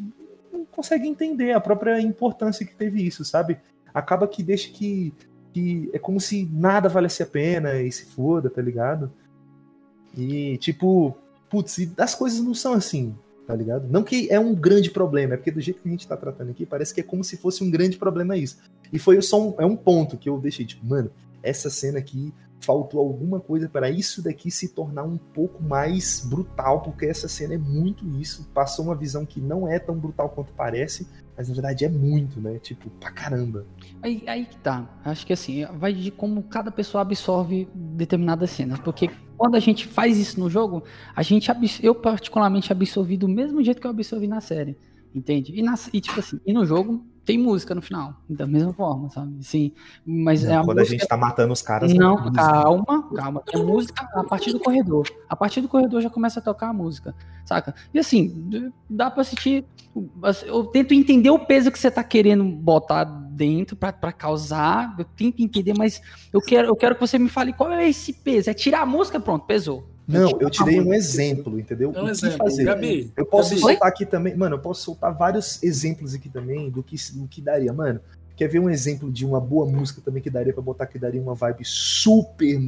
[0.53, 3.57] não consegue entender a própria importância que teve isso, sabe?
[3.95, 5.15] Acaba que deixa que
[5.57, 9.11] que é como se nada valesse a pena e se foda, tá ligado?
[10.15, 11.17] E tipo,
[11.49, 13.15] putz, as coisas não são assim.
[13.47, 13.89] tá ligado?
[13.89, 16.51] Não que é um grande problema, é porque do jeito que a gente tá tratando
[16.51, 18.59] aqui, parece que é como se fosse um grande problema isso.
[18.93, 21.11] E foi só um, é um ponto que eu deixei, tipo, mano,
[21.43, 26.81] essa cena aqui faltou alguma coisa para isso daqui se tornar um pouco mais brutal,
[26.81, 28.49] porque essa cena é muito isso.
[28.53, 32.41] Passou uma visão que não é tão brutal quanto parece, mas na verdade é muito,
[32.41, 32.59] né?
[32.59, 33.67] Tipo, pra caramba.
[34.03, 34.89] Aí, aí que tá.
[35.05, 38.79] Acho que assim, vai de como cada pessoa absorve determinadas cenas.
[38.81, 40.83] Porque quando a gente faz isso no jogo,
[41.15, 41.51] a gente
[41.83, 44.77] eu particularmente absorvi do mesmo jeito que eu absorvi na série.
[45.15, 45.53] Entende?
[45.59, 49.11] E, na, e tipo assim, e no jogo tem música no final, da mesma forma,
[49.11, 49.45] sabe?
[49.45, 49.73] Sim,
[50.07, 50.97] mas não, é a quando música...
[50.97, 51.93] a gente tá matando os caras.
[51.93, 53.43] Não, calma, calma.
[53.45, 55.07] Tem música a partir do corredor.
[55.29, 57.13] A partir do corredor já começa a tocar a música,
[57.45, 57.75] saca?
[57.93, 59.67] E assim, dá pra assistir.
[60.47, 64.95] Eu tento entender o peso que você tá querendo botar dentro pra causar.
[64.97, 66.01] Eu tento entender, mas
[66.33, 68.49] eu quero, eu quero que você me fale qual é esse peso.
[68.49, 69.96] É tirar a música, pronto, pesou.
[70.07, 71.93] Não, eu te dei um exemplo, entendeu?
[71.95, 72.39] É um o exemplo.
[72.39, 72.65] que fazer?
[72.65, 73.61] Gabi, eu posso Gabi.
[73.61, 77.41] soltar aqui também, mano, eu posso soltar vários exemplos aqui também do que, do que
[77.41, 78.01] daria, mano.
[78.37, 81.21] Quer ver um exemplo de uma boa música também que daria pra botar que daria
[81.21, 82.61] uma vibe super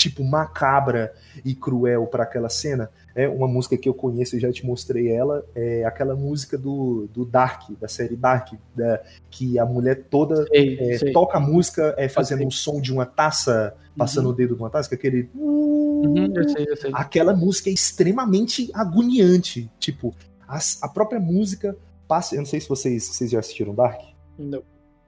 [0.00, 1.12] tipo macabra
[1.44, 2.90] e cruel para aquela cena?
[3.14, 7.08] É uma música que eu conheço, eu já te mostrei ela, é aquela música do,
[7.12, 11.12] do Dark, da série Dark, da, que a mulher toda Sei, é, sei.
[11.12, 14.88] toca a música é, fazendo um som de uma taça, passando o dedo numa taça,
[14.88, 16.90] que é aquele Uhum, eu sei, eu sei.
[16.94, 19.70] aquela música é extremamente agoniante.
[19.78, 20.14] Tipo,
[20.48, 21.76] as- a própria música
[22.08, 22.34] passa.
[22.34, 24.00] Eu não sei se vocês, vocês já assistiram Dark.
[24.38, 24.62] Não.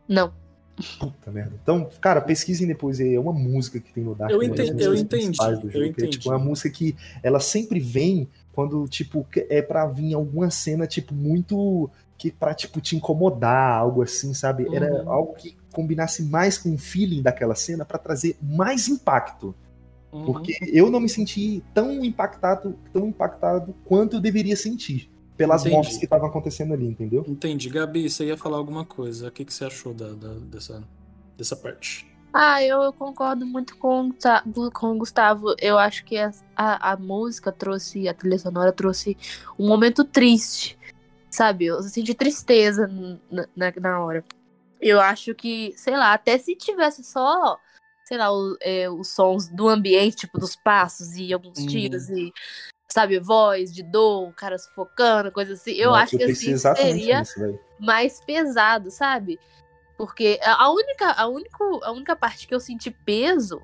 [0.07, 0.33] Não.
[0.99, 1.53] Puta merda.
[1.63, 3.15] Então, cara, pesquisem depois aí.
[3.15, 4.33] É uma música que tem no Dark.
[4.33, 6.09] Eu das entendi, eu entendi, eu jogo, que É, entendi.
[6.19, 11.15] tipo, uma música que ela sempre vem quando, tipo, é pra vir alguma cena, tipo,
[11.15, 11.91] muito.
[12.17, 14.67] Que pra, tipo, te incomodar, algo assim, sabe?
[14.75, 15.11] Era Uhum.
[15.11, 19.55] algo que combinasse mais com o feeling daquela cena pra trazer mais impacto.
[20.13, 20.25] Uhum.
[20.27, 25.11] Porque eu não me senti tão impactado, tão impactado quanto eu deveria sentir
[25.43, 25.75] pelas Entendi.
[25.77, 27.25] mortes que estavam acontecendo ali, entendeu?
[27.27, 27.69] Entendi.
[27.69, 29.27] Gabi, você ia falar alguma coisa.
[29.27, 30.85] O que, que você achou da, da- dessa,
[31.37, 32.07] dessa parte?
[32.33, 34.11] Ah, eu, eu concordo muito com,
[34.73, 35.55] com o Gustavo.
[35.61, 39.17] Eu acho que a, a, a música trouxe, a trilha sonora trouxe
[39.59, 40.79] um momento triste,
[41.29, 41.65] sabe?
[41.67, 42.87] Eu senti tristeza
[43.31, 44.25] na, na, na hora.
[44.81, 47.59] Eu acho que, sei lá, até se tivesse só,
[48.05, 51.67] sei lá, o- é, os sons do ambiente, tipo, dos passos e alguns Uhum.
[51.67, 52.33] tiros e,
[52.93, 55.73] sabe, voz de dor, o cara sufocando, coisa assim.
[55.73, 57.23] Eu Nossa, acho que pensei assim seria
[57.79, 59.39] mais pesado, sabe?
[59.97, 63.61] Porque a a única, a, único, a única parte que eu senti peso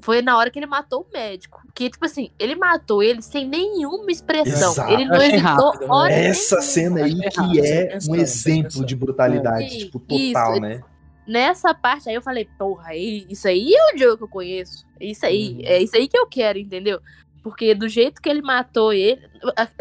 [0.00, 1.60] foi na hora que ele matou o médico.
[1.74, 4.70] Que, tipo assim, ele matou ele sem nenhuma expressão.
[4.72, 4.92] Exato.
[4.92, 5.86] Ele não hesitou né?
[5.88, 6.62] hora Essa nenhuma.
[6.72, 10.60] cena aí que é um exemplo de brutalidade, Sim, tipo, total, isso.
[10.60, 10.80] né?
[11.26, 14.86] Nessa parte aí eu falei, porra, aí- isso aí é o jogo que eu conheço.
[15.00, 15.60] Isso aí, Uhum.
[15.64, 17.00] é isso aí que eu quero, entendeu?
[17.42, 19.20] Porque do jeito que ele matou ele,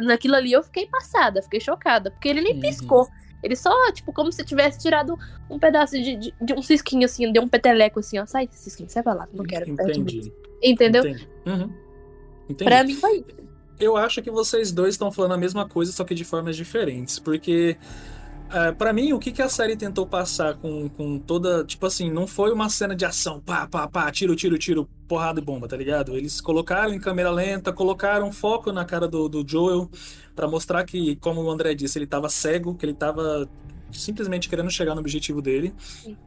[0.02, 2.12] naquilo ali eu fiquei passada, fiquei chocada.
[2.12, 2.60] Porque ele nem Uhum.
[2.62, 3.08] piscou.
[3.44, 5.16] Ele só, tipo, como se tivesse tirado
[5.50, 8.26] um pedaço de, de, de um cisquinho assim, deu um peteleco assim, ó.
[8.26, 9.70] Sai cisquinho, sai pra lá, não quero.
[9.70, 10.32] Entendi.
[10.64, 11.06] Entendeu?
[11.06, 11.30] Entendi.
[11.46, 11.72] Uhum.
[12.50, 12.64] Entendi.
[12.64, 13.48] Pra mim foi isso.
[13.80, 17.20] Eu acho que vocês dois estão falando a mesma coisa, só que de formas diferentes.
[17.20, 17.78] Porque,
[18.52, 21.64] é, para mim, o que, que a série tentou passar com, com toda.
[21.66, 25.40] Tipo assim, não foi uma cena de ação, pá, pá, pá, tiro, tiro, tiro, porrada
[25.40, 26.16] e bomba, tá ligado?
[26.16, 29.90] Eles colocaram em câmera lenta, colocaram foco na cara do, do Joel,
[30.36, 33.50] pra mostrar que, como o André disse, ele tava cego, que ele tava
[33.92, 35.74] simplesmente querendo chegar no objetivo dele.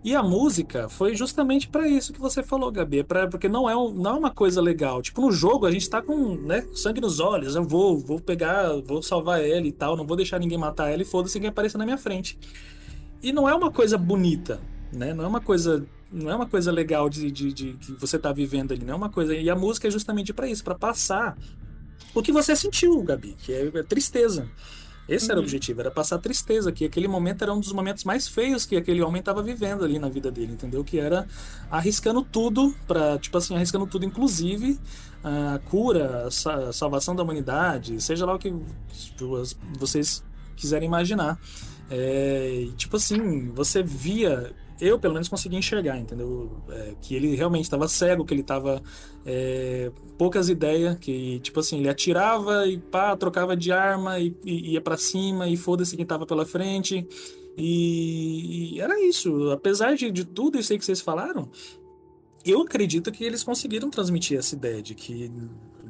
[0.02, 3.68] E a música foi justamente pra isso que você falou, Gabi, é pra, porque não
[3.68, 5.00] é, um- não é uma coisa legal.
[5.02, 8.68] Tipo, no jogo a gente tá com né, sangue nos olhos, eu vou, vou pegar,
[8.84, 11.78] vou salvar ela e tal, não vou deixar ninguém matar ela e foda-se quem aparecer
[11.78, 12.38] na minha frente.
[13.22, 14.60] E não é uma coisa bonita,
[14.92, 15.12] né?
[15.12, 18.32] Não é uma coisa, não é uma coisa legal de, de, de- que você tá
[18.32, 19.34] vivendo ali, não é uma coisa.
[19.34, 21.36] E a música é justamente pra isso, pra passar
[22.14, 24.48] o que você sentiu, Gabi, que é, é tristeza.
[25.10, 28.28] Esse era o objetivo, era passar tristeza, que aquele momento era um dos momentos mais
[28.28, 30.84] feios que aquele homem estava vivendo ali na vida dele, entendeu?
[30.84, 31.26] Que era
[31.70, 34.78] arriscando tudo para, tipo assim, arriscando tudo, inclusive
[35.24, 38.54] a cura, a sa- a salvação da humanidade, seja lá o que
[39.78, 40.22] vocês
[40.56, 41.38] quiserem imaginar.
[41.90, 46.50] É, tipo assim, você via, eu pelo menos consegui enxergar, entendeu?
[46.70, 48.82] É, que ele realmente estava cego, que ele estava
[49.24, 54.72] é, poucas ideias, que tipo assim, ele atirava e pá, trocava de arma e, e
[54.72, 57.06] ia pra cima e foda-se quem tava pela frente.
[57.56, 59.50] E, e era isso.
[59.50, 61.50] Apesar de, de tudo isso aí que vocês falaram,
[62.44, 65.30] eu acredito que eles conseguiram transmitir essa ideia de que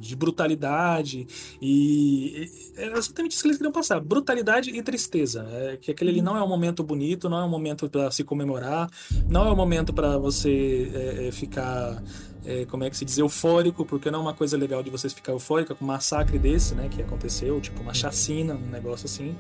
[0.01, 1.27] de brutalidade
[1.61, 6.23] e é exatamente isso que eles queriam passar, brutalidade e tristeza, é, que aquele ali
[6.23, 8.91] não é um momento bonito, não é um momento para se comemorar,
[9.29, 12.03] não é um momento para você é, é, ficar
[12.45, 15.13] é, como é que se diz, eufórico, porque não é uma coisa legal de vocês
[15.13, 19.37] ficar eufórica com um massacre desse, né, que aconteceu, tipo uma chacina, um negócio assim.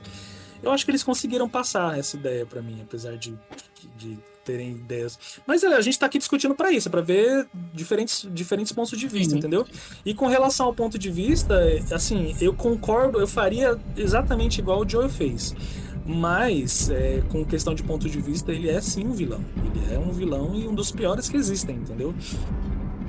[0.62, 3.34] Eu acho que eles conseguiram passar essa ideia para mim, apesar de,
[3.96, 4.18] de
[4.50, 5.18] terem ideias.
[5.46, 9.06] Mas é, a gente tá aqui discutindo para isso, para ver diferentes, diferentes pontos de
[9.06, 9.38] vista, Uhum.
[9.38, 9.66] entendeu?
[10.04, 14.80] E com relação ao ponto de vista, é, assim, eu concordo, eu faria exatamente igual
[14.80, 15.54] o Joe fez.
[16.04, 19.44] Mas, é, com questão de ponto de vista, ele é sim um vilão.
[19.64, 22.12] Ele é um vilão e um dos piores que existem, entendeu?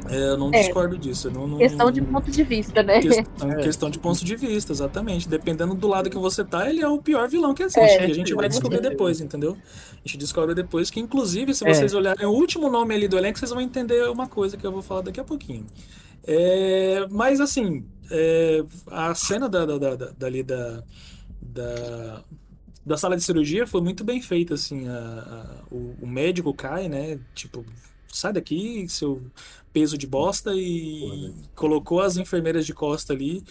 [0.10, 0.60] É, eu não É.
[0.62, 1.30] discordo disso.
[1.30, 3.00] não, não- Questão de ponto de vista, né?
[3.02, 3.24] Questão,
[3.62, 5.30] questão de ponto de vista, exatamente.
[5.30, 7.80] Dependendo do lado que você tá, ele é o pior vilão que existe.
[7.80, 9.56] É, e a gente vai descobrir depois, entendeu?
[9.94, 11.74] A gente descobre depois que, inclusive, se É.
[11.74, 14.72] vocês olharem o último nome ali do elenco, vocês vão entender uma coisa que eu
[14.72, 15.66] vou falar daqui a pouquinho.
[16.24, 20.84] É, mas, assim, é, a cena da, da, da, da- dali da,
[21.42, 22.24] da,
[22.86, 24.88] da sala de cirurgia foi muito bem feita, assim.
[24.88, 24.92] a-
[25.72, 27.20] a- o, o médico cai, né?
[27.34, 27.64] Tipo,
[28.14, 29.22] sai daqui, seu
[29.74, 33.44] peso de bosta, e colocou as enfermeiras de costa ali.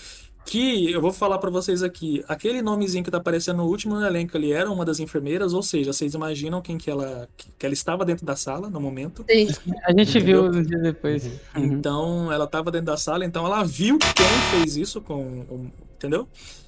[0.46, 4.36] Que eu vou falar pra vocês aqui, aquele nomezinho que tá aparecendo no último elenco
[4.38, 8.06] ali era uma das enfermeiras, ou seja, vocês imaginam quem que ela, que ela estava
[8.06, 9.24] dentro da sala no momento.
[9.30, 9.48] Sim.
[9.84, 11.24] A gente viu uns dias depois.
[11.24, 11.64] Uhum.
[11.64, 15.70] Então, ela estava dentro da sala, então ela viu quem fez isso com,
[16.00, 16.26] entendeu?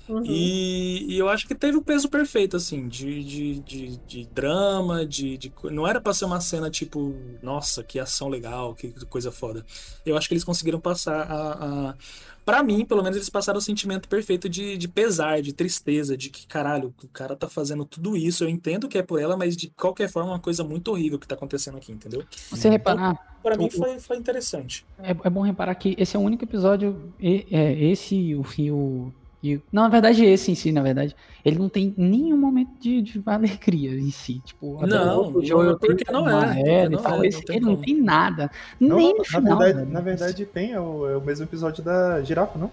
[0.09, 0.23] Uhum.
[0.27, 5.07] E, e eu acho que teve o peso perfeito, assim, de, de, de, de drama,
[5.07, 5.53] de, de.
[5.71, 9.65] Não era pra ser uma cena tipo, nossa, que ação legal, que coisa foda.
[10.05, 11.91] Eu acho que eles conseguiram passar a.
[11.91, 11.95] a...
[12.45, 16.29] Pra mim, pelo menos, eles passaram o sentimento perfeito de, de pesar, de tristeza, de
[16.29, 18.43] que, caralho, o cara tá fazendo tudo isso.
[18.43, 21.21] Eu entendo que é por ela, mas de qualquer forma é uma coisa muito horrível
[21.21, 22.25] que tá acontecendo aqui, entendeu?
[22.51, 24.85] Você reparar, Pra mim foi, foi interessante.
[25.01, 27.15] é, é bom reparar que esse é o único episódio.
[27.21, 28.35] e- É, esse e
[28.71, 32.37] o, e e Não, na verdade, esse em si, na verdade, ele não tem nenhum
[32.37, 34.41] momento de, de alegria em si.
[34.45, 37.25] Tipo, até Não, o Joel não, porque tem não é, e não tal.
[37.25, 37.85] é, Esse não tem aqui não como.
[37.85, 38.51] tem nada.
[38.79, 39.59] Não, nem no na final.
[39.59, 39.93] verdade, velho.
[39.93, 42.71] na verdade tem, é o, é o mesmo episódio da girafa, não?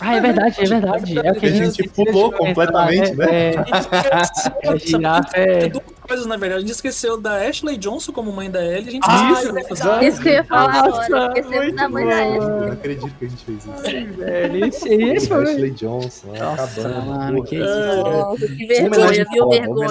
[0.00, 1.18] Ah, é verdade, é verdade.
[1.18, 3.26] É o que a A gente, pulou completamente, né?
[3.30, 5.68] É, é, a girafa é.
[5.68, 6.58] duas coisas, na verdade.
[6.64, 8.88] A gente esqueceu da Ashley Johnson como mãe da Ellie.
[8.88, 9.50] A gente Ah, esqueceu.
[9.50, 10.06] é verdade.
[10.06, 11.26] Isso que eu ia falar Nossa, agora.
[11.38, 12.22] Esquecendo muito da mãe da.
[12.26, 12.36] Ellie.
[12.38, 14.16] Eu não acredito que a gente fez isso.
[14.16, 15.42] Velho, esse, esse foi.
[15.44, 17.06] Ashley Johnson, Nossa, acabando.
[17.06, 17.48] mano, porra.
[17.48, 17.64] que isso.
[17.68, 18.02] É.
[18.02, 19.48] Nossa, que vergonha, viu?
[19.50, 19.88] Vergonha.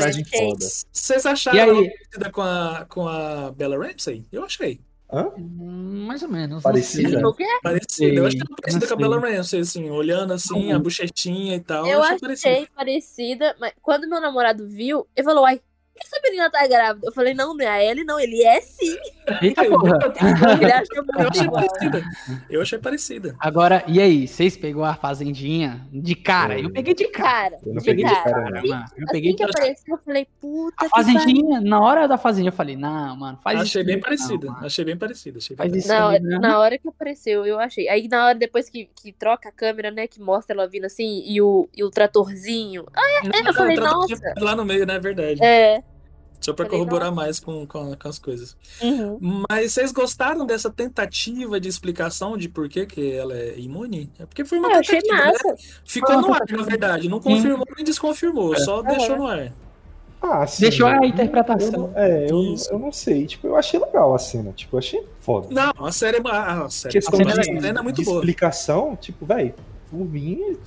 [0.92, 4.26] Vocês acharam parecida com a, com a Bella Ramsey?
[4.32, 4.80] Eu achei.
[5.10, 5.30] Hã?
[5.38, 6.56] Hum, Mais ou menos.
[6.56, 7.10] não Parecida?
[7.12, 7.24] sei.
[7.24, 7.46] O quê?
[7.64, 8.14] Parecida.
[8.14, 8.98] Eu achei ela Não parecida com a.
[8.98, 11.88] Bella Ramsey, assim, olhando assim, a bochetinha e tal.
[11.88, 15.62] Eu achei achei parecida, mas quando meu namorado viu, ele falou, ai,
[15.98, 17.08] que essa menina tá grávida?
[17.08, 18.96] Eu falei, não, não é a Ellie, não, ele é sim.
[19.42, 19.98] Eita porra.
[20.62, 22.04] Ele achou Eu achei parecida.
[22.50, 23.36] Eu achei parecida.
[23.40, 24.28] Agora, e aí?
[24.28, 26.60] Vocês pegou a fazendinha de cara?
[26.60, 27.28] Eu peguei de cara.
[27.28, 28.32] Cara, Eu não peguei de cara.
[28.32, 28.68] cara, não.
[28.68, 28.86] mano.
[28.98, 32.50] Eu peguei Assim que de apareceu, eu falei, puta A fazendinha, na hora da fazendinha,
[32.50, 33.86] eu falei, não, mano, faz achei isso.
[33.88, 34.48] bem não, parecida.
[34.52, 34.66] mano.
[34.66, 35.38] achei bem parecida.
[35.38, 36.40] Achei bem Faz isso Não, aí, né?
[36.40, 37.88] na hora que apareceu, eu achei.
[37.90, 41.24] Aí na hora depois que, que troca a câmera, né, que mostra ela vindo assim,
[41.26, 42.86] e o, e o tratorzinho.
[42.94, 43.50] Ah, parecida.
[43.50, 44.34] eu falei, Ela tá nossa.
[44.40, 45.00] Lá no meio, né?
[45.00, 45.44] Verdade.
[45.44, 45.84] É.
[46.40, 48.56] Só pra Falei, corroborar mais com, com, com as coisas.
[48.82, 49.18] Uhum.
[49.50, 54.10] Mas vocês gostaram dessa tentativa de explicação de por que, que ela é imune?
[54.20, 55.56] É porque foi uma Ah, achei tentativa, né?
[55.84, 57.10] Ficou no ar, na verdade.
[57.10, 57.30] Não Sim.
[57.36, 59.52] confirmou nem desconfirmou, só deixou no ar.
[60.22, 60.62] Ah, sim.
[60.64, 61.92] Deixou a interpretação.
[61.96, 63.26] eu- é, eu, eu não sei.
[63.28, 64.52] Tipo, eu achei legal a cena.
[64.52, 65.48] Tipo, eu achei foda.
[65.52, 68.18] Não, a série, a, a série, Questão a de, cena é muito de boa.
[68.20, 69.54] explicação, tipo, velho,
[69.92, 70.58] por mim,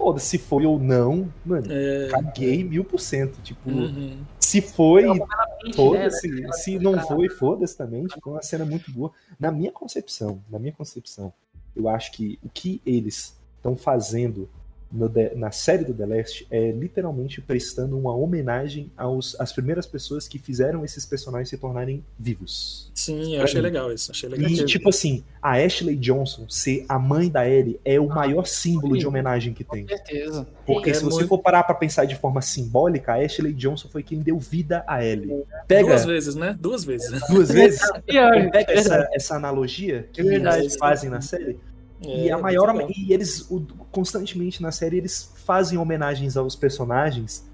[0.00, 3.38] foda, se foi ou não, mano, É, caguei mil por cento.
[3.42, 4.16] Tipo, uhum.
[4.38, 5.26] se foi, né,
[5.74, 6.52] foda-se.
[6.52, 8.06] Se não foi, foda-se também.
[8.06, 9.12] Tipo, é uma cena muito boa.
[9.38, 11.30] Na minha concepção, na minha concepção,
[11.76, 14.48] eu acho que o que eles estão fazendo
[14.92, 20.26] The- na série do The Last é literalmente prestando uma homenagem aos, às primeiras pessoas
[20.26, 22.90] que fizeram esses personagens se tornarem vivos.
[22.92, 24.10] Sim, eu achei legal isso.
[24.10, 24.50] Achei legal.
[24.50, 28.94] E, tipo assim, a Ashley Johnson ser a mãe da Ellie é o maior símbolo
[28.96, 29.06] de sim.
[29.06, 29.82] homenagem que tem.
[29.86, 30.46] Com certeza.
[30.66, 33.88] Porque É se você muito- for parar pra pensar de forma simbólica, a Ashley Johnson
[33.88, 35.44] foi quem deu vida a Ellie.
[35.68, 36.56] Pega Duas vezes, né?
[36.60, 37.20] Duas vezes.
[37.28, 37.80] duas vezes,
[38.52, 41.58] pega essa, essa analogia que eles fazem na série.
[42.02, 47.44] E É, a maior e eles o- constantemente na série eles fazem homenagens aos personagens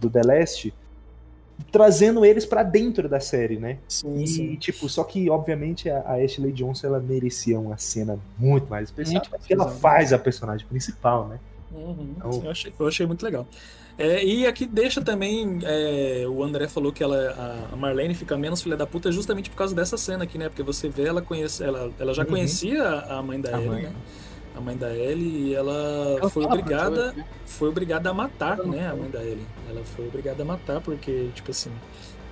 [0.00, 0.74] do The Last,
[1.70, 3.78] trazendo eles pra dentro da série, né?
[3.88, 4.56] Sim, E, sim.
[4.56, 9.22] tipo, só que, obviamente, a, a Ashley Johnson, ela merecia uma cena muito mais especial,
[9.22, 11.38] Muito porque ela faz a personagem principal, né?
[11.72, 12.14] Uhum.
[12.16, 13.46] Então- Eu, achei, eu achei muito legal.
[13.96, 15.60] É, e aqui deixa também.
[15.62, 19.56] é, o André falou que ela, a Marlene fica menos filha da puta justamente por
[19.56, 20.48] causa dessa cena aqui, né?
[20.48, 22.28] Porque você vê ela conhece, ela, ela já Uhum.
[22.30, 23.82] conhecia a mãe da A Ellie, mãe.
[23.84, 23.92] né?
[24.56, 27.24] a mãe da Ellie, e ela Ela foi obrigada, né?
[27.46, 29.46] foi obrigada a matar, né, a mãe da Ellie.
[29.68, 31.70] Ela foi obrigada a matar porque, tipo assim,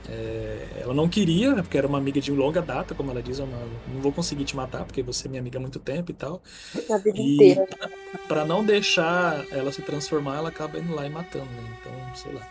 [0.09, 3.57] é, ela não queria, porque era uma amiga de longa data, como ela diz, uma,
[3.93, 6.43] não vou conseguir te matar porque você é minha amiga há muito tempo e tal.
[6.91, 7.67] A vida E inteira.
[7.67, 7.89] pra,
[8.29, 11.77] pra não deixar ela se transformar, ela acaba indo lá e matando, né?
[11.81, 12.49] Então, sei lá.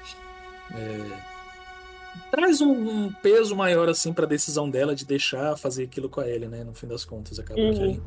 [0.74, 1.32] É,
[2.32, 6.28] traz um, um peso maior, assim, pra decisão dela de deixar fazer aquilo com a
[6.30, 6.64] Ellie, né?
[6.64, 7.74] No fim das contas, acaba Uhum.
[7.74, 8.02] que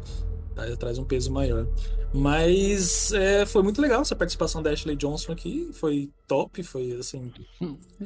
[0.78, 1.66] traz, um peso maior.
[2.12, 5.70] Mas é, foi muito legal essa participação da Ashley Johnson aqui.
[5.73, 7.33] Foi top, foi assim.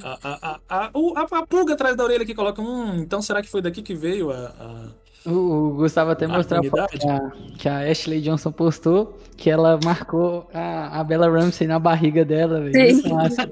[0.03, 2.63] A, a, a, a, a, a pulga atrás da orelha aqui coloca.
[2.63, 4.93] Hum, então será que foi daqui que veio a.
[5.31, 7.33] O, Gustavo até mostrou a foto afinidade?
[7.59, 11.79] que a, que a Ashley Johnson postou, que ela marcou a, a Bella Ramsey na
[11.79, 12.73] barriga dela, velho.
[12.73, 12.93] Sim.
[12.95, 13.51] Muito massa.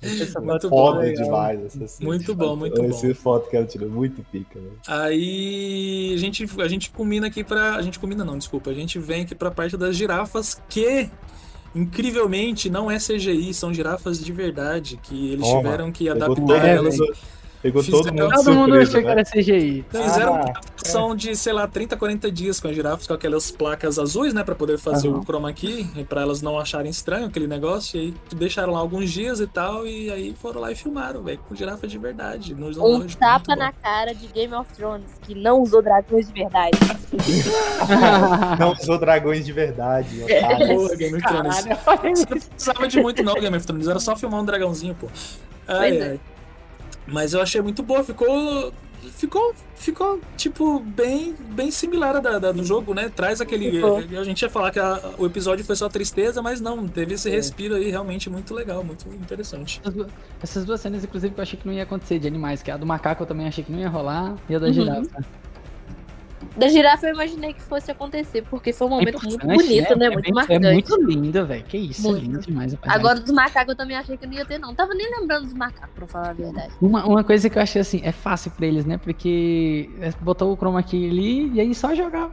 [0.00, 1.24] Essa Muito foto bom, Foda legal.
[1.24, 2.08] demais essa cena.
[2.10, 2.88] Muito bom, muito bom.
[2.88, 4.78] Essa foto que ela tirou, muito pica, velho.
[4.88, 7.76] Aí a gente, a gente combina aqui pra.
[7.76, 8.70] A gente combina não, desculpa.
[8.70, 11.10] A gente vem aqui pra parte das girafas que.
[11.74, 16.54] Incrivelmente não é CGI, são girafas de verdade, que eles Toma, tiveram que adaptar todo
[16.54, 16.96] elas.
[16.96, 17.12] mundo,
[17.64, 19.10] pegou todo Fizeram- mundo de Todo mundo achou que né?
[19.12, 19.84] era CGI.
[19.90, 23.50] Fizeram Ah, uma adaptação de, sei lá, 30, 40 dias com as girafas, com aquelas
[23.50, 25.20] placas azuis, né, Pra poder fazer Aham.
[25.20, 28.78] o chroma key, e pra elas não acharem estranho aquele negócio, e aí deixaram lá
[28.80, 32.54] alguns dias e tal, e aí foram lá e filmaram, velho, com girafas de verdade.
[32.54, 33.78] Um tapa na bom.
[33.82, 36.78] cara de Game of Thrones, que não usou dragões de verdade.
[38.58, 40.66] Não usou dragões de verdade, otário.
[40.76, 41.60] Porra, Game of Thrones.
[41.64, 44.94] Caralho, Você não precisava de muito não, Game of Thrones, era só filmar um dragãozinho,
[44.94, 45.08] pô.
[45.66, 46.10] Ai, Pois é.
[46.10, 46.20] ai.
[47.06, 48.72] Mas eu achei muito boa, ficou.
[49.16, 53.10] Ficou, ficou tipo, bem, bem similar a da, da- do jogo, né?
[53.14, 53.70] Traz aquele.
[53.72, 53.98] Ficou.
[53.98, 57.28] A gente ia falar que a- o episódio foi só tristeza, mas não, teve esse
[57.28, 59.78] respiro aí realmente muito legal, muito interessante.
[59.82, 60.08] Essas duas-
[60.42, 62.78] Essas duas cenas, inclusive, que eu achei que não ia acontecer de animais, que a
[62.78, 64.72] do macaco eu também achei que não ia rolar, e a da Uhum.
[64.72, 65.24] girafa.
[66.56, 70.06] Da girafa eu imaginei que fosse acontecer, porque foi um momento muito importante, bonito, né?
[70.06, 70.66] É Muito bem- marcante.
[70.66, 71.64] É muito lindo, velho.
[71.64, 72.18] Que isso, Muito.
[72.18, 72.72] é lindo demais.
[72.72, 72.94] rapaz.
[72.94, 74.74] Agora dos macacos eu também achei que não ia ter, não.
[74.74, 76.72] Tava nem lembrando dos macacos, pra falar a verdade.
[76.80, 78.98] Uma, uma coisa que eu achei assim, é fácil pra eles, né?
[78.98, 82.30] Porque é, botou o chroma key ali e aí só jogar,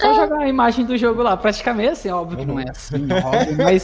[0.00, 0.14] só É.
[0.14, 1.36] jogar a imagem do jogo lá.
[1.36, 3.82] Praticamente assim, óbvio que não é assim, óbvio, mas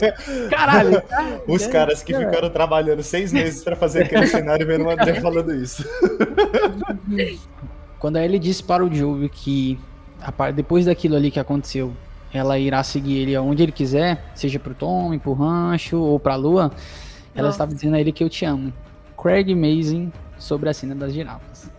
[0.49, 1.01] caralho.
[1.07, 2.25] cara, Os é, caras que cara.
[2.25, 5.83] ficaram trabalhando seis meses pra fazer aquele cenário vendo o André falando isso.
[8.01, 9.79] Quando ele disse para o Joe que
[10.19, 11.93] a depois daquilo ali que aconteceu,
[12.33, 16.71] ela irá seguir ele aonde ele quiser, seja pro Tommy, pro rancho ou pra lua,
[17.35, 17.49] ela Nossa.
[17.49, 18.73] estava dizendo a ele que eu te amo.
[19.15, 21.71] Craig Mazin sobre a cena das girafas.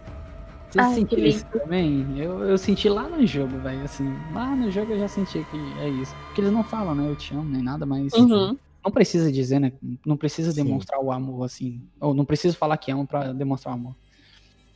[0.71, 2.07] Você Ai, isso também?
[2.17, 4.09] Eu, eu senti lá no jogo, velho, assim.
[4.33, 6.15] Lá no jogo eu já senti que é isso.
[6.27, 7.11] Porque eles não falam, né?
[7.11, 8.13] Eu te amo, nem nada, mas.
[8.13, 8.57] Uhum.
[8.83, 9.73] Não precisa dizer, né?
[10.07, 10.65] Não precisa Sim.
[10.65, 11.83] demonstrar o amor, assim.
[12.01, 13.95] Ou não precisa falar que ama pra demonstrar o amor.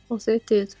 [0.07, 0.77] Com certeza.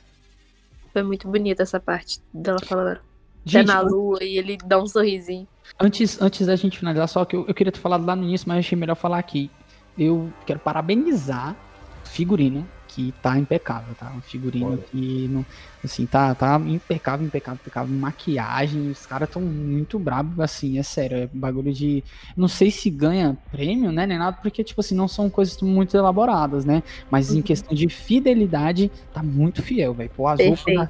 [0.97, 2.99] Foi muito bonita essa parte dela falando.
[3.45, 5.47] Gente, na lua e ele dá um sorrisinho.
[5.79, 8.49] Antes, antes da gente finalizar, só que eu, eu queria ter falado lá no início,
[8.49, 9.51] mas achei melhor falar aqui.
[9.95, 11.55] Eu quero parabenizar
[12.03, 12.67] figurino,
[12.97, 14.11] que tá impecável, tá?
[14.17, 14.77] Um figurino Olha.
[14.91, 15.45] que, não,
[15.85, 17.95] assim, tá, tá impecável, impecável, impecável.
[17.95, 21.15] Maquiagem, os caras tão muito brabos, assim, é sério.
[21.17, 22.03] É bagulho de.
[22.35, 24.07] Não sei se ganha prêmio, né?
[24.07, 26.81] Nem nada, porque, tipo assim, não são coisas muito elaboradas, né?
[27.11, 27.41] Mas em Uhum.
[27.43, 30.09] questão de fidelidade, tá muito fiel, velho.
[30.15, 30.89] Pô, as roupas.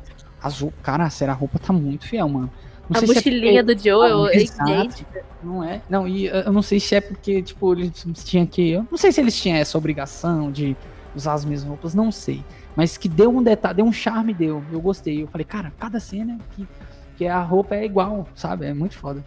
[0.62, 2.50] Roupas- cara, será a roupa tá muito fiel, mano.
[2.90, 4.72] Não A é mochilinha porque- do Joe, eu, Ah, exato.
[4.72, 5.26] idêntica.
[5.44, 5.82] não é?
[5.90, 7.92] Não, e eu não sei se é porque, tipo, eles
[8.24, 8.70] tinham que.
[8.72, 10.76] Eu não sei se eles tinham essa obrigação de
[11.18, 12.44] usar as mesmas roupas, não sei.
[12.76, 14.64] Mas que deu um detalhe, deu um charme, deu.
[14.72, 15.24] Eu gostei.
[15.24, 16.68] Eu falei, cara, cada cena que,
[17.18, 18.66] que a roupa é igual, sabe?
[18.66, 19.24] É muito foda.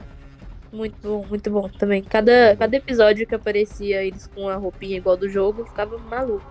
[0.72, 2.02] Muito bom, muito bom também.
[2.02, 6.44] Cada, cada episódio que aparecia eles com a roupinha igual do jogo, ficava maluco.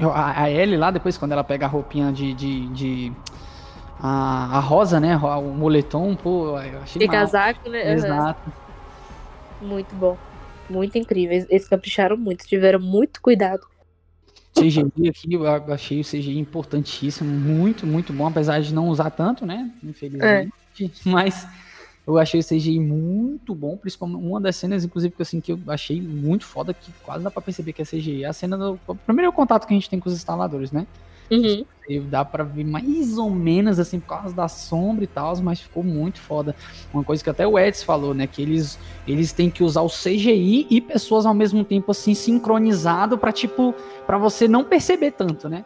[0.00, 2.32] A, a Ellie lá, depois, quando ela pega a roupinha de.
[2.34, 3.12] de, de-
[4.00, 5.16] a, a rosa, né?
[5.16, 7.92] O moletom, pô, eu achei De casaco, né?
[7.92, 8.52] Exato.
[9.62, 10.16] Muito bom.
[10.68, 11.46] Muito incrível.
[11.48, 13.62] Eles capricharam muito, tiveram muito cuidado.
[14.54, 19.44] CGI aqui, eu achei o CGI importantíssimo, muito, muito bom, apesar de não usar tanto,
[19.44, 19.70] né?
[19.82, 20.52] Infelizmente.
[21.04, 21.46] Mas
[22.06, 25.58] eu achei o CGI muito bom, principalmente uma das cenas, inclusive, que assim, que eu
[25.68, 28.24] achei muito foda, que quase dá pra perceber que é CGI.
[28.24, 28.78] É a cena do.
[28.86, 30.86] O primeiro contato que a gente tem com os instaladores, né?
[31.30, 31.64] Uhum.
[31.88, 35.60] E dá pra ver mais ou menos assim por causa da sombra e tal, mas
[35.60, 36.54] ficou muito foda.
[36.92, 39.88] Uma coisa que até o Eds falou, né, que eles eles têm que usar o
[39.88, 43.74] CGI e pessoas ao mesmo tempo assim sincronizado pra tipo
[44.06, 45.64] para você não perceber tanto, né?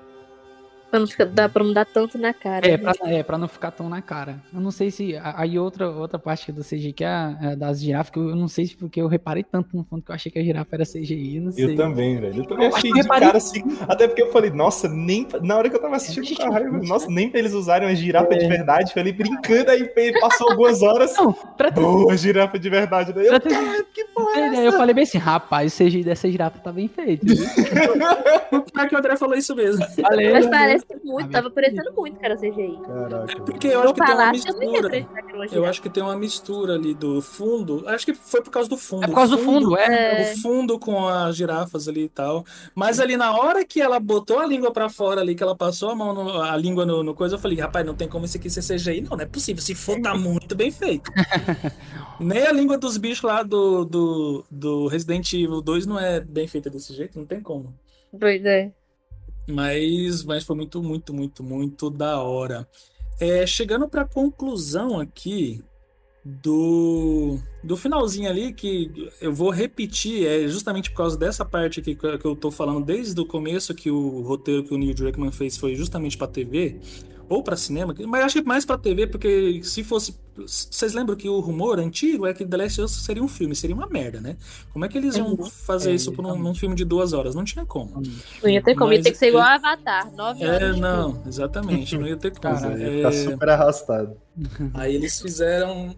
[0.90, 2.66] Pra não, ficar, dá pra não dar tanto na cara.
[2.66, 2.78] É né?
[2.78, 4.42] pra, é, pra não ficar tão na cara.
[4.54, 5.14] Eu não sei se.
[5.16, 8.34] a- Aí outra, outra parte do CGI que é a, a das girafas, que eu
[8.34, 10.74] não sei se porque eu reparei tanto no fundo que eu achei que a girafa
[10.76, 11.40] era CGI.
[11.40, 11.64] Não sei.
[11.66, 12.38] Eu também, velho.
[12.38, 13.62] Eu também Eu achei eu de reparei- cara assim.
[13.86, 15.28] Até porque eu falei, nossa, nem.
[15.42, 17.94] Na hora que eu tava assistindo É, a raiva, nossa, nem pra eles usarem uma
[17.94, 18.94] girafa de verdade.
[18.94, 19.86] Falei, brincando aí,
[20.20, 21.14] passou algumas horas.
[21.16, 23.12] Não, pra ter- Boa, girafa de verdade.
[23.12, 26.02] Daí eu, ter- cara, que porra é Aí eu falei bem assim, rapaz, o CGI
[26.02, 27.26] dessa girafa tá bem feito.
[28.72, 29.84] Pior que o André falou isso mesmo.
[30.00, 30.77] Valeu, Mas valeu.
[30.86, 32.78] Parece muito, tava parecendo muito, cara, CGI.
[32.86, 33.40] Caraca.
[33.42, 34.90] Porque eu acho eu que tem uma eu mistura.
[34.90, 35.70] que era Eu girafa.
[35.70, 37.84] acho que tem uma mistura ali do fundo.
[37.88, 39.04] Acho que foi por causa do fundo.
[39.04, 40.30] É por causa do fundo, é.
[40.30, 40.32] É.
[40.34, 42.44] O fundo com as girafas ali e tal.
[42.74, 45.90] Mas ali na hora que ela botou a língua pra fora ali, que ela passou
[45.90, 48.36] a mão, no- a língua no, no coisa, eu falei, rapaz, não tem como isso
[48.36, 49.00] aqui ser CGI.
[49.02, 49.62] Não, não é possível.
[49.62, 51.10] Se for, tá muito bem feito.
[52.20, 56.46] Nem a língua dos bichos lá do, do, do Resident Evil 2 não é bem
[56.48, 57.72] feita desse jeito, não tem como.
[58.18, 58.72] Pois é.
[59.48, 62.68] Mas, mas foi muito, muito, muito, muito da hora.
[63.18, 65.64] É, chegando para a conclusão aqui
[66.24, 71.94] do, do finalzinho ali, que eu vou repetir, é justamente por causa dessa parte aqui
[71.94, 75.56] que eu tô falando desde o começo, que o roteiro que o Neil Druckmann fez
[75.56, 76.78] foi justamente para TV
[77.28, 80.16] ou para cinema, mas acho que mais para TV, porque se fosse.
[80.36, 83.54] Vocês lembram que o rumor antigo é que The Last of Us seria um filme,
[83.56, 84.36] seria uma merda, né?
[84.72, 85.44] Como é que eles iam Uhum.
[85.44, 87.34] fazer É, isso por um, num filme de duas horas?
[87.34, 88.00] Não tinha como.
[88.42, 90.12] Não ia ter como, ia Mas ter que ser igual a Avatar.
[90.14, 90.78] Nove É, horas.
[90.78, 90.80] filme.
[90.80, 92.40] não, exatamente, não ia ter como.
[92.40, 94.16] Caralho, Ia É, ficar super arrastado.
[94.74, 95.96] Aí eles fizeram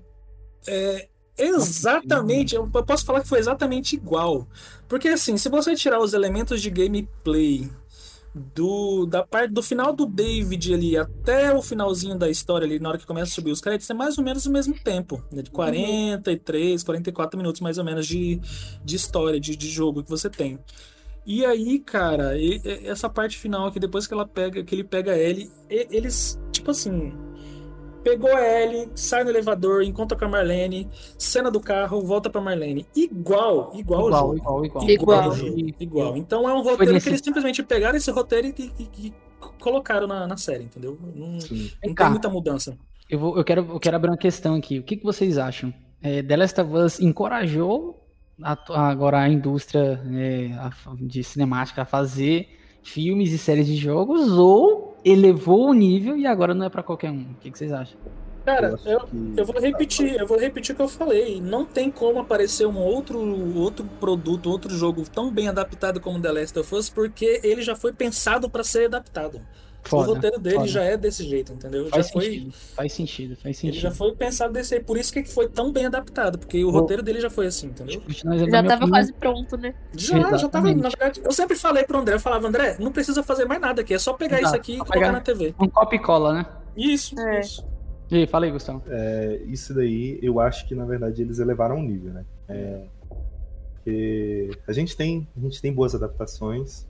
[0.66, 4.48] é, exatamente, eu posso falar que foi exatamente igual.
[4.88, 7.70] Porque assim, se você tirar os elementos de gameplay
[8.34, 12.90] do da parte do final do David ali até o finalzinho da história ali, na
[12.90, 15.42] hora que começa a subir os créditos, é mais ou menos o mesmo tempo, né?
[15.42, 18.40] De 43, 44 minutos mais ou menos de,
[18.84, 20.58] de história, de, de jogo que você tem.
[21.26, 24.84] E aí, cara, e- e- essa parte final aqui, depois que ela pega, que ele
[24.84, 27.12] pega a Ellie, e- eles, tipo assim,
[28.02, 30.88] pegou a Ellie, sai no elevador, encontra com a Marlene,
[31.18, 32.86] cena do carro, volta pra Marlene.
[32.96, 34.36] Igual, igual, Igual, jogo.
[34.36, 34.88] igual, igual.
[34.90, 35.74] Igual, Igual.
[35.80, 36.16] igual.
[36.16, 39.12] Então é um roteiro que eles simplesmente pegaram esse roteiro e, e- e-
[39.58, 40.98] colocaram na, na série, entendeu?
[41.14, 41.70] Não, Sim.
[41.84, 42.76] não tem muita mudança.
[43.08, 44.78] Eu, vou, eu, quero, eu quero abrir uma questão aqui.
[44.78, 45.72] O que, que vocês acham?
[46.02, 47.98] É, The Last of Us encorajou
[48.42, 52.48] a- agora a indústria é, a- de cinemática a fazer
[52.82, 57.10] filmes e séries de jogos ou elevou o nível e agora não é pra qualquer
[57.10, 57.22] um?
[57.22, 57.98] O que, que vocês acham?
[58.44, 61.40] Cara, eu, que- eu vou repetir, eu vou repetir o que eu falei.
[61.40, 63.20] Não tem como aparecer um outro,
[63.56, 67.76] outro produto, outro jogo tão bem adaptado como The Last of Us, porque ele já
[67.76, 69.40] foi pensado para ser adaptado.
[69.82, 70.68] Foda, o roteiro dele foda.
[70.68, 71.88] já é desse jeito, entendeu?
[71.88, 73.80] Faz já foi, sentido, faz sentido, faz ele sentido.
[73.82, 74.84] já foi pensado desse jeito.
[74.84, 77.68] Por isso que foi tão bem adaptado, porque o Vou- roteiro dele já foi assim,
[77.68, 78.00] entendeu?
[78.06, 79.74] Dizendo, Já tava opinião, quase pronto, né?
[79.96, 80.82] Já, já tava, Exatamente.
[80.82, 83.80] na verdade, eu sempre falei pro André, eu falava, André, não precisa fazer mais nada
[83.80, 85.12] aqui, é só pegar Exato, isso aqui e colocar pegar.
[85.12, 85.54] na TV.
[85.58, 86.46] Um copo e cola, né?
[86.76, 87.40] Isso, É.
[87.40, 87.66] isso.
[88.10, 88.82] E aí, fala aí, Gustavo.
[88.88, 92.24] É, isso daí, eu acho que na verdade eles elevaram o nível, né?
[92.48, 92.80] É,
[93.74, 96.86] porque a gente tem, a gente tem boas adaptações,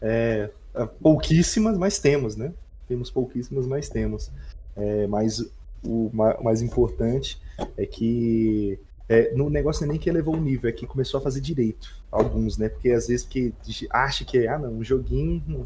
[0.00, 0.50] é,
[0.84, 2.52] pouquíssimas, mas temos, né?
[2.86, 4.30] Temos pouquíssimas, mas temos.
[4.76, 5.44] É, mas
[5.82, 7.40] o ma- mais importante
[7.76, 11.18] é que é, no negócio não é nem que elevou o nível, é que começou
[11.18, 11.96] a fazer direito.
[12.10, 12.68] Alguns, né?
[12.68, 13.54] Porque às vezes que
[13.90, 15.62] acha que ah não, um joguinho.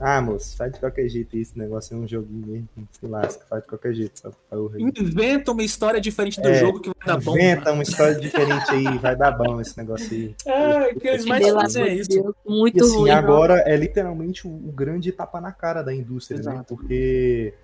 [0.00, 2.68] Ah, moço, faz de qualquer jeito esse negócio é um joguinho mesmo.
[2.90, 4.82] Se lasca, faz de qualquer jeito, o rei.
[4.82, 7.34] Inventa uma história diferente do É, jogo que vai dar bom.
[7.36, 10.34] Inventa uma história diferente aí, vai dar bom esse negócio aí.
[10.46, 12.10] É, que eles mais fazem é isso.
[12.10, 13.10] Deus, E muito assim, ruim.
[13.10, 16.52] agora é literalmente o, o grande tapa na cara da indústria, né?
[16.54, 16.74] Exato.
[16.74, 17.54] Porque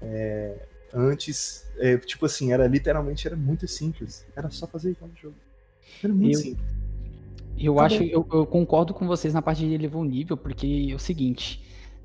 [0.00, 0.54] é,
[0.94, 4.24] antes, é, tipo assim, era literalmente era muito simples.
[4.36, 5.36] Era só fazer igual no jogo.
[6.02, 6.72] Era muito Eu- simples.
[7.58, 10.88] Eu Tá acho, eu, eu concordo com vocês na parte de elevar o nível, porque
[10.90, 11.62] é o seguinte,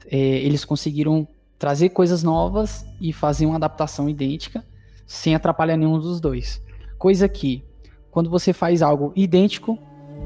[0.10, 1.28] é, eles conseguiram
[1.58, 4.64] trazer coisas novas e fazer uma adaptação idêntica
[5.06, 6.62] sem atrapalhar nenhum dos dois.
[6.98, 7.64] Coisa que,
[8.12, 9.78] quando você faz algo idêntico,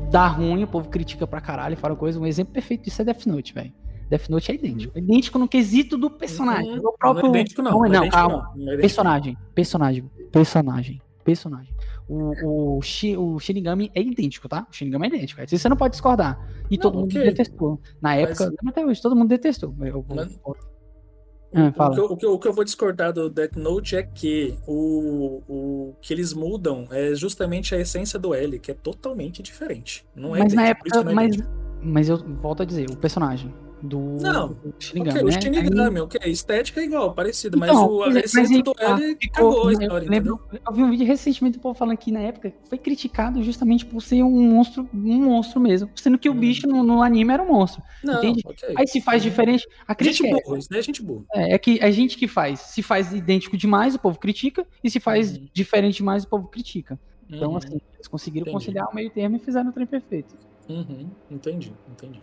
[0.10, 2.20] dá ruim, o povo critica pra caralho, fala coisa.
[2.20, 3.74] Um exemplo perfeito disso é Death Note, velho.
[4.10, 4.98] Death Note é idêntico.
[4.98, 6.72] É idêntico no quesito do personagem.
[6.72, 6.82] Uhum.
[6.82, 7.28] do próprio...
[7.28, 7.72] Não é idêntico, não.
[7.72, 8.52] Não, Não é não, idêntico, calma.
[8.56, 8.66] não.
[8.66, 8.78] Não é.
[8.78, 11.74] Personagem, personagem, personagem, personagem.
[12.14, 14.68] O, o, Shi- o Shinigami é idêntico, tá?
[14.70, 15.42] O Shinigami é idêntico.
[15.42, 16.38] Isso você não pode discordar.
[16.70, 17.24] E Não, todo mundo ok.
[17.24, 17.80] detestou.
[18.02, 19.74] Na época, até hoje, todo mundo detestou.
[19.82, 20.38] Eu, Mas-
[21.54, 23.98] Ah, O que, eu, o que eu- o que eu vou discordar do Death Note
[23.98, 28.74] é que o, o que eles mudam é justamente a essência do L, que é
[28.74, 30.06] totalmente diferente.
[30.16, 31.38] Não é mas na idêntico, época, é mas,
[31.84, 33.54] mas eu volto a dizer, o personagem.
[33.82, 35.42] Do, Não, do Shinigami, ok, o né?
[35.42, 38.64] Shinigami, ok, estética é igual, parecido, mas Então, o, a pois é, mas essência aí
[38.64, 40.62] do L cagou a eu história, lembro- entendeu?
[40.68, 44.02] Eu vi um vídeo recentemente do povo falando que na época foi criticado justamente por
[44.02, 45.90] ser um monstro, um monstro mesmo.
[45.96, 47.82] Sendo que o bicho no, no anime era um monstro.
[48.04, 48.42] Não, entende?
[48.46, 48.76] ok.
[48.78, 49.66] Aí se faz diferente.
[49.88, 51.24] A Gente crítica é, boa, isso daí é gente boa.
[51.34, 52.60] é, é que a gente que faz.
[52.60, 54.66] Se faz idêntico demais, o povo critica.
[54.84, 57.00] E se faz diferente demais, o povo critica.
[57.30, 57.58] Então, Uhum.
[57.58, 58.54] assim, eles conseguiram Entendi.
[58.58, 60.36] conciliar o meio termo e fizeram o trem perfeito.
[60.70, 62.20] Uhum, entendi, entendi.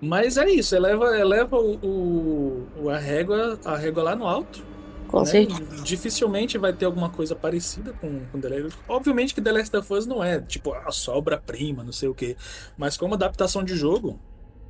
[0.00, 4.62] Mas é isso, eleva, eleva o, o- o- a, régua, a régua lá no alto.
[5.08, 5.24] Com né?
[5.26, 5.82] certeza.
[5.84, 9.92] Dificilmente vai ter alguma coisa parecida com, com The Last Obviamente que The Last of
[9.92, 12.36] Us não é, tipo, a sobra-prima, não sei o quê.
[12.76, 14.20] Mas como adaptação de jogo,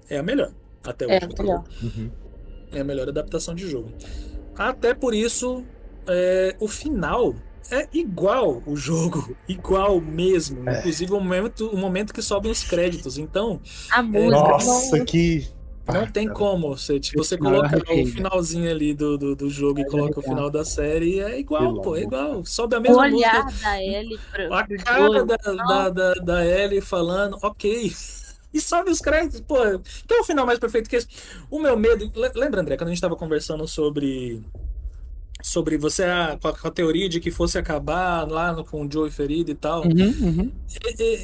[0.08, 0.52] é a melhor.
[0.84, 1.14] Até hoje.
[1.16, 1.64] É, melhor.
[2.72, 3.90] É a melhor adaptação de jogo.
[4.56, 5.64] Até por isso,
[6.06, 7.34] é, o final
[7.70, 10.68] é igual o jogo, igual mesmo.
[10.68, 10.78] É.
[10.80, 13.18] Inclusive o momento, o momento que sobem os créditos.
[13.18, 14.30] Então, A música.
[14.30, 15.46] Nossa, que.
[15.86, 16.76] não tem como.
[16.76, 20.22] Você, tipo, você coloca o finalzinho ali do, do, do jogo e Mas coloca o
[20.22, 22.44] final da série, é igual, pô, é igual.
[22.44, 23.62] Sobe a O mesma olhar música.
[23.62, 27.92] da Ellie pra, A pro cara da, da, da, da Ellie falando, ok.
[28.54, 29.56] E sobe os créditos, pô.
[30.08, 31.06] Tem um final mais perfeito que esse.
[31.50, 32.10] O meu medo.
[32.14, 34.40] le- Lembra, André, quando a gente tava conversando sobre.
[35.42, 38.84] Sobre você a- com, a, com a teoria de que fosse acabar lá no- com
[38.84, 39.82] o Joey ferido e tal.
[39.84, 40.52] Uhum, uhum.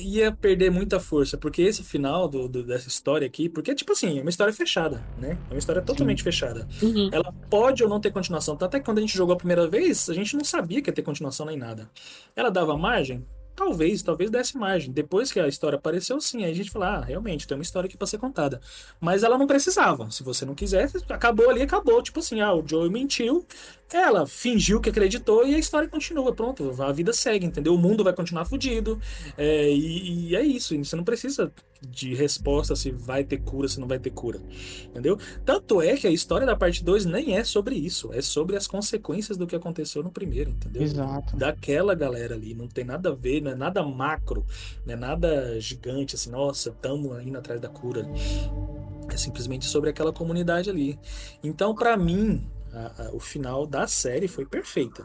[0.02, 4.18] Ia perder muita força, porque esse final do, do- dessa história aqui, porque, tipo assim,
[4.18, 5.39] é uma história fechada, né?
[5.50, 6.68] É uma história totalmente fechada.
[6.82, 7.08] Uhum.
[7.12, 8.57] Ela pode ou não ter continuação.
[8.57, 10.91] Tanto é que quando a gente jogou a primeira vez, a gente não sabia que
[10.91, 11.91] ia ter continuação nem nada.
[12.36, 13.24] Ela dava margem?
[13.55, 14.91] Talvez, talvez desse margem.
[14.91, 16.42] Depois que a história apareceu, sim.
[16.42, 18.58] Aí a gente falou, ah, realmente, tem uma história aqui pra ser contada.
[18.99, 20.10] Mas ela não precisava.
[20.10, 22.02] Se você não quisesse, acabou ali, acabou.
[22.02, 23.44] Tipo assim, ah, o Joey mentiu,
[23.96, 26.32] ela fingiu que acreditou e a história continua.
[26.32, 27.74] Pronto, a vida segue, entendeu?
[27.74, 29.00] O mundo vai continuar fudido.
[29.36, 30.76] É, e, e é isso.
[30.76, 34.40] Você não precisa de resposta se vai ter cura, se não vai ter cura.
[34.86, 35.18] Entendeu?
[35.44, 38.12] Tanto é que a história da parte 2 nem é sobre isso.
[38.12, 40.82] É sobre as consequências do que aconteceu no primeiro, entendeu?
[40.82, 41.36] Exato.
[41.36, 42.54] daquela galera ali.
[42.54, 44.46] Não tem nada a ver, não é nada macro,
[44.86, 48.06] não é nada gigante assim, nossa, tamo indo atrás da cura.
[49.08, 50.98] É simplesmente sobre aquela comunidade ali.
[51.42, 52.42] Então, pra mim,
[52.73, 55.05] a- a- o final da série foi perfeita.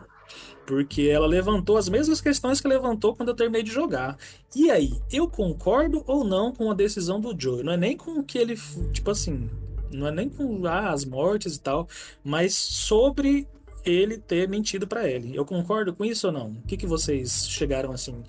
[0.65, 4.17] Porque ela levantou as mesmas questões que levantou quando eu terminei de jogar.
[4.53, 7.63] E aí, eu concordo ou não com a decisão do Joe?
[7.63, 8.57] Não é nem com o que ele,
[8.91, 9.49] tipo assim,
[9.91, 11.87] não é nem com ah, as mortes e tal,
[12.23, 13.47] mas sobre
[13.85, 15.33] ele ter mentido pra ele.
[15.33, 16.49] Eu concordo com isso ou não?
[16.49, 18.21] O que, que vocês chegaram assim?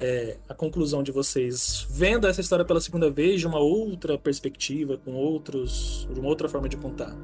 [0.00, 4.96] É, a conclusão de vocês vendo essa história pela segunda vez de uma outra perspectiva,
[4.96, 7.14] com outros, de uma outra forma de contar.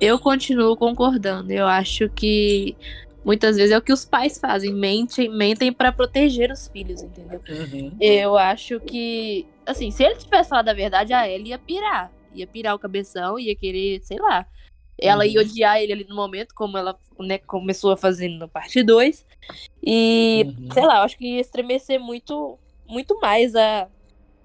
[0.00, 1.50] Eu continuo concordando.
[1.50, 2.76] Eu acho que
[3.24, 7.40] muitas vezes é o que os pais fazem, mentem, mentem para proteger os filhos, entendeu?
[7.48, 7.96] Uhum.
[7.98, 12.12] Eu acho que, assim, se ele tivesse falado a verdade, a Ellie ia pirar.
[12.34, 14.46] Ia pirar o cabeção, ia querer, sei lá.
[14.98, 15.46] Ela ia Uhum.
[15.46, 19.26] odiar ele ali no momento, como ela né, começou a fazer na parte 2.
[19.82, 20.68] E, Uhum.
[20.72, 22.58] sei lá, eu acho que ia estremecer muito,
[22.88, 23.88] muito mais a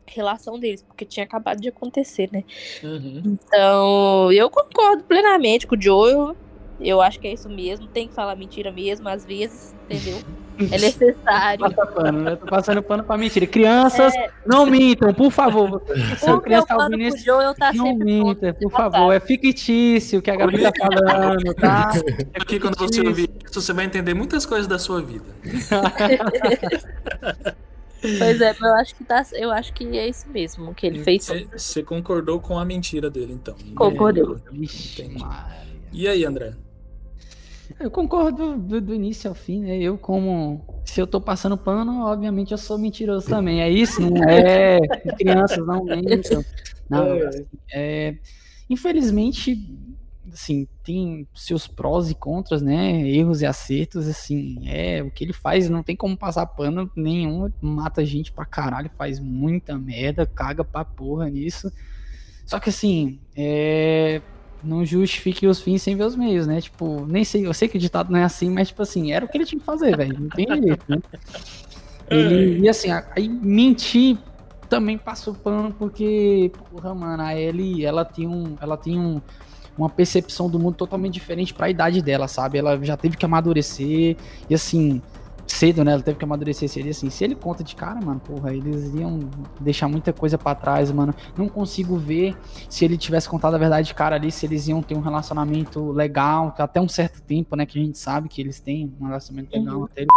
[0.08, 2.44] relação deles, porque tinha acabado de acontecer, né?
[2.84, 3.22] Uhum.
[3.26, 6.36] Então, eu concordo plenamente com o Joel.
[6.80, 7.88] Eu acho que é isso mesmo.
[7.88, 10.18] Tem que falar mentira mesmo, às vezes, entendeu?
[10.60, 11.60] É necessário.
[11.60, 12.36] Passa pano, né?
[12.36, 13.48] Tô passando pano pra mentira.
[13.48, 14.14] Crianças,
[14.46, 15.82] não mintam, por favor.
[16.18, 18.92] Se a criança tá ouvindo pro isso, Joel tá não minta, por passado.
[18.94, 19.14] favor.
[19.14, 21.92] É fictício o que a Gabi tá falando, tá?
[22.40, 25.26] Aqui, quando você ouvir isso, você vai entender muitas coisas da sua vida.
[28.02, 31.28] Pois é, eu acho que tá, eu acho que é isso mesmo que ele fez.
[31.54, 33.56] Você, concordou com a mentira dele, então.
[34.52, 35.20] Entendi.
[35.20, 35.62] Maria.
[35.94, 36.56] E aí, André?
[37.80, 39.78] Eu concordo do, do início ao fim, né?
[39.78, 40.82] Eu, como.
[40.86, 43.62] Se eu tô passando pano, obviamente eu sou mentiroso também.
[43.62, 44.02] É isso?
[44.02, 44.80] Não é?
[45.18, 46.44] Crianças não mentam.
[46.90, 47.30] Não, É.
[47.74, 48.16] é,
[48.70, 49.58] infelizmente,
[50.34, 53.08] assim, tem seus prós e contras, né?
[53.08, 54.68] Erros e acertos, assim.
[54.68, 57.52] É, o que ele faz não tem como passar pano nenhum.
[57.62, 61.72] Mata gente pra caralho, faz muita merda, caga pra porra nisso.
[62.46, 64.22] Só que assim, é
[64.64, 66.62] não justifique os fins sem ver os meios, né?
[66.62, 69.26] Tipo, nem sei, eu sei que o ditado não é assim, mas tipo assim, era
[69.26, 70.20] o que ele tinha que fazer, velho.
[70.20, 70.98] Não tem jeito, né?
[72.10, 74.18] Ele, e assim, a- aí mentir
[74.70, 79.22] também passou pano porque, porra, mano, a Ellie, ela tem um, ela tem um,
[79.78, 82.58] uma percepção do mundo totalmente diferente pra idade dela, sabe?
[82.58, 84.18] Ela já teve que amadurecer
[84.50, 85.02] e assim,
[85.52, 85.94] cedo, né?
[85.94, 86.88] Ela teve que amadurecer cedo.
[86.88, 89.20] E assim, se ele conta de cara, mano, porra, eles iam
[89.60, 91.14] deixar muita coisa pra trás, mano.
[91.38, 92.36] Não consigo ver
[92.70, 95.92] se ele tivesse contado a verdade de cara ali, se eles iam ter um relacionamento
[95.92, 97.66] legal, até um certo tempo, né?
[97.66, 100.10] Que a gente sabe que eles têm um relacionamento legal até ele.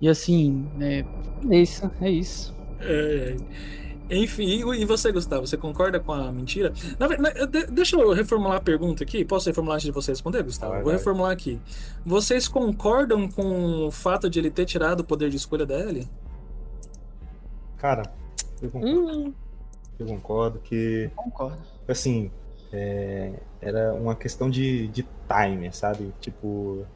[0.00, 1.04] E assim, é,
[1.50, 2.54] é isso, é isso.
[2.80, 3.36] É,
[4.10, 6.72] Enfim, e você, Gustavo, você concorda com a mentira?
[6.98, 9.24] Na ver- na- de- deixa eu reformular a pergunta aqui.
[9.24, 10.82] Posso reformular antes de você responder, Gustavo?
[10.82, 11.58] Vou reformular aqui.
[12.04, 16.06] Vocês concordam com o fato de ele ter tirado o poder de escolha da Ellie?
[17.78, 18.02] Cara,
[18.62, 19.32] eu concordo, Hum,
[19.98, 21.58] eu concordo que, Concordo.
[21.88, 22.30] assim,
[22.72, 26.12] é, era uma questão de, de timer, sabe?
[26.20, 26.86] Tipo,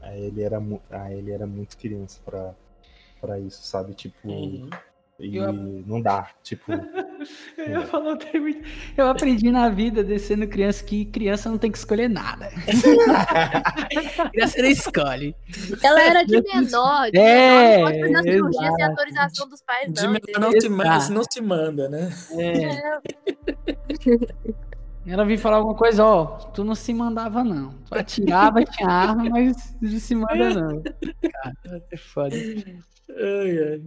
[0.00, 2.54] a ele era, a ele era muito criança pra,
[3.20, 3.94] pra isso, sabe?
[3.94, 4.28] Tipo,
[5.20, 6.64] e Eu- não dá, tipo...
[7.58, 8.62] Eu coisa.
[8.96, 12.48] Eu aprendi na vida, descendo criança, que criança não tem que escolher nada.
[14.32, 15.36] criança não escolhe.
[15.82, 19.92] Ela era de menor, de É, menor, não pode fazer cirurgia sem autorização dos pais,
[19.92, 20.10] De não.
[20.12, 20.50] menor entendeu?
[20.50, 22.10] não se, manda, não se manda, né?
[22.38, 23.00] É.
[25.06, 27.70] Ela vinha falar alguma coisa, ó, tu não se mandava não.
[27.88, 30.82] Tu atirava, tinha arma, mas não se manda não.
[30.82, 32.36] Cara, é foda.
[32.36, 33.82] Ai, ai.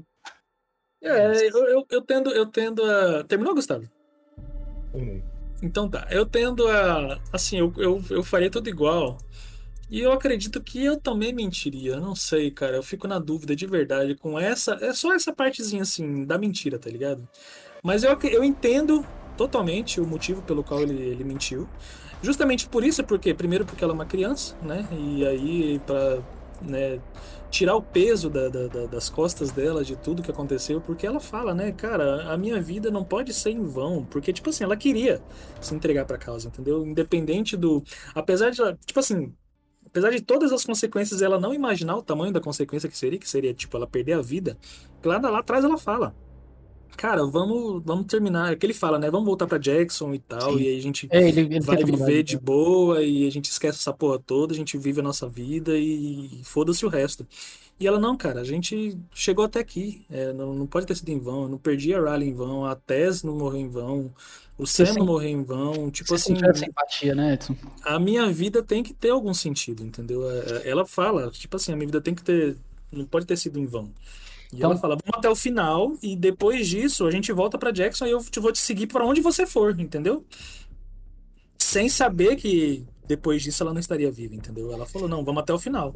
[1.04, 3.24] É, eu, eu, eu tendo, eu tendo a.
[3.26, 3.84] Terminou, Gustavo?
[4.92, 5.24] Terminei.
[5.62, 6.08] Então tá.
[6.10, 7.20] Eu tendo a.
[7.32, 9.18] Assim, eu, eu, eu faria tudo igual.
[9.90, 12.00] E eu acredito que eu também mentiria.
[12.00, 12.78] Não sei, cara.
[12.78, 14.78] Eu fico na dúvida de verdade com essa.
[14.82, 17.28] É só essa partezinha assim da mentira, tá ligado?
[17.84, 19.06] Mas eu, eu entendo
[19.38, 21.68] totalmente o motivo pelo qual ele, ele mentiu.
[22.22, 24.88] Justamente por isso, porque primeiro porque ela é uma criança, né?
[24.92, 26.20] E aí pra
[26.62, 27.00] né,
[27.54, 31.20] tirar o peso da- da- da- das costas dela de tudo que aconteceu, porque ela
[31.20, 34.76] fala, né, cara, a minha vida não pode ser em vão, porque tipo assim, ela
[34.76, 35.22] queria
[35.62, 36.84] se entregar pra causa, entendeu?
[36.84, 37.84] Independente do,
[38.16, 39.32] apesar de, ela- tipo assim,
[39.86, 43.30] apesar de todas as consequências, ela não imaginar o tamanho da consequência que seria, que
[43.30, 44.58] seria tipo ela perder a vida.
[45.06, 46.16] Lá, lá atrás ela fala,
[46.98, 50.58] cara, vamos, vamos terminar, é que ele fala, né, vamos voltar pra Jackson e tal,
[50.58, 50.60] Sim.
[50.60, 53.50] e aí a gente É, ele, ele vai mudar viver de boa e a gente
[53.50, 57.28] esquece essa porra toda, a gente vive a nossa vida e foda-se o resto.
[57.80, 61.10] E ela, não, cara, a gente chegou até aqui, é, não, não pode ter sido
[61.10, 64.14] em vão, eu não perdi a Riley em vão, a Tess não morreu em vão,
[64.58, 67.58] o Você Sam não morreu em vão, tipo Você assim, essa empatia, né, Edson?
[67.82, 70.30] a minha vida tem que ter algum sentido, entendeu?
[70.30, 72.58] É, Ela fala, tipo assim, a minha vida tem que ter,
[72.92, 73.94] não pode ter sido em vão.
[74.54, 77.72] E Então- ela fala, vamos até o final e depois disso a gente volta pra
[77.72, 80.24] Jackson e eu te vou te seguir pra onde você for, entendeu?
[81.58, 84.72] Sem saber que depois disso ela não estaria viva, entendeu?
[84.72, 85.96] Ela falou, não, vamos até o final.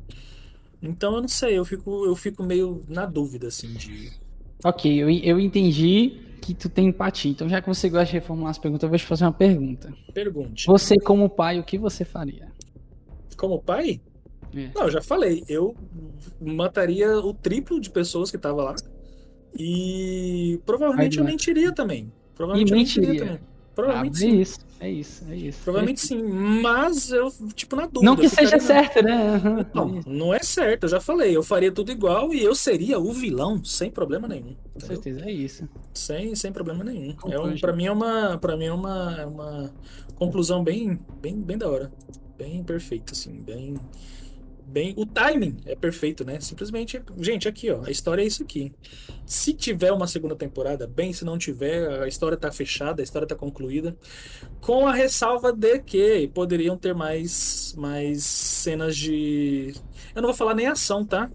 [0.81, 4.11] Então eu não sei, eu fico, eu fico meio na dúvida, assim, de.
[4.63, 7.31] Ok, eu, eu entendi que tu tem empatia.
[7.31, 9.93] Então, já que você gosta de reformular as perguntas, eu vou te fazer uma pergunta.
[10.13, 10.65] Pergunte.
[10.67, 12.51] Você, como pai, o que você faria?
[13.35, 13.99] Como pai?
[14.57, 14.71] É.
[14.75, 15.75] Não, eu já falei, eu
[16.41, 18.75] mataria o triplo de pessoas que tava lá.
[19.55, 21.31] E provavelmente eu vai.
[21.33, 22.11] mentiria também.
[22.35, 23.25] Provavelmente E eu mentiria mentiria.
[23.25, 23.47] também.
[23.75, 24.31] Provavelmente Ah, sim.
[24.31, 25.59] É isso, é isso, é isso.
[25.63, 26.21] Provavelmente sim.
[26.23, 28.05] Mas eu, tipo, na dúvida.
[28.05, 29.39] Não que seja na- certo, né?
[29.73, 31.35] Não, não é certo, eu já falei.
[31.35, 34.53] Eu faria tudo igual e eu seria o vilão, sem problema nenhum.
[34.55, 34.87] Com entendeu?
[34.95, 35.69] certeza, é isso.
[35.93, 37.15] Sem, sem problema nenhum.
[37.27, 39.73] É um, pra mim é uma, para mim é uma, é uma
[40.15, 41.91] conclusão bem, bem, bem da hora,
[42.37, 43.75] bem perfeita, assim, bem,
[44.67, 44.93] bem.
[44.97, 46.39] O timing é perfeito, né?
[46.39, 48.73] Simplesmente, gente, aqui, ó, a história é isso aqui.
[49.25, 51.13] Se tiver uma segunda temporada, bem.
[51.13, 53.95] Se não tiver, a história tá fechada, a história tá concluída,
[54.61, 59.73] com a ressalva de que poderiam ter mais, mais cenas de,
[60.15, 61.29] eu não vou falar nem ação, tá?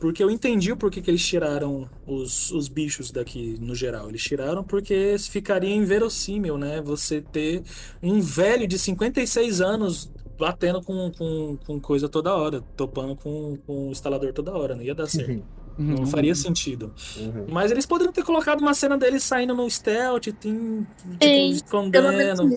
[0.00, 4.08] Porque eu entendi o porquê que eles tiraram os, os bichos daqui no geral.
[4.08, 6.82] Eles tiraram porque ficaria inverossímil, né?
[6.82, 7.62] Você ter
[8.02, 13.88] um velho de 56 anos batendo com, com, com coisa toda hora, topando com, com
[13.88, 15.42] o instalador toda hora, não ia dar certo.
[15.76, 16.06] Não Uhum.
[16.06, 16.94] faria sentido.
[17.16, 17.46] Uhum.
[17.48, 20.86] Mas eles poderiam ter colocado uma cena dele saindo no stealth, tem,
[21.18, 22.54] tipo, escondendo.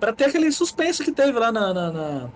[0.00, 2.30] Pra ter aquele suspense que teve lá na, na- na-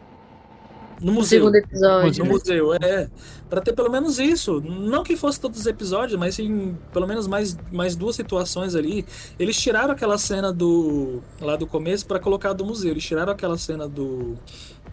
[1.01, 1.41] no No museu.
[1.41, 2.25] segundo episódio.
[2.25, 3.09] No museu, é.
[3.49, 4.61] Pra ter pelo menos isso.
[4.61, 9.05] Não que fosse todos os episódios, mas sim, pelo menos mais, mais duas situações ali.
[9.39, 11.23] Eles tiraram aquela cena do.
[11.41, 12.91] lá do começo pra colocar do museu.
[12.93, 14.37] Eles tiraram aquela cena do.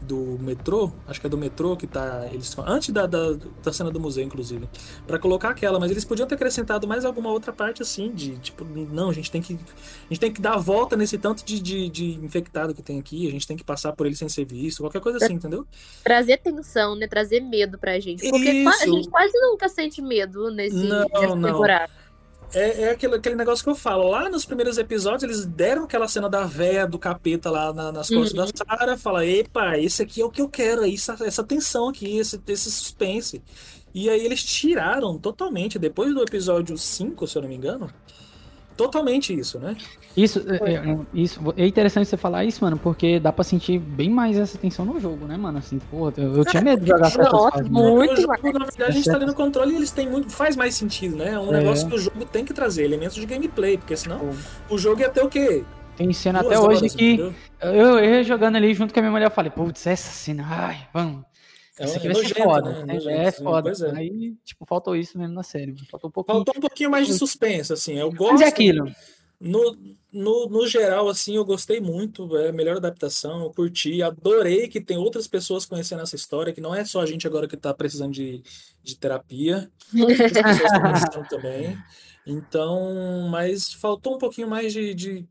[0.02, 2.28] Do metrô, acho que é do metrô que tá.
[2.32, 4.68] Eles, antes da, da, da cena do museu, inclusive.
[5.06, 8.66] Pra colocar aquela, mas eles podiam ter acrescentado mais alguma outra parte assim, de tipo,
[8.66, 9.54] não, a gente tem que.
[9.54, 13.00] A gente tem que dar a volta nesse tanto de, de, de infectado que tem
[13.00, 15.66] aqui, a gente tem que passar por ele sem ser visto, qualquer coisa assim, entendeu?
[16.04, 17.08] Trazer tensão, né?
[17.08, 18.28] Trazer medo pra gente.
[18.30, 18.94] Porque qua- a Isso.
[18.94, 21.52] gente quase nunca sente medo nesse, Não, nessa não.
[21.52, 22.01] temporada.
[22.54, 24.10] É, é aquele, aquele negócio que eu falo.
[24.10, 28.10] Lá nos primeiros episódios, eles deram aquela cena da véia do capeta lá na- nas
[28.10, 28.46] costas Uhum.
[28.46, 28.98] da Sarah.
[28.98, 30.84] Fala, epa, esse aqui é o que eu quero.
[30.86, 33.42] Essa, essa tensão aqui, esse, esse suspense.
[33.94, 35.78] E aí eles tiraram totalmente.
[35.80, 37.90] Depois do episódio 5, se eu não me engano,
[38.76, 39.76] totalmente isso, né?
[40.16, 44.10] Isso é, é, isso é interessante você falar isso, mano, porque dá pra sentir bem
[44.10, 45.58] mais essa tensão no jogo, né, mano?
[45.58, 48.84] Assim, pô, eu, eu tinha medo de jogar certas Nossa, fases, muito jogo, na verdade,
[48.84, 50.30] a gente tá ali no controle e eles têm muito.
[50.30, 51.30] Faz mais sentido, né?
[51.30, 51.60] É um É.
[51.60, 54.32] negócio que o jogo tem que trazer, elementos de gameplay, porque senão
[54.70, 55.64] o jogo ia ter o quê?
[55.96, 57.34] Tem cena Duas até hoje horas, que entendeu?
[57.62, 60.88] eu, eu jogando ali junto com a minha mulher, eu falei, putz, essa cena, ai,
[60.94, 61.31] vamos.
[61.80, 62.72] É, Isso aqui é vai ser nojento, foda.
[62.72, 62.80] né?
[62.82, 63.62] É, Nojento, é sim, foda.
[63.64, 63.92] pois é.
[63.96, 65.76] Aí, tipo, faltou isso mesmo na série.
[65.90, 66.36] Faltou um pouquinho.
[66.38, 67.98] Faltou um pouquinho mais de suspense, assim.
[67.98, 68.34] Eu gosto.
[68.34, 68.92] Mas é aquilo.
[69.40, 69.76] No,
[70.14, 72.38] no, no geral, assim, eu gostei muito.
[72.38, 74.04] É a melhor adaptação, eu curti.
[74.04, 77.48] Adorei que tem outras pessoas conhecendo essa história, que não é só a gente agora
[77.48, 78.44] que tá precisando de,
[78.84, 79.72] de terapia.
[80.00, 81.76] Outras pessoas também.
[82.28, 85.28] Então, mas faltou um pouquinho mais de, de-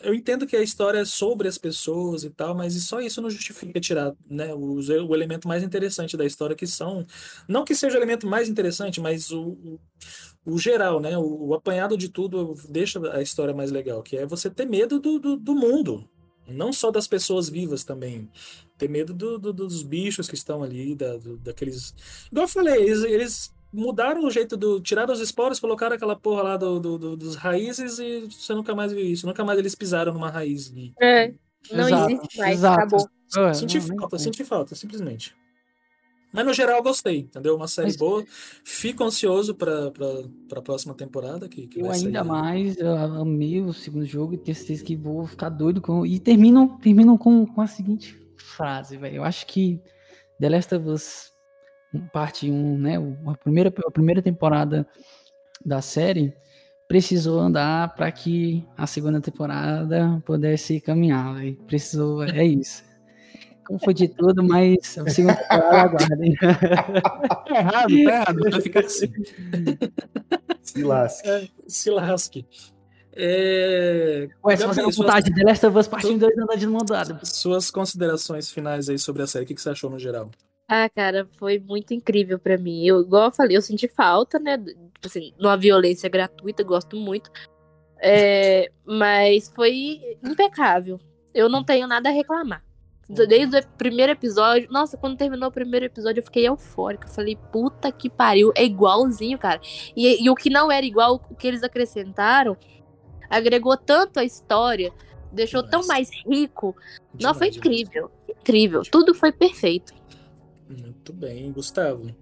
[0.00, 3.28] Eu entendo que a história é sobre as pessoas e tal, mas só isso não
[3.28, 7.04] justifica tirar, né, o, o elemento mais interessante da história, que são.
[7.48, 9.80] Não que seja o elemento mais interessante, mas o, o,
[10.44, 11.18] o geral, né?
[11.18, 15.00] O, o apanhado de tudo deixa a história mais legal, que é você ter medo
[15.00, 16.08] do, do, do mundo.
[16.46, 18.30] Não só das pessoas vivas também.
[18.78, 21.94] Ter medo do- do- dos bichos que estão ali, da, daqueles.
[22.30, 24.80] Igual eu falei, eles, eles mudaram o jeito do.
[24.80, 28.74] Tiraram os esporos, colocaram aquela porra lá do, do- do- dos raízes e você nunca
[28.74, 29.26] mais viu isso.
[29.26, 30.68] Nunca mais eles pisaram numa raiz.
[30.74, 31.32] E- É,
[31.72, 32.80] não Exato, existe mais, exato.
[32.80, 33.08] acabou.
[33.36, 34.18] É, Senti não, falta, tem.
[34.24, 35.36] senti falta, simplesmente.
[36.32, 37.56] Mas no geral eu gostei, entendeu?
[37.56, 38.22] Uma série Mas- boa.
[38.62, 40.06] Fico ansioso pra, pra,
[40.48, 41.48] pra próxima temporada.
[41.48, 42.28] Que, que Eu vai ainda sair.
[42.28, 46.04] mais eu amei o segundo jogo e tenho certeza que vou ficar doido com.
[46.04, 49.16] E terminam, terminam com, com a seguinte frase, velho.
[49.16, 49.80] Eu acho que
[50.38, 51.32] The Last of Us
[52.12, 52.94] parte 1, né?
[53.26, 54.86] A primeira, a primeira temporada
[55.64, 56.32] da série
[56.86, 61.34] precisou andar para que a segunda temporada pudesse caminhar.
[61.36, 61.54] véi.
[61.66, 62.82] Precisou, é isso.
[63.66, 66.34] Como foi de tudo, mas a segunda temporada aguardem.
[66.36, 68.50] Tá errado, tá errado.
[68.50, 69.12] Vai ficar assim.
[70.62, 71.28] Se lasque.
[71.28, 72.46] É, se lasque.
[73.20, 74.28] É...
[74.44, 76.84] Ué, se Gabi, fazendo suas- vontade, The Last of Us parte 2 anda de mão
[76.84, 77.18] dada.
[77.24, 80.30] Suas considerações finais aí sobre a série, o que que você achou no geral?
[80.68, 82.84] Ah, cara, foi muito incrível pra mim.
[82.84, 84.58] Eu, igual eu falei, eu senti falta, né?
[84.58, 87.30] Tipo assim, numa violência gratuita, gosto muito.
[88.00, 91.00] É, mas foi impecável.
[91.32, 92.62] Eu não tenho nada a reclamar.
[93.08, 94.68] Desde o primeiro episódio.
[94.70, 97.08] Nossa, quando terminou o primeiro episódio, eu fiquei eufórica.
[97.08, 98.52] Eu Falei, puta que pariu.
[98.54, 99.60] É igualzinho, cara.
[99.96, 102.54] E, e o que não era igual, o que eles acrescentaram,
[103.30, 104.92] agregou tanto a história,
[105.32, 106.76] deixou tão mais rico.
[107.18, 107.56] Não, foi Demais, demais.
[107.56, 108.10] incrível.
[108.28, 108.82] Incrível.
[108.82, 109.94] Tudo foi perfeito.
[110.68, 112.14] Muito bem, Gustavo.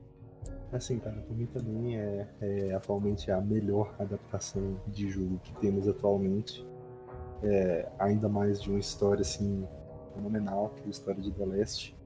[0.73, 5.89] Assim, cara, pra mim também é, é atualmente a melhor adaptação de jogo que temos
[5.89, 6.67] atualmente.
[7.43, 9.67] É, ainda mais de uma história assim
[10.15, 11.97] fenomenal, que é a história de The Last.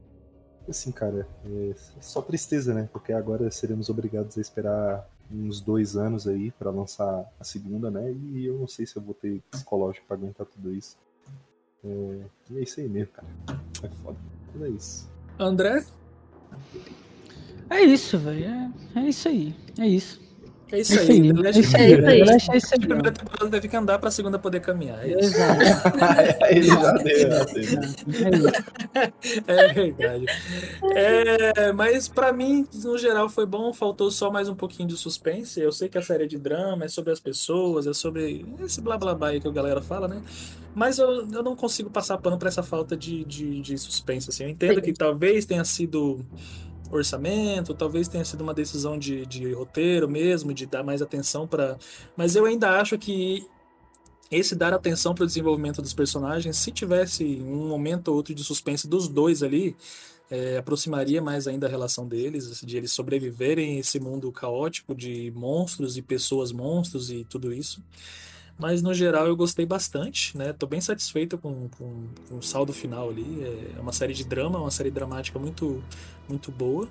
[0.68, 2.88] Assim, cara, é só tristeza, né?
[2.92, 8.12] Porque agora seremos obrigados a esperar uns dois anos aí pra lançar a segunda, né?
[8.12, 10.98] E eu não sei se eu vou ter psicológico pra aguentar tudo isso.
[11.84, 12.20] É,
[12.50, 13.28] e é isso aí mesmo, cara.
[13.82, 14.18] É foda.
[14.54, 15.10] Mas é isso.
[15.38, 15.84] André?
[17.68, 18.44] É isso, velho.
[18.44, 19.54] É, é isso aí.
[19.78, 20.20] É isso.
[20.72, 21.10] É isso É aí.
[21.10, 21.32] isso aí.
[21.32, 21.96] The Last É isso of aí.
[22.24, 22.80] The Last é isso A aí.
[22.80, 24.98] primeira temporada teve que andar pra segunda poder caminhar.
[25.04, 25.36] É isso.
[26.50, 27.04] Exato.
[29.46, 29.60] É.
[29.68, 30.26] É verdade.
[30.94, 33.72] É, mas pra mim, no geral, foi bom.
[33.72, 35.60] Faltou só mais um pouquinho de suspense.
[35.60, 38.80] Eu sei que a série é de drama, é sobre as pessoas, é sobre esse
[38.80, 40.20] blá blá blá aí que a galera fala, né?
[40.74, 44.30] Mas eu, eu não consigo passar pano pra essa falta de, de, de suspense.
[44.30, 44.44] Assim.
[44.44, 46.20] Eu entendo que talvez tenha sido
[46.90, 51.78] orçamento, talvez tenha sido uma decisão de, de roteiro mesmo, de dar mais atenção para.
[52.16, 53.46] Mas eu ainda acho que
[54.30, 58.44] esse dar atenção para o desenvolvimento dos personagens, se tivesse um momento ou outro de
[58.44, 59.76] suspense dos dois ali,
[60.30, 65.96] é, aproximaria mais ainda a relação deles, de eles sobreviverem esse mundo caótico de monstros
[65.96, 67.82] e pessoas monstros e tudo isso.
[68.60, 70.52] Mas no geral eu gostei bastante, né?
[70.52, 73.42] Tô bem satisfeito com, com, com o saldo final ali.
[73.76, 75.82] É uma série de drama, uma série dramática muito,
[76.28, 76.86] muito boa.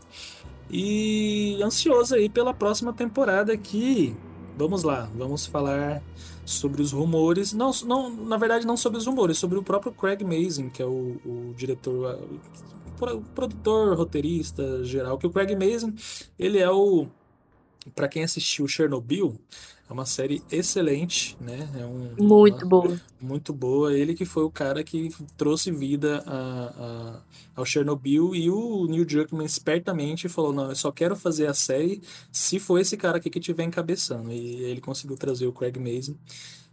[0.69, 4.15] E ansioso aí pela próxima temporada que
[4.57, 6.01] vamos lá, vamos falar
[6.45, 10.23] sobre os rumores, não, não, na verdade não sobre os rumores, sobre o próprio Craig
[10.23, 12.19] Mazin, que é o, o diretor,
[12.99, 15.95] o produtor, roteirista geral, que o Craig Mazin,
[16.37, 17.07] ele é o
[17.95, 19.39] para quem assistiu Chernobyl,
[19.89, 21.67] é uma série excelente, né?
[21.75, 23.01] É um, Muito uma, boa.
[23.19, 23.91] Muito boa.
[23.91, 27.21] Ele que foi o cara que trouxe vida a, a,
[27.55, 32.03] ao Chernobyl e o Neil Druckmann espertamente falou, não, eu só quero fazer a série
[32.31, 34.31] se for esse cara aqui que estiver encabeçando.
[34.31, 36.15] E ele conseguiu trazer o Craig Mazin.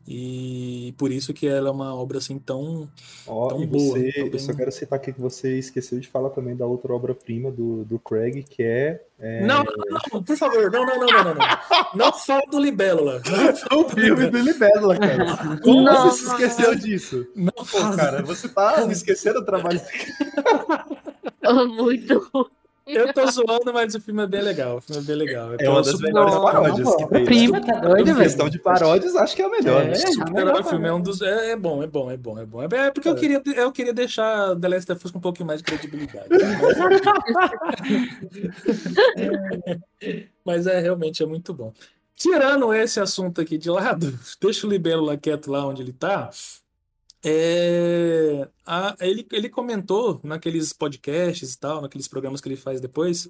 [0.08, 2.88] E por isso que ela é uma obra assim tão,
[3.26, 3.98] Ó, tão e boa.
[3.98, 6.92] você, tão eu só quero citar aqui que você esqueceu de falar também da outra
[6.94, 9.02] obra-prima do, do Craig, que é.
[9.18, 11.46] é, Não, não, não, por favor, não, não, não, não, não, não.
[11.96, 13.20] Não fala do Libélula.
[13.70, 15.58] Não o filme do Libélula, cara.
[15.62, 16.10] Como Não.
[16.10, 17.26] você se esqueceu disso?
[17.34, 19.80] Não Pô, cara, você tá esquecendo o trabalho.
[21.74, 22.50] Muito.
[22.86, 24.76] Eu tô zoando, mas o filme é bem legal.
[24.76, 25.52] O filme é bem legal.
[25.54, 27.24] Eu É uma das melhores Não, paródias pô, que tem.
[27.24, 27.66] prima, né?
[27.66, 28.18] tá doido, velho?
[28.18, 29.82] questão de paródias, acho que é a melhor.
[29.82, 29.92] É, né?
[29.92, 31.20] a Super melhor filme é um dos.
[31.20, 32.62] É, é bom, é bom, é bom, é bom.
[32.62, 32.76] É, bom.
[32.76, 35.60] é porque eu queria, eu queria deixar The Last of Us com um pouquinho mais
[35.60, 36.28] de credibilidade.
[40.44, 41.72] Mas é realmente é muito bom.
[42.14, 46.30] Tirando esse assunto aqui de lado, deixa o Libelo lá quieto lá onde ele tá.
[47.28, 53.28] É, a- ele, ele comentou naqueles podcasts e tal, naqueles programas que ele faz depois,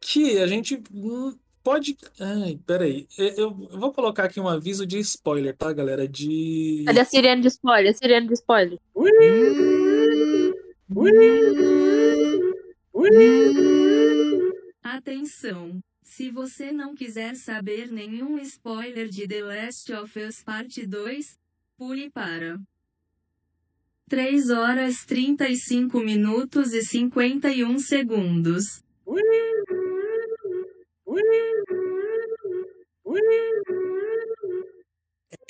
[0.00, 1.96] que a gente hum, pode.
[2.18, 3.06] Ai, peraí.
[3.16, 6.08] Eu, eu vou colocar aqui um aviso de spoiler, tá, galera?
[6.08, 6.82] De.
[6.84, 7.92] Cadê a sirene de spoiler?
[7.92, 8.78] A sirene de spoiler.
[14.82, 15.80] Atenção!
[16.02, 21.38] Se você não quiser saber nenhum spoiler de The Last of Us Parte 2,
[21.78, 22.60] pule para
[24.08, 28.82] 3 horas 35 minutos e 51 segundos.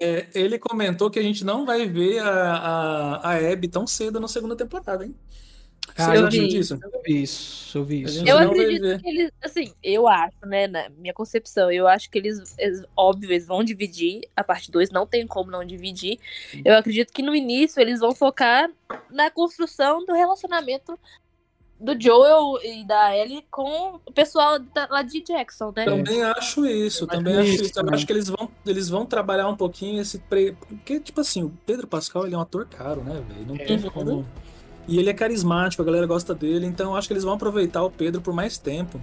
[0.00, 4.18] É, ele comentou que a gente não vai ver a, a, a Abby tão cedo
[4.18, 5.14] na segunda temporada, hein?
[5.96, 6.48] Vocês eu acham vi.
[6.48, 6.78] disso?
[6.82, 8.26] Eu vi isso, eu vi isso.
[8.26, 12.54] Eu acredito que eles, assim, eu acho, né, na minha concepção, eu acho que eles,
[12.58, 16.18] eles- óbvio, eles vão dividir a parte 2, não tem como não dividir.
[16.64, 18.70] Eu acredito que no início eles vão focar
[19.10, 20.98] na construção do relacionamento
[21.80, 25.84] do Joel e da Ellie com o pessoal da- lá de Jackson, né?
[25.84, 27.64] Também acho isso, também acho isso.
[27.64, 27.94] Eu também.
[27.94, 30.20] acho que eles vão, eles vão trabalhar um pouquinho esse.
[30.20, 30.52] Pre...
[30.52, 33.46] Porque, tipo assim, o Pedro Pascal ele é um ator caro, né, velho?
[33.48, 33.90] Não tem Uhum.
[33.90, 34.26] como.
[34.92, 37.82] E ele é carismático, a galera gosta dele, então eu acho que eles vão aproveitar
[37.82, 39.00] o Pedro por mais tempo.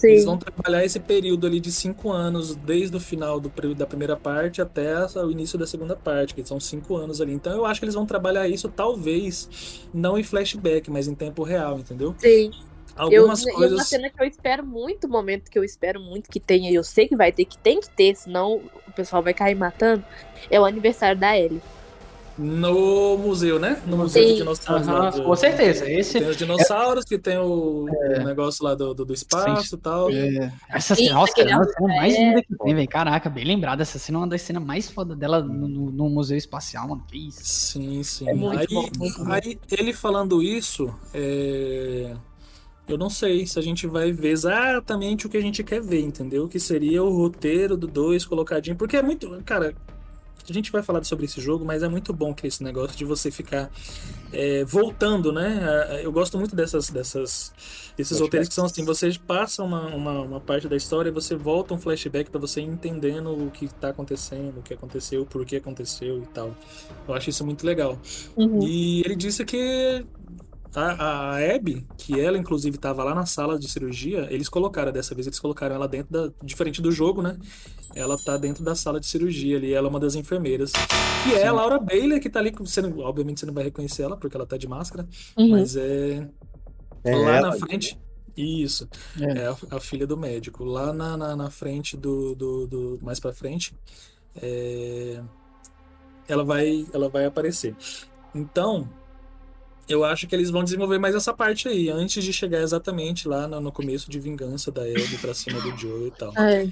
[0.00, 0.24] Eles Sim.
[0.24, 4.62] vão trabalhar esse período ali de cinco anos, desde o final do, da primeira parte
[4.62, 7.32] até o início da segunda parte, que são cinco anos ali.
[7.32, 11.42] Então eu acho que eles vão trabalhar isso, talvez, não em flashback, mas em tempo
[11.42, 12.14] real, entendeu?
[12.18, 12.52] Sim.
[13.10, 13.88] Eu, Algumas e uma coisas.
[13.88, 17.08] cena que eu espero muito, momento que eu espero muito que tenha, e eu sei
[17.08, 20.04] que vai ter, que tem que ter, senão o pessoal vai cair matando,
[20.48, 21.60] é o aniversário da Ellie.
[22.38, 23.80] No museu, né?
[23.86, 24.86] No museu de dinossauros.
[24.86, 25.90] Lá do- com certeza.
[25.90, 29.78] Esse, Tem os dinossauros, que tem o, o negócio lá do, do, do espaço e
[29.78, 30.10] tal.
[30.10, 32.88] é, essa Isso, cena, nossa, é a cena mais é- linda que tem, velho.
[32.88, 33.82] Caraca, bem lembrada.
[33.82, 37.04] Essa cena é uma das cenas mais foda dela no, no- no Museu Espacial, mano.
[37.06, 37.40] Que isso.
[37.44, 38.26] Sim, sim.
[38.28, 38.88] É aí, bom.
[39.30, 42.14] aí, ele falando isso, é,
[42.88, 46.00] eu não sei se a gente vai ver exatamente o que a gente quer ver,
[46.00, 46.48] entendeu?
[46.48, 48.74] Que seria o roteiro do 2 colocadinho.
[48.76, 49.40] Porque é muito.
[49.44, 49.74] Cara,
[50.50, 53.04] a gente vai falar sobre esse jogo, mas é muito bom que esse negócio de
[53.04, 53.70] você ficar
[54.32, 55.60] é, voltando, né?
[55.90, 57.52] É, Eu gosto muito dessas, dessas,
[57.96, 61.36] desses roteiros que são assim: você passa uma, uma, uma parte da história e você
[61.36, 65.56] volta um flashback pra você entendendo o que tá acontecendo, o que aconteceu, por que
[65.56, 66.56] aconteceu e tal.
[67.06, 67.98] Eu acho isso muito legal.
[68.36, 68.62] Uhum.
[68.62, 70.04] E ele disse que
[70.74, 75.14] a, a Abby, que ela inclusive estava lá na sala de cirurgia, eles colocaram, dessa
[75.14, 76.32] vez eles colocaram ela dentro da.
[76.42, 77.36] Diferente do jogo, né?
[77.94, 80.72] Ela tá dentro da sala de cirurgia ali, ela é uma das enfermeiras.
[81.24, 82.52] Que é a Laura Bailey, que tá ali.
[82.58, 85.50] Você não- obviamente você não vai reconhecer ela, porque ela tá de máscara, Uhum.
[85.50, 86.28] mas é.
[87.04, 87.98] É lá ela, na frente.
[88.36, 88.88] Isso.
[89.20, 89.40] É.
[89.40, 90.64] É, a, a filha do médico.
[90.64, 93.74] Lá na, na, na frente do, do, do- Mais pra frente.
[94.40, 95.20] é,
[96.26, 97.76] ela, vai, ela vai aparecer.
[98.34, 98.88] Então.
[99.88, 103.48] Eu acho que eles vão desenvolver mais essa parte aí, antes de chegar exatamente lá
[103.48, 106.32] no, no começo de vingança da Ellie pra cima do Joe e tal.
[106.36, 106.68] É.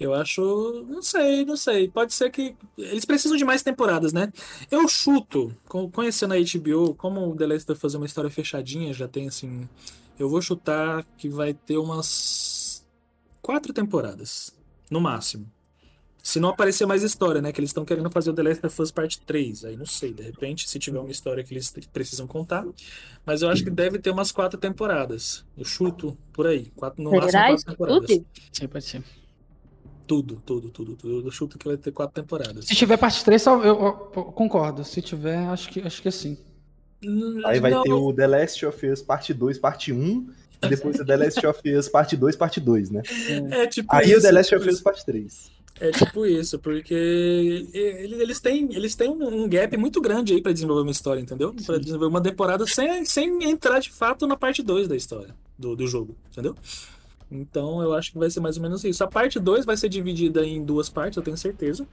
[0.00, 0.84] Eu acho.
[0.88, 1.88] Não sei, não sei.
[1.88, 2.54] Pode ser que.
[2.76, 4.32] Eles precisam de mais temporadas, né?
[4.70, 5.54] Eu chuto,
[5.92, 9.26] conhecendo a HBO, como o The Last of Us é uma história fechadinha, já tem
[9.26, 9.68] assim.
[10.18, 12.86] Eu vou chutar que vai ter umas.
[13.42, 14.54] Quatro temporadas.
[14.90, 15.50] No máximo.
[16.28, 17.50] Se não aparecer mais história, né?
[17.52, 19.64] Que eles estão querendo fazer o The Last of Us parte 3.
[19.64, 22.66] Aí não sei, de repente, se tiver uma história que eles precisam contar.
[23.24, 25.42] Mas eu acho que deve ter umas quatro temporadas.
[25.56, 26.70] Eu chuto por aí.
[26.76, 28.06] Quatro, no máximo quatro temporadas.
[28.10, 28.26] tudo?
[28.52, 29.02] Sim, pode ser.
[30.06, 31.26] Tudo, tudo, tudo, tudo.
[31.26, 32.66] Eu chuto que vai ter quatro temporadas.
[32.66, 33.92] Se tiver parte 3, só, eu, eu
[34.24, 34.84] concordo.
[34.84, 36.36] Se tiver, acho que, acho que sim.
[37.46, 40.30] Aí vai Não, ter o The Last of Us parte 2, parte 1,
[40.62, 43.00] e depois o The Last of Us parte 2, parte 2, né?
[43.50, 44.18] É tipo Aí isso.
[44.18, 44.84] o The Last tipo of Us isso.
[44.84, 45.57] parte 3.
[45.80, 46.92] É tipo isso, porque
[47.72, 51.54] ele- eles têm, eles têm um gap muito grande aí pra desenvolver uma história, entendeu?
[51.64, 55.76] Pra desenvolver uma temporada sem, sem entrar de fato na parte 2 da história, do,
[55.76, 56.54] do jogo, entendeu?
[57.30, 59.04] Então eu acho que vai ser mais ou menos isso.
[59.04, 61.86] A parte 2 vai ser dividida em duas partes, eu tenho certeza.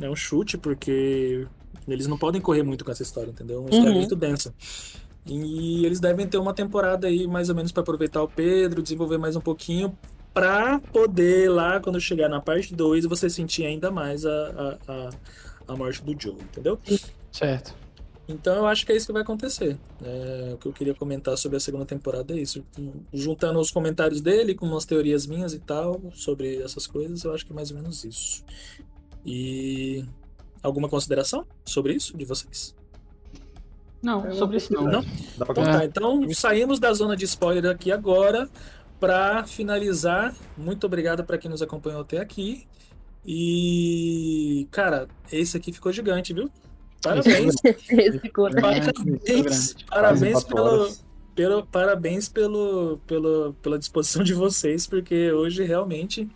[0.00, 1.46] É um chute, porque
[1.88, 3.56] eles não podem correr muito com essa história, entendeu?
[3.56, 3.98] É uma história Uhum.
[3.98, 4.54] muito densa.
[5.26, 9.18] E eles devem ter uma temporada aí, mais ou menos, pra aproveitar o Pedro, desenvolver
[9.18, 9.96] mais um pouquinho,
[10.32, 15.10] pra poder lá, quando chegar na parte 2, você sentir ainda mais a, a, a,
[15.68, 16.78] a morte do Joe, entendeu?
[17.32, 17.74] Certo.
[18.28, 19.76] Então eu acho que é isso que vai acontecer.
[20.04, 22.64] É, o que eu queria comentar sobre a segunda temporada é isso.
[23.12, 27.44] Juntando os comentários dele com umas teorias minhas e tal sobre essas coisas, eu acho
[27.44, 28.44] que é mais ou menos isso.
[29.26, 30.04] E
[30.62, 32.72] alguma consideração sobre isso de vocês?
[34.02, 34.84] Não, sobre isso não.
[34.84, 35.02] Não?
[35.36, 35.78] Dá pra Então contar.
[35.80, 38.48] tá, então saímos da zona de spoiler aqui agora
[39.00, 40.34] para finalizar.
[40.56, 42.66] Muito obrigado para quem nos acompanhou até aqui.
[43.24, 46.50] E, cara, esse aqui ficou gigante, viu?
[47.02, 47.54] Parabéns.
[47.90, 48.48] Esse ficou?
[49.88, 50.88] Parabéns, pelo,
[51.34, 56.28] pelo, parabéns pelo, pelo, pela disposição de vocês, porque hoje realmente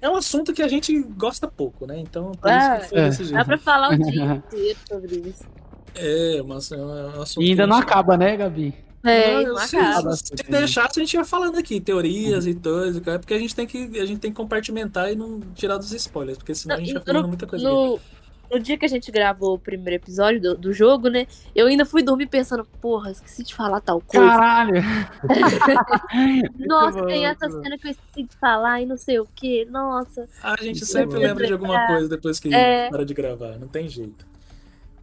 [0.00, 1.98] é um assunto que a gente gosta pouco, né?
[2.00, 3.08] Então, por isso Ah, que foi é.
[3.08, 3.46] desse Dá jeito.
[3.46, 5.44] pra falar o dia inteiro sobre isso.
[5.94, 8.74] É, mas é um assunto E ainda que não acaba, né, Gabi?
[9.04, 9.58] É, Não, não
[10.12, 13.66] se, se deixasse, a gente ia falando aqui, teorias e coisas, porque a gente tem
[13.66, 16.94] que, a gente tem que compartimentar e não tirar dos spoilers, porque senão a gente
[16.94, 17.66] vai falando muita coisa.
[17.66, 17.74] aqui.
[17.76, 18.00] No,
[18.50, 21.26] no dia que a gente gravou o primeiro episódio do, do jogo, né?
[21.54, 24.26] Eu ainda fui dormir pensando, porra, esqueci de falar tal coisa.
[24.26, 24.82] Caralho!
[26.58, 27.62] Nossa, bom, tem essa bom.
[27.62, 29.64] cena que eu esqueci de falar e não sei o que.
[29.66, 30.26] Nossa.
[30.42, 32.88] A gente sempre é lembra de alguma coisa depois que É.
[32.90, 34.26] para de gravar, não tem jeito.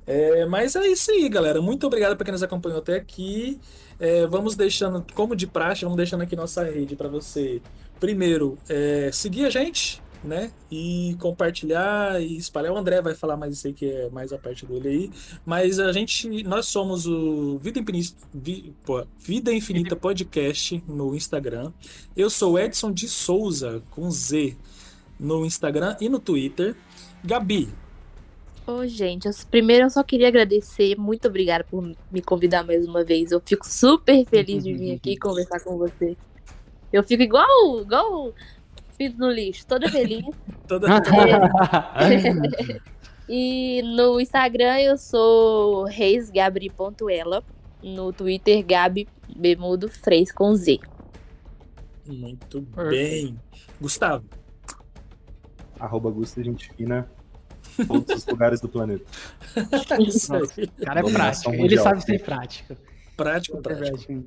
[0.07, 1.61] É, mas é isso aí, galera.
[1.61, 3.59] Muito obrigado para quem nos acompanhou até aqui.
[3.99, 7.61] É, vamos deixando, como de praxe, vamos deixando aqui nossa rede para você.
[7.99, 10.51] Primeiro, é, seguir a gente, né?
[10.69, 12.73] E compartilhar e espalhar.
[12.73, 15.11] O André vai falar mais isso aí que é mais a parte dele aí.
[15.45, 21.71] Mas a gente, nós somos o Vida Infinita, Vi- pô, Vida Infinita Podcast no Instagram.
[22.15, 24.55] Eu sou Edson de Souza com Z
[25.19, 26.75] no Instagram e no Twitter.
[27.23, 27.69] Gabi,
[28.67, 30.95] Ô, gente, eu- primeiro eu só queria agradecer.
[30.97, 33.31] Muito obrigada por me convidar mais uma vez.
[33.31, 36.17] Eu fico super feliz de vir aqui conversar com você.
[36.91, 38.33] Eu fico igual, igual
[38.97, 40.25] filho no lixo, toda feliz.
[40.67, 40.87] toda,
[43.27, 47.43] E no Instagram eu sou reisgabri.ela.
[47.83, 50.79] No Twitter, Gabi Bemudo Freis com Z.
[52.07, 53.37] muito bem.
[53.81, 54.25] Gustavo,
[55.79, 57.07] Arroba Gusta, gente fina.
[57.87, 59.05] Todos os lugares do planeta.
[59.99, 60.41] isso aí.
[60.79, 61.53] O cara é prático.
[61.53, 61.83] Ele mundial.
[61.83, 62.75] sabe ser prático.
[63.15, 64.23] Prático, prático.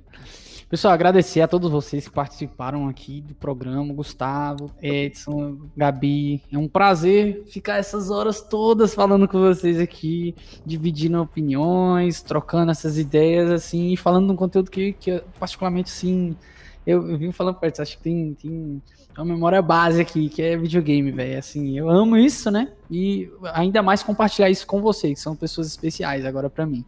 [0.68, 6.42] Pessoal, agradecer a todos vocês que participaram aqui do programa, Gustavo, Edson, Gabi.
[6.52, 10.34] É um prazer ficar essas horas todas falando com vocês aqui,
[10.66, 15.88] dividindo opiniões, trocando essas ideias, assim, e falando de um conteúdo que, que eu, particularmente,
[15.88, 16.36] sim,
[16.88, 18.82] eu, vim falando pra acho que tem, tem
[19.14, 21.38] uma memória base aqui, que é videogame, velho.
[21.38, 22.72] Assim, eu amo isso, né?
[22.90, 26.82] E ainda mais compartilhar isso com vocês, que são pessoas especiais agora pra mim.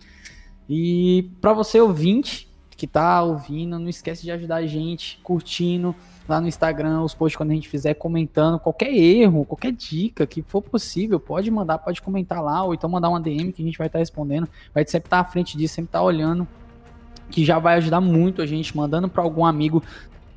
[0.66, 2.48] E pra você ouvinte
[2.78, 5.94] que tá ouvindo, não esquece de ajudar a gente curtindo
[6.26, 10.40] lá no Instagram os posts quando a gente fizer comentando qualquer erro, qualquer dica que
[10.40, 13.76] for possível, pode mandar, pode comentar lá ou então mandar uma DM que a gente
[13.76, 16.48] vai estar respondendo, vai sempre estar à frente disso, sempre estar olhando,
[17.30, 19.82] que já vai ajudar muito a gente mandando para algum amigo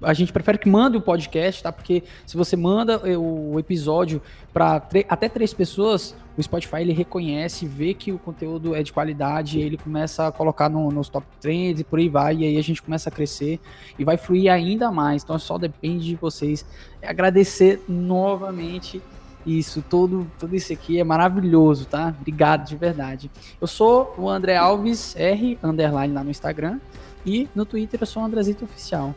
[0.02, 1.72] a gente prefere que mande o podcast, tá?
[1.72, 4.22] Porque se você manda eh, o episódio
[4.54, 9.62] para até três pessoas, o Spotify ele reconhece, vê que o conteúdo é de qualidade,
[9.62, 12.62] ele começa a colocar no- nos top trends e por aí vai, e aí a
[12.62, 13.62] gente começa a crescer
[13.98, 15.24] e vai fluir ainda mais.
[15.24, 16.66] Então só depende de vocês.
[17.02, 19.02] Agradecer novamente
[19.46, 22.14] isso, todo, tudo isso aqui é maravilhoso, tá?
[22.20, 23.32] Obrigado de verdade.
[23.60, 26.80] Eu sou o André Alves, R, underline lá no Instagram,
[27.26, 29.16] e no Twitter eu sou o Andrezito Oficial.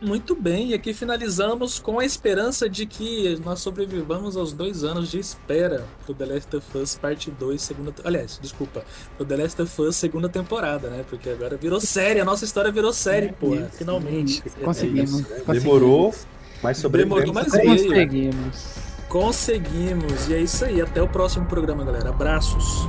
[0.00, 5.10] Muito bem, e aqui finalizamos com a esperança de que nós sobrevivamos aos dois anos
[5.10, 7.92] de espera pro The Last of Us Parte 2, segunda.
[8.04, 8.84] Aliás, desculpa,
[9.16, 11.04] pro The Last of Us segunda temporada, né?
[11.10, 14.40] Porque agora virou série, a nossa história virou série, pô, finalmente.
[14.62, 15.14] Conseguimos.
[15.14, 15.58] É isso, né?
[15.58, 16.14] Demorou,
[16.62, 17.24] mas sobrevivemos.
[17.24, 17.74] Demorou, mas veio.
[17.74, 17.88] isso.
[17.88, 18.88] Conseguimos.
[19.08, 20.80] Conseguimos, e é isso aí.
[20.80, 22.10] Até o próximo programa, galera.
[22.10, 22.88] Abraços.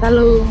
[0.00, 0.44] Falou!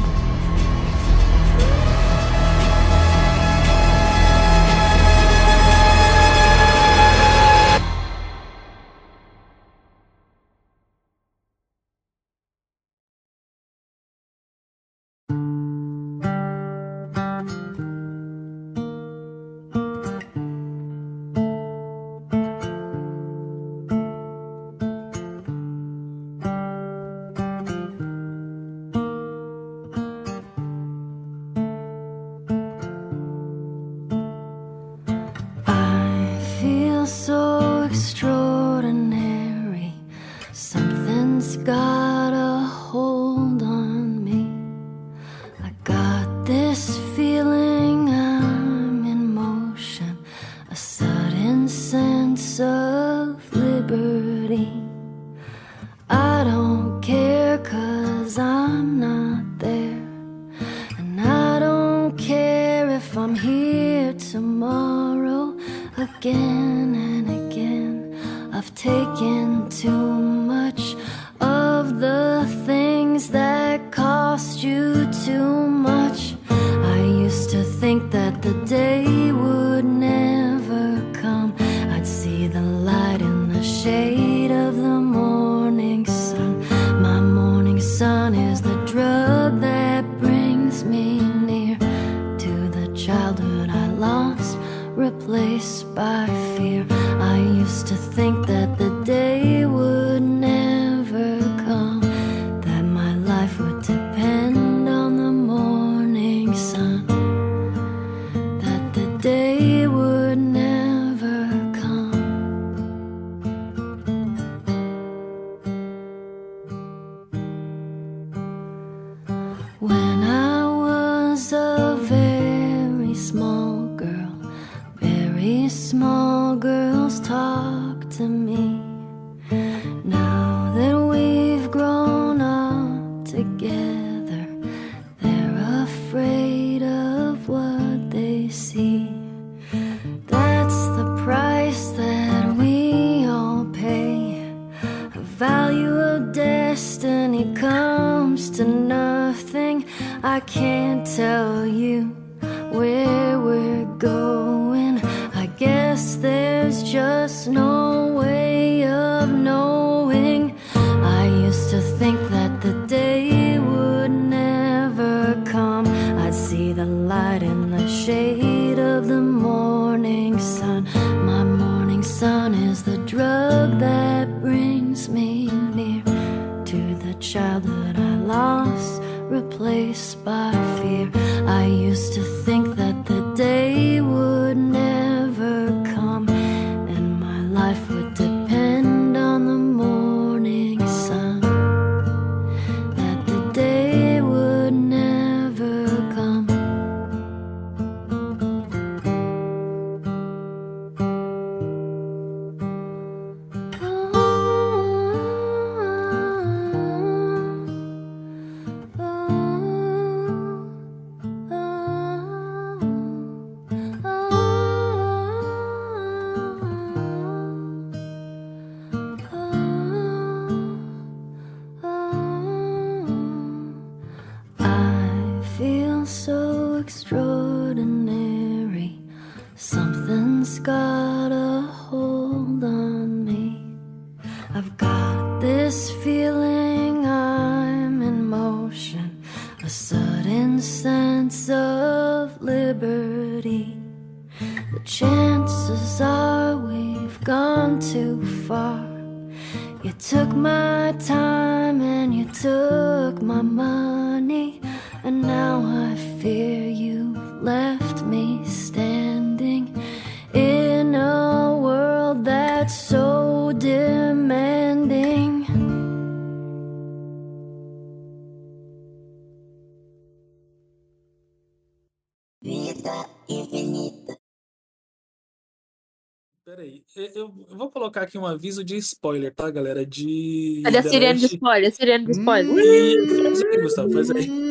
[276.97, 279.85] É, eu vou colocar aqui um aviso de spoiler, tá, galera?
[279.85, 280.63] De.
[280.65, 282.53] Olha a sirene de spoiler, sirene de spoiler.
[282.53, 284.31] Hum, faz aí, Gustavo, faz aí.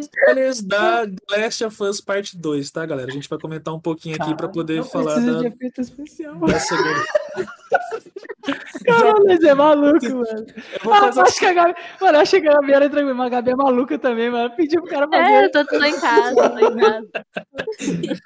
[0.00, 3.10] Spoilers da Last of Us Parte 2, tá, galera?
[3.10, 5.40] A gente vai comentar um pouquinho aqui tá, para poder falar da.
[5.40, 6.38] De efeito especial.
[6.38, 7.04] Da segunda...
[8.84, 10.46] Caralho, é maluco, mano.
[10.90, 11.74] Ah, acho que a Gabi.
[12.00, 14.50] Mano, acho que a Gabi era tranquila, mas a Gabi é maluca também, mano.
[14.54, 15.32] Pediu pro cara é, fazer.
[15.32, 17.10] É, eu tô, tô em casa, tô em casa.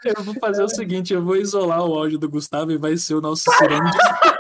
[0.05, 3.15] Eu vou fazer o seguinte: eu vou isolar o áudio do Gustavo e vai ser
[3.15, 3.91] o nosso sirene.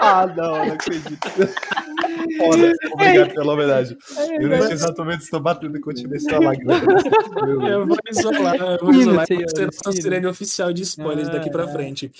[0.00, 1.18] ah, não, não acredito.
[2.40, 3.96] Olha, obrigado pela homenagem.
[4.16, 4.62] É, eu não né?
[4.62, 6.74] sei exatamente se estou batendo e continuei sem a lágrima.
[7.68, 9.26] Eu vou isolar, eu vou isolar.
[9.28, 11.68] Vai ser nossa sirene oficial de spoilers daqui pra ah.
[11.68, 12.10] frente.